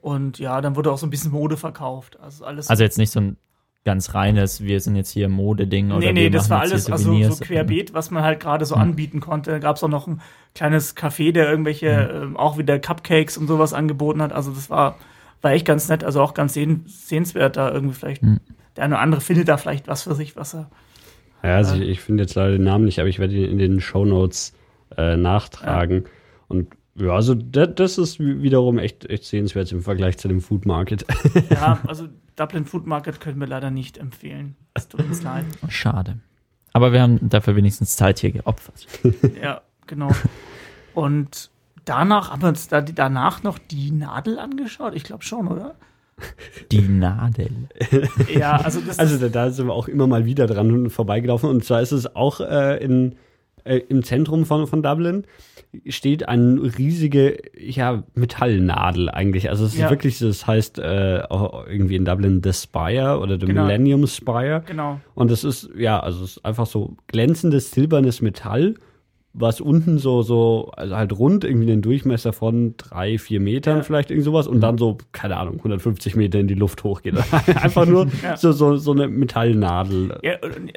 Und 0.00 0.38
ja, 0.38 0.60
dann 0.60 0.76
wurde 0.76 0.90
auch 0.92 0.98
so 0.98 1.06
ein 1.06 1.10
bisschen 1.10 1.30
Mode 1.32 1.56
verkauft. 1.56 2.18
Also 2.20 2.44
alles. 2.44 2.68
Also 2.70 2.82
jetzt 2.82 2.98
nicht 2.98 3.10
so 3.12 3.20
ein 3.20 3.36
ganz 3.84 4.14
reines, 4.14 4.62
wir 4.62 4.80
sind 4.80 4.94
jetzt 4.94 5.10
hier 5.10 5.28
Modeding 5.28 5.90
oder 5.90 5.98
nee, 6.06 6.12
nee, 6.12 6.22
wir 6.24 6.30
das 6.30 6.48
war 6.48 6.60
alles 6.60 6.88
also 6.88 7.20
so 7.24 7.36
querbeet, 7.44 7.92
was 7.94 8.12
man 8.12 8.22
halt 8.22 8.38
gerade 8.38 8.62
Hm. 8.64 8.68
so 8.68 8.74
anbieten 8.76 9.20
konnte. 9.20 9.58
Gab 9.58 9.76
es 9.76 9.82
auch 9.82 9.88
noch 9.88 10.06
ein 10.06 10.20
kleines 10.54 10.96
Café, 10.96 11.32
der 11.32 11.50
irgendwelche, 11.50 12.08
Hm. 12.08 12.22
ähm, 12.22 12.36
auch 12.36 12.56
wieder 12.56 12.78
Cupcakes 12.78 13.36
und 13.36 13.48
sowas 13.48 13.72
angeboten 13.74 14.22
hat. 14.22 14.32
Also 14.32 14.52
das 14.52 14.70
war, 14.70 14.96
war 15.42 15.52
echt 15.52 15.66
ganz 15.66 15.88
nett, 15.88 16.04
also 16.04 16.20
auch 16.22 16.34
ganz 16.34 16.54
sehen, 16.54 16.84
sehenswert 16.86 17.56
da 17.56 17.70
irgendwie 17.72 17.94
vielleicht. 17.94 18.22
Hm. 18.22 18.38
Der 18.76 18.84
eine 18.84 18.94
oder 18.94 19.02
andere 19.02 19.20
findet 19.20 19.48
da 19.48 19.56
vielleicht 19.58 19.86
was 19.88 20.02
für 20.04 20.14
sich, 20.14 20.36
was 20.36 20.54
er. 20.54 20.70
Ja, 21.42 21.56
also 21.56 21.74
ich, 21.74 21.82
ich 21.88 22.00
finde 22.00 22.22
jetzt 22.22 22.34
leider 22.36 22.52
den 22.52 22.62
Namen 22.62 22.84
nicht, 22.84 22.98
aber 23.00 23.08
ich 23.08 23.18
werde 23.18 23.34
ihn 23.34 23.44
in 23.50 23.58
den 23.58 23.80
Shownotes 23.80 24.54
äh, 24.96 25.16
nachtragen. 25.16 26.04
Und 26.48 26.68
ja, 26.94 27.10
also 27.12 27.34
das, 27.34 27.70
das 27.74 27.98
ist 27.98 28.20
wi- 28.20 28.42
wiederum 28.42 28.78
echt, 28.78 29.06
echt 29.10 29.24
sehenswert 29.24 29.70
im 29.72 29.82
Vergleich 29.82 30.18
zu 30.18 30.28
dem 30.28 30.40
Food 30.40 30.64
Market. 30.66 31.04
Ja, 31.50 31.80
also 31.86 32.08
Dublin 32.36 32.64
Food 32.64 32.86
Market 32.86 33.20
können 33.20 33.40
wir 33.40 33.46
leider 33.46 33.70
nicht 33.70 33.98
empfehlen. 33.98 34.54
Es 34.74 34.88
tut 34.88 35.00
uns 35.00 35.22
leid. 35.22 35.44
Schade. 35.68 36.18
Aber 36.72 36.92
wir 36.92 37.02
haben 37.02 37.28
dafür 37.28 37.56
wenigstens 37.56 37.96
Zeit 37.96 38.18
hier 38.20 38.30
geopfert. 38.32 38.86
Ja, 39.42 39.60
genau. 39.86 40.10
Und 40.94 41.50
danach 41.84 42.30
haben 42.30 42.42
wir 42.42 42.48
uns 42.48 42.68
da, 42.68 42.80
danach 42.80 43.42
noch 43.42 43.58
die 43.58 43.90
Nadel 43.90 44.38
angeschaut. 44.38 44.94
Ich 44.94 45.04
glaube 45.04 45.24
schon, 45.24 45.48
oder? 45.48 45.74
Die 46.70 46.80
Nadel. 46.82 47.50
Ja, 48.32 48.56
also 48.56 48.80
das 48.80 48.98
Also 48.98 49.14
ist, 49.14 49.22
da, 49.22 49.28
da 49.28 49.50
sind 49.50 49.66
wir 49.66 49.72
auch 49.72 49.88
immer 49.88 50.06
mal 50.06 50.24
wieder 50.24 50.46
dran 50.46 50.90
vorbeigelaufen. 50.90 51.48
Und 51.48 51.64
zwar 51.64 51.80
ist 51.82 51.92
es 51.92 52.14
auch 52.14 52.40
äh, 52.40 52.76
in, 52.82 53.16
äh, 53.64 53.78
im 53.88 54.02
Zentrum 54.04 54.44
von, 54.44 54.66
von 54.66 54.82
Dublin 54.82 55.24
steht 55.88 56.28
eine 56.28 56.60
riesige 56.78 57.38
ja, 57.58 58.02
Metallnadel 58.14 59.08
eigentlich. 59.08 59.48
Also 59.48 59.64
es 59.64 59.72
ist 59.74 59.80
Ja. 59.80 59.90
wirklich, 59.90 60.18
das 60.18 60.46
heißt 60.46 60.78
äh, 60.78 61.22
auch 61.30 61.66
irgendwie 61.66 61.96
in 61.96 62.04
Dublin 62.04 62.42
The 62.44 62.52
Spire 62.52 63.18
oder 63.20 63.40
The 63.40 63.46
Genau. 63.46 63.62
Millennium 63.62 64.06
Spire. 64.06 64.62
Genau. 64.66 65.00
Und 65.14 65.30
das 65.30 65.44
ist, 65.44 65.70
ja, 65.76 65.98
also 65.98 66.24
es 66.24 66.36
ist 66.36 66.44
einfach 66.44 66.66
so 66.66 66.94
glänzendes 67.06 67.70
silbernes 67.70 68.20
Metall, 68.20 68.74
was 69.34 69.62
unten 69.62 69.96
so, 69.96 70.20
so, 70.22 70.70
also 70.76 70.94
halt 70.94 71.18
rund 71.18 71.44
irgendwie 71.44 71.66
den 71.66 71.80
Durchmesser 71.80 72.34
von 72.34 72.74
drei, 72.76 73.16
vier 73.16 73.40
Metern 73.40 73.78
Ja. 73.78 73.82
vielleicht 73.82 74.10
irgend 74.10 74.24
sowas 74.26 74.46
und 74.46 74.60
dann 74.60 74.76
so, 74.76 74.98
keine 75.12 75.38
Ahnung, 75.38 75.54
150 75.56 76.16
Meter 76.16 76.38
in 76.38 76.48
die 76.48 76.54
Luft 76.54 76.84
hochgeht. 76.84 77.14
einfach 77.62 77.86
nur 77.86 78.08
Ja. 78.22 78.36
so, 78.36 78.52
so, 78.52 78.76
so 78.76 78.92
eine 78.92 79.08
Metallnadel. 79.08 80.18
Ja, 80.22 80.34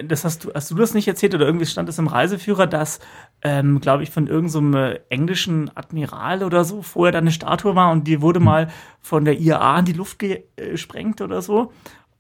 das 0.08 0.24
hast 0.24 0.46
du, 0.46 0.52
hast 0.54 0.72
du 0.72 0.76
das 0.76 0.94
nicht 0.94 1.08
erzählt 1.08 1.36
oder 1.36 1.46
irgendwie 1.46 1.66
stand 1.66 1.90
es 1.90 2.00
im 2.00 2.08
Reiseführer, 2.08 2.66
dass, 2.68 3.00
ähm, 3.42 3.82
glaube 3.82 4.04
ich, 4.04 4.10
von 4.10 4.28
irgendeinem 4.28 4.72
so 4.72 4.78
einem 4.80 4.98
englischen 5.10 5.70
Admiral 5.76 6.44
oder 6.44 6.64
so 6.64 6.82
vorher 6.82 7.12
da 7.12 7.18
eine 7.20 7.32
Statue 7.32 7.76
war 7.76 7.92
und 7.92 8.08
die 8.08 8.22
wurde 8.22 8.40
mal 8.40 8.70
von 9.02 9.26
der 9.26 9.38
IAA 9.40 9.80
in 9.80 9.86
die 9.86 9.94
Luft 9.94 10.18
gesprengt 10.20 11.20
oder 11.22 11.42
so. 11.42 11.72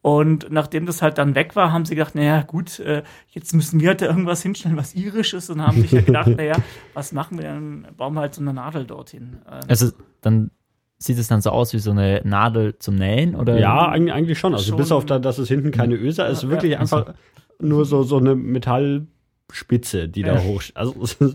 Und 0.06 0.52
nachdem 0.52 0.86
das 0.86 1.02
halt 1.02 1.18
dann 1.18 1.34
weg 1.34 1.56
war, 1.56 1.72
haben 1.74 1.84
sie 1.86 1.96
gedacht, 1.96 2.14
naja, 2.14 2.44
gut, 2.44 2.80
äh, 2.80 3.02
jetzt 3.30 3.56
müssen 3.56 3.80
wir 3.80 3.88
halt 3.88 4.02
da 4.04 4.06
irgendwas 4.06 4.44
hinstellen, 4.44 4.78
was 4.78 4.94
irisch 4.94 5.34
ist 5.34 5.50
und 5.50 5.64
haben 5.66 5.82
sich 5.82 5.92
halt 5.94 6.06
gedacht, 6.06 6.28
naja, 6.38 6.58
was 6.94 7.12
machen 7.12 7.40
wir 7.40 7.46
dann? 7.46 7.88
Bauen 7.98 8.14
wir 8.14 8.20
halt 8.22 8.36
so 8.36 8.42
eine 8.42 8.54
Nadel 8.54 8.86
dorthin. 8.86 9.38
Ähm, 9.52 9.62
Also 9.68 9.92
dann 10.22 10.52
sieht 11.00 11.18
es 11.18 11.28
dann 11.28 11.42
so 11.42 11.50
aus 11.50 11.74
wie 11.74 11.80
so 11.80 11.90
eine 11.90 12.22
Nadel 12.24 12.78
zum 12.78 12.94
Nähen 12.94 13.36
oder? 13.36 13.58
Ja, 13.58 13.90
eigentlich, 13.90 14.14
eigentlich 14.14 14.38
schon. 14.38 14.54
Also 14.54 14.68
Schon. 14.70 14.78
bis 14.78 14.92
auf 14.92 15.08
da, 15.08 15.18
dass 15.18 15.40
es 15.40 15.48
hinten 15.48 15.72
keine 15.72 15.96
Öse 15.96 16.22
ist, 16.26 16.44
Ja, 16.44 16.50
wirklich 16.50 16.74
ja. 16.74 16.80
einfach 16.82 17.16
nur 17.60 17.86
so, 17.86 18.04
so 18.04 18.18
eine 18.18 18.36
Metallspitze, 18.36 20.08
die 20.08 20.22
da 20.22 20.36
Ja. 20.36 20.44
hoch. 20.44 20.62
Also 20.76 20.94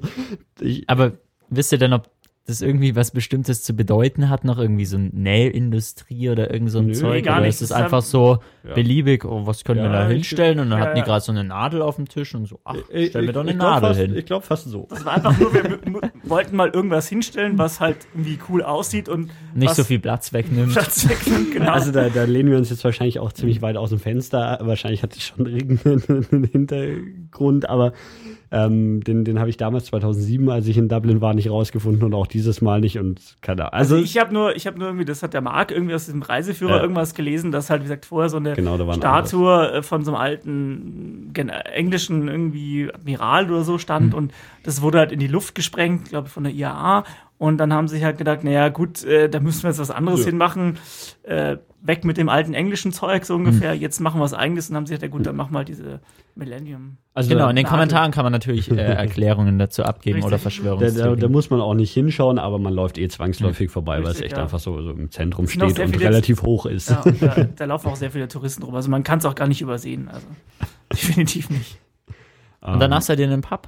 ich, 0.60 0.88
Aber 0.88 1.12
wisst 1.48 1.72
ihr 1.72 1.78
denn, 1.78 1.92
ob 1.92 2.08
das 2.46 2.62
irgendwie 2.62 2.96
was 2.96 3.12
Bestimmtes 3.12 3.62
zu 3.62 3.74
bedeuten 3.74 4.28
hat, 4.28 4.44
noch 4.44 4.58
irgendwie 4.58 4.84
so 4.86 4.96
eine 4.96 5.10
Nähindustrie 5.12 6.30
oder 6.30 6.52
irgend 6.52 6.70
so 6.70 6.78
ein 6.80 6.86
Nö, 6.86 6.92
Zeug? 6.94 7.24
gar 7.24 7.36
oder 7.36 7.42
nicht. 7.46 7.50
ist 7.56 7.60
es 7.62 7.68
Das 7.68 7.78
ist 7.78 7.84
einfach 7.84 8.02
so 8.02 8.38
Ja. 8.66 8.74
beliebig, 8.74 9.24
oh, 9.24 9.46
was 9.46 9.62
können 9.62 9.80
wir 9.80 9.86
Ja, 9.86 9.92
da 9.92 10.06
ich- 10.08 10.14
hinstellen? 10.14 10.58
Und 10.58 10.70
dann 10.70 10.80
ja, 10.80 10.86
hatten 10.86 10.96
die 10.96 11.02
gerade 11.02 11.20
so 11.24 11.30
eine 11.30 11.44
Nadel 11.44 11.80
auf 11.82 11.96
dem 11.96 12.08
Tisch 12.08 12.34
und 12.34 12.46
so, 12.46 12.58
ach, 12.64 12.76
ich, 12.92 13.10
stellen 13.10 13.26
wir 13.26 13.32
doch 13.34 13.42
eine 13.42 13.54
Nadel 13.54 13.88
fast, 13.90 14.00
hin. 14.00 14.16
Ich 14.16 14.24
glaube 14.26 14.44
fast 14.44 14.68
so. 14.68 14.86
das 14.90 15.04
war 15.04 15.14
einfach 15.14 15.38
nur, 15.38 15.52
wir 15.54 16.10
wollten 16.24 16.56
mal 16.56 16.70
irgendwas 16.70 17.08
hinstellen, 17.08 17.56
was 17.58 17.78
halt 17.78 17.98
irgendwie 18.14 18.38
cool 18.48 18.62
aussieht 18.62 19.08
und 19.08 19.30
Nicht 19.54 19.74
so 19.74 19.84
viel 19.84 20.00
Platz 20.00 20.32
wegnimmt. 20.32 20.72
Platz 20.72 21.08
wegnimmt, 21.08 21.52
genau. 21.52 21.70
Also 21.72 21.92
da, 21.92 22.08
da 22.08 22.24
lehnen 22.24 22.50
wir 22.50 22.58
uns 22.58 22.70
jetzt 22.70 22.82
wahrscheinlich 22.84 23.18
auch 23.20 23.32
ziemlich 23.32 23.62
weit 23.62 23.76
aus 23.76 23.90
dem 23.90 24.00
Fenster. 24.00 24.58
Wahrscheinlich 24.62 25.02
hat 25.02 25.14
es 25.14 25.22
schon 25.22 25.46
irgendeinen 25.46 26.44
Hintergrund, 26.44 27.68
aber 27.68 27.92
ähm, 28.52 29.02
den, 29.04 29.24
den 29.24 29.38
habe 29.38 29.48
ich 29.48 29.56
damals 29.56 29.84
2007, 29.86 30.48
als 30.50 30.66
ich 30.66 30.76
in 30.76 30.88
Dublin 30.88 31.20
war, 31.20 31.34
nicht 31.34 31.48
rausgefunden 31.50 32.02
und 32.04 32.14
auch 32.14 32.26
dieses 32.26 32.60
Mal 32.60 32.80
nicht 32.80 32.98
und 32.98 33.36
keine 33.42 33.62
Ahnung. 33.72 33.74
Also 33.78 33.94
Also, 33.94 34.04
ich 34.04 34.18
habe 34.18 34.32
nur, 34.34 34.56
ich 34.56 34.66
habe 34.66 34.78
nur 34.78 34.88
irgendwie, 34.88 35.04
das 35.04 35.22
hat 35.22 35.34
der 35.34 35.40
Marc 35.40 35.70
irgendwie 35.70 35.94
aus 35.94 36.06
dem 36.06 36.22
Reiseführer 36.22 36.76
Ja. 36.76 36.82
irgendwas 36.82 37.14
gelesen, 37.14 37.52
dass 37.52 37.70
halt, 37.70 37.82
wie 37.82 37.84
gesagt, 37.84 38.06
vorher 38.06 38.28
so 38.28 38.38
eine 38.38 38.54
Genau, 38.54 38.76
Statue 38.94 39.72
äh, 39.72 39.82
von 39.82 40.04
so 40.04 40.12
einem 40.14 40.20
alten 40.20 41.32
englischen 41.72 42.28
irgendwie 42.28 42.92
Admiral 42.92 43.50
oder 43.50 43.62
so 43.62 43.74
Hm. 43.74 43.78
stand 43.78 44.14
und 44.14 44.32
das 44.62 44.82
wurde 44.82 44.98
halt 44.98 45.12
in 45.12 45.20
die 45.20 45.26
Luft 45.28 45.54
gesprengt, 45.54 46.08
glaube 46.08 46.26
ich, 46.28 46.32
von 46.32 46.44
der 46.44 46.52
IAA. 46.52 47.04
Und 47.40 47.56
dann 47.56 47.72
haben 47.72 47.88
sie 47.88 47.94
sich 47.96 48.04
halt 48.04 48.18
gedacht, 48.18 48.44
naja, 48.44 48.68
gut, 48.68 49.02
äh, 49.02 49.30
da 49.30 49.40
müssen 49.40 49.62
wir 49.62 49.70
jetzt 49.70 49.78
was 49.78 49.90
anderes 49.90 50.20
Ja. 50.20 50.26
hinmachen. 50.26 50.76
Äh, 51.22 51.56
weg 51.80 52.04
mit 52.04 52.18
dem 52.18 52.28
alten 52.28 52.52
englischen 52.52 52.92
Zeug, 52.92 53.24
so 53.24 53.34
ungefähr. 53.34 53.72
Jetzt 53.74 53.98
machen 53.98 54.20
wir 54.20 54.24
was 54.24 54.34
eigenes 54.34 54.68
und 54.68 54.76
haben 54.76 54.84
sie 54.84 54.90
gesagt, 54.92 55.04
ja 55.04 55.08
gut, 55.08 55.24
dann 55.24 55.36
machen 55.36 55.52
wir 55.52 55.58
halt 55.60 55.68
diese 55.68 56.00
Millennium. 56.34 56.98
also 57.14 57.30
Genau, 57.30 57.44
da, 57.44 57.50
in 57.50 57.56
den. 57.56 57.64
Kommentaren 57.64 58.10
kann 58.12 58.24
man 58.24 58.32
natürlich 58.34 58.70
äh, 58.70 58.74
Erklärungen 58.76 59.58
dazu 59.58 59.84
abgeben 59.84 60.16
Richtig. 60.16 60.26
oder 60.26 60.32
da, 60.32 60.36
da, 60.36 60.42
Verschwörungstheorien. 60.42 61.18
da 61.20 61.28
muss 61.30 61.48
man 61.48 61.62
auch 61.62 61.72
nicht 61.72 61.94
hinschauen, 61.94 62.38
aber 62.38 62.58
man 62.58 62.74
läuft 62.74 62.98
eh 62.98 63.08
zwangsläufig 63.08 63.70
vorbei, 63.70 64.04
weil 64.04 64.10
es 64.10 64.20
echt 64.20 64.36
ja. 64.36 64.42
einfach 64.42 64.58
so, 64.58 64.82
so 64.82 64.90
im 64.90 65.10
Zentrum 65.10 65.48
steht 65.48 65.62
und 65.80 65.88
viele- 65.94 66.04
relativ 66.04 66.42
hoch 66.42 66.66
ist. 66.66 66.90
Ja, 66.90 67.00
und 67.00 67.22
da, 67.22 67.44
da 67.56 67.64
laufen 67.64 67.88
auch 67.88 67.96
sehr 67.96 68.10
viele 68.10 68.28
Touristen 68.28 68.62
rum. 68.64 68.74
Also 68.74 68.90
man 68.90 69.02
kann 69.02 69.18
es 69.20 69.24
auch 69.24 69.34
gar 69.34 69.48
nicht 69.48 69.62
übersehen. 69.62 70.10
Also 70.10 70.26
definitiv 70.92 71.48
nicht. 71.48 71.78
und 72.60 72.80
danach 72.80 73.00
seid 73.00 73.18
ihr 73.18 73.24
in 73.24 73.32
einem 73.32 73.40
Pub? 73.40 73.66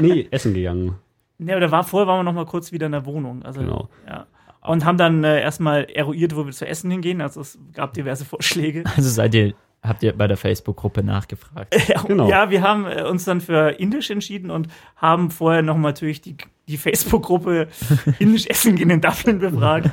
nee, 0.00 0.26
essen 0.32 0.54
gegangen. 0.54 0.96
Ja, 1.38 1.56
oder 1.56 1.70
war 1.70 1.84
vorher 1.84 2.06
waren 2.06 2.18
wir 2.20 2.22
noch 2.24 2.32
mal 2.32 2.46
kurz 2.46 2.72
wieder 2.72 2.86
in 2.86 2.92
der 2.92 3.04
Wohnung. 3.06 3.42
Also, 3.42 3.60
Genau. 3.60 3.88
ja. 4.08 4.26
Und 4.62 4.84
haben 4.84 4.98
dann 4.98 5.22
äh, 5.22 5.40
erstmal 5.40 5.84
eruiert, 5.84 6.34
wo 6.34 6.44
wir 6.46 6.52
zu 6.52 6.66
essen 6.66 6.90
hingehen. 6.90 7.20
Also 7.20 7.40
es 7.40 7.56
gab 7.72 7.92
diverse 7.94 8.24
Vorschläge. 8.24 8.82
Also 8.96 9.08
seid 9.10 9.32
ihr, 9.34 9.54
habt 9.82 10.02
ihr 10.02 10.12
bei 10.16 10.26
der 10.26 10.36
Facebook-Gruppe 10.36 11.04
nachgefragt? 11.04 11.72
ja, 11.88 12.02
Genau. 12.02 12.28
ja, 12.28 12.50
wir 12.50 12.62
haben 12.62 12.84
äh, 12.86 13.02
uns 13.02 13.24
dann 13.24 13.40
für 13.40 13.78
Indisch 13.78 14.10
entschieden 14.10 14.50
und 14.50 14.66
haben 14.96 15.30
vorher 15.30 15.62
noch 15.62 15.76
mal 15.76 15.90
natürlich 15.90 16.20
die, 16.20 16.36
die 16.66 16.78
Facebook-Gruppe 16.78 17.68
Indisch 18.18 18.46
Essen 18.48 18.74
gehen 18.74 18.90
in 18.90 19.00
Dublin 19.00 19.38
befragt. 19.38 19.90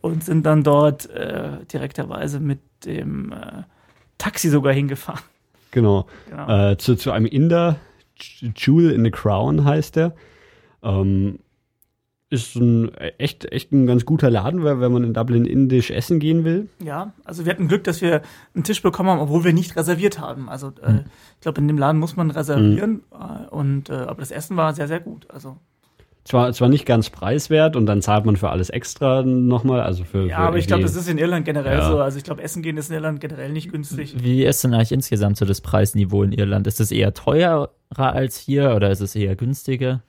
und 0.00 0.24
sind 0.24 0.46
dann 0.46 0.62
dort 0.62 1.10
äh, 1.10 1.64
direkterweise 1.70 2.40
mit 2.40 2.60
dem 2.86 3.32
äh, 3.32 3.64
Taxi 4.16 4.48
sogar 4.48 4.72
hingefahren. 4.72 5.20
Genau. 5.72 6.06
Genau. 6.30 6.70
Äh, 6.70 6.78
zu, 6.78 6.94
zu 6.96 7.10
einem 7.10 7.26
Inder, 7.26 7.76
Jewel 8.54 8.92
in 8.92 9.04
the 9.04 9.10
Crown 9.10 9.66
heißt 9.66 9.96
der. 9.96 10.14
Ähm, 10.86 11.38
ist 12.28 12.56
ein 12.56 12.92
echt, 13.18 13.50
echt 13.52 13.70
ein 13.72 13.86
ganz 13.86 14.04
guter 14.04 14.30
Laden, 14.30 14.64
weil 14.64 14.80
wenn 14.80 14.90
man 14.90 15.04
in 15.04 15.14
Dublin 15.14 15.44
indisch 15.44 15.92
essen 15.92 16.18
gehen 16.18 16.44
will. 16.44 16.68
Ja, 16.82 17.12
also 17.24 17.44
wir 17.44 17.52
hatten 17.52 17.68
Glück, 17.68 17.84
dass 17.84 18.02
wir 18.02 18.22
einen 18.52 18.64
Tisch 18.64 18.82
bekommen 18.82 19.10
haben, 19.10 19.20
obwohl 19.20 19.44
wir 19.44 19.52
nicht 19.52 19.76
reserviert 19.76 20.18
haben. 20.18 20.48
Also 20.48 20.72
äh, 20.82 21.02
ich 21.34 21.40
glaube, 21.40 21.60
in 21.60 21.68
dem 21.68 21.78
Laden 21.78 22.00
muss 22.00 22.16
man 22.16 22.30
reservieren. 22.32 23.02
Äh, 23.12 23.48
und 23.54 23.90
äh, 23.90 23.94
aber 23.94 24.20
das 24.20 24.32
Essen 24.32 24.56
war 24.56 24.74
sehr, 24.74 24.88
sehr 24.88 24.98
gut. 24.98 25.26
Also 25.30 25.56
Zwar, 26.24 26.52
zwar 26.52 26.68
nicht 26.68 26.84
ganz 26.84 27.10
preiswert 27.10 27.76
und 27.76 27.86
dann 27.86 28.02
zahlt 28.02 28.24
man 28.26 28.36
für 28.36 28.50
alles 28.50 28.70
extra 28.70 29.22
nochmal. 29.22 29.80
Also 29.82 30.02
für, 30.02 30.26
ja, 30.26 30.38
für 30.38 30.42
aber 30.42 30.58
ich 30.58 30.66
glaube, 30.66 30.82
das 30.82 30.96
ist 30.96 31.08
in 31.08 31.18
Irland 31.18 31.44
generell 31.44 31.78
Ja. 31.78 31.88
so. 31.88 32.00
Also 32.00 32.18
ich 32.18 32.24
glaube, 32.24 32.42
Essen 32.42 32.62
gehen 32.64 32.76
ist 32.76 32.88
in 32.88 32.96
Irland 32.96 33.20
generell 33.20 33.52
nicht 33.52 33.70
günstig. 33.70 34.16
Wie 34.20 34.44
ist 34.44 34.64
denn 34.64 34.74
eigentlich 34.74 34.90
insgesamt 34.90 35.36
so 35.36 35.44
das 35.44 35.60
Preisniveau 35.60 36.24
in 36.24 36.32
Irland? 36.32 36.66
Ist 36.66 36.80
es 36.80 36.90
eher 36.90 37.14
teurer 37.14 37.70
als 37.96 38.36
hier 38.36 38.74
oder 38.74 38.90
ist 38.90 39.00
es 39.00 39.14
eher 39.14 39.36
günstiger? 39.36 40.02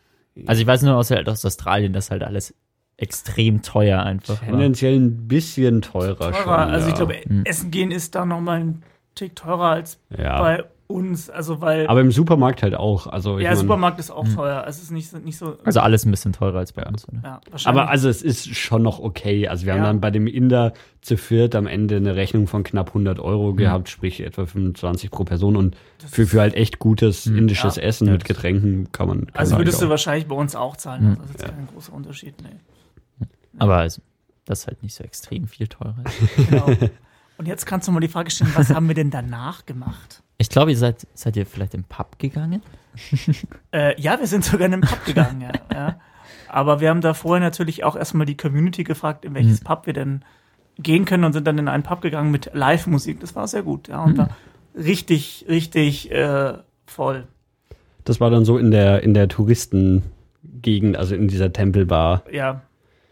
Also 0.45 0.61
ich 0.61 0.67
weiß 0.67 0.81
nur 0.83 0.95
aus, 0.95 1.09
halt 1.11 1.27
aus 1.29 1.43
Australien, 1.45 1.93
dass 1.93 2.11
halt 2.11 2.23
alles 2.23 2.53
extrem 2.97 3.61
teuer 3.61 4.01
einfach 4.03 4.41
war. 4.41 4.49
tendenziell 4.49 4.95
ein 4.99 5.27
bisschen 5.27 5.81
teurer, 5.81 6.31
Teurer. 6.31 6.33
schon. 6.33 6.49
also 6.49 6.85
ja. 6.87 6.89
ich 6.89 6.95
glaube, 6.95 7.15
Hm. 7.27 7.43
Essen 7.45 7.71
gehen 7.71 7.91
ist 7.91 8.15
da 8.15 8.25
noch 8.25 8.41
mal 8.41 8.59
ein 8.59 8.83
Tick 9.15 9.35
teurer 9.35 9.71
als 9.71 9.99
ja. 10.17 10.39
bei 10.39 10.63
uns. 10.87 11.29
Also 11.29 11.59
weil 11.61 11.85
Aber 11.87 11.99
im 12.01 12.11
Supermarkt 12.11 12.63
halt 12.63 12.73
auch. 12.75 13.07
Also 13.07 13.37
ich 13.37 13.43
ja, 13.43 13.51
mein- 13.51 13.57
Supermarkt 13.59 13.99
ist 13.99 14.09
auch 14.09 14.27
teuer. 14.27 14.63
Also 14.63 14.77
es 14.77 14.83
ist 14.83 14.91
nicht 14.91 15.09
so, 15.09 15.17
nicht 15.17 15.37
so. 15.37 15.57
Also 15.65 15.81
alles 15.81 16.05
ein 16.05 16.11
bisschen 16.11 16.31
teurer 16.33 16.59
als 16.59 16.71
bei 16.73 16.85
uns, 16.85 17.07
oder? 17.09 17.19
ja, 17.23 17.41
wahrscheinlich. 17.51 17.67
Aber 17.81 17.89
also 17.89 18.07
es 18.09 18.21
ist 18.21 18.55
schon 18.55 18.83
noch 18.83 18.99
okay. 18.99 19.47
Also 19.47 19.65
wir 19.65 19.73
haben 19.73 19.79
Ja. 19.81 19.87
dann 19.87 19.99
bei 20.01 20.11
dem 20.11 20.27
Inder 20.27 20.73
zu 21.01 21.17
viert 21.17 21.55
am 21.55 21.67
Ende 21.67 21.97
eine 21.97 22.15
Rechnung 22.15 22.47
von 22.47 22.63
knapp 22.63 22.89
100 22.89 23.19
Euro 23.19 23.51
Mhm. 23.51 23.57
gehabt, 23.57 23.89
sprich 23.89 24.21
etwa 24.21 24.45
25 24.45 25.11
pro 25.11 25.23
Person 25.25 25.55
und 25.57 25.75
für, 26.09 26.25
für 26.25 26.39
halt 26.41 26.53
echt 26.55 26.79
gutes 26.79 27.25
indisches 27.25 27.75
Ja. 27.75 27.83
Essen 27.83 28.07
Ja, 28.07 28.13
mit 28.13 28.25
Getränken 28.25 28.91
kann 28.91 29.07
man. 29.07 29.25
Kann 29.27 29.35
also 29.35 29.55
man 29.55 29.61
würdest 29.61 29.81
du 29.81 29.85
auch. 29.87 29.89
wahrscheinlich 29.89 30.27
bei 30.27 30.35
uns 30.35 30.55
auch 30.55 30.77
zahlen. 30.77 31.01
Hm. 31.01 31.09
Also 31.09 31.21
das 31.23 31.29
ist 31.35 31.41
jetzt 31.41 31.55
kein 31.55 31.67
großer 31.67 31.93
Unterschied. 31.93 32.35
Nee. 32.41 33.27
Aber 33.59 33.75
also, 33.77 34.01
das 34.45 34.59
ist 34.61 34.67
halt 34.67 34.83
nicht 34.83 34.95
so 34.95 35.03
extrem 35.03 35.47
viel 35.47 35.67
teurer. 35.67 35.95
Genau. 36.49 36.67
Und 37.39 37.45
jetzt 37.47 37.65
kannst 37.67 37.87
du 37.87 37.91
mal 37.91 37.99
die 37.99 38.07
Frage 38.07 38.31
stellen, 38.31 38.51
was 38.55 38.71
haben 38.71 38.87
wir 38.87 38.95
denn 38.95 39.11
danach 39.11 39.65
gemacht? 39.67 40.23
Ich 40.37 40.49
glaube, 40.49 40.71
ihr 40.71 40.77
seid, 40.77 41.07
seid 41.13 41.35
ihr 41.35 41.45
vielleicht 41.45 41.73
im 41.73 41.83
Pub 41.83 42.19
gegangen? 42.19 42.61
Äh, 43.71 43.99
ja, 44.01 44.19
wir 44.19 44.25
sind 44.25 44.43
sogar 44.43 44.65
in 44.65 44.73
einen 44.73 44.81
Pub 44.81 45.05
gegangen, 45.05 45.41
ja, 45.41 45.51
ja. 45.71 45.99
Aber 46.47 46.79
wir 46.79 46.89
haben 46.89 47.01
da 47.01 47.13
vorher 47.13 47.43
natürlich 47.43 47.83
auch 47.83 47.95
erstmal 47.95 48.25
die 48.25 48.37
Community 48.37 48.83
gefragt, 48.83 49.23
in 49.25 49.35
welches 49.35 49.59
Pub 49.61 49.85
wir 49.85 49.93
denn 49.93 50.23
gehen 50.79 51.05
können 51.05 51.23
und 51.23 51.33
sind 51.33 51.45
dann 51.45 51.57
in 51.57 51.67
einen 51.67 51.83
Pub 51.83 52.01
gegangen 52.01 52.31
mit 52.31 52.51
Live-Musik. 52.53 53.19
Das 53.19 53.35
war 53.35 53.47
sehr 53.47 53.63
gut, 53.63 53.87
ja. 53.87 54.03
Und 54.03 54.17
war 54.17 54.29
richtig, 54.75 55.45
richtig 55.47 56.11
äh, 56.11 56.53
voll. 56.85 57.27
Das 58.03 58.19
war 58.19 58.29
dann 58.29 58.45
so 58.45 58.57
in 58.57 58.71
der, 58.71 59.03
in 59.03 59.13
der 59.13 59.27
Touristengegend, 59.27 60.97
also 60.97 61.15
in 61.15 61.27
dieser 61.27 61.51
Tempelbar. 61.51 62.23
Ja. 62.31 62.61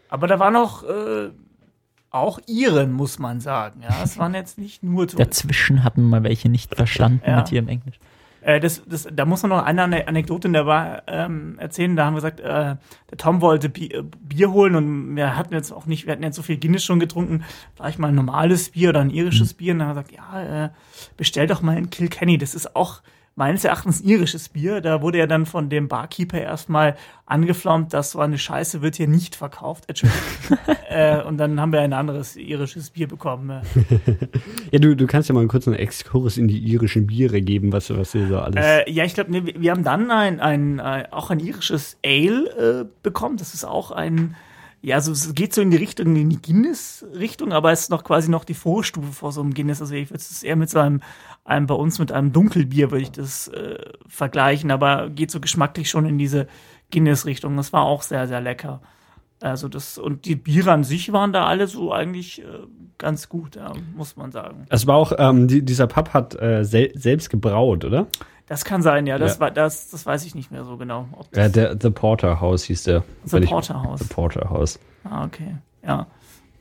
Aber 0.08 0.26
da 0.26 0.38
waren 0.38 0.56
auch, 0.56 0.84
äh, 0.84 1.30
auch 2.16 2.38
Iren, 2.46 2.92
muss 2.92 3.18
man 3.18 3.40
sagen. 3.40 3.82
Ja, 3.82 4.02
es 4.02 4.18
waren 4.18 4.34
jetzt 4.34 4.58
nicht 4.58 4.82
nur 4.82 5.06
Touristen. 5.06 5.18
Dazwischen 5.18 5.84
hatten 5.84 6.02
mal 6.08 6.22
welche 6.22 6.48
nicht 6.48 6.74
verstanden 6.74 7.22
Ja. 7.26 7.36
mit 7.38 7.52
ihrem 7.52 7.68
Englisch. 7.68 7.98
Äh, 8.42 8.60
das, 8.60 8.82
das, 8.86 9.08
da 9.12 9.24
muss 9.24 9.42
man 9.42 9.50
noch 9.50 9.64
eine 9.64 9.82
Ane- 9.82 10.06
Anekdote 10.06 10.46
in 10.46 10.52
der 10.52 10.64
Bar 10.64 11.02
ähm, 11.08 11.58
erzählen. 11.58 11.96
Da 11.96 12.04
haben 12.06 12.14
wir 12.14 12.18
gesagt, 12.18 12.38
äh, 12.40 12.76
der 13.10 13.18
Tom 13.18 13.40
wollte 13.40 13.68
Bi 13.68 13.88
äh, 13.90 14.02
Bier 14.20 14.52
holen 14.52 14.76
und 14.76 15.16
wir 15.16 15.36
hatten 15.36 15.52
jetzt 15.52 15.72
auch 15.72 15.86
nicht, 15.86 16.06
wir 16.06 16.12
hatten 16.12 16.22
jetzt 16.22 16.36
so 16.36 16.42
viel 16.42 16.56
Guinness 16.56 16.84
schon 16.84 17.00
getrunken, 17.00 17.42
vielleicht 17.74 17.98
mal 17.98 18.08
ein 18.08 18.14
normales 18.14 18.70
Bier 18.70 18.90
oder 18.90 19.00
ein 19.00 19.10
irisches 19.10 19.54
Bier. 19.54 19.72
Und 19.72 19.80
dann 19.80 19.88
haben 19.88 19.96
wir 19.96 20.02
gesagt, 20.04 20.16
ja, 20.32 20.64
äh, 20.66 20.68
bestell 21.16 21.46
doch 21.48 21.60
mal 21.62 21.76
ein 21.76 21.90
Kilkenny. 21.90 22.38
Das 22.38 22.54
ist 22.54 22.76
auch 22.76 23.00
meines 23.36 23.64
Erachtens 23.64 24.00
irisches 24.00 24.48
Bier. 24.48 24.80
Da 24.80 25.02
wurde 25.02 25.18
ja 25.18 25.26
dann 25.26 25.46
von 25.46 25.68
dem 25.68 25.88
Barkeeper 25.88 26.40
erstmal 26.40 26.96
angeflammt, 27.26 27.92
das 27.92 28.12
so 28.12 28.20
eine 28.20 28.38
Scheiße 28.38 28.82
wird 28.82 28.96
hier 28.96 29.08
nicht 29.08 29.36
verkauft. 29.36 29.86
Äh, 30.88 31.22
und 31.24 31.36
dann 31.36 31.60
haben 31.60 31.72
wir 31.72 31.80
ein 31.80 31.92
anderes 31.92 32.36
irisches 32.36 32.90
Bier 32.90 33.08
bekommen. 33.08 33.50
äh. 33.50 33.60
Ja, 34.70 34.78
du, 34.78 34.94
du 34.94 35.06
kannst 35.06 35.28
ja 35.28 35.34
mal 35.34 35.40
einen 35.40 35.48
kurzen 35.48 35.74
Exkurs 35.74 36.38
in 36.38 36.48
die 36.48 36.58
irischen 36.58 37.08
Biere 37.08 37.42
geben, 37.42 37.72
was, 37.72 37.90
was 37.90 38.14
ihr 38.14 38.28
so 38.28 38.38
alles. 38.38 38.64
Äh, 38.64 38.90
ja, 38.90 39.04
ich 39.04 39.14
glaube, 39.14 39.30
nee, 39.32 39.44
wir 39.44 39.60
wir 39.60 39.72
haben 39.72 39.82
dann 39.82 40.10
ein, 40.12 40.40
ein, 40.40 40.80
ein, 40.80 41.12
auch 41.12 41.30
ein 41.30 41.40
irisches 41.40 41.98
Ale 42.04 42.82
äh, 42.84 42.88
bekommen. 43.02 43.36
Das 43.36 43.52
ist 43.52 43.64
auch 43.64 43.90
ein, 43.90 44.36
ja, 44.80 45.00
so, 45.00 45.10
es 45.10 45.34
geht 45.34 45.52
so 45.52 45.60
in 45.60 45.72
die 45.72 45.76
Richtung, 45.76 46.14
in 46.14 46.30
die 46.30 46.40
Guinness-Richtung, 46.40 47.52
aber 47.52 47.72
es 47.72 47.82
ist 47.82 47.90
noch 47.90 48.04
quasi 48.04 48.30
noch 48.30 48.44
die 48.44 48.54
Vorstufe 48.54 49.12
vor 49.12 49.32
so 49.32 49.40
einem 49.40 49.52
Guinness. 49.52 49.80
Also 49.80 49.94
ich 49.94 50.08
würde 50.08 50.18
es 50.18 50.42
eher 50.44 50.56
mit 50.56 50.70
so 50.70 50.78
einem, 50.78 51.00
einem, 51.46 51.66
bei 51.66 51.74
uns 51.74 51.98
mit 51.98 52.12
einem 52.12 52.32
Dunkelbier 52.32 52.90
würde 52.90 53.02
ich 53.02 53.12
das 53.12 53.48
äh, 53.48 53.78
vergleichen, 54.08 54.70
aber 54.70 55.08
geht 55.10 55.30
so 55.30 55.40
geschmacklich 55.40 55.88
schon 55.88 56.04
in 56.06 56.18
diese 56.18 56.46
Guinness-Richtung. 56.92 57.56
Das 57.56 57.72
war 57.72 57.82
auch 57.82 58.02
sehr, 58.02 58.26
sehr 58.28 58.40
lecker. 58.40 58.80
Also 59.40 59.68
das, 59.68 59.98
und 59.98 60.24
die 60.24 60.34
Biere 60.36 60.72
an 60.72 60.82
sich 60.82 61.12
waren 61.12 61.32
da 61.32 61.46
alle 61.46 61.66
so 61.66 61.92
eigentlich 61.92 62.40
äh, 62.42 62.44
ganz 62.98 63.28
gut, 63.28 63.56
ja, 63.56 63.72
muss 63.94 64.16
man 64.16 64.32
sagen. 64.32 64.64
Es 64.70 64.86
war 64.86 64.96
auch, 64.96 65.12
ähm, 65.18 65.46
die, 65.46 65.62
dieser 65.62 65.86
Pub 65.86 66.14
hat 66.14 66.34
äh, 66.40 66.64
sel 66.64 66.90
selbst 66.94 67.28
gebraut, 67.28 67.84
oder? 67.84 68.06
Das 68.46 68.64
kann 68.64 68.80
sein, 68.80 69.06
ja. 69.06 69.18
Das 69.18 69.34
Ja. 69.34 69.40
war 69.40 69.50
das, 69.50 69.90
das 69.90 70.06
weiß 70.06 70.24
ich 70.24 70.34
nicht 70.34 70.50
mehr 70.52 70.64
so 70.64 70.76
genau. 70.78 71.06
Ja, 71.34 71.48
der 71.48 71.76
The 71.78 71.90
Porter 71.90 72.40
House 72.40 72.62
hieß 72.64 72.84
der. 72.84 73.02
The 73.24 73.32
wenn 73.32 73.42
ich- 73.42 73.50
Porter 73.50 73.82
House. 73.82 74.00
The 74.00 74.06
Porter 74.14 74.48
House. 74.48 74.78
Ah, 75.04 75.24
okay. 75.24 75.56
Ja. 75.84 76.06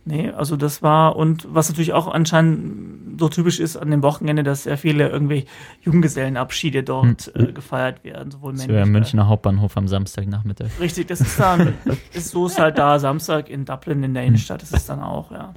Nee, 0.08 0.30
also 0.30 0.56
das 0.56 0.84
war, 0.84 1.16
und 1.16 1.48
was 1.52 1.68
natürlich 1.70 1.94
auch 1.94 2.08
anscheinend 2.08 3.20
so 3.20 3.28
typisch 3.28 3.60
ist 3.60 3.76
an 3.76 3.90
dem 3.90 4.04
Wochenende, 4.04 4.44
dass 4.44 4.64
sehr 4.64 4.78
viele 4.78 5.10
irgendwelche 5.10 5.48
Junggesellenabschiede 5.82 6.84
dort 6.84 7.32
äh, 7.36 7.52
gefeiert 7.52 8.04
werden, 8.04 8.30
sowohl 8.30 8.52
Das 8.52 8.60
männlich. 8.62 8.74
wäre 8.76 8.84
als- 8.84 8.92
Münchner 8.92 9.28
Hauptbahnhof 9.28 9.76
am 9.78 9.88
Samstagnachmittag. 9.88 10.68
Richtig, 10.80 11.08
das 11.08 11.22
ist 11.22 11.40
dann, 11.40 11.74
ist, 12.14 12.30
so 12.30 12.46
ist 12.46 12.60
halt 12.60 12.78
da 12.78 13.00
Samstag 13.00 13.50
in 13.50 13.66
Dublin 13.66 14.04
in 14.04 14.14
der 14.14 14.26
Innenstadt, 14.26 14.62
das 14.62 14.74
ist 14.74 14.88
dann 14.90 15.02
auch, 15.02 15.32
ja. 15.32 15.56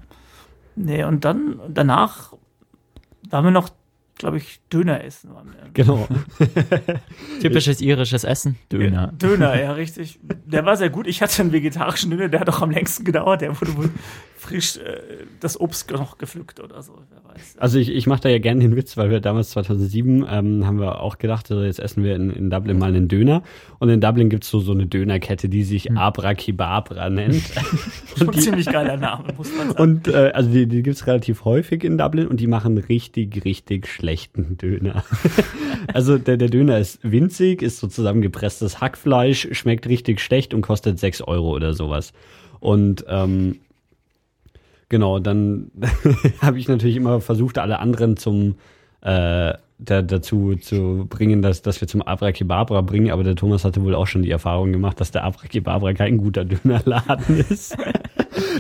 Nee, 0.77 1.05
und 1.05 1.27
dann, 1.27 1.61
danach 1.69 2.33
waren 3.29 3.45
wir 3.45 3.51
noch, 3.51 3.69
glaube 4.17 4.39
ich, 4.39 4.61
Döner 4.73 5.05
essen. 5.05 5.35
Waren 5.35 5.49
wir. 5.49 5.71
Genau. 5.75 6.09
Typisches 7.41 7.81
irisches 7.81 8.25
Essen, 8.25 8.57
Döner. 8.73 9.09
Döner, 9.09 9.61
ja, 9.61 9.73
richtig. 9.73 10.19
Der 10.23 10.65
war 10.65 10.77
sehr 10.77 10.91
gut. 10.91 11.07
Ich 11.07 11.23
hatte 11.23 11.43
einen 11.43 11.53
vegetarischen 11.53 12.11
Döner, 12.11 12.29
der 12.29 12.41
hat 12.41 12.49
auch 12.49 12.63
am 12.63 12.71
längsten 12.71 13.05
gedauert. 13.05 13.41
Der 13.43 13.61
wurde 13.61 13.77
wohl 13.77 13.91
frisch 14.49 14.79
äh, 14.79 15.01
das 15.41 15.61
Obst 15.61 15.91
noch 15.91 16.19
gepflückt 16.19 16.61
oder 16.61 16.83
so, 16.83 16.95
wer 17.11 17.35
weiß. 17.35 17.57
Also 17.59 17.79
ich, 17.79 17.91
ich 17.91 18.07
mache 18.07 18.23
da 18.23 18.29
ja 18.29 18.39
gerne 18.39 18.61
den 18.61 18.77
Witz, 18.77 18.97
weil 18.97 19.11
wir 19.11 19.21
damals 19.21 19.51
2007 19.51 20.27
ähm, 20.29 20.67
haben 20.67 20.81
wir 20.81 21.01
auch 21.01 21.19
gedacht, 21.19 21.51
also 21.51 21.63
jetzt 21.63 21.81
essen 21.81 22.03
wir 22.03 22.17
in, 22.17 22.31
in 22.31 22.51
Dublin 22.51 22.79
mal 22.79 22.89
einen 22.89 23.09
Döner. 23.09 23.43
Und 23.79 23.91
in 23.91 24.01
Dublin 24.01 24.31
gibt's 24.31 24.49
so, 24.49 24.61
so 24.61 24.73
eine 24.73 24.87
Dönerkette, 24.87 25.49
die 25.49 25.65
sich 25.65 25.93
Abra 25.93 26.35
Kebabra 26.35 27.11
nennt. 27.11 27.43
Schon 28.17 28.31
ein 28.31 28.41
ziemlich 28.41 28.67
geiler 28.67 28.97
Name, 28.97 29.35
muss 29.37 29.51
man 29.57 29.69
sagen. 29.69 29.83
Und 29.83 30.09
äh, 30.09 30.33
also 30.35 30.51
die, 30.51 30.67
die 30.67 30.83
gibt's 30.83 31.07
relativ 31.07 31.45
häufig 31.45 31.85
in 31.85 31.99
Dublin 31.99 32.27
und 32.27 32.41
die 32.41 32.47
machen 32.47 32.79
richtig, 32.79 33.45
richtig 33.45 33.87
schlechten 33.87 34.57
Döner. 34.57 35.05
also 35.93 36.17
der, 36.17 36.39
der 36.39 36.49
Döner 36.49 36.79
ist 36.79 37.01
winzig, 37.03 37.63
ist 37.63 37.81
so 37.81 37.87
zusammengepresstes 37.87 38.81
Hackfleisch, 38.81 39.49
schmeckt 39.53 39.87
richtig 39.87 40.21
schlecht 40.21 40.55
und 40.55 40.63
kostet 40.63 40.99
6 40.99 41.23
Euro 41.23 41.55
oder 41.55 41.75
sowas. 41.75 42.13
Und 42.61 43.05
ähm, 43.09 43.57
genau, 44.89 45.19
dann 45.19 45.71
habe 46.41 46.59
ich 46.59 46.69
natürlich 46.69 46.97
immer 46.97 47.21
versucht, 47.21 47.59
alle 47.59 47.79
anderen 47.79 48.17
zum 48.17 48.57
äh, 49.01 49.55
da, 49.79 50.03
dazu 50.03 50.57
zu 50.57 51.07
bringen, 51.09 51.41
dass, 51.41 51.63
dass 51.63 51.81
wir 51.81 51.87
zum 51.87 52.03
Abracadabra 52.03 52.81
bringen, 52.81 53.11
aber 53.11 53.23
der 53.23 53.37
Thomas 53.37 53.65
hatte 53.65 53.83
wohl 53.85 53.95
auch 53.95 54.07
schon 54.07 54.23
die 54.23 54.31
Erfahrung 54.31 54.73
gemacht, 54.73 55.01
dass 55.01 55.13
der 55.13 55.25
Abracadabra 55.25 55.95
kein 55.95 56.19
guter 56.19 56.45
Dönerladen 56.45 57.39
ist. 57.49 57.77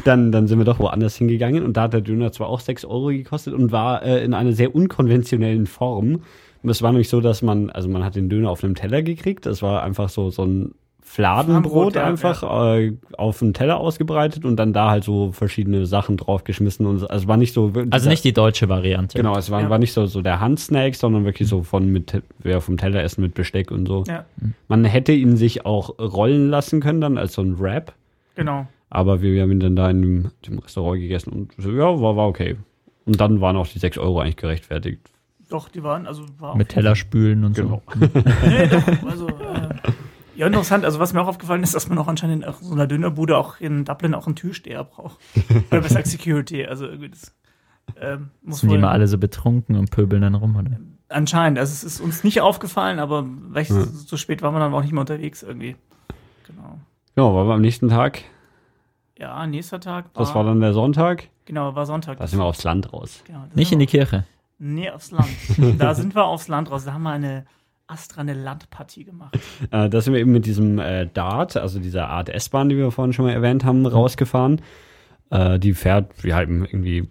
dann, 0.04 0.30
dann 0.30 0.46
sind 0.46 0.58
wir 0.58 0.64
doch 0.64 0.78
woanders 0.78 1.16
hingegangen 1.16 1.64
und 1.64 1.76
da 1.76 1.82
hat 1.82 1.92
der 1.92 2.02
Döner 2.02 2.30
zwar 2.30 2.48
auch 2.48 2.60
6 2.60 2.84
Euro 2.84 3.08
gekostet 3.08 3.54
und 3.54 3.72
war 3.72 4.02
äh, 4.04 4.22
in 4.24 4.32
einer 4.32 4.52
sehr 4.52 4.74
unkonventionellen 4.74 5.66
Form. 5.66 6.22
Und 6.62 6.70
es 6.70 6.82
war 6.82 6.90
nämlich 6.90 7.08
so, 7.08 7.20
dass 7.20 7.42
man, 7.42 7.70
also 7.70 7.88
man 7.88 8.04
hat 8.04 8.16
den 8.16 8.28
Döner 8.28 8.50
auf 8.50 8.62
einem 8.62 8.74
Teller 8.74 9.02
gekriegt, 9.02 9.46
das 9.46 9.62
war 9.62 9.82
einfach 9.82 10.08
so, 10.08 10.30
so 10.30 10.44
ein 10.44 10.74
Fladenbrot 11.10 11.94
ja, 11.96 12.04
einfach 12.04 12.42
Äh, 12.76 12.92
auf 13.16 13.38
dem 13.38 13.54
Teller 13.54 13.78
ausgebreitet 13.78 14.44
und 14.44 14.56
dann 14.56 14.72
da 14.72 14.90
halt 14.90 15.04
so 15.04 15.32
verschiedene 15.32 15.86
Sachen 15.86 16.16
draufgeschmissen 16.16 16.84
und 16.86 16.98
so. 16.98 17.06
also 17.08 17.22
es 17.24 17.28
war 17.28 17.36
nicht 17.38 17.54
so 17.54 17.72
Also 17.90 18.08
nicht 18.08 18.24
die 18.24 18.32
deutsche 18.34 18.68
Variante. 18.68 19.16
Genau, 19.16 19.36
es 19.36 19.50
war, 19.50 19.62
Ja. 19.62 19.70
war 19.70 19.78
nicht 19.78 19.92
so, 19.94 20.06
so 20.06 20.20
der 20.22 20.40
Handsnack, 20.40 20.94
sondern 20.94 21.24
wirklich 21.24 21.48
so 21.48 21.62
von 21.62 21.90
mit, 21.90 22.22
wer 22.40 22.60
vom 22.60 22.76
Teller 22.76 23.02
essen 23.02 23.22
mit 23.22 23.34
Besteck 23.34 23.70
und 23.70 23.86
so. 23.88 24.04
Ja, 24.06 24.24
Man 24.68 24.84
hätte 24.84 25.12
ihn 25.12 25.36
sich 25.36 25.64
auch 25.64 25.98
rollen 25.98 26.50
lassen 26.50 26.80
können, 26.80 27.00
dann 27.00 27.16
als 27.18 27.32
so 27.34 27.42
ein 27.42 27.58
Wrap. 27.58 27.92
genau. 28.34 28.66
Aber 28.90 29.20
wir, 29.20 29.32
wir 29.34 29.42
haben 29.42 29.52
ihn 29.52 29.60
dann 29.60 29.76
da 29.76 29.90
in 29.90 30.00
dem, 30.00 30.30
dem 30.46 30.58
Restaurant 30.60 30.98
gegessen 31.00 31.30
und 31.32 31.52
so, 31.58 31.70
ja, 31.72 32.00
war, 32.00 32.16
war 32.16 32.26
okay. 32.26 32.56
Und 33.04 33.20
dann 33.20 33.40
waren 33.42 33.56
auch 33.56 33.66
die 33.66 33.78
6 33.78 33.98
Euro 33.98 34.20
eigentlich 34.20 34.36
gerechtfertigt. 34.36 35.00
Doch, 35.50 35.68
die 35.68 35.82
waren, 35.82 36.06
also 36.06 36.22
war 36.38 36.56
Mit 36.56 36.70
Teller 36.70 36.94
spülen 36.96 37.44
und 37.44 37.54
Genau. 37.56 37.82
so. 37.94 38.00
Nee, 38.46 38.66
doch, 38.66 39.08
also, 39.10 39.28
äh, 39.28 39.32
ja, 40.38 40.46
interessant. 40.46 40.84
Also, 40.84 40.98
was 41.00 41.12
mir 41.12 41.20
auch 41.20 41.26
aufgefallen 41.26 41.62
ist, 41.62 41.74
dass 41.74 41.88
man 41.88 41.98
auch 41.98 42.08
anscheinend 42.08 42.44
in 42.44 42.52
so 42.60 42.72
einer 42.72 42.86
Dönerbude 42.86 43.36
auch 43.36 43.60
in 43.60 43.84
Dublin 43.84 44.14
auch 44.14 44.26
einen 44.26 44.36
Türsteher 44.36 44.84
braucht. 44.84 45.18
Oder 45.70 45.80
besser 45.80 45.80
gesagt 46.00 46.06
Security. 46.06 46.64
Also, 46.64 46.86
irgendwie 46.86 47.10
das, 47.10 47.34
ähm, 48.00 48.30
muss 48.42 48.60
Sind 48.60 48.70
die 48.70 48.76
immer 48.76 48.90
alle 48.90 49.08
so 49.08 49.18
betrunken 49.18 49.76
und 49.76 49.90
pöbeln 49.90 50.22
dann 50.22 50.34
rum, 50.34 50.56
oder? 50.56 50.78
Anscheinend. 51.08 51.58
Also, 51.58 51.72
es 51.72 51.84
ist 51.84 52.00
uns 52.00 52.22
nicht 52.24 52.40
aufgefallen, 52.40 52.98
aber 52.98 53.26
recht 53.52 53.70
Ja. 53.70 53.82
so 53.84 54.16
spät 54.16 54.40
war 54.42 54.52
man 54.52 54.60
dann 54.60 54.72
auch 54.74 54.82
nicht 54.82 54.92
mehr 54.92 55.00
unterwegs 55.00 55.42
irgendwie. 55.42 55.76
Genau. 56.46 56.78
Ja, 57.16 57.22
waren 57.34 57.48
wir 57.48 57.54
am 57.54 57.60
nächsten 57.60 57.88
Tag. 57.88 58.22
Ja, 59.18 59.44
nächster 59.46 59.80
Tag 59.80 60.04
war, 60.14 60.22
Das 60.24 60.34
war 60.34 60.44
dann 60.44 60.60
der 60.60 60.72
Sonntag. 60.72 61.28
genau, 61.44 61.74
war 61.74 61.86
Sonntag. 61.86 62.18
Da 62.18 62.26
sind 62.28 62.38
wir 62.38 62.44
aufs 62.44 62.62
Land 62.62 62.92
raus. 62.92 63.22
Genau, 63.26 63.44
Nicht 63.54 63.72
in 63.72 63.80
die 63.80 63.86
Kirche. 63.86 64.24
Nee, 64.60 64.90
aufs 64.90 65.10
Land. 65.10 65.28
da 65.78 65.94
sind 65.94 66.14
wir 66.14 66.24
aufs 66.24 66.46
Land 66.48 66.70
raus. 66.70 66.84
Da 66.84 66.92
haben 66.92 67.02
wir 67.02 67.10
eine 67.10 67.46
Astra 67.88 68.20
eine 68.20 68.34
Landpartie 68.34 69.04
gemacht. 69.04 69.36
Äh, 69.70 69.90
da 69.90 70.00
sind 70.00 70.14
wir 70.14 70.20
eben 70.20 70.32
mit 70.32 70.46
diesem 70.46 70.78
äh, 70.78 71.06
Dart, 71.06 71.56
also 71.56 71.80
dieser 71.80 72.08
Art 72.08 72.28
S-Bahn, 72.28 72.68
die 72.68 72.76
wir 72.76 72.90
vorhin 72.90 73.12
schon 73.12 73.26
mal 73.26 73.32
erwähnt 73.32 73.64
haben, 73.64 73.84
rausgefahren. 73.84 74.62
Äh, 75.30 75.58
die 75.58 75.74
fährt, 75.74 76.24
wir 76.24 76.36
haben 76.36 76.64
irgendwie, 76.64 77.08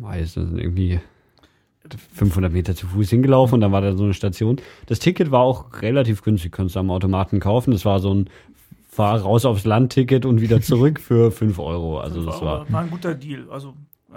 weiß 0.00 0.36
irgendwie 0.36 1.00
500 2.14 2.52
Meter 2.52 2.74
zu 2.74 2.86
Fuß 2.86 3.10
hingelaufen 3.10 3.54
und 3.54 3.60
dann 3.60 3.72
war 3.72 3.80
da 3.80 3.92
so 3.94 4.04
eine 4.04 4.14
Station. 4.14 4.56
Das 4.86 4.98
Ticket 4.98 5.30
war 5.30 5.40
auch 5.40 5.82
relativ 5.82 6.22
günstig, 6.22 6.52
konntest 6.52 6.76
du 6.76 6.80
am 6.80 6.90
Automaten 6.90 7.38
kaufen. 7.38 7.72
Das 7.72 7.84
war 7.84 8.00
so 8.00 8.14
ein 8.14 8.30
Fahr 8.88 9.20
raus 9.20 9.44
aufs 9.44 9.64
Land-Ticket 9.64 10.24
und 10.26 10.40
wieder 10.40 10.60
zurück 10.60 11.00
für 11.00 11.30
5 11.30 11.58
Euro. 11.58 12.00
Also 12.00 12.24
das 12.24 12.40
war, 12.40 12.70
war 12.72 12.80
ein 12.80 12.90
guter 12.90 13.14
Deal. 13.14 13.48
Also, 13.50 13.68
ja. 13.68 13.74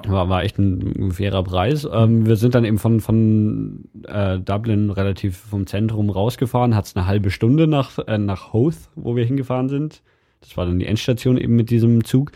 War, 0.07 0.29
war 0.29 0.43
echt 0.43 0.57
ein 0.57 1.11
fairer 1.11 1.43
Preis. 1.43 1.87
Ähm, 1.91 2.25
wir 2.25 2.35
sind 2.35 2.55
dann 2.55 2.65
eben 2.65 2.77
von, 2.77 2.99
von 2.99 3.85
äh, 4.07 4.39
Dublin 4.39 4.89
relativ 4.89 5.37
vom 5.37 5.67
Zentrum 5.67 6.09
rausgefahren, 6.09 6.75
hat 6.75 6.85
es 6.85 6.95
eine 6.95 7.05
halbe 7.05 7.31
Stunde 7.31 7.67
nach, 7.67 7.99
äh, 8.07 8.17
nach 8.17 8.53
Hoth, 8.53 8.89
wo 8.95 9.15
wir 9.15 9.25
hingefahren 9.25 9.69
sind. 9.69 10.01
Das 10.41 10.57
war 10.57 10.65
dann 10.65 10.79
die 10.79 10.87
Endstation 10.87 11.37
eben 11.37 11.55
mit 11.55 11.69
diesem 11.69 12.03
Zug. 12.03 12.31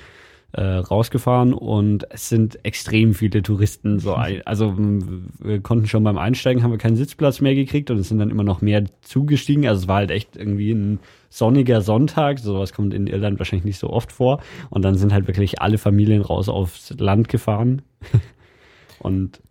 Äh, 0.54 0.62
rausgefahren 0.64 1.54
und 1.54 2.08
es 2.10 2.30
sind 2.30 2.64
extrem 2.64 3.14
viele 3.14 3.44
Touristen. 3.44 4.00
So 4.00 4.14
ein, 4.16 4.42
also 4.46 4.74
wir 4.78 5.60
konnten 5.62 5.88
schon 5.88 6.04
beim 6.06 6.18
Einsteigen 6.18 6.64
haben 6.64 6.72
wir 6.72 6.78
keinen 6.78 6.96
Sitzplatz 6.96 7.42
mehr 7.42 7.54
gekriegt 7.54 7.92
und 7.92 7.98
es 7.98 8.08
sind 8.08 8.20
dann 8.20 8.30
immer 8.30 8.46
noch 8.46 8.62
mehr 8.62 8.86
zugestiegen. 9.02 9.68
Also 9.68 9.82
es 9.82 9.88
war 9.90 9.98
halt 9.98 10.10
echt 10.10 10.38
irgendwie 10.38 10.72
ein 10.72 11.00
sonniger 11.30 11.82
Sonntag. 11.82 12.40
Sowas 12.40 12.72
kommt 12.72 12.94
in 12.94 13.08
Irland 13.08 13.40
wahrscheinlich 13.40 13.66
nicht 13.66 13.78
so 13.78 13.90
oft 13.90 14.14
vor. 14.14 14.40
Und 14.70 14.84
dann 14.84 14.96
sind 14.96 15.12
halt 15.12 15.28
wirklich 15.28 15.62
alle 15.62 15.78
Familien 15.78 16.22
raus 16.22 16.48
aufs 16.48 16.96
Land 16.98 17.28
gefahren. 17.28 17.82
Und 19.00 19.42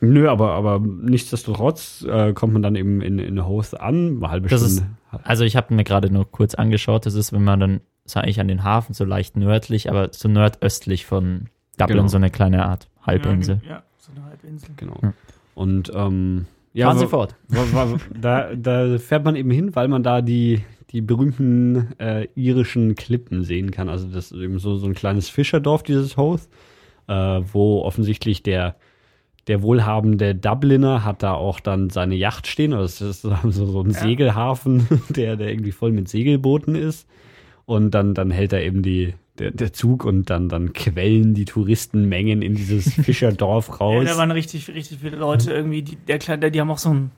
nö 0.00 0.28
aber 0.28 0.52
aber 0.54 0.80
nichtsdestotrotz 0.80 2.06
äh, 2.08 2.32
kommt 2.32 2.54
man 2.54 2.62
dann 2.62 2.74
eben 2.74 3.00
in 3.00 3.18
in 3.18 3.44
Hoth 3.46 3.78
an. 3.78 4.16
Eine 4.16 4.30
halbe 4.30 4.48
Das 4.48 4.62
ist- 4.62 4.78
Stunde 4.78 4.96
Also 5.24 5.44
ich 5.44 5.56
habe 5.56 5.74
mir 5.74 5.84
gerade 5.84 6.10
nur 6.10 6.30
kurz 6.30 6.54
angeschaut, 6.54 7.04
das 7.06 7.14
ist, 7.14 7.32
wenn 7.32 7.44
man 7.44 7.60
dann, 7.60 7.80
ist 8.12 8.16
eigentlich 8.16 8.40
an 8.40 8.48
den 8.48 8.64
Hafen 8.64 8.94
so 8.94 9.04
leicht 9.04 9.36
nördlich, 9.36 9.90
aber 9.90 10.08
so 10.12 10.28
nordöstlich 10.28 11.06
von 11.06 11.48
Dublin 11.76 11.98
Genau. 11.98 12.08
so 12.08 12.16
eine 12.16 12.30
kleine 12.30 12.66
Art 12.66 12.88
Halbinsel. 13.02 13.60
Ja, 13.68 13.82
so 13.98 14.10
eine 14.14 14.24
Halbinsel. 14.24 14.70
genau 14.76 14.98
Ja. 15.02 15.12
und 15.54 15.92
ähm, 15.94 16.46
ja 16.72 16.86
Fahren 16.86 16.98
Sie 16.98 17.04
wa- 17.04 17.08
fort. 17.08 17.34
Wa- 17.48 17.66
wa- 17.72 17.98
da, 18.20 18.54
da 18.54 18.98
fährt 18.98 19.24
man 19.24 19.36
eben 19.36 19.50
hin, 19.50 19.74
weil 19.76 19.88
man 19.88 20.02
da 20.02 20.20
die, 20.22 20.62
die 20.90 21.00
berühmten 21.00 21.88
äh, 21.98 22.28
irischen 22.34 22.94
Klippen 22.94 23.44
sehen 23.44 23.70
kann. 23.70 23.88
Also 23.88 24.08
das 24.08 24.32
ist 24.32 24.40
eben 24.40 24.58
so, 24.58 24.76
so 24.76 24.86
ein 24.86 24.94
kleines 24.94 25.28
Fischerdorf, 25.28 25.82
dieses 25.82 26.16
Hoth, 26.16 26.48
äh, 27.08 27.12
wo 27.52 27.82
offensichtlich 27.82 28.42
der, 28.42 28.76
der 29.46 29.62
wohlhabende 29.62 30.34
Dubliner 30.34 31.04
hat 31.04 31.22
da 31.22 31.32
auch 31.34 31.60
dann 31.60 31.90
seine 31.90 32.14
Yacht 32.16 32.46
stehen. 32.46 32.72
Also 32.72 33.06
das 33.06 33.16
ist 33.16 33.22
so, 33.54 33.66
so 33.66 33.80
ein 33.82 33.90
Ja. 33.90 34.00
Segelhafen, 34.00 34.86
der, 35.10 35.36
der 35.36 35.50
irgendwie 35.50 35.72
voll 35.72 35.92
mit 35.92 36.08
Segelbooten 36.08 36.74
ist. 36.74 37.06
Und 37.68 37.90
dann, 37.90 38.14
dann 38.14 38.30
hält 38.30 38.54
er 38.54 38.62
eben 38.62 38.82
die, 38.82 39.12
der, 39.38 39.50
der 39.50 39.74
Zug 39.74 40.06
und 40.06 40.30
dann, 40.30 40.48
dann 40.48 40.72
quellen 40.72 41.34
die 41.34 41.44
Touristenmengen 41.44 42.40
in 42.40 42.54
dieses 42.54 42.94
Fischerdorf 43.04 43.68
Ja, 43.68 43.74
raus. 43.74 44.04
da 44.06 44.16
waren 44.16 44.30
richtig, 44.30 44.68
richtig 44.68 45.00
viele 45.00 45.18
Leute 45.18 45.52
irgendwie, 45.52 45.82
die, 45.82 45.96
der 45.96 46.18
kleine, 46.18 46.50
die 46.50 46.62
haben 46.62 46.70
auch 46.70 46.78
so 46.78 46.94
ein 46.94 47.10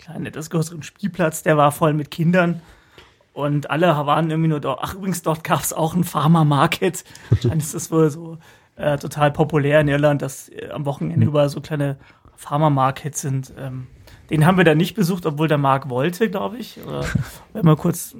kleinen, 0.00 0.26
etwas 0.26 0.50
größeren 0.50 0.82
Spielplatz, 0.82 1.44
der 1.44 1.56
war 1.56 1.70
voll 1.70 1.92
mit 1.92 2.10
Kindern. 2.10 2.62
Und 3.32 3.70
alle 3.70 3.86
waren 3.86 4.28
irgendwie 4.28 4.48
nur 4.48 4.58
dort. 4.58 4.80
Ach, 4.82 4.94
übrigens, 4.94 5.22
dort 5.22 5.44
gab 5.44 5.60
es 5.60 5.72
auch 5.72 5.94
einen 5.94 6.02
Farmer 6.02 6.44
Market. 6.44 7.04
Anscheinend 7.30 7.62
ist 7.62 7.74
das 7.76 7.92
wohl 7.92 8.10
so 8.10 8.38
äh, 8.74 8.98
total 8.98 9.30
populär 9.30 9.80
in 9.82 9.86
Irland, 9.86 10.20
dass 10.20 10.48
äh, 10.48 10.70
am 10.70 10.84
Wochenende 10.84 11.26
überall 11.26 11.48
so 11.48 11.60
kleine 11.60 11.96
Farmer 12.34 12.70
Markets 12.70 13.20
sind. 13.20 13.52
Ähm, 13.56 13.86
den 14.30 14.46
haben 14.46 14.56
wir 14.56 14.64
dann 14.64 14.78
nicht 14.78 14.96
besucht, 14.96 15.26
obwohl 15.26 15.46
der 15.46 15.58
Marc 15.58 15.88
wollte, 15.90 16.28
glaube 16.28 16.56
ich. 16.56 16.80
Oder 16.84 17.02
wir 17.52 17.58
haben 17.60 17.66
mal 17.66 17.76
kurz 17.76 18.16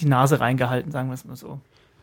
die 0.00 0.06
Nase 0.08 0.40
reingehalten, 0.40 0.90
sagen 0.90 1.08
wir 1.08 1.14
es 1.14 1.24
mal 1.24 1.36
so. 1.36 1.60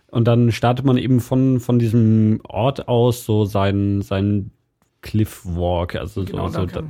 Und 0.10 0.28
dann 0.28 0.52
startet 0.52 0.86
man 0.86 0.98
eben 0.98 1.20
von, 1.20 1.60
von 1.60 1.80
diesem 1.80 2.40
Ort 2.48 2.88
aus 2.88 3.26
so 3.26 3.44
seinen, 3.46 4.02
seinen 4.02 4.52
Cliffwalk. 5.02 5.96
Also 5.96 6.24
Genau, 6.24 6.48
so, 6.48 6.60
so, 6.62 6.66
da 6.66 6.84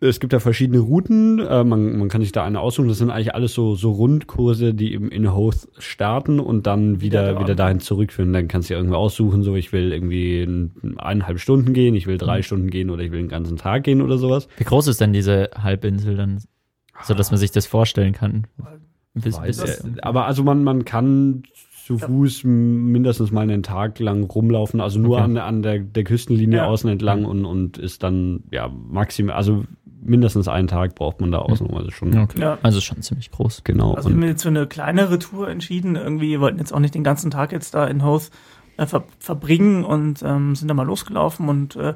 es 0.00 0.20
gibt 0.20 0.34
da 0.34 0.38
verschiedene 0.40 0.80
Routen. 0.80 1.38
Äh, 1.38 1.64
man, 1.64 1.96
man 1.98 2.08
kann 2.08 2.20
sich 2.20 2.32
da 2.32 2.44
eine 2.44 2.60
aussuchen. 2.60 2.88
Das 2.88 2.98
sind 2.98 3.10
eigentlich 3.10 3.34
alles 3.34 3.54
so, 3.54 3.74
so 3.74 3.92
Rundkurse, 3.92 4.74
die 4.74 4.92
eben 4.92 5.08
in 5.10 5.32
Hoth 5.32 5.68
starten 5.78 6.40
und 6.40 6.66
dann 6.66 7.00
wieder, 7.00 7.30
Wieder 7.30 7.40
wieder, 7.40 7.54
da. 7.54 7.64
dahin 7.64 7.80
zurückführen. 7.80 8.32
Dann 8.32 8.48
kannst 8.48 8.68
du 8.68 8.74
dir 8.74 8.78
irgendwo 8.78 8.96
aussuchen, 8.96 9.42
so 9.42 9.54
ich 9.56 9.72
will 9.72 9.92
irgendwie 9.92 10.42
ein- 10.42 10.98
eineinhalb 10.98 11.38
Stunden 11.40 11.72
gehen, 11.72 11.94
ich 11.94 12.06
will 12.06 12.18
drei 12.18 12.42
Stunden 12.42 12.68
gehen 12.68 12.90
oder 12.90 13.02
ich 13.02 13.12
will 13.12 13.20
den 13.20 13.28
ganzen 13.28 13.56
Tag 13.56 13.84
gehen 13.84 14.02
oder 14.02 14.18
sowas. 14.18 14.48
Wie 14.58 14.64
groß 14.64 14.88
ist 14.88 15.00
denn 15.00 15.12
diese 15.14 15.50
Halbinsel 15.56 16.16
dann, 16.16 16.42
so 17.02 17.14
dass 17.14 17.30
man 17.30 17.38
sich 17.38 17.50
das 17.52 17.66
vorstellen 17.66 18.12
kann? 18.12 18.46
Bis, 19.14 19.38
bis, 19.40 19.60
äh, 19.60 19.78
aber 20.02 20.26
also 20.26 20.42
man, 20.42 20.64
man 20.64 20.84
kann 20.84 21.44
zu 21.86 21.98
Fuß 21.98 22.44
m- 22.44 22.86
mindestens 22.92 23.30
mal 23.30 23.42
einen 23.42 23.62
Tag 23.62 23.98
lang 24.00 24.24
rumlaufen, 24.24 24.80
also 24.80 24.98
nur 24.98 25.16
Okay. 25.16 25.24
an, 25.24 25.36
an 25.38 25.62
der, 25.62 25.78
der 25.80 26.02
Küstenlinie 26.04 26.58
Ja. 26.58 26.66
außen 26.66 26.88
entlang 26.90 27.24
und, 27.24 27.44
und 27.44 27.78
ist 27.78 28.02
dann 28.02 28.42
ja 28.50 28.68
maximal, 28.68 29.36
also 29.36 29.64
mindestens 30.02 30.48
einen 30.48 30.66
Tag 30.68 30.94
braucht 30.96 31.20
man 31.20 31.30
da 31.30 31.38
außen 31.38 31.66
rum, 31.66 31.76
also 31.78 31.90
schon 31.90 32.16
okay. 32.18 32.40
Ja. 32.40 32.58
Also 32.62 32.80
schon 32.80 33.00
ziemlich 33.02 33.30
groß. 33.30 33.62
genau. 33.64 33.94
Also 33.94 34.08
wir 34.10 34.16
haben 34.16 34.22
jetzt 34.24 34.42
für 34.42 34.48
eine 34.48 34.66
kleinere 34.66 35.18
Tour 35.18 35.48
entschieden. 35.48 35.96
Irgendwie 35.96 36.40
wollten 36.40 36.58
jetzt 36.58 36.74
auch 36.74 36.80
nicht 36.80 36.94
den 36.94 37.04
ganzen 37.04 37.30
Tag 37.30 37.52
jetzt 37.52 37.72
da 37.74 37.86
in 37.86 38.04
Hoth 38.04 38.30
äh, 38.76 38.84
ver 38.86 39.04
verbringen 39.18 39.84
und 39.84 40.22
ähm, 40.22 40.56
sind 40.56 40.68
da 40.68 40.74
mal 40.74 40.82
losgelaufen 40.86 41.48
und 41.48 41.76
äh, 41.76 41.94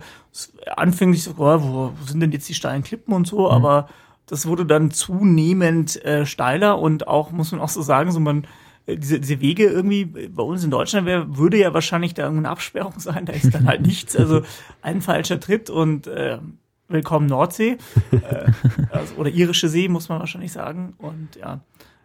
anfänglich 0.76 1.22
so, 1.22 1.32
oh, 1.32 1.60
wo, 1.60 1.92
wo 1.98 2.06
sind 2.06 2.20
denn 2.20 2.32
jetzt 2.32 2.48
die 2.48 2.54
steilen 2.54 2.82
Klippen 2.82 3.12
und 3.12 3.26
so, 3.26 3.50
aber 3.50 3.88
das 4.28 4.46
wurde 4.46 4.66
dann 4.66 4.90
zunehmend 4.90 6.04
äh, 6.04 6.26
steiler 6.26 6.78
und 6.78 7.08
auch, 7.08 7.30
muss 7.32 7.52
man 7.52 7.60
auch 7.60 7.68
so 7.68 7.82
sagen, 7.82 8.12
so 8.12 8.20
man 8.20 8.46
äh, 8.86 8.96
diese, 8.96 9.20
diese 9.20 9.40
Wege 9.40 9.64
irgendwie 9.64 10.02
äh, 10.02 10.28
bei 10.28 10.42
uns 10.42 10.64
in 10.64 10.70
Deutschland 10.70 11.06
wär, 11.06 11.36
würde 11.36 11.58
ja 11.58 11.74
wahrscheinlich 11.74 12.14
da 12.14 12.22
irgendeine 12.22 12.50
Absperrung 12.50 12.94
sein, 12.98 13.26
da 13.26 13.32
ist 13.32 13.54
dann 13.54 13.66
halt 13.66 13.82
nichts, 13.82 14.16
also 14.16 14.42
ein 14.82 15.00
falscher 15.00 15.40
Tritt 15.40 15.70
und 15.70 16.06
äh, 16.06 16.38
willkommen 16.88 17.26
Nordsee 17.26 17.78
äh, 18.12 18.50
also, 18.90 19.14
oder 19.16 19.30
irische 19.30 19.68
See, 19.68 19.88
muss 19.88 20.08
man 20.08 20.20
wahrscheinlich 20.20 20.52
sagen 20.52 20.94
und 20.98 21.36
ja, 21.36 21.60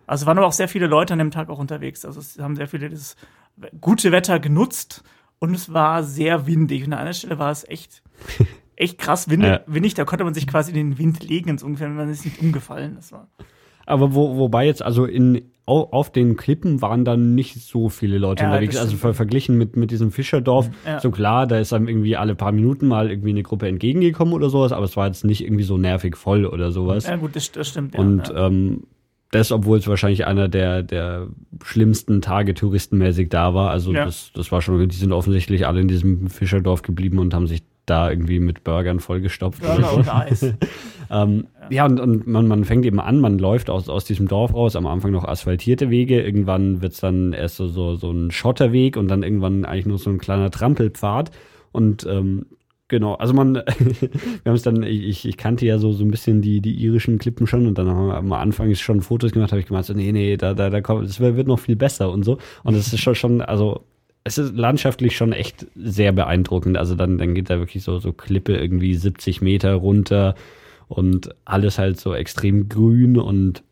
also 0.05 0.26
waren 0.26 0.38
aber 0.38 0.47
auch 0.47 0.53
sehr 0.53 0.67
viele 0.67 0.88
Leute 0.88 1.13
an 1.13 1.19
dem 1.19 1.32
Tag 1.32 1.49
auch 1.49 1.59
unterwegs. 1.59 2.05
Also 2.05 2.19
es 2.19 2.38
haben 2.39 2.55
sehr 2.55 2.67
viele 2.67 2.89
das 2.89 3.15
gute 3.80 4.11
Wetter 4.11 4.39
genutzt 4.39 5.03
und 5.39 5.53
es 5.53 5.74
war 5.74 6.03
sehr 6.03 6.45
windig. 6.45 6.86
Und 6.86 6.93
an 6.93 6.99
einer 6.99 7.13
Stelle 7.13 7.39
war 7.39 7.51
es 7.51 7.67
echt, 7.67 8.03
echt 8.76 8.97
krass 8.97 9.30
windig. 9.30 9.49
Ja. 9.49 9.59
windig. 9.67 9.93
Da 9.93 10.05
konnte 10.05 10.24
man 10.24 10.34
sich 10.34 10.47
quasi 10.47 10.71
in 10.71 10.78
den 10.78 10.97
Wind 10.97 11.24
legen 11.28 11.49
ins 11.49 11.63
ungefähr, 11.63 11.88
wenn 11.88 11.95
man 11.95 12.09
ist 12.09 12.26
nicht 12.26 12.41
umgefallen. 12.41 12.93
Das 12.95 13.11
war 13.11 13.28
aber 13.86 14.13
wo, 14.15 14.38
wobei 14.38 14.65
jetzt, 14.65 14.82
also 14.82 15.03
in 15.03 15.41
au- 15.65 15.89
auf 15.91 16.09
den 16.09 16.38
Klippen 16.38 16.82
waren 16.82 17.03
dann 17.03 17.36
nicht 17.36 17.55
so 17.61 17.89
viele 17.89 18.17
Leute 18.17 18.43
Ja, 18.43 18.49
unterwegs. 18.51 18.78
Also 18.78 18.95
ver 18.95 19.13
verglichen 19.13 19.57
mit, 19.57 19.76
mit 19.76 19.91
diesem 19.91 20.09
Fischerdorf, 20.11 20.69
Ja. 20.86 21.01
so 21.01 21.11
klar, 21.11 21.47
da 21.47 21.59
ist 21.59 21.74
einem 21.74 21.89
irgendwie 21.89 22.15
alle 22.15 22.34
paar 22.34 22.53
Minuten 22.53 22.88
mal 22.88 23.09
irgendwie 23.09 23.32
eine 23.32 23.43
Gruppe 23.43 23.67
entgegengekommen 23.67 24.34
oder 24.34 24.49
sowas, 24.49 24.71
aber 24.71 24.86
es 24.86 24.95
war 24.95 25.07
jetzt 25.07 25.26
nicht 25.26 25.43
irgendwie 25.43 25.63
so 25.65 25.78
nervig 25.78 26.15
voll 26.15 26.45
oder 26.45 26.71
sowas. 26.71 27.07
ja 27.07 27.17
gut, 27.17 27.36
das, 27.36 27.51
das 27.51 27.67
stimmt. 27.67 27.97
Und 27.97 28.30
ja, 28.30 28.34
ja. 28.36 28.47
ähm, 28.47 28.84
das, 29.32 29.51
obwohl 29.51 29.80
es 29.80 29.88
wahrscheinlich 29.88 30.26
einer 30.28 30.47
der, 30.47 30.82
der 30.82 31.28
schlimmsten 31.61 32.21
Tage 32.21 32.53
touristenmäßig 32.53 33.28
da 33.30 33.53
war. 33.53 33.71
Also 33.71 33.91
das, 33.91 34.32
das 34.34 34.49
war 34.53 34.61
schon, 34.61 34.88
die 34.88 34.95
sind 34.95 35.11
offensichtlich 35.11 35.65
alle 35.67 35.82
in 35.82 35.88
diesem 35.89 36.28
Fischerdorf 36.28 36.84
geblieben 36.84 37.19
und 37.19 37.34
haben 37.34 37.47
sich 37.47 37.63
da 37.86 38.10
irgendwie 38.10 38.40
mit 38.40 38.64
Burgern 38.64 39.00
vollgestopft. 39.00 39.62
Burger 39.62 39.94
und 39.94 40.14
Eis. 40.14 40.54
Ähm, 41.14 41.48
ja, 41.70 41.86
und, 41.86 42.00
und 42.00 42.28
man, 42.28 42.48
man 42.48 42.66
fängt 42.66 42.86
eben 42.86 43.00
an, 43.00 43.20
man 43.20 43.38
läuft 43.38 43.70
aus, 43.70 43.88
aus 43.88 44.06
diesem 44.06 44.28
Dorf 44.28 44.54
raus, 44.54 44.76
am 44.76 44.88
Anfang 44.88 45.12
noch 45.12 45.26
asphaltierte 45.26 45.90
Wege, 45.90 46.22
irgendwann 46.22 46.82
wird's 46.82 47.02
dann 47.02 47.34
erst 47.34 47.58
so, 47.58 47.68
so, 47.68 47.96
so 47.96 48.12
ein 48.12 48.32
Schotterweg 48.32 48.98
und 48.98 49.10
dann 49.10 49.22
irgendwann 49.22 49.66
eigentlich 49.66 49.86
nur 49.86 50.00
so 50.00 50.10
ein 50.10 50.18
kleiner 50.18 50.50
Trampelpfad. 50.50 51.32
Und 51.72 52.06
ähm, 52.10 52.48
genau, 52.88 53.14
also 53.16 53.34
man, 53.34 53.56
wir 53.56 53.62
haben 54.46 54.56
es 54.56 54.64
dann, 54.64 54.82
ich, 54.84 55.28
ich 55.28 55.38
kannte 55.38 55.66
ja 55.66 55.78
so, 55.78 55.92
so 55.92 56.04
ein 56.04 56.12
bisschen 56.12 56.42
die, 56.42 56.62
die 56.62 56.76
irischen 56.84 57.20
Klippen 57.20 57.48
schon 57.48 57.68
und 57.68 57.78
dann 57.78 57.90
haben 57.90 58.08
wir 58.08 58.18
am 58.18 58.34
Anfang 58.34 58.74
schon 58.76 59.02
Fotos 59.02 59.34
gemacht, 59.34 59.52
habe 59.52 59.60
ich 59.60 59.68
gemeint, 59.68 59.86
so, 59.86 59.94
nee, 59.94 60.12
nee, 60.12 60.38
da, 60.38 60.54
da, 60.54 60.70
da 60.70 60.82
kommt, 60.82 61.08
das 61.08 61.20
wird 61.20 61.48
noch 61.48 61.60
viel 61.60 61.76
besser 61.76 62.12
und 62.12 62.24
so. 62.24 62.40
Und 62.64 62.76
es 62.76 62.92
ist 62.92 63.02
schon, 63.02 63.16
schon, 63.16 63.42
also 63.42 63.86
es 64.24 64.38
ist 64.38 64.55
landschaftlich 64.55 65.17
schon 65.17 65.34
echt 65.34 65.67
sehr 65.76 66.11
beeindruckend. 66.11 66.78
Also 66.78 66.95
dann, 66.95 67.17
dann 67.17 67.36
geht 67.36 67.49
da 67.49 67.59
wirklich 67.59 67.84
so, 67.84 67.99
so 67.99 68.13
Klippe 68.13 68.55
irgendwie 68.55 68.95
70 68.95 69.41
Meter 69.41 69.74
runter 69.76 70.36
und 70.88 71.36
alles 71.45 71.78
halt 71.78 71.99
so 71.99 72.13
extrem 72.13 72.69
grün 72.69 73.17
und 73.17 73.63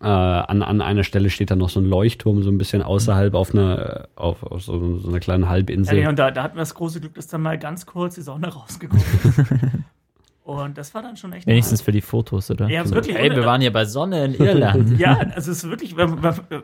äh, 0.00 0.06
an, 0.06 0.62
an 0.62 0.80
einer 0.80 1.04
Stelle 1.04 1.30
steht 1.30 1.50
dann 1.50 1.58
noch 1.58 1.68
so 1.68 1.80
ein 1.80 1.84
Leuchtturm, 1.86 2.42
so 2.42 2.50
ein 2.50 2.58
bisschen 2.58 2.82
außerhalb 2.82 3.34
auf 3.34 3.54
einer, 3.54 4.08
auf, 4.16 4.42
auf 4.42 4.62
so, 4.62 4.98
so 4.98 5.08
einer 5.08 5.20
kleinen 5.20 5.44
Ja, 5.44 5.48
Halbinsel. 5.50 6.00
nee, 6.00 6.06
und 6.06 6.18
da, 6.18 6.30
da 6.30 6.42
hatten 6.42 6.56
wir 6.56 6.62
das 6.62 6.74
große 6.74 7.00
Glück, 7.00 7.14
dass 7.14 7.28
dann 7.28 7.42
mal 7.42 7.58
ganz 7.58 7.86
kurz 7.86 8.14
die 8.14 8.22
Sonne 8.22 8.48
rausgekommen 8.48 9.04
ist. 9.22 9.38
und 10.44 10.76
das 10.76 10.92
war 10.92 11.00
dann 11.00 11.16
schon 11.16 11.32
echt. 11.32 11.46
Wenigstens 11.46 11.80
für 11.80 11.90
die 11.90 12.02
Fotos, 12.02 12.50
oder? 12.50 12.68
Ja, 12.68 12.84
So, 12.84 12.94
wirklich, 12.94 13.16
Ey, 13.16 13.30
wir 13.34 13.46
waren 13.46 13.62
hier 13.62 13.72
bei 13.72 13.86
Sonne 13.86 14.26
in 14.26 14.34
Irland. 14.34 14.98
Ja, 14.98 15.16
also 15.34 15.50
es 15.50 15.64
ist 15.64 15.70
wirklich, 15.70 15.96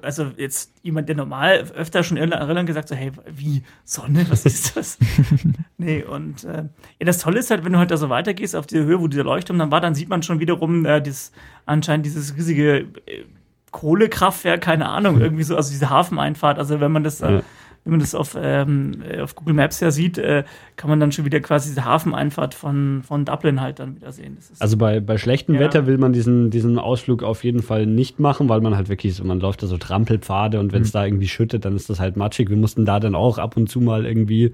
also 0.02 0.26
jetzt 0.36 0.74
jemand, 0.82 1.08
der 1.08 1.16
normal 1.16 1.64
öfter 1.74 2.02
schon 2.02 2.18
Irland, 2.18 2.46
Irland 2.46 2.66
gesagt 2.66 2.88
so, 2.88 2.94
hey, 2.94 3.10
wie 3.34 3.62
Sonne, 3.84 4.26
was 4.28 4.44
ist 4.44 4.76
das? 4.76 4.98
nee, 5.78 6.02
und 6.04 6.44
äh, 6.44 6.64
ja, 6.98 7.06
das 7.06 7.18
Tolle 7.20 7.38
ist 7.38 7.50
halt, 7.50 7.64
wenn 7.64 7.72
du 7.72 7.78
halt 7.78 7.90
da 7.90 7.96
so 7.96 8.10
weitergehst 8.10 8.54
auf 8.54 8.66
die 8.66 8.76
Höhe, 8.76 9.00
wo 9.00 9.08
dieser 9.08 9.24
Leuchtturm 9.24 9.58
dann 9.58 9.70
war, 9.70 9.80
dann 9.80 9.94
sieht 9.94 10.10
man 10.10 10.22
schon 10.22 10.40
wiederum 10.40 10.84
äh, 10.84 11.00
das, 11.00 11.32
anscheinend 11.64 12.04
dieses 12.04 12.36
riesige 12.36 12.80
äh, 13.06 13.24
Kohlekraftwerk, 13.70 14.60
keine 14.60 14.90
Ahnung, 14.90 15.20
irgendwie 15.22 15.44
so, 15.44 15.56
also 15.56 15.70
diese 15.70 15.88
Hafeneinfahrt, 15.88 16.58
also 16.58 16.80
wenn 16.80 16.92
man 16.92 17.02
das 17.02 17.22
äh, 17.22 17.32
Ja. 17.36 17.42
Wenn 17.84 17.92
man 17.92 18.00
das 18.00 18.14
auf, 18.14 18.36
ähm, 18.40 19.02
äh, 19.08 19.20
auf 19.20 19.34
Google 19.34 19.54
Maps 19.54 19.80
ja 19.80 19.90
sieht, 19.90 20.18
äh, 20.18 20.44
kann 20.76 20.90
man 20.90 21.00
dann 21.00 21.12
schon 21.12 21.24
wieder 21.24 21.40
quasi 21.40 21.70
diese 21.70 21.84
Hafeneinfahrt 21.84 22.54
von, 22.54 23.02
von 23.02 23.24
Dublin 23.24 23.60
halt 23.60 23.78
dann 23.78 23.96
wieder 23.96 24.12
sehen. 24.12 24.36
Also 24.58 24.76
bei, 24.76 25.00
bei 25.00 25.16
schlechtem 25.16 25.54
Ja. 25.54 25.60
Wetter 25.62 25.86
will 25.86 25.96
man 25.96 26.12
diesen, 26.12 26.50
diesen 26.50 26.78
Ausflug 26.78 27.22
auf 27.22 27.42
jeden 27.42 27.62
Fall 27.62 27.86
nicht 27.86 28.20
machen, 28.20 28.48
weil 28.48 28.60
man 28.60 28.76
halt 28.76 28.88
wirklich 28.88 29.14
so, 29.14 29.24
man 29.24 29.40
läuft 29.40 29.62
da 29.62 29.66
so 29.66 29.78
Trampelpfade 29.78 30.60
und 30.60 30.72
wenn 30.72 30.82
es 30.82 30.92
da 30.92 31.04
irgendwie 31.04 31.28
schüttet, 31.28 31.64
dann 31.64 31.74
ist 31.74 31.88
das 31.88 32.00
halt 32.00 32.16
matschig. 32.16 32.50
Wir 32.50 32.56
mussten 32.58 32.84
da 32.84 33.00
dann 33.00 33.14
auch 33.14 33.38
ab 33.38 33.56
und 33.56 33.68
zu 33.68 33.80
mal 33.80 34.04
irgendwie 34.04 34.52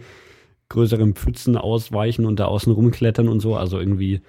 größeren 0.68 1.14
Pfützen 1.14 1.56
ausweichen 1.56 2.26
und 2.26 2.40
da 2.40 2.46
außen 2.46 2.72
rumklettern 2.72 3.28
und 3.28 3.40
so. 3.40 3.56
Also 3.56 3.78
irgendwie 3.78 4.20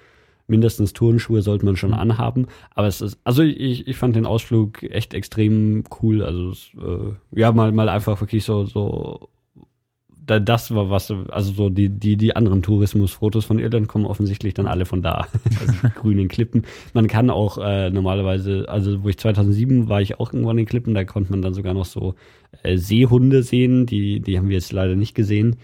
mindestens 0.48 0.92
Turnschuhe 0.92 1.42
sollte 1.42 1.64
man 1.64 1.76
schon 1.76 1.94
anhaben. 1.94 2.46
Aber 2.74 2.86
es 2.86 3.00
ist, 3.00 3.18
also 3.24 3.42
ich, 3.42 3.86
ich 3.86 3.96
fand 3.96 4.16
den 4.16 4.26
Ausflug 4.26 4.82
echt 4.82 5.14
extrem 5.14 5.84
cool. 6.02 6.22
Also 6.22 6.50
es, 6.50 6.70
äh, 6.76 7.38
ja, 7.38 7.52
mal, 7.52 7.70
mal 7.72 7.88
einfach 7.88 8.20
wirklich 8.20 8.44
so, 8.44 8.64
so 8.64 9.28
da, 10.28 10.38
das 10.40 10.74
war 10.74 10.90
was, 10.90 11.10
also 11.10 11.52
so 11.52 11.70
die, 11.70 11.88
die, 11.88 12.16
die 12.16 12.36
anderen 12.36 12.62
Tourismusfotos 12.62 13.44
von 13.44 13.58
Irland 13.58 13.88
kommen 13.88 14.04
offensichtlich 14.04 14.54
dann 14.54 14.66
alle 14.66 14.84
von 14.84 15.02
da. 15.02 15.26
Also 15.60 15.72
die 15.82 15.94
grünen 15.94 16.28
Klippen. 16.28 16.62
Man 16.92 17.08
kann 17.08 17.30
auch 17.30 17.58
äh, 17.58 17.90
normalerweise, 17.90 18.66
also 18.68 19.02
wo 19.02 19.08
ich 19.08 19.18
2007 19.18 19.88
war 19.88 20.00
ich 20.00 20.20
auch 20.20 20.32
irgendwo 20.32 20.50
an 20.50 20.56
den 20.56 20.66
Klippen, 20.66 20.94
da 20.94 21.04
konnte 21.04 21.30
man 21.30 21.42
dann 21.42 21.54
sogar 21.54 21.74
noch 21.74 21.86
so 21.86 22.14
äh, 22.62 22.76
Seehunde 22.76 23.42
sehen, 23.42 23.86
die, 23.86 24.20
die 24.20 24.38
haben 24.38 24.48
wir 24.48 24.56
jetzt 24.56 24.72
leider 24.72 24.94
nicht 24.94 25.14
gesehen. 25.14 25.56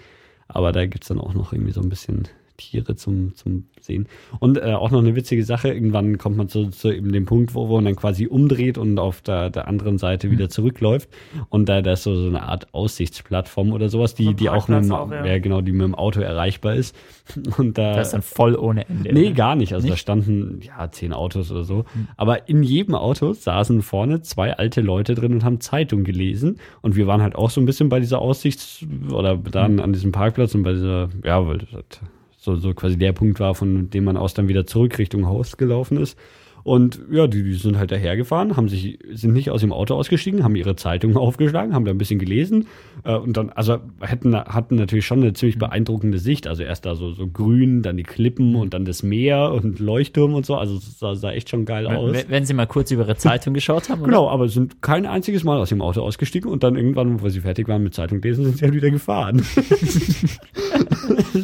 Aber 0.49 0.73
da 0.73 0.87
gibt's 0.87 1.09
dann 1.09 1.21
auch 1.21 1.35
noch 1.35 1.53
irgendwie 1.53 1.73
so 1.73 1.81
ein 1.81 1.89
bisschen 1.89 2.29
Tiere 2.57 2.95
zum, 2.97 3.35
zum 3.35 3.65
Sehen. 3.81 4.09
Und 4.39 4.59
äh, 4.59 4.73
auch 4.73 4.91
noch 4.91 5.01
eine 5.01 5.15
witzige 5.15 5.45
Sache, 5.45 5.69
irgendwann 5.69 6.17
kommt 6.19 6.37
man 6.37 6.49
zu, 6.49 6.71
zu 6.71 6.91
eben 6.91 7.13
dem 7.13 7.27
Punkt, 7.27 7.55
wo, 7.55 7.67
man 7.67 7.85
dann 7.85 7.97
quasi 7.97 8.27
umdreht 8.27 8.79
und 8.79 8.99
auf 8.99 9.21
der, 9.21 9.51
der 9.51 9.69
anderen 9.69 9.99
Seite 9.99 10.31
wieder 10.31 10.49
zurückläuft. 10.49 11.09
Und 11.51 11.69
da, 11.69 11.83
da 11.83 11.93
ist 11.93 12.05
so, 12.05 12.15
so 12.15 12.29
eine 12.29 12.45
Art 12.45 12.73
Aussichtsplattform 12.73 13.73
oder 13.73 13.89
sowas, 13.89 14.15
die, 14.15 14.35
die 14.35 14.49
auch 14.49 14.69
mit 14.69 14.91
auch, 14.91 15.11
ja. 15.11 15.25
ja. 15.27 15.39
genau, 15.39 15.61
die 15.61 15.73
mit 15.73 15.83
dem 15.83 15.95
Auto 15.95 16.21
erreichbar 16.21 16.75
ist. 16.75 16.97
Und 17.59 17.77
da, 17.77 17.95
Das 17.97 18.09
ist 18.09 18.13
dann 18.15 18.23
voll 18.23 18.55
ohne 18.57 18.89
Ende. 18.89 19.13
Nee, 19.13 19.27
oder? 19.27 19.35
gar 19.35 19.57
nicht. 19.57 19.75
Also 19.75 19.87
da 19.87 19.95
Nicht? 19.95 20.01
standen 20.01 20.61
ja 20.63 20.91
zehn 20.91 21.13
Autos 21.13 21.51
oder 21.51 21.65
so. 21.65 21.85
Aber 22.17 22.49
in 22.49 22.63
jedem 22.63 22.95
Auto 22.95 23.33
saßen 23.33 23.83
vorne 23.83 24.23
zwei 24.23 24.57
alte 24.57 24.81
Leute 24.81 25.15
drin 25.15 25.33
und 25.33 25.45
haben 25.45 25.61
Zeitung 25.61 26.05
gelesen. 26.05 26.59
Und 26.81 26.97
wir 26.97 27.07
waren 27.07 27.23
halt 27.23 27.35
auch 27.35 27.51
so 27.51 27.61
ein 27.61 27.67
bisschen 27.67 27.89
bei 27.89 28.01
dieser 28.01 28.21
Aussichts- 28.21 28.85
oder 29.11 29.37
dann 29.37 29.81
an 29.81 29.93
diesem 29.93 30.13
Parkplatz 30.13 30.55
und 30.55 30.63
bei 30.63 30.73
dieser, 30.73 31.09
ja, 31.23 31.47
weil 31.47 31.59
das 31.59 32.01
so, 32.45 32.57
so 32.57 32.75
quasi 32.75 32.99
der 32.99 33.13
Punkt 33.13 33.41
war, 33.41 33.55
von 33.55 33.91
dem 33.91 34.05
man 34.05 34.17
aus 34.17 34.35
dann 34.35 34.49
wieder 34.49 34.67
zurück 34.67 34.99
Richtung 34.99 35.27
Haus 35.27 35.57
gelaufen 35.57 35.97
ist. 35.97 36.19
Und 36.65 36.99
ja, 37.11 37.27
die, 37.27 37.43
die 37.43 37.53
sind 37.53 37.77
halt 37.77 37.93
dahergefahren, 37.93 38.57
haben 38.57 38.71
sich, 38.71 38.99
sind 39.13 39.35
nicht 39.35 39.51
aus 39.51 39.61
dem 39.61 39.71
Auto 39.71 39.95
ausgestiegen, 39.95 40.43
haben 40.43 40.57
ihre 40.57 40.77
Zeitungen 40.77 41.17
aufgeschlagen, 41.19 41.75
haben 41.75 41.85
da 41.85 41.91
ein 41.91 41.99
bisschen 41.99 42.19
gelesen 42.19 42.67
äh, 43.05 43.15
und 43.15 43.37
dann, 43.37 43.51
also 43.51 43.77
hätten, 44.01 44.35
hatten 44.35 44.77
natürlich 44.77 45.05
schon 45.05 45.21
eine 45.21 45.35
ziemlich 45.35 45.59
beeindruckende 45.59 46.19
Sicht. 46.19 46.47
Also 46.47 46.63
erst 46.63 46.87
da 46.87 46.95
so, 46.95 47.13
so 47.13 47.27
grün, 47.27 47.83
dann 47.83 47.99
die 47.99 48.03
Klippen 48.03 48.57
und 48.57 48.73
dann 48.73 48.87
das 48.87 49.03
Meer 49.03 49.53
und 49.53 49.79
Leuchtturm 49.79 50.33
und 50.33 50.47
so. 50.47 50.57
Also 50.57 50.77
es 50.77 50.99
sah, 50.99 51.15
sah 51.15 51.33
echt 51.33 51.51
schon 51.51 51.67
geil 51.67 51.87
aus. 51.87 52.15
Wenn, 52.15 52.31
wenn 52.31 52.47
Sie 52.47 52.55
mal 52.55 52.67
kurz 52.67 52.91
über 52.91 53.05
Ihre 53.05 53.17
Zeitung 53.17 53.53
geschaut 53.55 53.91
haben, 53.91 54.01
oder? 54.01 54.09
Genau, 54.09 54.31
aber 54.31 54.49
sind 54.49 54.81
kein 54.81 55.05
einziges 55.05 55.45
Mal 55.45 55.59
aus 55.59 55.69
dem 55.69 55.83
Auto 55.83 56.01
ausgestiegen 56.01 56.51
und 56.51 56.63
dann 56.65 56.77
irgendwann, 56.77 57.21
wo 57.21 57.29
sie 57.29 57.41
fertig 57.41 57.69
waren 57.69 57.83
mit 57.83 57.93
Zeitung 57.93 58.23
lesen, 58.23 58.45
sind 58.45 58.57
sie 58.57 58.65
halt 58.65 58.75
wieder 58.75 58.91
gefahren. 58.91 59.45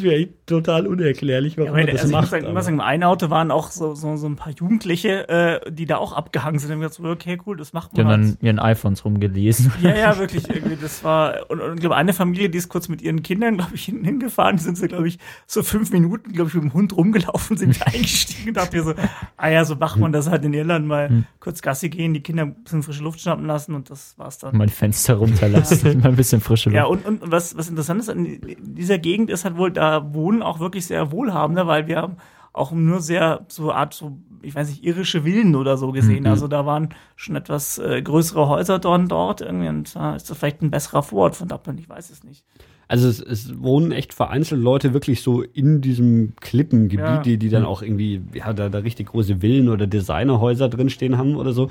das 0.01 0.11
ist 0.11 0.17
mir 0.17 0.17
echt 0.17 0.47
total 0.47 0.87
unerklärlich, 0.87 1.57
warum 1.57 1.71
Ja, 1.77 1.77
man 1.77 1.85
das 1.87 2.01
also 2.01 2.07
ich 2.07 2.11
muss 2.11 2.21
macht. 2.21 2.29
sagen, 2.31 2.43
ich 2.43 2.47
muss 2.49 2.55
aber- 2.57 2.63
sagen, 2.63 2.75
im 2.75 2.81
einen 2.81 3.03
Auto 3.03 3.29
waren 3.29 3.51
auch 3.51 3.71
so, 3.71 3.95
so, 3.95 4.15
so 4.17 4.27
ein 4.27 4.35
paar 4.35 4.51
Jugendliche, 4.53 5.29
äh, 5.29 5.71
die 5.71 5.85
da 5.85 5.97
auch 5.97 6.13
abgehangen 6.13 6.59
sind. 6.59 6.71
Und 6.71 6.93
so, 6.93 7.03
okay, 7.03 7.37
cool, 7.45 7.57
das 7.57 7.73
macht 7.73 7.91
Die 7.95 8.03
man. 8.03 8.11
haben 8.13 8.21
halt. 8.25 8.37
dann 8.41 8.45
ihren 8.45 8.59
iPhones 8.59 9.05
rumgelesen. 9.05 9.71
Ja, 9.81 9.95
ja, 9.95 10.17
wirklich. 10.17 10.49
Irgendwie, 10.49 10.75
das 10.81 11.03
war, 11.03 11.49
und, 11.49 11.59
und 11.61 11.73
ich 11.75 11.79
glaube, 11.81 11.95
eine 11.95 12.13
Familie, 12.13 12.49
die 12.49 12.57
ist 12.57 12.69
kurz 12.69 12.87
mit 12.89 13.01
ihren 13.01 13.23
Kindern, 13.23 13.57
glaube 13.57 13.75
ich, 13.75 13.85
hinten 13.85 14.05
hingefahren, 14.05 14.57
die 14.57 14.63
sind 14.63 14.77
sie, 14.77 14.87
glaube 14.87 15.07
ich, 15.07 15.19
so 15.47 15.63
fünf 15.63 15.91
Minuten, 15.91 16.31
glaube 16.33 16.49
ich, 16.49 16.53
mit 16.55 16.63
dem 16.63 16.73
Hund 16.73 16.95
rumgelaufen, 16.95 17.57
sind 17.57 17.79
eingestiegen 17.87 18.49
und 18.49 18.57
dachte 18.57 18.77
mir 18.77 18.83
so, 18.83 18.93
ah 19.37 19.49
ja, 19.49 19.65
so 19.65 19.75
macht 19.75 19.97
man 19.99 20.11
das 20.11 20.29
halt 20.29 20.43
in 20.45 20.53
Irland 20.53 20.87
mal 20.87 21.09
Hm. 21.09 21.25
kurz 21.39 21.61
Gassi 21.61 21.89
gehen, 21.89 22.13
die 22.13 22.21
Kinder 22.21 22.43
ein 22.43 22.55
bisschen 22.63 22.83
frische 22.83 23.03
Luft 23.03 23.19
schnappen 23.21 23.45
lassen 23.45 23.73
und 23.75 23.89
das 23.89 24.13
war's 24.17 24.37
dann. 24.37 24.55
Mein 24.55 24.69
Fenster 24.69 25.15
runterlassen, 25.15 25.99
mal 26.01 26.09
ein 26.09 26.15
bisschen 26.15 26.41
frische 26.41 26.69
Luft. 26.69 26.75
Ja, 26.77 26.85
und, 26.85 27.05
und 27.05 27.21
was, 27.31 27.57
was 27.57 27.69
interessant 27.69 27.99
ist 28.01 28.09
an 28.09 28.39
dieser 28.59 28.97
Gegend 28.99 29.29
ist 29.29 29.45
halt 29.45 29.57
wohl, 29.57 29.71
da 29.71 29.90
wohnen 30.13 30.41
auch 30.41 30.59
wirklich 30.59 30.85
sehr 30.85 31.11
Wohlhabende, 31.11 31.67
weil 31.67 31.87
wir 31.87 31.97
haben 31.97 32.17
auch 32.53 32.71
nur 32.71 32.99
sehr 32.99 33.45
so 33.47 33.71
Art 33.71 33.93
so, 33.93 34.17
ich 34.41 34.53
weiß 34.55 34.69
nicht, 34.69 34.83
irische 34.83 35.23
Villen 35.23 35.55
oder 35.55 35.77
so 35.77 35.91
gesehen. 35.91 36.27
Also 36.27 36.47
da 36.49 36.65
waren 36.65 36.89
schon 37.15 37.35
etwas 37.35 37.77
äh, 37.77 38.01
größere 38.01 38.47
Häuser 38.49 38.79
dort, 38.79 39.09
dort 39.09 39.41
irgendwie 39.41 39.69
und 39.69 39.95
da 39.95 40.15
ist 40.15 40.29
das 40.29 40.37
vielleicht 40.37 40.61
ein 40.61 40.71
besserer 40.71 41.01
Vorort 41.01 41.35
von 41.35 41.47
Dublin, 41.47 41.77
ich 41.77 41.87
weiß 41.87 42.09
es 42.09 42.23
nicht. 42.23 42.43
Also 42.89 43.07
es, 43.07 43.21
es 43.21 43.57
wohnen 43.61 43.93
echt 43.93 44.13
vereinzelt 44.13 44.61
Leute 44.61 44.93
wirklich 44.93 45.21
so 45.21 45.43
in 45.43 45.79
diesem 45.79 46.33
Klippengebiet, 46.41 47.05
Ja. 47.07 47.21
die, 47.21 47.37
die 47.37 47.47
dann 47.47 47.63
auch 47.63 47.81
irgendwie, 47.81 48.21
ja, 48.33 48.51
da, 48.51 48.67
da 48.67 48.79
richtig 48.79 49.07
große 49.07 49.37
Villen 49.39 49.69
oder 49.69 49.87
Designerhäuser 49.87 50.67
drinstehen 50.67 51.17
haben 51.17 51.37
oder 51.37 51.53
so. 51.53 51.69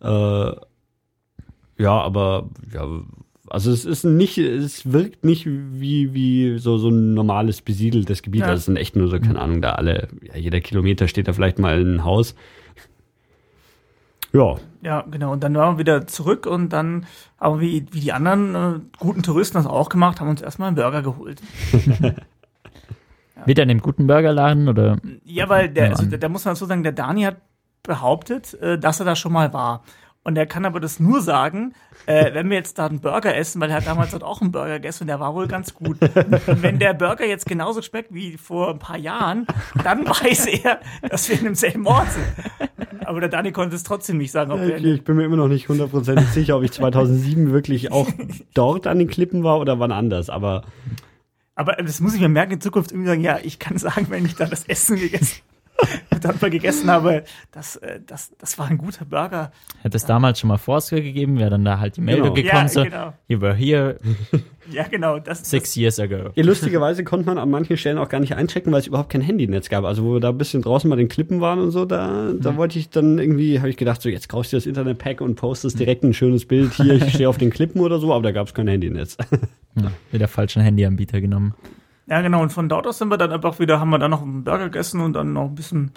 Äh, 0.00 0.56
ja, 1.78 1.92
aber 2.00 2.48
ja, 2.74 2.84
also 3.48 3.70
es 3.70 3.84
ist 3.84 4.04
nicht, 4.04 4.38
es 4.38 4.90
wirkt 4.92 5.24
nicht 5.24 5.46
wie, 5.46 6.14
wie 6.14 6.58
so, 6.58 6.78
so 6.78 6.88
ein 6.88 7.14
normales 7.14 7.62
besiedeltes 7.62 8.22
Gebiet. 8.22 8.42
Ja. 8.42 8.48
Also 8.48 8.58
es 8.58 8.64
sind 8.66 8.76
echt 8.76 8.96
nur 8.96 9.08
so, 9.08 9.18
keine 9.18 9.40
Ahnung, 9.40 9.62
da 9.62 9.72
alle, 9.72 10.08
ja, 10.22 10.36
jeder 10.36 10.60
Kilometer 10.60 11.08
steht 11.08 11.28
da 11.28 11.32
vielleicht 11.32 11.58
mal 11.58 11.80
ein 11.80 12.04
Haus. 12.04 12.34
Ja, 14.32 14.56
Ja, 14.82 15.04
genau. 15.10 15.32
Und 15.32 15.42
dann 15.42 15.54
waren 15.54 15.74
wir 15.74 15.78
wieder 15.78 16.06
zurück 16.06 16.46
und 16.46 16.72
dann 16.72 17.06
haben 17.40 17.60
wir, 17.60 17.66
wie, 17.66 17.86
wie 17.90 18.00
die 18.00 18.12
anderen 18.12 18.54
äh, 18.54 18.80
guten 18.98 19.22
Touristen 19.22 19.56
das 19.56 19.66
auch 19.66 19.88
gemacht, 19.88 20.20
haben 20.20 20.28
uns 20.28 20.42
erstmal 20.42 20.68
einen 20.68 20.76
Burger 20.76 21.02
geholt. 21.02 21.40
Wieder 23.46 23.62
in 23.62 23.68
dem 23.68 23.80
guten 23.80 24.06
Burgerladen 24.06 24.68
oder? 24.68 24.96
Ja, 25.24 25.48
weil 25.48 25.68
der, 25.68 25.90
Ja, 25.90 25.90
also, 25.96 26.16
da 26.16 26.28
muss 26.28 26.44
man 26.44 26.54
dazu 26.54 26.66
sagen, 26.66 26.82
der 26.82 26.92
Dani 26.92 27.22
hat 27.22 27.36
behauptet, 27.82 28.54
äh, 28.60 28.78
dass 28.78 29.00
er 29.00 29.06
da 29.06 29.16
schon 29.16 29.32
mal 29.32 29.52
war. 29.52 29.82
Und 30.26 30.36
er 30.36 30.46
kann 30.46 30.64
aber 30.64 30.80
das 30.80 30.98
nur 30.98 31.20
sagen, 31.20 31.72
äh, 32.06 32.34
wenn 32.34 32.50
wir 32.50 32.56
jetzt 32.56 32.80
da 32.80 32.86
einen 32.86 32.98
Burger 32.98 33.36
essen, 33.36 33.60
weil 33.60 33.70
er 33.70 33.76
hat 33.76 33.86
damals 33.86 34.10
dort 34.10 34.24
auch 34.24 34.40
einen 34.40 34.50
Burger 34.50 34.80
gegessen 34.80 35.04
und 35.04 35.06
der 35.06 35.20
war 35.20 35.36
wohl 35.36 35.46
ganz 35.46 35.72
gut. 35.72 35.98
Und 36.00 36.62
wenn 36.64 36.80
der 36.80 36.94
Burger 36.94 37.24
jetzt 37.24 37.46
genauso 37.46 37.80
schmeckt 37.80 38.12
wie 38.12 38.36
vor 38.36 38.70
ein 38.70 38.80
paar 38.80 38.98
Jahren, 38.98 39.46
dann 39.84 40.04
weiß 40.04 40.46
er, 40.46 40.80
dass 41.08 41.28
wir 41.28 41.38
in 41.38 41.44
demselben 41.44 41.86
Ort 41.86 42.08
sind. 42.10 42.24
Aber 43.04 43.20
der 43.20 43.28
Dani 43.28 43.52
konnte 43.52 43.76
es 43.76 43.84
trotzdem 43.84 44.18
nicht 44.18 44.32
sagen, 44.32 44.50
ob 44.50 44.58
wir 44.62 44.78
ich, 44.78 44.84
ich 44.84 45.04
bin 45.04 45.14
mir 45.14 45.24
immer 45.24 45.36
noch 45.36 45.46
nicht 45.46 45.68
hundertprozentig 45.68 46.26
sicher, 46.30 46.56
ob 46.56 46.64
ich 46.64 46.72
2007 46.72 47.52
wirklich 47.52 47.92
auch 47.92 48.08
dort 48.52 48.88
an 48.88 48.98
den 48.98 49.06
Klippen 49.06 49.44
war 49.44 49.60
oder 49.60 49.78
wann 49.78 49.92
anders. 49.92 50.28
Aber 50.28 50.64
Aber 51.54 51.74
das 51.74 52.00
muss 52.00 52.14
ich 52.14 52.20
mir 52.20 52.28
merken, 52.28 52.54
in 52.54 52.60
Zukunft 52.60 52.90
irgendwie 52.90 53.06
sagen, 53.06 53.22
ja, 53.22 53.38
ich 53.40 53.60
kann 53.60 53.78
sagen, 53.78 54.06
wenn 54.08 54.26
ich 54.26 54.34
da 54.34 54.46
das 54.46 54.64
Essen 54.64 54.98
gegessen 54.98 55.42
dann 56.20 56.36
mal 56.40 56.50
gegessen 56.50 56.90
habe, 56.90 57.24
das, 57.52 57.76
äh, 57.76 58.00
das, 58.06 58.32
das 58.38 58.58
war 58.58 58.66
ein 58.68 58.78
guter 58.78 59.04
Burger. 59.04 59.52
Hätte 59.82 59.96
es 59.96 60.04
damals 60.06 60.40
schon 60.40 60.48
mal 60.48 60.56
Forsker 60.58 61.00
gegeben, 61.00 61.38
wäre 61.38 61.50
dann 61.50 61.64
da 61.64 61.78
halt 61.78 61.96
die 61.96 62.00
Meldung 62.00 62.34
Genau. 62.34 62.34
gekommen, 62.34 62.62
Ja, 62.62 62.68
so, 62.68 62.84
genau. 62.84 63.12
you 63.28 63.40
were 63.40 63.54
here 63.54 63.96
Ja, 64.72 64.82
genau. 64.88 65.20
Das, 65.20 65.48
six 65.48 65.76
years 65.76 66.00
ago. 66.00 66.30
Ja, 66.34 66.44
lustigerweise 66.44 67.04
konnte 67.04 67.26
man 67.26 67.38
an 67.38 67.48
manchen 67.50 67.76
Stellen 67.76 67.98
auch 67.98 68.08
gar 68.08 68.18
nicht 68.18 68.34
einchecken, 68.34 68.72
weil 68.72 68.80
es 68.80 68.88
überhaupt 68.88 69.10
kein 69.10 69.20
Handynetz 69.20 69.68
gab. 69.68 69.84
Also 69.84 70.02
wo 70.04 70.14
wir 70.14 70.20
da 70.20 70.30
ein 70.30 70.38
bisschen 70.38 70.60
draußen 70.62 70.90
bei 70.90 70.96
den 70.96 71.08
Klippen 71.08 71.40
waren 71.40 71.60
und 71.60 71.70
so, 71.70 71.84
da, 71.84 72.32
da 72.36 72.56
wollte 72.56 72.78
ich 72.78 72.90
dann 72.90 73.18
irgendwie, 73.18 73.58
habe 73.60 73.68
ich 73.70 73.76
gedacht, 73.76 74.02
so 74.02 74.08
jetzt 74.08 74.28
kaufst 74.28 74.52
du 74.52 74.56
das 74.56 74.66
Internet-Pack 74.66 75.20
und 75.20 75.36
postest 75.36 75.78
direkt 75.78 76.02
ein 76.02 76.14
schönes 76.14 76.46
Bild 76.46 76.72
hier, 76.74 76.94
ich 76.94 77.12
stehe 77.14 77.28
auf 77.28 77.38
den 77.38 77.50
Klippen 77.50 77.80
oder 77.80 78.00
so, 78.00 78.12
aber 78.12 78.24
da 78.24 78.32
gab 78.32 78.48
es 78.48 78.54
kein 78.54 78.66
Handynetz. 78.66 79.16
Ja, 79.76 79.92
wieder 80.10 80.26
falschen 80.26 80.62
Handyanbieter 80.62 81.20
genommen. 81.20 81.54
Ja, 82.06 82.20
genau. 82.20 82.42
Und 82.42 82.52
von 82.52 82.68
dort 82.68 82.86
aus 82.86 82.98
sind 82.98 83.08
wir 83.08 83.18
dann 83.18 83.32
einfach 83.32 83.58
wieder, 83.58 83.80
haben 83.80 83.90
wir 83.90 83.98
dann 83.98 84.10
noch 84.10 84.22
einen 84.22 84.44
Burger 84.44 84.64
gegessen 84.64 85.00
und 85.00 85.12
dann 85.14 85.32
noch 85.32 85.46
ein 85.46 85.54
bisschen, 85.54 85.90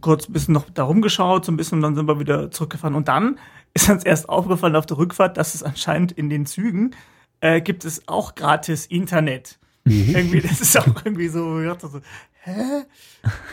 kurz 0.00 0.28
ein 0.28 0.32
bisschen 0.32 0.54
noch 0.54 0.70
da 0.70 0.84
rumgeschaut, 0.84 1.44
so 1.44 1.52
ein 1.52 1.56
bisschen, 1.56 1.78
und 1.78 1.82
dann 1.82 1.94
sind 1.94 2.06
wir 2.06 2.20
wieder 2.20 2.50
zurückgefahren. 2.50 2.94
Und 2.94 3.08
dann 3.08 3.38
ist 3.74 3.90
uns 3.90 4.04
erst 4.04 4.28
aufgefallen 4.28 4.76
auf 4.76 4.86
der 4.86 4.98
Rückfahrt, 4.98 5.36
dass 5.36 5.54
es 5.54 5.62
anscheinend 5.62 6.12
in 6.12 6.30
den 6.30 6.46
Zügen 6.46 6.94
äh, 7.40 7.60
gibt 7.60 7.84
es 7.84 8.06
auch 8.08 8.34
gratis 8.34 8.86
Internet. 8.86 9.58
irgendwie, 9.84 10.40
das 10.40 10.60
ist 10.60 10.76
auch 10.78 10.86
irgendwie 11.04 11.28
so, 11.28 11.60
ich 11.60 11.68
dachte 11.68 11.88
so, 11.88 12.00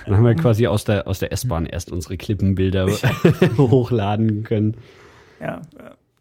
Dann 0.05 0.17
haben 0.17 0.25
wir 0.25 0.35
quasi 0.35 0.67
aus 0.67 0.83
der, 0.83 1.07
aus 1.07 1.19
der 1.19 1.31
S-Bahn 1.31 1.65
erst 1.65 1.91
unsere 1.91 2.17
Klippenbilder 2.17 2.87
hochladen 3.57 4.43
können. 4.43 4.77
ja, 5.39 5.61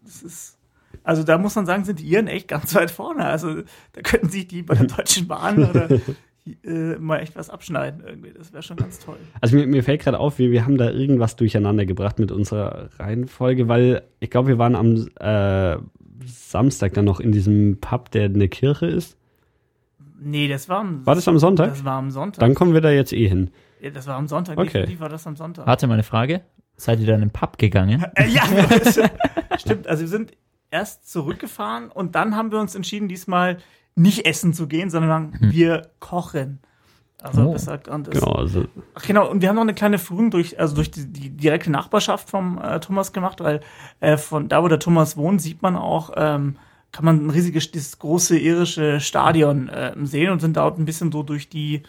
das 0.05 0.23
ist, 0.23 0.59
also 1.05 1.23
da 1.23 1.39
muss 1.39 1.55
man 1.55 1.67
sagen, 1.67 1.85
sind 1.85 1.99
die 1.99 2.05
Iren 2.05 2.29
echt 2.29 2.49
ganz 2.49 2.75
weit 2.75 2.91
vorne. 2.91 3.25
Also 3.25 3.63
da 3.93 4.01
könnten 4.03 4.29
sich 4.29 4.49
die 4.49 4.63
bei 4.63 4.75
der 4.75 4.87
Deutschen 4.87 5.29
Bahn 5.29 5.65
oder 5.65 5.89
äh, 6.65 6.97
mal 6.99 7.19
echt 7.19 7.37
was 7.37 7.51
abschneiden 7.51 8.03
irgendwie. 8.07 8.33
Das 8.33 8.53
wäre 8.53 8.63
schon 8.63 8.77
ganz 8.77 8.99
toll. 8.99 9.17
Also 9.41 9.57
mir, 9.57 9.67
mir 9.67 9.83
fällt 9.83 10.03
gerade 10.03 10.19
auf, 10.19 10.39
wir, 10.39 10.51
wir 10.51 10.65
haben 10.65 10.79
da 10.79 10.91
irgendwas 10.91 11.37
durcheinander 11.37 11.87
gebracht 11.87 12.19
mit 12.19 12.33
unserer 12.33 12.91
Reihenfolge, 12.99 13.69
weil 13.69 14.03
ich 14.21 14.31
glaube, 14.31 14.49
wir 14.49 14.59
waren 14.59 14.75
am 14.75 15.09
äh, 15.19 15.79
Samstag 16.27 16.95
dann 16.95 17.05
noch 17.05 17.21
in 17.21 17.33
diesem 17.33 17.79
Pub, 17.81 18.11
der 18.11 18.25
eine 18.25 18.49
Kirche 18.49 18.87
ist. 18.87 19.17
Nee, 20.25 20.47
das 20.47 20.69
war 20.69 20.81
am, 20.81 21.05
War 21.05 21.17
das 21.17 21.27
am 21.27 21.39
Sonntag? 21.39 21.71
Das 21.71 21.85
war 21.85 21.99
am 21.99 22.11
Sonntag. 22.11 22.41
Dann 22.41 22.55
kommen 22.55 22.75
wir 22.75 22.81
da 22.81 22.91
jetzt 22.91 23.13
eh 23.13 23.29
hin. 23.29 23.51
Ja, 23.81 23.91
das 23.91 24.07
war 24.07 24.17
am 24.17 24.29
Sonntag. 24.29 24.57
Okay. 24.57 24.73
Definitiv 24.73 25.01
war 25.01 25.09
das 25.09 25.27
am 25.27 25.35
Sonntag. 25.35 25.67
Warte 25.67 25.89
mal 25.89 25.95
eine 25.95 26.05
Frage. 26.05 26.43
Seid 26.77 27.01
ihr 27.01 27.07
dann 27.07 27.23
im 27.23 27.31
Pub 27.31 27.59
gegangen? 27.59 28.05
Äh, 28.15 28.29
ja, 28.29 28.43
stimmt. 29.59 29.89
Also 29.89 30.03
wir 30.03 30.09
sind 30.09 30.33
erst 30.73 31.09
zurückgefahren 31.11 31.91
und 31.91 32.15
dann 32.17 32.35
haben 32.35 32.51
wir 32.51 32.59
uns 32.59 32.75
entschieden, 32.75 33.07
diesmal 33.07 33.59
nicht 33.95 34.27
essen 34.27 34.55
zu 34.55 34.67
gehen, 34.67 34.91
sondern 34.91 35.37
wir 35.41 35.91
kochen. 36.01 36.61
Also 37.21 37.43
Oh. 37.43 37.55
hat 37.71 37.87
und 37.87 38.09
das, 38.09 38.15
Genau, 38.15 38.33
also 38.33 38.65
Ach, 38.95 39.03
genau, 39.03 39.31
und 39.31 39.43
wir 39.43 39.49
haben 39.49 39.55
noch 39.55 39.63
eine 39.63 39.75
kleine 39.75 39.99
Führung 39.99 40.33
durch, 40.33 40.59
also 40.59 40.75
durch 40.75 40.91
die, 40.91 41.07
die 41.07 41.31
direkte 41.31 41.71
Nachbarschaft 41.71 42.29
vom 42.29 42.59
äh, 42.59 42.81
Thomas 42.81 43.13
gemacht, 43.13 43.41
weil 43.41 43.61
äh, 44.01 44.17
von 44.17 44.49
da, 44.49 44.63
wo 44.65 44.69
der 44.69 44.81
Thomas 44.81 45.17
wohnt, 45.17 45.41
sieht 45.41 45.63
man 45.63 45.77
auch, 45.77 46.11
ähm, 46.17 46.57
kann 46.91 47.05
man 47.05 47.25
ein 47.27 47.31
riesiges, 47.31 47.71
dieses 47.71 47.99
große 48.01 48.37
irische 48.39 48.99
Stadion 48.99 49.69
äh, 49.69 49.95
sehen 50.03 50.33
und 50.33 50.41
sind 50.41 50.57
dort 50.57 50.79
ein 50.79 50.85
bisschen 50.85 51.13
so 51.13 51.23
durch 51.23 51.49
die 51.49 51.83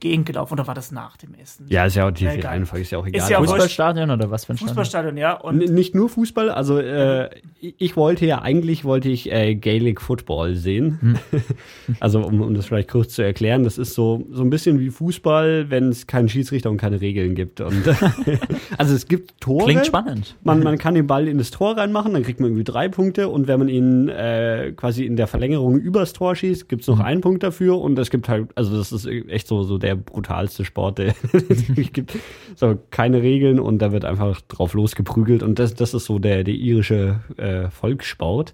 Gegend 0.00 0.26
gelaufen. 0.26 0.54
Oder 0.54 0.66
war 0.66 0.74
das 0.74 0.92
nach 0.92 1.16
dem 1.16 1.34
Essen? 1.34 1.66
ja, 1.68 1.86
ist 1.86 1.96
ja 1.96 2.06
auch 2.06 2.10
die, 2.10 2.26
egal. 2.26 2.50
Reihenfolge 2.52 2.82
ist 2.82 2.90
ja 2.90 2.98
auch 2.98 3.06
egal. 3.06 3.22
Ist 3.22 3.30
ja. 3.30 3.38
Fußballstadion 3.38 4.10
oder 4.10 4.30
was 4.30 4.44
für 4.44 4.52
ein 4.52 4.56
Stadion? 4.56 4.68
Fußballstadion, 4.68 5.16
ja. 5.16 5.32
Und 5.34 5.62
N- 5.62 5.74
Nicht 5.74 5.94
nur 5.94 6.08
Fußball, 6.08 6.50
also 6.50 6.78
äh, 6.78 7.30
ich 7.60 7.96
wollte 7.96 8.26
ja 8.26 8.42
eigentlich 8.42 8.84
wollte 8.84 9.08
ich 9.08 9.32
äh, 9.32 9.54
Gaelic 9.54 10.00
Football 10.00 10.54
sehen. 10.54 11.18
also 12.00 12.20
um, 12.20 12.40
um 12.40 12.54
das 12.54 12.66
vielleicht 12.66 12.90
kurz 12.90 13.14
zu 13.14 13.22
erklären, 13.22 13.64
das 13.64 13.78
ist 13.78 13.94
so 13.94 14.26
so 14.30 14.42
ein 14.42 14.50
bisschen 14.50 14.78
wie 14.80 14.90
Fußball, 14.90 15.70
wenn 15.70 15.88
es 15.88 16.06
keinen 16.06 16.28
Schiedsrichter 16.28 16.70
und 16.70 16.76
keine 16.76 17.00
Regeln 17.00 17.34
gibt. 17.34 17.60
Und 17.60 17.82
also 18.78 18.94
es 18.94 19.06
gibt 19.08 19.40
Tore. 19.40 19.64
Klingt 19.64 19.86
spannend. 19.86 20.36
Man, 20.44 20.62
man 20.62 20.78
kann 20.78 20.94
den 20.94 21.06
Ball 21.06 21.28
in 21.28 21.38
das 21.38 21.50
Tor 21.50 21.76
reinmachen, 21.76 22.12
dann 22.12 22.22
kriegt 22.22 22.40
man 22.40 22.50
irgendwie 22.50 22.64
drei 22.64 22.88
Punkte 22.88 23.28
und 23.28 23.46
wenn 23.48 23.58
man 23.58 23.68
ihn 23.68 24.08
äh, 24.08 24.72
quasi 24.76 25.04
in 25.04 25.16
der 25.16 25.26
Verlängerung 25.26 25.78
übers 25.78 26.12
Tor 26.12 26.34
schießt, 26.36 26.68
gibt's 26.68 26.86
noch 26.86 27.00
einen 27.00 27.20
Punkt 27.20 27.42
dafür 27.42 27.80
und 27.80 27.98
es 27.98 28.10
gibt 28.10 28.28
halt, 28.28 28.48
also 28.54 28.76
das 28.76 28.92
ist 28.92 29.06
echt 29.06 29.46
so, 29.48 29.62
so 29.62 29.78
der 29.86 29.94
brutalste 29.96 30.64
Sport, 30.64 30.98
der 30.98 31.14
es 31.48 31.92
gibt. 31.92 32.16
So 32.54 32.76
keine 32.90 33.22
Regeln 33.22 33.60
und 33.60 33.78
da 33.78 33.92
wird 33.92 34.04
einfach 34.04 34.40
drauf 34.42 34.74
losgeprügelt 34.74 35.42
und 35.42 35.58
das, 35.58 35.74
das 35.74 35.94
ist 35.94 36.04
so 36.04 36.18
der, 36.18 36.44
der 36.44 36.54
irische 36.54 37.20
äh, 37.36 37.70
Volkssport. 37.70 38.52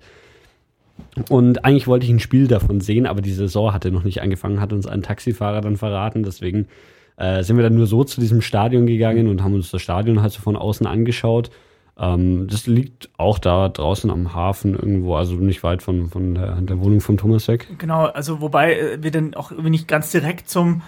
Und 1.28 1.64
eigentlich 1.64 1.86
wollte 1.86 2.06
ich 2.06 2.12
ein 2.12 2.20
Spiel 2.20 2.46
davon 2.46 2.80
sehen, 2.80 3.06
aber 3.06 3.22
die 3.22 3.32
Saison 3.32 3.72
hatte 3.72 3.90
noch 3.90 4.04
nicht 4.04 4.22
angefangen, 4.22 4.60
hat 4.60 4.72
uns 4.72 4.86
ein 4.86 5.02
Taxifahrer 5.02 5.60
dann 5.60 5.76
verraten. 5.76 6.22
Deswegen 6.22 6.68
äh, 7.16 7.42
sind 7.42 7.56
wir 7.56 7.62
dann 7.62 7.74
nur 7.74 7.86
so 7.86 8.04
zu 8.04 8.20
diesem 8.20 8.40
Stadion 8.40 8.86
gegangen 8.86 9.28
und 9.28 9.42
haben 9.42 9.54
uns 9.54 9.70
das 9.70 9.82
Stadion 9.82 10.22
halt 10.22 10.32
so 10.32 10.40
von 10.40 10.56
außen 10.56 10.86
angeschaut. 10.86 11.50
Ähm, 11.98 12.48
das 12.48 12.66
liegt 12.66 13.10
auch 13.18 13.38
da 13.38 13.68
draußen 13.68 14.10
am 14.10 14.34
Hafen 14.34 14.74
irgendwo, 14.74 15.14
also 15.14 15.34
nicht 15.34 15.62
weit 15.62 15.82
von, 15.82 16.08
von 16.08 16.34
der, 16.34 16.60
der 16.62 16.80
Wohnung 16.80 17.00
von 17.00 17.18
Thomas 17.18 17.48
weg. 17.48 17.68
genau, 17.78 18.06
also 18.06 18.40
wobei 18.40 18.78
äh, 18.78 19.02
wir 19.02 19.10
dann 19.10 19.34
auch 19.34 19.50
nicht 19.50 19.88
ganz 19.88 20.10
direkt 20.10 20.48
zum 20.48 20.82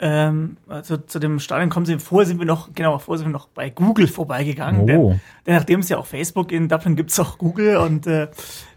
ähm, 0.00 0.56
also 0.68 0.96
zu 0.96 1.18
dem 1.18 1.40
Stadion 1.40 1.70
kommen 1.70 1.86
sie, 1.86 1.98
vorher 1.98 2.26
sind 2.26 2.38
wir 2.38 2.46
noch, 2.46 2.72
genau, 2.74 2.98
vorher 2.98 3.18
sind 3.18 3.28
wir 3.28 3.32
noch 3.32 3.48
bei 3.48 3.70
Google 3.70 4.06
vorbeigegangen. 4.06 4.82
Oh. 4.82 4.86
Denn, 4.86 5.20
denn 5.46 5.54
nachdem 5.56 5.80
es 5.80 5.88
ja 5.88 5.98
auch 5.98 6.06
Facebook 6.06 6.52
in 6.52 6.68
Dublin 6.68 6.94
gibt 6.94 7.10
es 7.10 7.18
auch 7.18 7.38
Google 7.38 7.78
und 7.78 8.06
äh, 8.06 8.28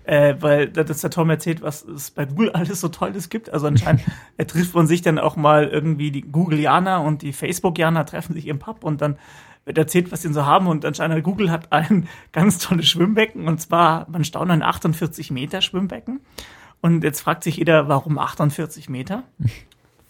äh, 0.04 0.36
weil 0.40 0.68
das 0.68 1.02
der 1.02 1.12
Tom 1.12 1.30
erzählt, 1.30 1.62
was 1.62 1.84
es 1.84 2.12
bei 2.12 2.26
Google 2.26 2.50
alles 2.54 2.82
so 2.82 2.90
Tolles 2.90 3.30
gibt. 3.30 3.52
Also 3.52 3.68
anscheinend 3.68 4.04
er 4.38 4.48
trifft 4.48 4.74
man 4.74 4.88
sich 4.88 5.02
dann 5.02 5.20
auch 5.20 5.36
mal 5.36 5.68
irgendwie 5.68 6.12
die 6.12 6.24
Googleianer 6.24 7.02
und 7.02 7.22
die 7.22 7.34
Facebookianer 7.34 8.06
treffen 8.06 8.34
sich 8.34 8.48
im 8.48 8.60
Pub 8.60 8.84
und 8.84 9.02
dann 9.02 9.18
wird 9.64 9.78
erzählt, 9.78 10.12
was 10.12 10.24
sie 10.24 10.34
so 10.34 10.46
haben 10.46 10.66
und 10.66 10.86
anscheinend 10.86 11.24
Google 11.24 11.52
hat 11.52 11.72
ein 11.72 12.08
ganz 12.32 12.58
tolles 12.58 12.88
Schwimmbecken 12.88 13.48
und 13.48 13.62
zwar, 13.62 14.10
man 14.10 14.24
staunt, 14.24 14.50
ein 14.50 14.64
48 14.64 15.30
Meter 15.32 15.62
Schwimmbecken. 15.62 16.22
Und 16.84 17.04
jetzt 17.04 17.22
fragt 17.22 17.44
sich 17.44 17.58
jeder, 17.58 17.88
warum 17.88 18.18
48 18.18 18.90
Meter? 18.90 19.22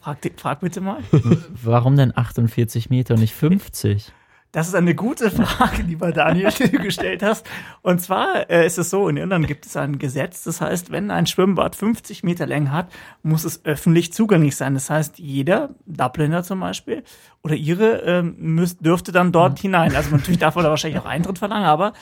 Frag, 0.02 0.18
frag 0.38 0.60
bitte 0.62 0.82
mal. 0.82 1.04
Warum 1.64 1.96
denn 1.96 2.16
48 2.16 2.90
Meter 2.90 3.14
und 3.14 3.20
nicht 3.20 3.36
50? 3.36 4.12
Das 4.52 4.68
ist 4.68 4.76
eine 4.76 4.96
gute 4.96 5.32
Frage, 5.32 5.84
lieber 5.84 6.12
Daniel, 6.12 6.52
die 6.58 6.70
du 6.70 6.80
gestellt 6.80 7.24
hast. 7.24 7.48
Und 7.84 8.02
zwar 8.02 8.50
äh, 8.50 8.66
ist 8.66 8.78
es 8.78 8.90
so, 8.90 9.08
in 9.08 9.16
Irland 9.16 9.48
gibt 9.48 9.66
es 9.66 9.78
ein 9.78 9.98
Gesetz, 9.98 10.44
das 10.44 10.60
heißt, 10.60 10.92
wenn 10.92 11.10
ein 11.10 11.26
Schwimmbad 11.26 11.76
50 11.76 12.24
Meter 12.24 12.48
Länge 12.48 12.72
hat, 12.72 12.92
muss 13.24 13.46
es 13.46 13.64
öffentlich 13.64 14.12
zugänglich 14.12 14.58
sein. 14.58 14.74
Das 14.74 14.90
heißt, 14.90 15.20
jeder, 15.20 15.70
Dubliner 15.86 16.44
zum 16.44 16.60
Beispiel, 16.60 17.04
oder 17.44 17.56
ihre, 17.56 18.02
ähm, 18.02 18.36
müsst, 18.40 18.86
dürfte 18.86 19.12
dann 19.12 19.32
dort 19.32 19.60
hinein. 19.60 19.96
Also 19.96 20.10
natürlich 20.10 20.40
darf 20.40 20.56
man 20.56 20.66
da 20.66 20.70
wahrscheinlich 20.70 21.00
auch 21.00 21.06
Eintritt 21.06 21.38
verlangen, 21.38 21.66
aber 21.66 21.94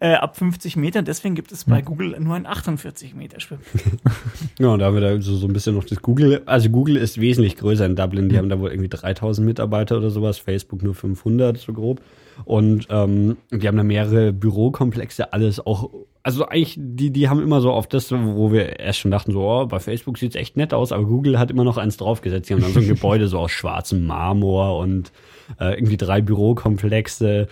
äh, 0.00 0.14
ab 0.14 0.36
50 0.36 0.76
Metern, 0.76 1.04
deswegen 1.04 1.34
gibt 1.34 1.50
es 1.50 1.64
bei 1.64 1.82
Google 1.82 2.16
nur 2.20 2.36
ein 2.36 2.46
48 2.46 3.14
Meter 3.14 3.40
Schwimmen. 3.40 3.64
Ja, 4.58 4.68
und 4.68 4.80
da 4.80 4.86
haben 4.86 4.94
wir 4.94 5.00
da 5.00 5.20
so, 5.20 5.36
so 5.36 5.46
ein 5.46 5.52
bisschen 5.52 5.74
noch 5.74 5.84
das 5.84 6.02
Google. 6.02 6.42
Also 6.46 6.68
Google 6.70 6.96
ist 6.96 7.20
wesentlich 7.20 7.56
größer 7.56 7.86
in 7.86 7.94
Dublin. 7.94 8.28
Die 8.28 8.38
haben 8.38 8.48
da 8.48 8.58
wohl 8.58 8.70
irgendwie 8.70 8.88
3000 8.88 9.46
Mitarbeiter 9.46 9.96
oder 9.96 10.10
sowas. 10.10 10.38
Facebook 10.38 10.82
nur 10.82 10.94
500, 10.94 11.58
so 11.58 11.72
grob. 11.72 12.00
Und 12.44 12.86
ähm, 12.90 13.36
die 13.50 13.66
haben 13.66 13.76
da 13.76 13.84
mehrere 13.84 14.32
Bürokomplexe, 14.32 15.32
alles 15.32 15.64
auch. 15.64 15.90
Also 16.22 16.46
eigentlich, 16.46 16.76
die, 16.78 17.10
die 17.10 17.28
haben 17.28 17.42
immer 17.42 17.60
so 17.60 17.72
auf 17.72 17.86
das, 17.86 18.10
wo 18.12 18.52
wir 18.52 18.80
erst 18.80 18.98
schon 18.98 19.10
dachten, 19.10 19.32
so, 19.32 19.42
oh, 19.42 19.66
bei 19.66 19.78
Facebook 19.78 20.18
sieht's 20.18 20.36
echt 20.36 20.56
nett 20.56 20.74
aus, 20.74 20.92
aber 20.92 21.04
Google 21.04 21.38
hat 21.38 21.50
immer 21.50 21.64
noch 21.64 21.76
eins 21.76 21.96
draufgesetzt. 21.96 22.48
Die 22.48 22.54
haben 22.54 22.62
dann 22.62 22.72
so 22.72 22.80
ein 22.80 22.88
Gebäude 22.88 23.28
so 23.28 23.38
aus 23.38 23.50
schwarzem 23.50 24.06
Marmor 24.06 24.78
und 24.78 25.12
äh, 25.58 25.74
irgendwie 25.74 25.96
drei 25.96 26.20
Bürokomplexe 26.20 27.48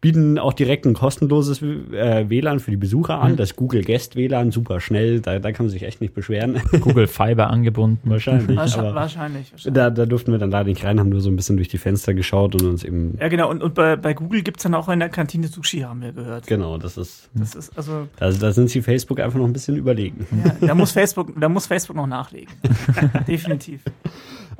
bieten 0.00 0.38
auch 0.38 0.54
direkt 0.54 0.86
ein 0.86 0.94
kostenloses 0.94 1.60
äh, 1.60 2.28
WLAN 2.28 2.60
für 2.60 2.70
die 2.70 2.76
Besucher 2.78 3.20
an. 3.20 3.36
Das 3.36 3.54
Google 3.54 3.84
Guest 3.84 4.16
WLAN, 4.16 4.50
super 4.50 4.80
schnell, 4.80 5.20
da, 5.20 5.38
da 5.38 5.52
kann 5.52 5.66
man 5.66 5.70
sich 5.70 5.82
echt 5.82 6.00
nicht 6.00 6.14
beschweren. 6.14 6.60
Google 6.80 7.06
Fiber 7.06 7.50
angebunden. 7.50 8.08
wahrscheinlich. 8.08 8.56
Wahrscheinlich. 8.56 8.94
wahrscheinlich, 8.94 9.52
da, 9.64 9.90
da 9.90 10.06
durften 10.06 10.32
wir 10.32 10.38
dann 10.38 10.50
leider 10.50 10.68
nicht 10.68 10.84
rein, 10.84 10.98
haben 10.98 11.10
nur 11.10 11.20
so 11.20 11.28
ein 11.28 11.36
bisschen 11.36 11.56
durch 11.56 11.68
die 11.68 11.78
Fenster 11.78 12.14
geschaut 12.14 12.54
und 12.54 12.66
uns 12.66 12.82
eben. 12.84 13.18
Ja, 13.20 13.28
genau. 13.28 13.50
Und, 13.50 13.62
und 13.62 13.74
bei, 13.74 13.96
bei 13.96 14.14
Google 14.14 14.42
gibt's 14.42 14.62
dann 14.62 14.74
auch 14.74 14.88
in 14.88 15.00
der 15.00 15.10
Kantine 15.10 15.48
Sushi, 15.48 15.80
haben 15.80 16.00
wir 16.00 16.12
gehört. 16.12 16.46
Genau, 16.46 16.78
das 16.78 16.96
ist. 16.96 17.28
Das 17.34 17.54
ist 17.54 17.76
also, 17.76 18.08
Da, 18.16 18.30
da 18.30 18.52
sind 18.52 18.70
sie 18.70 18.80
Facebook 18.80 19.20
einfach 19.20 19.38
noch 19.38 19.46
ein 19.46 19.52
bisschen 19.52 19.76
überlegen. 19.76 20.26
ja, 20.60 20.68
da 20.68 20.74
muss 20.74 20.92
Facebook, 20.92 21.38
da 21.38 21.48
muss 21.48 21.66
Facebook 21.66 21.96
noch 21.96 22.06
nachlegen. 22.06 22.52
Definitiv. 23.28 23.82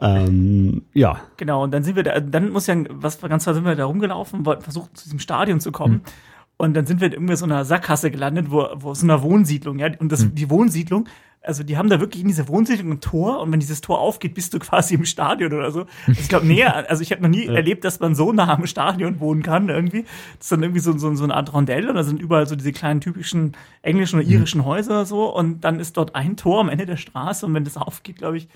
Ähm, 0.00 0.82
ja, 0.94 1.20
Genau. 1.36 1.64
Und 1.64 1.72
dann 1.72 1.82
sind 1.82 1.96
wir 1.96 2.02
da, 2.02 2.20
dann 2.20 2.50
muss 2.50 2.66
ja, 2.66 2.76
was 2.88 3.20
ganz 3.20 3.44
klar 3.44 3.54
sind 3.54 3.64
wir 3.64 3.74
da 3.74 3.84
rumgelaufen, 3.84 4.44
wollten 4.46 4.62
versuchen, 4.62 4.94
zu 4.94 5.04
diesem 5.04 5.18
Stadion 5.18 5.60
zu 5.60 5.72
kommen. 5.72 6.02
Und 6.56 6.74
dann 6.74 6.84
sind 6.84 7.00
wir 7.00 7.06
in 7.06 7.14
irgendwie 7.14 7.36
so 7.36 7.46
einer 7.46 7.64
Sackgasse 7.64 8.10
gelandet, 8.10 8.50
wo, 8.50 8.66
wo 8.74 8.92
so 8.92 9.06
einer 9.06 9.22
Wohnsiedlung, 9.22 9.78
ja. 9.78 9.88
Und 9.98 10.12
das, 10.12 10.26
die 10.30 10.50
Wohnsiedlung, 10.50 11.08
also 11.42 11.62
die 11.62 11.78
haben 11.78 11.88
da 11.88 12.00
wirklich 12.00 12.20
in 12.20 12.28
dieser 12.28 12.48
Wohnsiedlung 12.48 12.92
ein 12.92 13.00
Tor 13.00 13.40
und 13.40 13.50
wenn 13.50 13.60
dieses 13.60 13.80
Tor 13.80 13.98
aufgeht, 13.98 14.34
bist 14.34 14.52
du 14.52 14.58
quasi 14.58 14.94
im 14.94 15.06
Stadion 15.06 15.54
oder 15.54 15.70
so. 15.70 15.86
Also 16.06 16.20
ich 16.20 16.28
glaube, 16.28 16.46
näher, 16.46 16.90
also 16.90 17.02
ich 17.02 17.12
habe 17.12 17.22
noch 17.22 17.30
nie 17.30 17.46
erlebt, 17.46 17.84
dass 17.84 17.98
man 17.98 18.14
so 18.14 18.32
nah 18.32 18.52
am 18.52 18.66
Stadion 18.66 19.20
wohnen 19.20 19.42
kann 19.42 19.70
irgendwie. 19.70 20.02
Das 20.02 20.46
ist 20.46 20.52
dann 20.52 20.62
irgendwie 20.62 20.80
so, 20.80 20.96
so, 20.98 21.14
so 21.14 21.24
eine 21.24 21.34
Art 21.34 21.52
Rondell 21.54 21.88
und 21.88 21.94
da 21.94 22.02
sind 22.02 22.20
überall 22.20 22.46
so 22.46 22.56
diese 22.56 22.72
kleinen 22.72 23.00
typischen 23.00 23.56
englischen 23.80 24.18
oder 24.18 24.28
irischen 24.28 24.66
Häuser 24.66 25.06
so 25.06 25.34
und 25.34 25.62
dann 25.62 25.80
ist 25.80 25.96
dort 25.96 26.14
ein 26.14 26.36
Tor 26.36 26.60
am 26.60 26.68
Ende 26.68 26.84
der 26.84 26.98
Straße 26.98 27.46
und 27.46 27.54
wenn 27.54 27.64
das 27.64 27.78
aufgeht, 27.78 28.18
glaube 28.18 28.36
ich, 28.36 28.48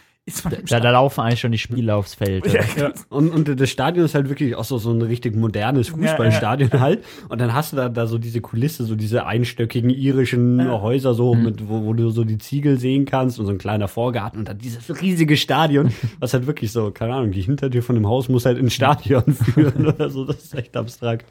Da, 0.71 0.81
da 0.81 0.91
laufen 0.91 1.21
eigentlich 1.21 1.41
schon 1.41 1.53
die 1.53 1.59
Spiele 1.59 1.95
aufs 1.95 2.15
Feld. 2.15 2.47
Ja, 2.47 2.63
Ja, 2.77 2.93
und, 3.11 3.29
und 3.31 3.61
das 3.61 3.69
Stadion 3.69 4.07
ist 4.07 4.15
halt 4.15 4.31
wirklich 4.31 4.55
auch 4.57 4.65
so, 4.65 4.79
so 4.79 4.91
ein 4.91 5.03
richtig 5.03 5.37
modernes 5.37 5.89
Fußballstadion 5.89 6.81
halt. 6.81 7.05
Und 7.29 7.43
dann 7.43 7.53
hast 7.53 7.73
du 7.73 7.77
da, 7.77 7.91
da 7.91 8.07
so 8.07 8.17
diese 8.17 8.41
Kulisse, 8.41 8.85
so 8.85 8.97
diese 8.97 9.27
einstöckigen 9.27 9.91
irischen 9.91 10.67
Häuser, 10.81 11.13
so 11.13 11.35
mit, 11.35 11.69
wo, 11.69 11.85
wo 11.85 11.93
du 11.93 12.09
so 12.09 12.25
die 12.25 12.39
Ziegel 12.39 12.79
sehen 12.79 13.05
kannst 13.05 13.39
und 13.39 13.45
so 13.45 13.53
ein 13.53 13.59
kleiner 13.59 13.87
Vorgarten 13.87 14.39
und 14.39 14.49
dann 14.49 14.57
dieses 14.57 15.03
riesige 15.03 15.37
Stadion, 15.37 15.93
was 16.21 16.33
halt 16.33 16.47
wirklich 16.47 16.73
so, 16.73 16.91
keine 16.91 17.15
Ahnung, 17.15 17.33
die 17.33 17.43
Hintertür 17.43 17.83
von 17.83 17.95
dem 17.95 18.07
Haus 18.07 18.31
muss 18.31 18.47
halt 18.47 18.57
ins 18.57 18.73
Stadion 18.73 19.35
führen 19.35 19.87
oder 19.87 20.09
so. 20.09 20.25
Das 20.25 20.43
ist 20.43 20.55
echt 20.55 20.75
abstrakt. 20.75 21.27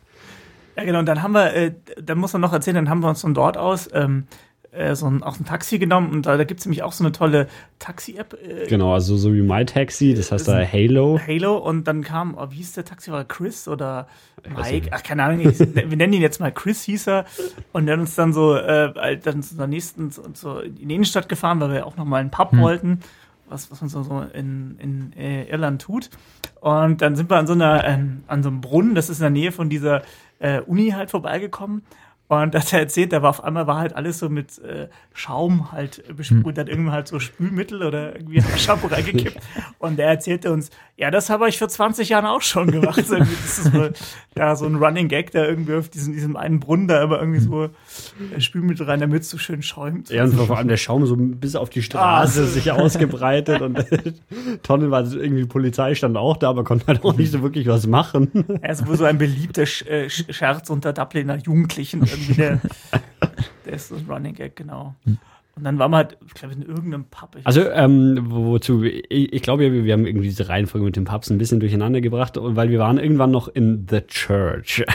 Ja, 0.76 0.84
genau. 0.84 1.00
Und 1.00 1.08
dann 1.08 1.24
haben 1.24 1.34
wir, 1.34 1.54
äh, 1.56 1.74
dann 2.00 2.20
muss 2.20 2.34
man 2.34 2.42
noch 2.42 2.54
erzählen, 2.54 2.76
dann 2.76 2.90
haben 2.90 3.02
wir 3.02 3.10
uns 3.10 3.22
von 3.22 3.34
dort 3.34 3.58
aus 3.58 3.90
ähm, 3.94 4.26
äh, 4.74 4.96
so 4.96 5.08
ein, 5.08 5.24
auch 5.24 5.40
ein 5.40 5.46
Taxi 5.46 5.80
genommen 5.80 6.12
und 6.12 6.26
da, 6.26 6.38
da 6.38 6.44
gibt 6.44 6.60
es 6.60 6.66
nämlich 6.66 6.84
auch 6.84 6.92
so 6.92 7.04
eine 7.04 7.12
tolle 7.12 7.48
Taxi-App, 7.80 8.38
äh, 8.42 8.68
Genau, 8.68 8.94
also 8.94 9.18
so 9.18 9.34
wie 9.34 9.42
MyTaxi, 9.42 10.14
das 10.14 10.32
heißt 10.32 10.48
da 10.48 10.66
Halo. 10.66 11.20
Halo, 11.26 11.58
und 11.58 11.88
dann 11.88 12.04
kam, 12.04 12.36
oh, 12.38 12.48
wie 12.50 12.56
hieß 12.56 12.74
der 12.74 12.86
Taxifahrer, 12.86 13.26
Chris 13.26 13.68
oder 13.68 14.08
Mike? 14.56 14.90
Ach, 14.92 15.04
keine 15.04 15.24
Ahnung, 15.24 15.42
ich, 15.42 15.60
wir 15.60 15.98
nennen 15.98 16.14
ihn 16.14 16.22
jetzt 16.22 16.40
mal 16.40 16.52
Chris, 16.52 16.84
hieß 16.84 17.08
er. 17.08 17.26
Und 17.72 17.90
hat 17.90 18.00
uns 18.00 18.16
dann 18.16 18.34
so, 18.34 18.56
äh, 18.56 19.18
dann 19.18 19.44
zu 19.44 19.56
der 19.56 19.68
nächsten, 19.68 20.12
so, 20.12 20.60
in 20.60 20.76
die 20.76 20.96
Innenstadt 20.96 21.30
gefahren, 21.30 21.60
weil 21.60 21.72
wir 21.72 21.86
auch 21.86 21.98
noch 21.98 22.06
mal 22.06 22.18
einen 22.18 22.32
Pub 22.32 22.56
wollten. 22.58 23.00
Was, 23.50 23.70
was 23.70 23.82
man 23.82 23.90
so, 23.90 24.02
so 24.02 24.22
in, 24.34 24.78
in 24.80 25.14
äh, 25.16 25.44
Irland 25.44 25.82
tut. 25.82 26.10
Und 26.62 27.02
dann 27.02 27.16
sind 27.16 27.30
wir 27.30 27.38
an 27.38 27.46
so 27.46 27.54
einer, 27.54 27.84
ähm, 27.84 28.24
an 28.26 28.42
so 28.42 28.50
einem 28.50 28.62
Brunnen, 28.62 28.96
das 28.96 29.10
ist 29.10 29.20
in 29.20 29.24
der 29.24 29.30
Nähe 29.30 29.52
von 29.52 29.70
dieser 29.70 30.02
äh, 30.40 30.62
Uni 30.62 30.90
halt 30.92 31.12
vorbeigekommen. 31.12 31.84
Und 32.42 32.56
da 32.56 32.60
hat 32.62 32.74
er 32.74 32.80
erzählt, 32.80 33.14
da 33.14 33.22
war 33.22 33.30
auf 33.30 33.44
einmal 33.44 33.68
war 33.68 33.78
halt 33.78 33.96
alles 33.96 34.18
so 34.20 34.30
mit 34.30 34.58
äh, 34.60 34.88
Schaum 35.14 35.72
halt 35.72 36.04
besprüht, 36.18 36.58
hat 36.58 36.70
irgendwann 36.70 36.94
halt 36.94 37.08
so 37.08 37.20
Spülmittel 37.20 37.84
oder 37.84 38.16
irgendwie 38.16 38.42
Shampoo 38.58 38.88
reingekippt. 38.88 39.38
Und 39.80 39.98
der 39.98 40.08
erzählte 40.08 40.52
uns, 40.52 40.70
ja, 40.98 41.12
das 41.12 41.30
habe 41.30 41.48
ich 41.50 41.60
vor 41.60 41.68
20 41.70 42.10
Jahren 42.10 42.26
auch 42.26 42.42
schon 42.42 42.72
gemacht. 42.72 43.06
So, 43.06 43.16
irgendwie, 43.16 43.36
das 43.44 43.60
ist 43.60 43.72
so, 43.72 43.90
ja, 44.38 44.56
so 44.56 44.66
ein 44.66 44.76
Running 44.76 45.08
Gag, 45.10 45.32
da 45.32 45.44
irgendwie 45.46 45.74
auf 45.76 45.90
diesem, 45.90 46.14
diesem 46.14 46.36
einen 46.36 46.60
Brunnen 46.60 46.88
da 46.88 47.04
immer 47.04 47.20
irgendwie 47.20 47.40
so 47.40 47.66
äh, 47.66 48.40
Spülmittel 48.40 48.86
rein, 48.86 49.00
damit 49.02 49.22
es 49.24 49.30
so 49.30 49.38
schön 49.38 49.62
schäumt. 49.62 50.10
Ja, 50.10 50.24
und 50.24 50.34
vor 50.34 50.58
allem 50.58 50.68
der 50.70 50.78
Schaum 50.78 51.06
so 51.06 51.16
bis 51.18 51.56
auf 51.56 51.70
die 51.70 51.82
Straße 51.84 52.42
Ah. 52.44 52.46
sich 52.46 52.72
ausgebreitet 52.72 53.62
und 53.62 53.86
Tonnen 54.64 54.92
war 54.92 55.04
irgendwie 55.12 55.46
Polizei 55.46 55.96
stand 55.96 56.18
auch 56.18 56.38
da, 56.38 56.50
aber 56.50 56.64
konnte 56.64 56.88
halt 56.88 57.04
auch 57.04 57.16
nicht 57.18 57.32
so 57.32 57.42
wirklich 57.42 57.68
was 57.68 57.88
machen. 57.88 58.46
Er 58.62 58.72
ist 58.72 58.88
wohl 58.88 58.96
so 58.98 59.04
ein 59.06 59.18
beliebter 59.18 59.66
Sch 59.66 59.84
äh, 59.88 60.06
Sch- 60.06 60.32
Scherz 60.34 60.70
unter 60.70 60.94
Dubliner 60.94 61.38
Jugendlichen. 61.38 62.02
Der, 62.38 62.60
der 63.66 63.74
ist 63.74 63.90
so 63.90 63.96
ein 63.96 64.06
Running 64.10 64.34
Gag, 64.34 64.56
genau. 64.56 64.96
Und 65.56 65.64
dann 65.66 65.78
waren 65.78 65.92
wir 65.92 65.98
halt, 65.98 66.18
ich 66.26 66.34
glaube, 66.34 66.56
in 66.56 66.64
irgendeinem 66.64 67.06
Pub. 67.06 67.36
Also, 67.44 67.70
ähm, 67.70 68.18
wo- 68.30 68.46
wozu, 68.46 68.84
ich, 68.84 69.32
ich 69.34 69.42
glaube 69.44 69.72
wir, 69.72 69.84
wir 69.84 69.94
haben 69.94 70.08
irgendwie 70.08 70.28
diese 70.28 70.50
Reihenfolge 70.50 70.86
mit 70.86 70.96
den 70.96 71.04
Pubs 71.06 71.30
ein 71.30 71.38
bisschen 71.38 71.60
durcheinander 71.60 72.02
gebracht, 72.02 72.34
weil 72.40 72.70
wir 72.70 72.80
waren 72.80 72.98
irgendwann 72.98 73.30
noch 73.32 73.48
in 73.48 73.88
The 73.90 74.02
Church. 74.02 74.84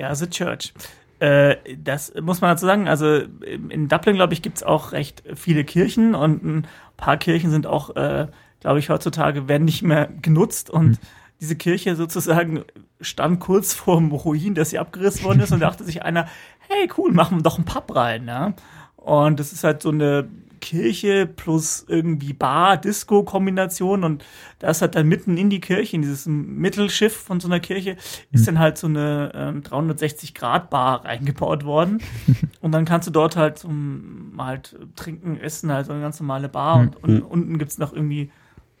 Ja, 0.00 0.14
The 0.14 0.30
Church. 0.30 0.72
Äh, 1.18 1.56
das 1.76 2.12
muss 2.22 2.40
man 2.40 2.50
dazu 2.52 2.66
sagen. 2.66 2.86
Also 2.86 3.22
in 3.68 3.88
Dublin, 3.88 4.14
glaube 4.14 4.32
ich, 4.32 4.42
gibt's 4.42 4.62
auch 4.62 4.92
recht 4.92 5.24
viele 5.34 5.64
Kirchen 5.64 6.14
und 6.14 6.44
ein 6.44 6.66
paar 6.96 7.16
Kirchen 7.16 7.50
sind 7.50 7.66
auch, 7.66 7.96
äh, 7.96 8.28
glaube 8.60 8.78
ich, 8.78 8.90
heutzutage 8.90 9.48
werden 9.48 9.64
nicht 9.64 9.82
mehr 9.82 10.08
genutzt 10.22 10.70
und 10.70 11.00
diese 11.40 11.56
Kirche 11.56 11.96
sozusagen 11.96 12.62
stand 13.00 13.40
kurz 13.40 13.74
vorm 13.74 14.10
Ruin, 14.12 14.54
dass 14.54 14.70
sie 14.70 14.78
abgerissen 14.78 15.24
worden 15.24 15.40
ist 15.40 15.52
und 15.52 15.60
dachte 15.60 15.84
sich 15.84 16.02
einer, 16.02 16.26
hey 16.68 16.88
cool, 16.96 17.12
machen 17.12 17.38
wir 17.38 17.42
doch 17.42 17.56
einen 17.56 17.64
Pub 17.64 17.94
rein, 17.94 18.26
ja. 18.26 18.54
Und 18.96 19.40
das 19.40 19.52
ist 19.52 19.64
halt 19.64 19.82
so 19.82 19.90
eine 19.90 20.28
Kirche 20.60 21.26
plus 21.26 21.84
irgendwie 21.88 22.32
Bar-Disco-Kombination 22.32 24.04
und 24.04 24.24
da 24.58 24.68
ist 24.68 24.82
halt 24.82 24.94
dann 24.94 25.08
mitten 25.08 25.36
in 25.36 25.50
die 25.50 25.60
Kirche, 25.60 25.96
in 25.96 26.02
dieses 26.02 26.26
Mittelschiff 26.26 27.16
von 27.16 27.40
so 27.40 27.48
einer 27.48 27.60
Kirche, 27.60 27.96
ist 28.32 28.46
dann 28.46 28.58
halt 28.58 28.78
so 28.78 28.86
eine 28.86 29.32
ähm, 29.34 29.62
360-Grad-Bar 29.62 31.04
reingebaut 31.04 31.64
worden. 31.64 32.02
und 32.60 32.72
dann 32.72 32.84
kannst 32.84 33.06
du 33.08 33.12
dort 33.12 33.36
halt 33.36 33.58
zum 33.58 34.34
halt 34.38 34.76
trinken, 34.96 35.38
essen, 35.40 35.72
halt 35.72 35.86
so 35.86 35.92
eine 35.92 36.02
ganz 36.02 36.20
normale 36.20 36.48
Bar 36.48 36.80
und, 36.80 37.02
und 37.02 37.22
unten 37.22 37.58
gibt's 37.58 37.78
noch 37.78 37.92
irgendwie 37.92 38.30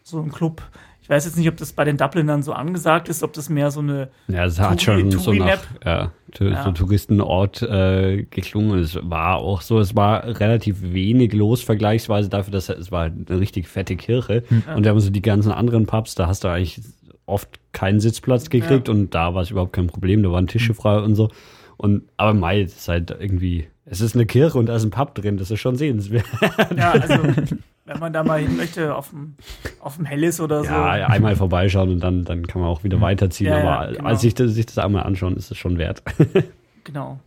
so 0.02 0.20
einen 0.20 0.32
Club. 0.32 0.62
Ich 1.08 1.14
weiß 1.14 1.24
jetzt 1.24 1.38
nicht, 1.38 1.48
ob 1.48 1.56
das 1.56 1.72
bei 1.72 1.84
den 1.84 1.96
Dublinern 1.96 2.42
so 2.42 2.52
angesagt 2.52 3.08
ist, 3.08 3.22
ob 3.22 3.32
das 3.32 3.48
mehr 3.48 3.70
so 3.70 3.80
eine 3.80 4.08
Ja, 4.26 4.44
es 4.44 4.60
hat 4.60 4.82
schon 4.82 5.10
so 5.10 5.32
nach 5.32 5.62
ja, 5.82 6.12
Ja. 6.38 6.64
so 6.64 6.70
Touristenort 6.72 7.62
äh, 7.62 8.26
geklungen. 8.28 8.78
Es 8.78 8.98
war 9.02 9.36
auch 9.38 9.62
so, 9.62 9.80
es 9.80 9.96
war 9.96 10.24
relativ 10.38 10.82
wenig 10.82 11.32
los 11.32 11.62
vergleichsweise 11.62 12.28
dafür, 12.28 12.52
dass 12.52 12.68
es 12.68 12.92
war 12.92 13.04
eine 13.04 13.40
richtig 13.40 13.68
fette 13.68 13.96
Kirche. 13.96 14.44
Und 14.76 14.84
da 14.84 14.90
haben 14.90 15.00
so 15.00 15.08
die 15.08 15.22
ganzen 15.22 15.50
anderen 15.50 15.86
Pubs, 15.86 16.14
da 16.14 16.26
hast 16.26 16.44
du 16.44 16.48
eigentlich 16.48 16.82
oft 17.24 17.58
keinen 17.72 18.00
Sitzplatz 18.00 18.50
gekriegt 18.50 18.88
und 18.90 19.14
da 19.14 19.32
war 19.34 19.40
es 19.40 19.50
überhaupt 19.50 19.72
kein 19.72 19.86
Problem, 19.86 20.22
da 20.22 20.30
waren 20.30 20.46
Tische 20.46 20.74
frei 20.74 20.98
und 20.98 21.14
so. 21.14 21.30
Und 21.78 22.02
aber 22.16 22.34
Mai, 22.34 22.60
es 22.62 22.76
ist 22.76 22.88
halt 22.88 23.10
irgendwie, 23.18 23.68
es 23.86 24.00
ist 24.00 24.14
eine 24.14 24.26
Kirche 24.26 24.58
und 24.58 24.66
da 24.66 24.76
ist 24.76 24.84
ein 24.84 24.90
Pub 24.90 25.14
drin, 25.14 25.38
das 25.38 25.50
ist 25.50 25.60
schon 25.60 25.76
sehenswert. 25.76 26.26
Ja, 26.76 26.90
also 26.92 27.22
wenn 27.88 28.00
man 28.00 28.12
da 28.12 28.22
mal 28.22 28.40
hin 28.40 28.56
möchte, 28.56 28.94
auf 28.94 29.10
dem, 29.10 29.36
auf 29.80 29.96
dem 29.96 30.04
Hellis 30.04 30.40
oder 30.40 30.62
so. 30.62 30.70
Ja, 30.70 31.06
einmal 31.06 31.36
vorbeischauen 31.36 31.90
und 31.90 32.00
dann, 32.00 32.24
dann 32.24 32.46
kann 32.46 32.60
man 32.60 32.70
auch 32.70 32.84
wieder 32.84 33.00
weiterziehen. 33.00 33.48
Ja, 33.48 33.62
Aber 33.62 33.92
genau. 33.92 34.08
als 34.08 34.20
sich 34.20 34.34
das, 34.34 34.52
sich 34.52 34.66
das 34.66 34.78
einmal 34.78 35.04
anschauen, 35.04 35.36
ist 35.36 35.50
es 35.50 35.56
schon 35.56 35.78
wert. 35.78 36.02
Genau. 36.84 37.20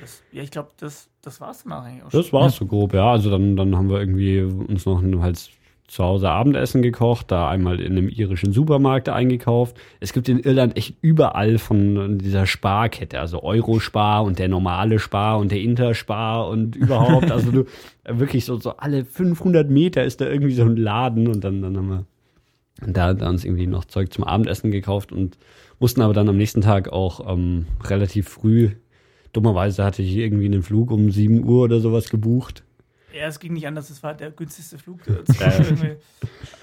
Das, 0.00 0.24
ja, 0.32 0.42
ich 0.42 0.50
glaube, 0.50 0.70
das, 0.80 1.08
das 1.22 1.40
war's 1.40 1.62
dann 1.62 1.72
auch 1.72 1.84
eigentlich 1.84 2.02
auch 2.02 2.10
schon. 2.10 2.20
Das 2.20 2.32
war's 2.32 2.56
so 2.56 2.66
grob, 2.66 2.94
ja. 2.94 3.12
Also 3.12 3.30
dann, 3.30 3.54
dann 3.54 3.76
haben 3.76 3.88
wir 3.88 4.00
irgendwie 4.00 4.40
uns 4.40 4.86
noch 4.86 5.00
ein, 5.00 5.22
halt 5.22 5.50
zu 5.88 6.04
Hause 6.04 6.28
Abendessen 6.28 6.82
gekocht, 6.82 7.30
da 7.30 7.48
einmal 7.48 7.80
in 7.80 7.92
einem 7.92 8.10
irischen 8.10 8.52
Supermarkt 8.52 9.08
eingekauft. 9.08 9.76
Es 10.00 10.12
gibt 10.12 10.28
in 10.28 10.38
Irland 10.38 10.76
echt 10.76 10.96
überall 11.00 11.56
von 11.56 12.18
dieser 12.18 12.46
Sparkette, 12.46 13.18
also 13.18 13.42
Eurospar 13.42 14.22
und 14.22 14.38
der 14.38 14.48
normale 14.48 14.98
Spar 14.98 15.38
und 15.38 15.50
der 15.50 15.60
Interspar 15.60 16.46
und 16.48 16.76
überhaupt, 16.76 17.30
also 17.30 17.50
du 17.50 17.64
wirklich 18.06 18.44
so, 18.44 18.58
so 18.58 18.76
alle 18.76 19.06
500 19.06 19.70
Meter 19.70 20.04
ist 20.04 20.20
da 20.20 20.26
irgendwie 20.28 20.52
so 20.52 20.62
ein 20.62 20.76
Laden 20.76 21.26
und 21.26 21.42
dann, 21.42 21.62
dann 21.62 21.76
haben 21.76 21.88
wir 21.88 22.04
da, 22.86 23.14
da 23.14 23.28
uns 23.30 23.44
irgendwie 23.44 23.66
noch 23.66 23.86
Zeug 23.86 24.12
zum 24.12 24.24
Abendessen 24.24 24.70
gekauft 24.70 25.10
und 25.10 25.38
mussten 25.78 26.02
aber 26.02 26.12
dann 26.12 26.28
am 26.28 26.36
nächsten 26.36 26.60
Tag 26.60 26.90
auch 26.92 27.32
ähm, 27.32 27.64
relativ 27.82 28.28
früh, 28.28 28.72
dummerweise 29.32 29.84
hatte 29.84 30.02
ich 30.02 30.16
irgendwie 30.16 30.46
einen 30.46 30.62
Flug 30.62 30.90
um 30.90 31.10
7 31.10 31.44
Uhr 31.44 31.64
oder 31.64 31.80
sowas 31.80 32.10
gebucht. 32.10 32.62
Ja, 33.18 33.26
es 33.26 33.40
ging 33.40 33.52
nicht 33.54 33.66
anders, 33.66 33.90
es 33.90 34.02
war 34.02 34.14
der 34.14 34.30
günstigste 34.30 34.78
Flug. 34.78 35.00
irgendwie. 35.06 35.96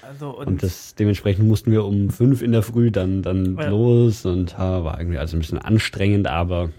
also, 0.02 0.30
und, 0.30 0.46
Und 0.46 0.62
das, 0.62 0.94
dementsprechend 0.94 1.46
mussten 1.46 1.70
wir 1.70 1.84
um 1.84 2.08
fünf 2.10 2.40
in 2.40 2.52
der 2.52 2.62
Früh 2.62 2.90
dann, 2.90 3.22
dann 3.22 3.56
Ja. 3.58 3.68
los 3.68 4.24
und 4.24 4.52
ja, 4.52 4.82
war 4.84 4.98
irgendwie 4.98 5.18
also 5.18 5.36
ein 5.36 5.40
bisschen 5.40 5.58
anstrengend, 5.58 6.26
aber 6.26 6.70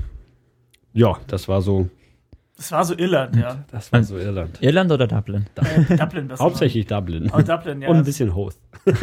ja, 0.93 1.17
das 1.27 1.47
war 1.47 1.61
so, 1.61 1.89
das 2.55 2.71
war 2.71 2.83
so 2.85 2.97
Irland, 2.97 3.35
ja. 3.35 3.63
das 3.69 3.91
war 3.93 4.03
so 4.03 4.17
Irland. 4.17 4.57
Irland 4.61 4.91
oder 4.91 5.05
Dublin? 5.05 5.45
Äh, 5.55 5.95
Dublin, 5.95 6.27
das 6.27 6.39
Hauptsächlich 6.39 6.87
Dublin. 6.87 7.31
War. 7.31 7.39
Oh, 7.39 7.43
Dublin, 7.43 7.81
ja. 7.83 7.89
und 7.89 7.97
ein 7.97 8.03
bisschen 8.03 8.33
Hoth. 8.33 8.55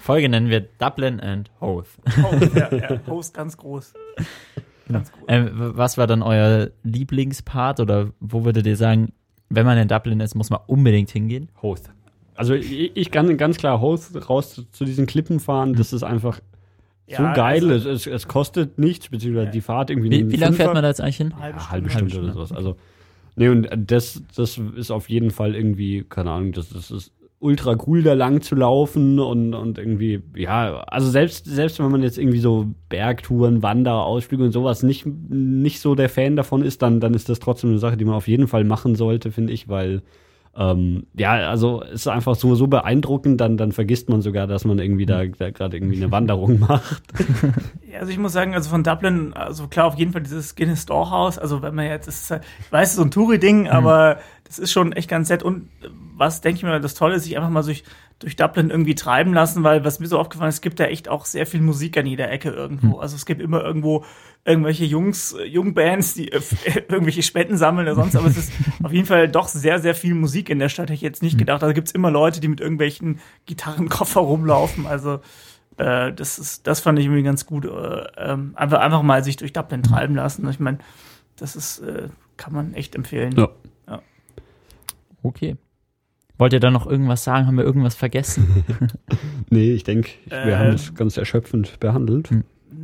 Folge 0.00 0.28
nennen 0.28 0.48
wir 0.48 0.60
Dublin 0.78 1.20
and 1.20 1.50
Hoth. 1.60 1.88
Host, 2.22 2.54
ja, 2.54 2.72
ja. 2.74 3.00
Host 3.06 3.34
ganz 3.34 3.56
groß. 3.58 3.92
Ganz 4.88 5.10
groß. 5.12 5.24
Ähm, 5.28 5.50
was 5.52 5.98
war 5.98 6.06
dann 6.06 6.22
euer 6.22 6.70
Lieblingspart 6.82 7.80
oder 7.80 8.10
wo 8.20 8.44
würdet 8.44 8.66
ihr 8.66 8.76
sagen, 8.76 9.12
wenn 9.48 9.66
man 9.66 9.78
in 9.78 9.88
Dublin 9.88 10.20
ist, 10.20 10.34
muss 10.34 10.50
man 10.50 10.60
unbedingt 10.66 11.10
hingehen? 11.10 11.48
Hoth. 11.62 11.82
Also 12.34 12.54
ich, 12.54 12.96
ich 12.96 13.10
kann 13.10 13.36
ganz 13.36 13.56
klar 13.56 13.80
Hoth 13.80 14.28
raus 14.28 14.54
zu, 14.54 14.64
zu 14.70 14.84
diesen 14.84 15.06
Klippen 15.06 15.40
fahren. 15.40 15.74
Das 15.74 15.92
ist 15.92 16.02
einfach 16.02 16.40
so 17.08 17.22
Ja, 17.22 17.32
geil. 17.32 17.70
also- 17.70 17.88
es, 17.90 18.06
es, 18.06 18.12
es 18.12 18.28
kostet 18.28 18.78
nichts, 18.78 19.08
beziehungsweise 19.08 19.46
Ja. 19.46 19.52
die 19.52 19.60
Fahrt 19.60 19.90
irgendwie 19.90 20.10
Wie, 20.10 20.30
wie 20.32 20.36
lange 20.36 20.54
fährt 20.54 20.74
man 20.74 20.82
da 20.82 20.88
jetzt 20.88 21.00
eigentlich 21.00 21.16
hin? 21.16 21.32
Eine 21.32 21.40
halbe 21.42 21.58
Ja, 21.58 21.62
Stunde. 21.64 21.72
halbe 21.72 21.94
Halbe 21.94 22.10
Stunde 22.10 22.16
oder 22.18 22.32
Stunde. 22.32 22.46
sowas. 22.48 22.52
Also, 22.52 22.76
nee, 23.36 23.48
und 23.48 23.68
das, 23.76 24.22
das 24.34 24.58
ist 24.58 24.90
auf 24.90 25.08
jeden 25.08 25.30
Fall 25.30 25.54
irgendwie, 25.54 26.04
keine 26.08 26.30
Ahnung, 26.32 26.52
das, 26.52 26.68
das 26.70 26.90
ist 26.90 27.12
ultra 27.38 27.76
cool, 27.86 28.02
da 28.02 28.14
lang 28.14 28.40
zu 28.40 28.54
laufen 28.54 29.18
und, 29.18 29.54
und 29.54 29.78
irgendwie, 29.78 30.22
ja, 30.36 30.80
also 30.86 31.10
selbst, 31.10 31.44
selbst 31.44 31.78
wenn 31.78 31.90
man 31.90 32.02
jetzt 32.02 32.18
irgendwie 32.18 32.38
so 32.38 32.66
Bergtouren, 32.88 33.62
Wanderausflüge 33.62 34.44
und 34.44 34.52
sowas 34.52 34.82
nicht, 34.82 35.06
nicht 35.06 35.80
so 35.80 35.94
der 35.94 36.08
Fan 36.08 36.36
davon 36.36 36.62
ist, 36.62 36.82
dann, 36.82 37.00
dann 37.00 37.14
ist 37.14 37.28
das 37.28 37.38
trotzdem 37.38 37.70
eine 37.70 37.78
Sache, 37.78 37.96
die 37.96 38.04
man 38.04 38.14
auf 38.14 38.28
jeden 38.28 38.48
Fall 38.48 38.64
machen 38.64 38.94
sollte, 38.94 39.30
finde 39.32 39.52
ich, 39.52 39.68
weil, 39.68 40.02
ähm, 40.58 41.06
ja, 41.14 41.32
also 41.48 41.82
es 41.82 42.02
ist 42.02 42.08
einfach 42.08 42.34
so, 42.34 42.54
so 42.54 42.66
beeindruckend, 42.66 43.40
dann, 43.40 43.56
dann 43.58 43.72
vergisst 43.72 44.08
man 44.08 44.22
sogar, 44.22 44.46
dass 44.46 44.64
man 44.64 44.78
irgendwie 44.78 45.04
da, 45.04 45.24
da 45.26 45.50
gerade 45.50 45.76
irgendwie 45.76 45.96
eine 45.96 46.10
Wanderung 46.10 46.58
macht. 46.60 47.02
Ja, 47.90 48.00
also 48.00 48.10
ich 48.10 48.18
muss 48.18 48.32
sagen, 48.32 48.54
also 48.54 48.70
von 48.70 48.82
Dublin, 48.82 49.34
also 49.34 49.68
klar, 49.68 49.86
auf 49.86 49.96
jeden 49.96 50.12
Fall 50.12 50.22
dieses 50.22 50.54
Guinness 50.54 50.82
Storehouse, 50.82 51.38
also 51.38 51.60
wenn 51.60 51.74
man 51.74 51.86
jetzt, 51.86 52.08
ist 52.08 52.30
halt, 52.30 52.42
ich 52.60 52.72
weiß, 52.72 52.88
es 52.88 52.90
ist 52.92 52.96
so 52.96 53.02
ein 53.02 53.10
Touri-Ding, 53.10 53.68
aber 53.68 54.18
das 54.44 54.58
ist 54.58 54.72
schon 54.72 54.92
echt 54.92 55.10
ganz 55.10 55.28
nett. 55.28 55.42
Und 55.42 55.68
was, 56.16 56.40
denke 56.40 56.56
ich 56.58 56.62
mir, 56.62 56.80
das 56.80 56.94
Tolle 56.94 57.16
ist, 57.16 57.24
sich 57.24 57.36
einfach 57.36 57.50
mal 57.50 57.62
durch, 57.62 57.84
durch 58.18 58.36
Dublin 58.36 58.70
irgendwie 58.70 58.94
treiben 58.94 59.34
lassen, 59.34 59.62
weil 59.62 59.84
was 59.84 60.00
mir 60.00 60.06
so 60.06 60.18
aufgefallen 60.18 60.48
ist, 60.48 60.56
es 60.56 60.60
gibt 60.62 60.80
da 60.80 60.84
echt 60.84 61.08
auch 61.08 61.26
sehr 61.26 61.46
viel 61.46 61.60
Musik 61.60 61.98
an 61.98 62.06
jeder 62.06 62.30
Ecke 62.30 62.48
irgendwo. 62.48 62.98
Also 62.98 63.14
es 63.14 63.26
gibt 63.26 63.42
immer 63.42 63.62
irgendwo 63.62 64.04
irgendwelche 64.44 64.84
Jungs, 64.86 65.34
äh, 65.34 65.44
Jungbands, 65.44 66.14
die 66.14 66.32
äh, 66.32 66.40
irgendwelche 66.88 67.22
Spenden 67.22 67.58
sammeln 67.58 67.86
oder 67.86 67.94
sonst, 67.94 68.16
aber 68.16 68.28
es 68.28 68.38
ist 68.38 68.52
auf 68.82 68.92
jeden 68.92 69.06
Fall 69.06 69.28
doch 69.28 69.48
sehr, 69.48 69.80
sehr 69.80 69.94
viel 69.94 70.14
Musik 70.14 70.48
in 70.48 70.58
der 70.58 70.70
Stadt, 70.70 70.84
hätte 70.84 70.94
ich 70.94 71.02
jetzt 71.02 71.22
nicht 71.22 71.36
gedacht. 71.36 71.62
Also 71.62 71.74
gibt's 71.74 71.92
immer 71.92 72.10
Leute, 72.10 72.40
die 72.40 72.48
mit 72.48 72.60
irgendwelchen 72.60 73.20
Gitarrenkoffer 73.44 74.20
rumlaufen, 74.20 74.86
also 74.86 75.20
äh, 75.76 76.12
das 76.12 76.38
ist, 76.38 76.66
das 76.66 76.80
fand 76.80 76.98
ich 76.98 77.04
irgendwie 77.04 77.22
ganz 77.22 77.44
gut. 77.44 77.66
Äh, 77.66 78.06
ähm, 78.16 78.52
einfach, 78.54 78.80
einfach 78.80 79.02
mal 79.02 79.22
sich 79.22 79.36
durch 79.36 79.52
Dublin 79.52 79.82
treiben 79.82 80.14
lassen. 80.14 80.48
Ich 80.48 80.58
meine, 80.58 80.78
das 81.36 81.54
ist, 81.54 81.80
äh, 81.80 82.08
kann 82.38 82.54
man 82.54 82.72
echt 82.72 82.94
empfehlen. 82.94 83.34
Ja. 83.36 83.50
Okay. 85.22 85.56
Wollt 86.38 86.52
ihr 86.52 86.60
da 86.60 86.70
noch 86.70 86.86
irgendwas 86.86 87.24
sagen? 87.24 87.46
Haben 87.46 87.56
wir 87.56 87.64
irgendwas 87.64 87.94
vergessen? 87.94 88.64
nee, 89.50 89.72
ich 89.72 89.84
denke, 89.84 90.10
wir 90.26 90.36
Ähm. 90.38 90.58
haben 90.58 90.72
das 90.72 90.94
ganz 90.94 91.16
erschöpfend 91.16 91.80
behandelt. 91.80 92.30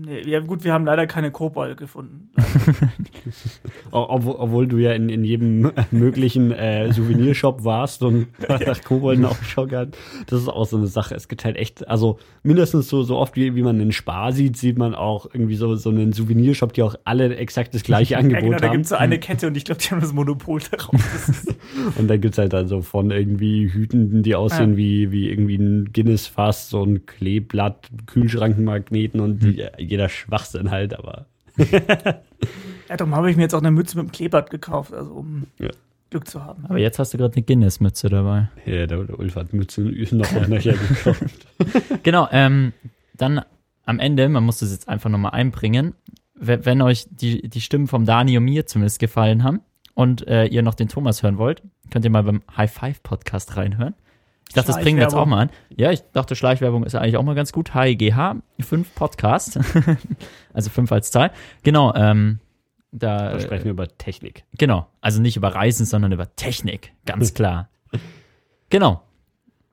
Nee, 0.05 0.23
ja, 0.29 0.41
gut, 0.41 0.65
wir 0.65 0.73
haben 0.73 0.85
leider 0.85 1.07
keine 1.07 1.31
Kobold 1.31 1.77
gefunden. 1.77 2.31
O- 3.93 4.07
Obwohl, 4.09 4.67
du 4.67 4.79
ja 4.79 4.93
in, 4.93 5.09
in 5.09 5.23
jedem 5.25 5.71
möglichen 5.91 6.51
äh, 6.51 6.93
Souvenirshop 6.93 7.65
warst 7.65 8.03
und 8.03 8.27
nach 8.49 8.83
Kobolden 8.83 9.25
Ausschau 9.25 9.67
gehabt. 9.67 9.97
Das 10.27 10.41
ist 10.41 10.49
auch 10.49 10.65
so 10.67 10.77
eine 10.77 10.87
Sache. 10.87 11.15
Es 11.15 11.29
gibt 11.29 11.45
halt 11.45 11.57
echt, 11.57 11.87
also 11.89 12.19
mindestens 12.43 12.89
so, 12.89 13.03
so 13.03 13.17
oft 13.17 13.37
wie, 13.37 13.55
wie 13.55 13.63
man 13.63 13.81
einen 13.81 13.93
Spar 13.93 14.33
sieht, 14.33 14.57
sieht 14.57 14.79
man 14.79 14.95
auch 14.95 15.27
irgendwie 15.33 15.55
so, 15.57 15.75
so 15.77 15.91
einen 15.91 16.13
Souvenirshop, 16.13 16.73
die 16.73 16.83
auch 16.83 16.97
alle 17.05 17.37
exakt 17.37 17.75
das 17.75 17.83
gleiche 17.83 18.13
Ja, 18.15 18.19
Angebot 18.19 18.43
genau, 18.45 18.59
da 18.59 18.67
haben. 18.69 18.73
gibt 18.73 18.85
es 18.85 18.89
so 18.91 18.97
eine 18.97 19.19
Kette 19.19 19.47
und 19.47 19.57
ich 19.57 19.65
glaube, 19.65 19.81
die 19.81 19.89
haben 19.91 20.01
das 20.01 20.13
Monopol 20.13 20.61
darauf. 20.71 21.45
Und 21.99 22.09
dann 22.09 22.21
gibt's 22.21 22.39
halt 22.39 22.53
dann 22.53 22.67
so 22.69 22.83
von 22.83 23.11
irgendwie 23.11 23.69
Hüten, 23.69 24.23
die 24.23 24.35
aussehen 24.35 24.73
Ja. 24.73 24.77
wie, 24.77 25.13
wie 25.13 25.29
irgendwie 25.31 25.57
ein 25.57 25.93
Guinness-Fass, 25.93 26.71
so 26.71 26.83
ein 26.83 27.07
Kleeblatt, 27.07 27.89
Kühlschrankenmagneten 28.07 29.21
und 29.21 29.43
die, 29.43 29.65
jeder 29.93 30.09
Schwachsinn 30.09 30.71
halt, 30.71 30.99
aber 30.99 31.27
ja, 32.89 32.97
darum 32.97 33.15
habe 33.15 33.31
ich 33.31 33.37
mir 33.37 33.43
jetzt 33.43 33.55
auch 33.55 33.61
eine 33.61 33.71
Mütze 33.71 33.97
mit 33.97 34.09
dem 34.09 34.13
Kleeblatt 34.13 34.51
gekauft, 34.51 34.93
also 34.93 35.13
um 35.13 35.47
Ja. 35.59 35.71
Glück 36.11 36.29
zu 36.29 36.45
haben. 36.45 36.67
Aber 36.67 36.79
jetzt 36.79 36.99
hast 36.99 37.15
du 37.15 37.19
gerade 37.19 37.35
eine 37.35 37.43
Guinness-Mütze 37.43 38.09
dabei. 38.11 38.51
ja, 38.67 38.87
der, 38.87 39.05
der 39.05 39.19
Ulf 39.19 39.35
hat 39.37 39.53
Mützen 39.55 39.95
noch 40.13 40.31
und 40.33 40.49
nöcher 40.49 40.73
gekauft. 40.89 41.47
Genau, 42.03 42.29
ähm, 42.33 42.73
dann 43.15 43.41
am 43.87 43.99
Ende, 43.99 44.29
man 44.29 44.45
muss 44.45 44.59
das 44.59 44.73
jetzt 44.73 44.89
einfach 44.89 45.09
nochmal 45.11 45.33
einbringen, 45.33 45.95
wenn, 46.35 46.65
wenn 46.67 46.83
euch 46.83 47.07
die, 47.11 47.49
die 47.49 47.61
Stimmen 47.61 47.87
vom 47.87 48.05
Dani 48.05 48.37
und 48.37 48.45
mir 48.45 48.67
zumindest 48.67 48.99
gefallen 48.99 49.43
haben 49.43 49.61
und 49.95 50.27
äh, 50.29 50.47
ihr 50.47 50.63
noch 50.63 50.75
den 50.75 50.89
Thomas 50.89 51.23
hören 51.23 51.39
wollt, 51.39 51.63
könnt 51.91 52.05
ihr 52.05 52.11
mal 52.11 52.25
beim 52.25 52.43
High 52.57 52.73
Five 52.73 53.03
Podcast 53.03 53.57
reinhören. 53.57 53.95
Ich 54.49 54.55
dachte, 54.55 54.73
das 54.73 54.81
bringen 54.81 54.99
wir 54.99 55.05
jetzt 55.05 55.15
auch 55.15 55.25
mal 55.27 55.43
an. 55.43 55.51
Ja, 55.75 55.91
ich 55.93 56.03
dachte, 56.13 56.37
Schleichwerbung 56.37 56.85
ist 56.85 56.95
eigentlich 56.95 57.17
auch 57.17 57.23
mal 57.23 57.35
ganz 57.35 57.53
gut. 57.53 57.75
HIGH, 57.75 58.37
5 58.61 58.95
Podcast. 58.95 59.59
also 60.53 60.69
5 60.69 60.93
als 60.93 61.11
Zahl. 61.11 61.31
Genau, 61.63 61.95
ähm, 61.95 62.39
da, 62.93 63.33
Da 63.33 63.41
sprechen 63.41 63.65
wir 63.65 63.71
über 63.71 63.89
Technik. 63.89 64.45
Genau. 64.59 64.87
Also 65.01 65.21
nicht 65.21 65.37
über 65.37 65.55
Reisen, 65.55 65.87
sondern 65.87 66.13
über 66.13 66.37
Technik. 66.37 66.93
Ganz 67.07 67.33
klar. 67.35 67.71
genau. 68.69 69.03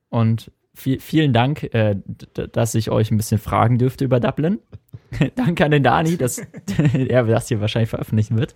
Und 0.09 0.51
viel, 0.73 0.99
vielen 1.01 1.33
Dank, 1.33 1.63
äh, 1.73 1.97
dass 2.33 2.73
ich 2.73 2.89
euch 2.89 3.11
ein 3.11 3.17
bisschen 3.17 3.37
fragen 3.37 3.77
dürfte 3.77 4.05
über 4.05 4.21
Dublin. 4.21 4.59
Danke 5.35 5.65
an 5.65 5.71
den 5.71 5.83
Dani, 5.83 6.17
dass 6.17 6.41
er 7.07 7.23
das 7.25 7.49
hier 7.49 7.59
wahrscheinlich 7.59 7.89
veröffentlichen 7.89 8.37
wird. 8.37 8.55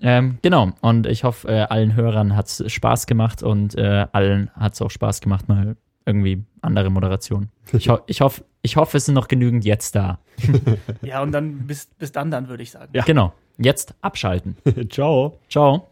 Ähm, 0.00 0.38
genau. 0.42 0.70
Und 0.80 1.06
ich 1.06 1.24
hoffe, 1.24 1.48
äh, 1.48 1.60
allen 1.62 1.94
Hörern 1.94 2.36
hat 2.36 2.46
es 2.46 2.72
Spaß 2.72 3.06
gemacht 3.06 3.42
und 3.42 3.76
äh, 3.76 4.06
allen 4.12 4.50
hat 4.54 4.74
es 4.74 4.82
auch 4.82 4.90
Spaß 4.90 5.20
gemacht, 5.20 5.48
mal 5.48 5.76
irgendwie 6.06 6.44
andere 6.62 6.90
Moderation. 6.90 7.48
Ich, 7.72 7.88
ho 7.88 7.98
ich 8.06 8.20
hoffe, 8.20 8.44
ich 8.62 8.76
hoffe, 8.76 8.96
es 8.96 9.04
sind 9.04 9.14
noch 9.14 9.28
genügend 9.28 9.64
jetzt 9.64 9.94
da. 9.94 10.18
Ja, 11.02 11.22
und 11.22 11.32
dann 11.32 11.66
bis, 11.66 11.86
bis 11.98 12.12
dann, 12.12 12.30
dann 12.30 12.48
würde 12.48 12.62
ich 12.62 12.70
sagen. 12.70 12.90
Ja. 12.94 13.04
Genau. 13.04 13.32
Jetzt 13.58 13.94
abschalten. 14.00 14.56
Ciao. 14.90 15.38
Ciao. 15.48 15.87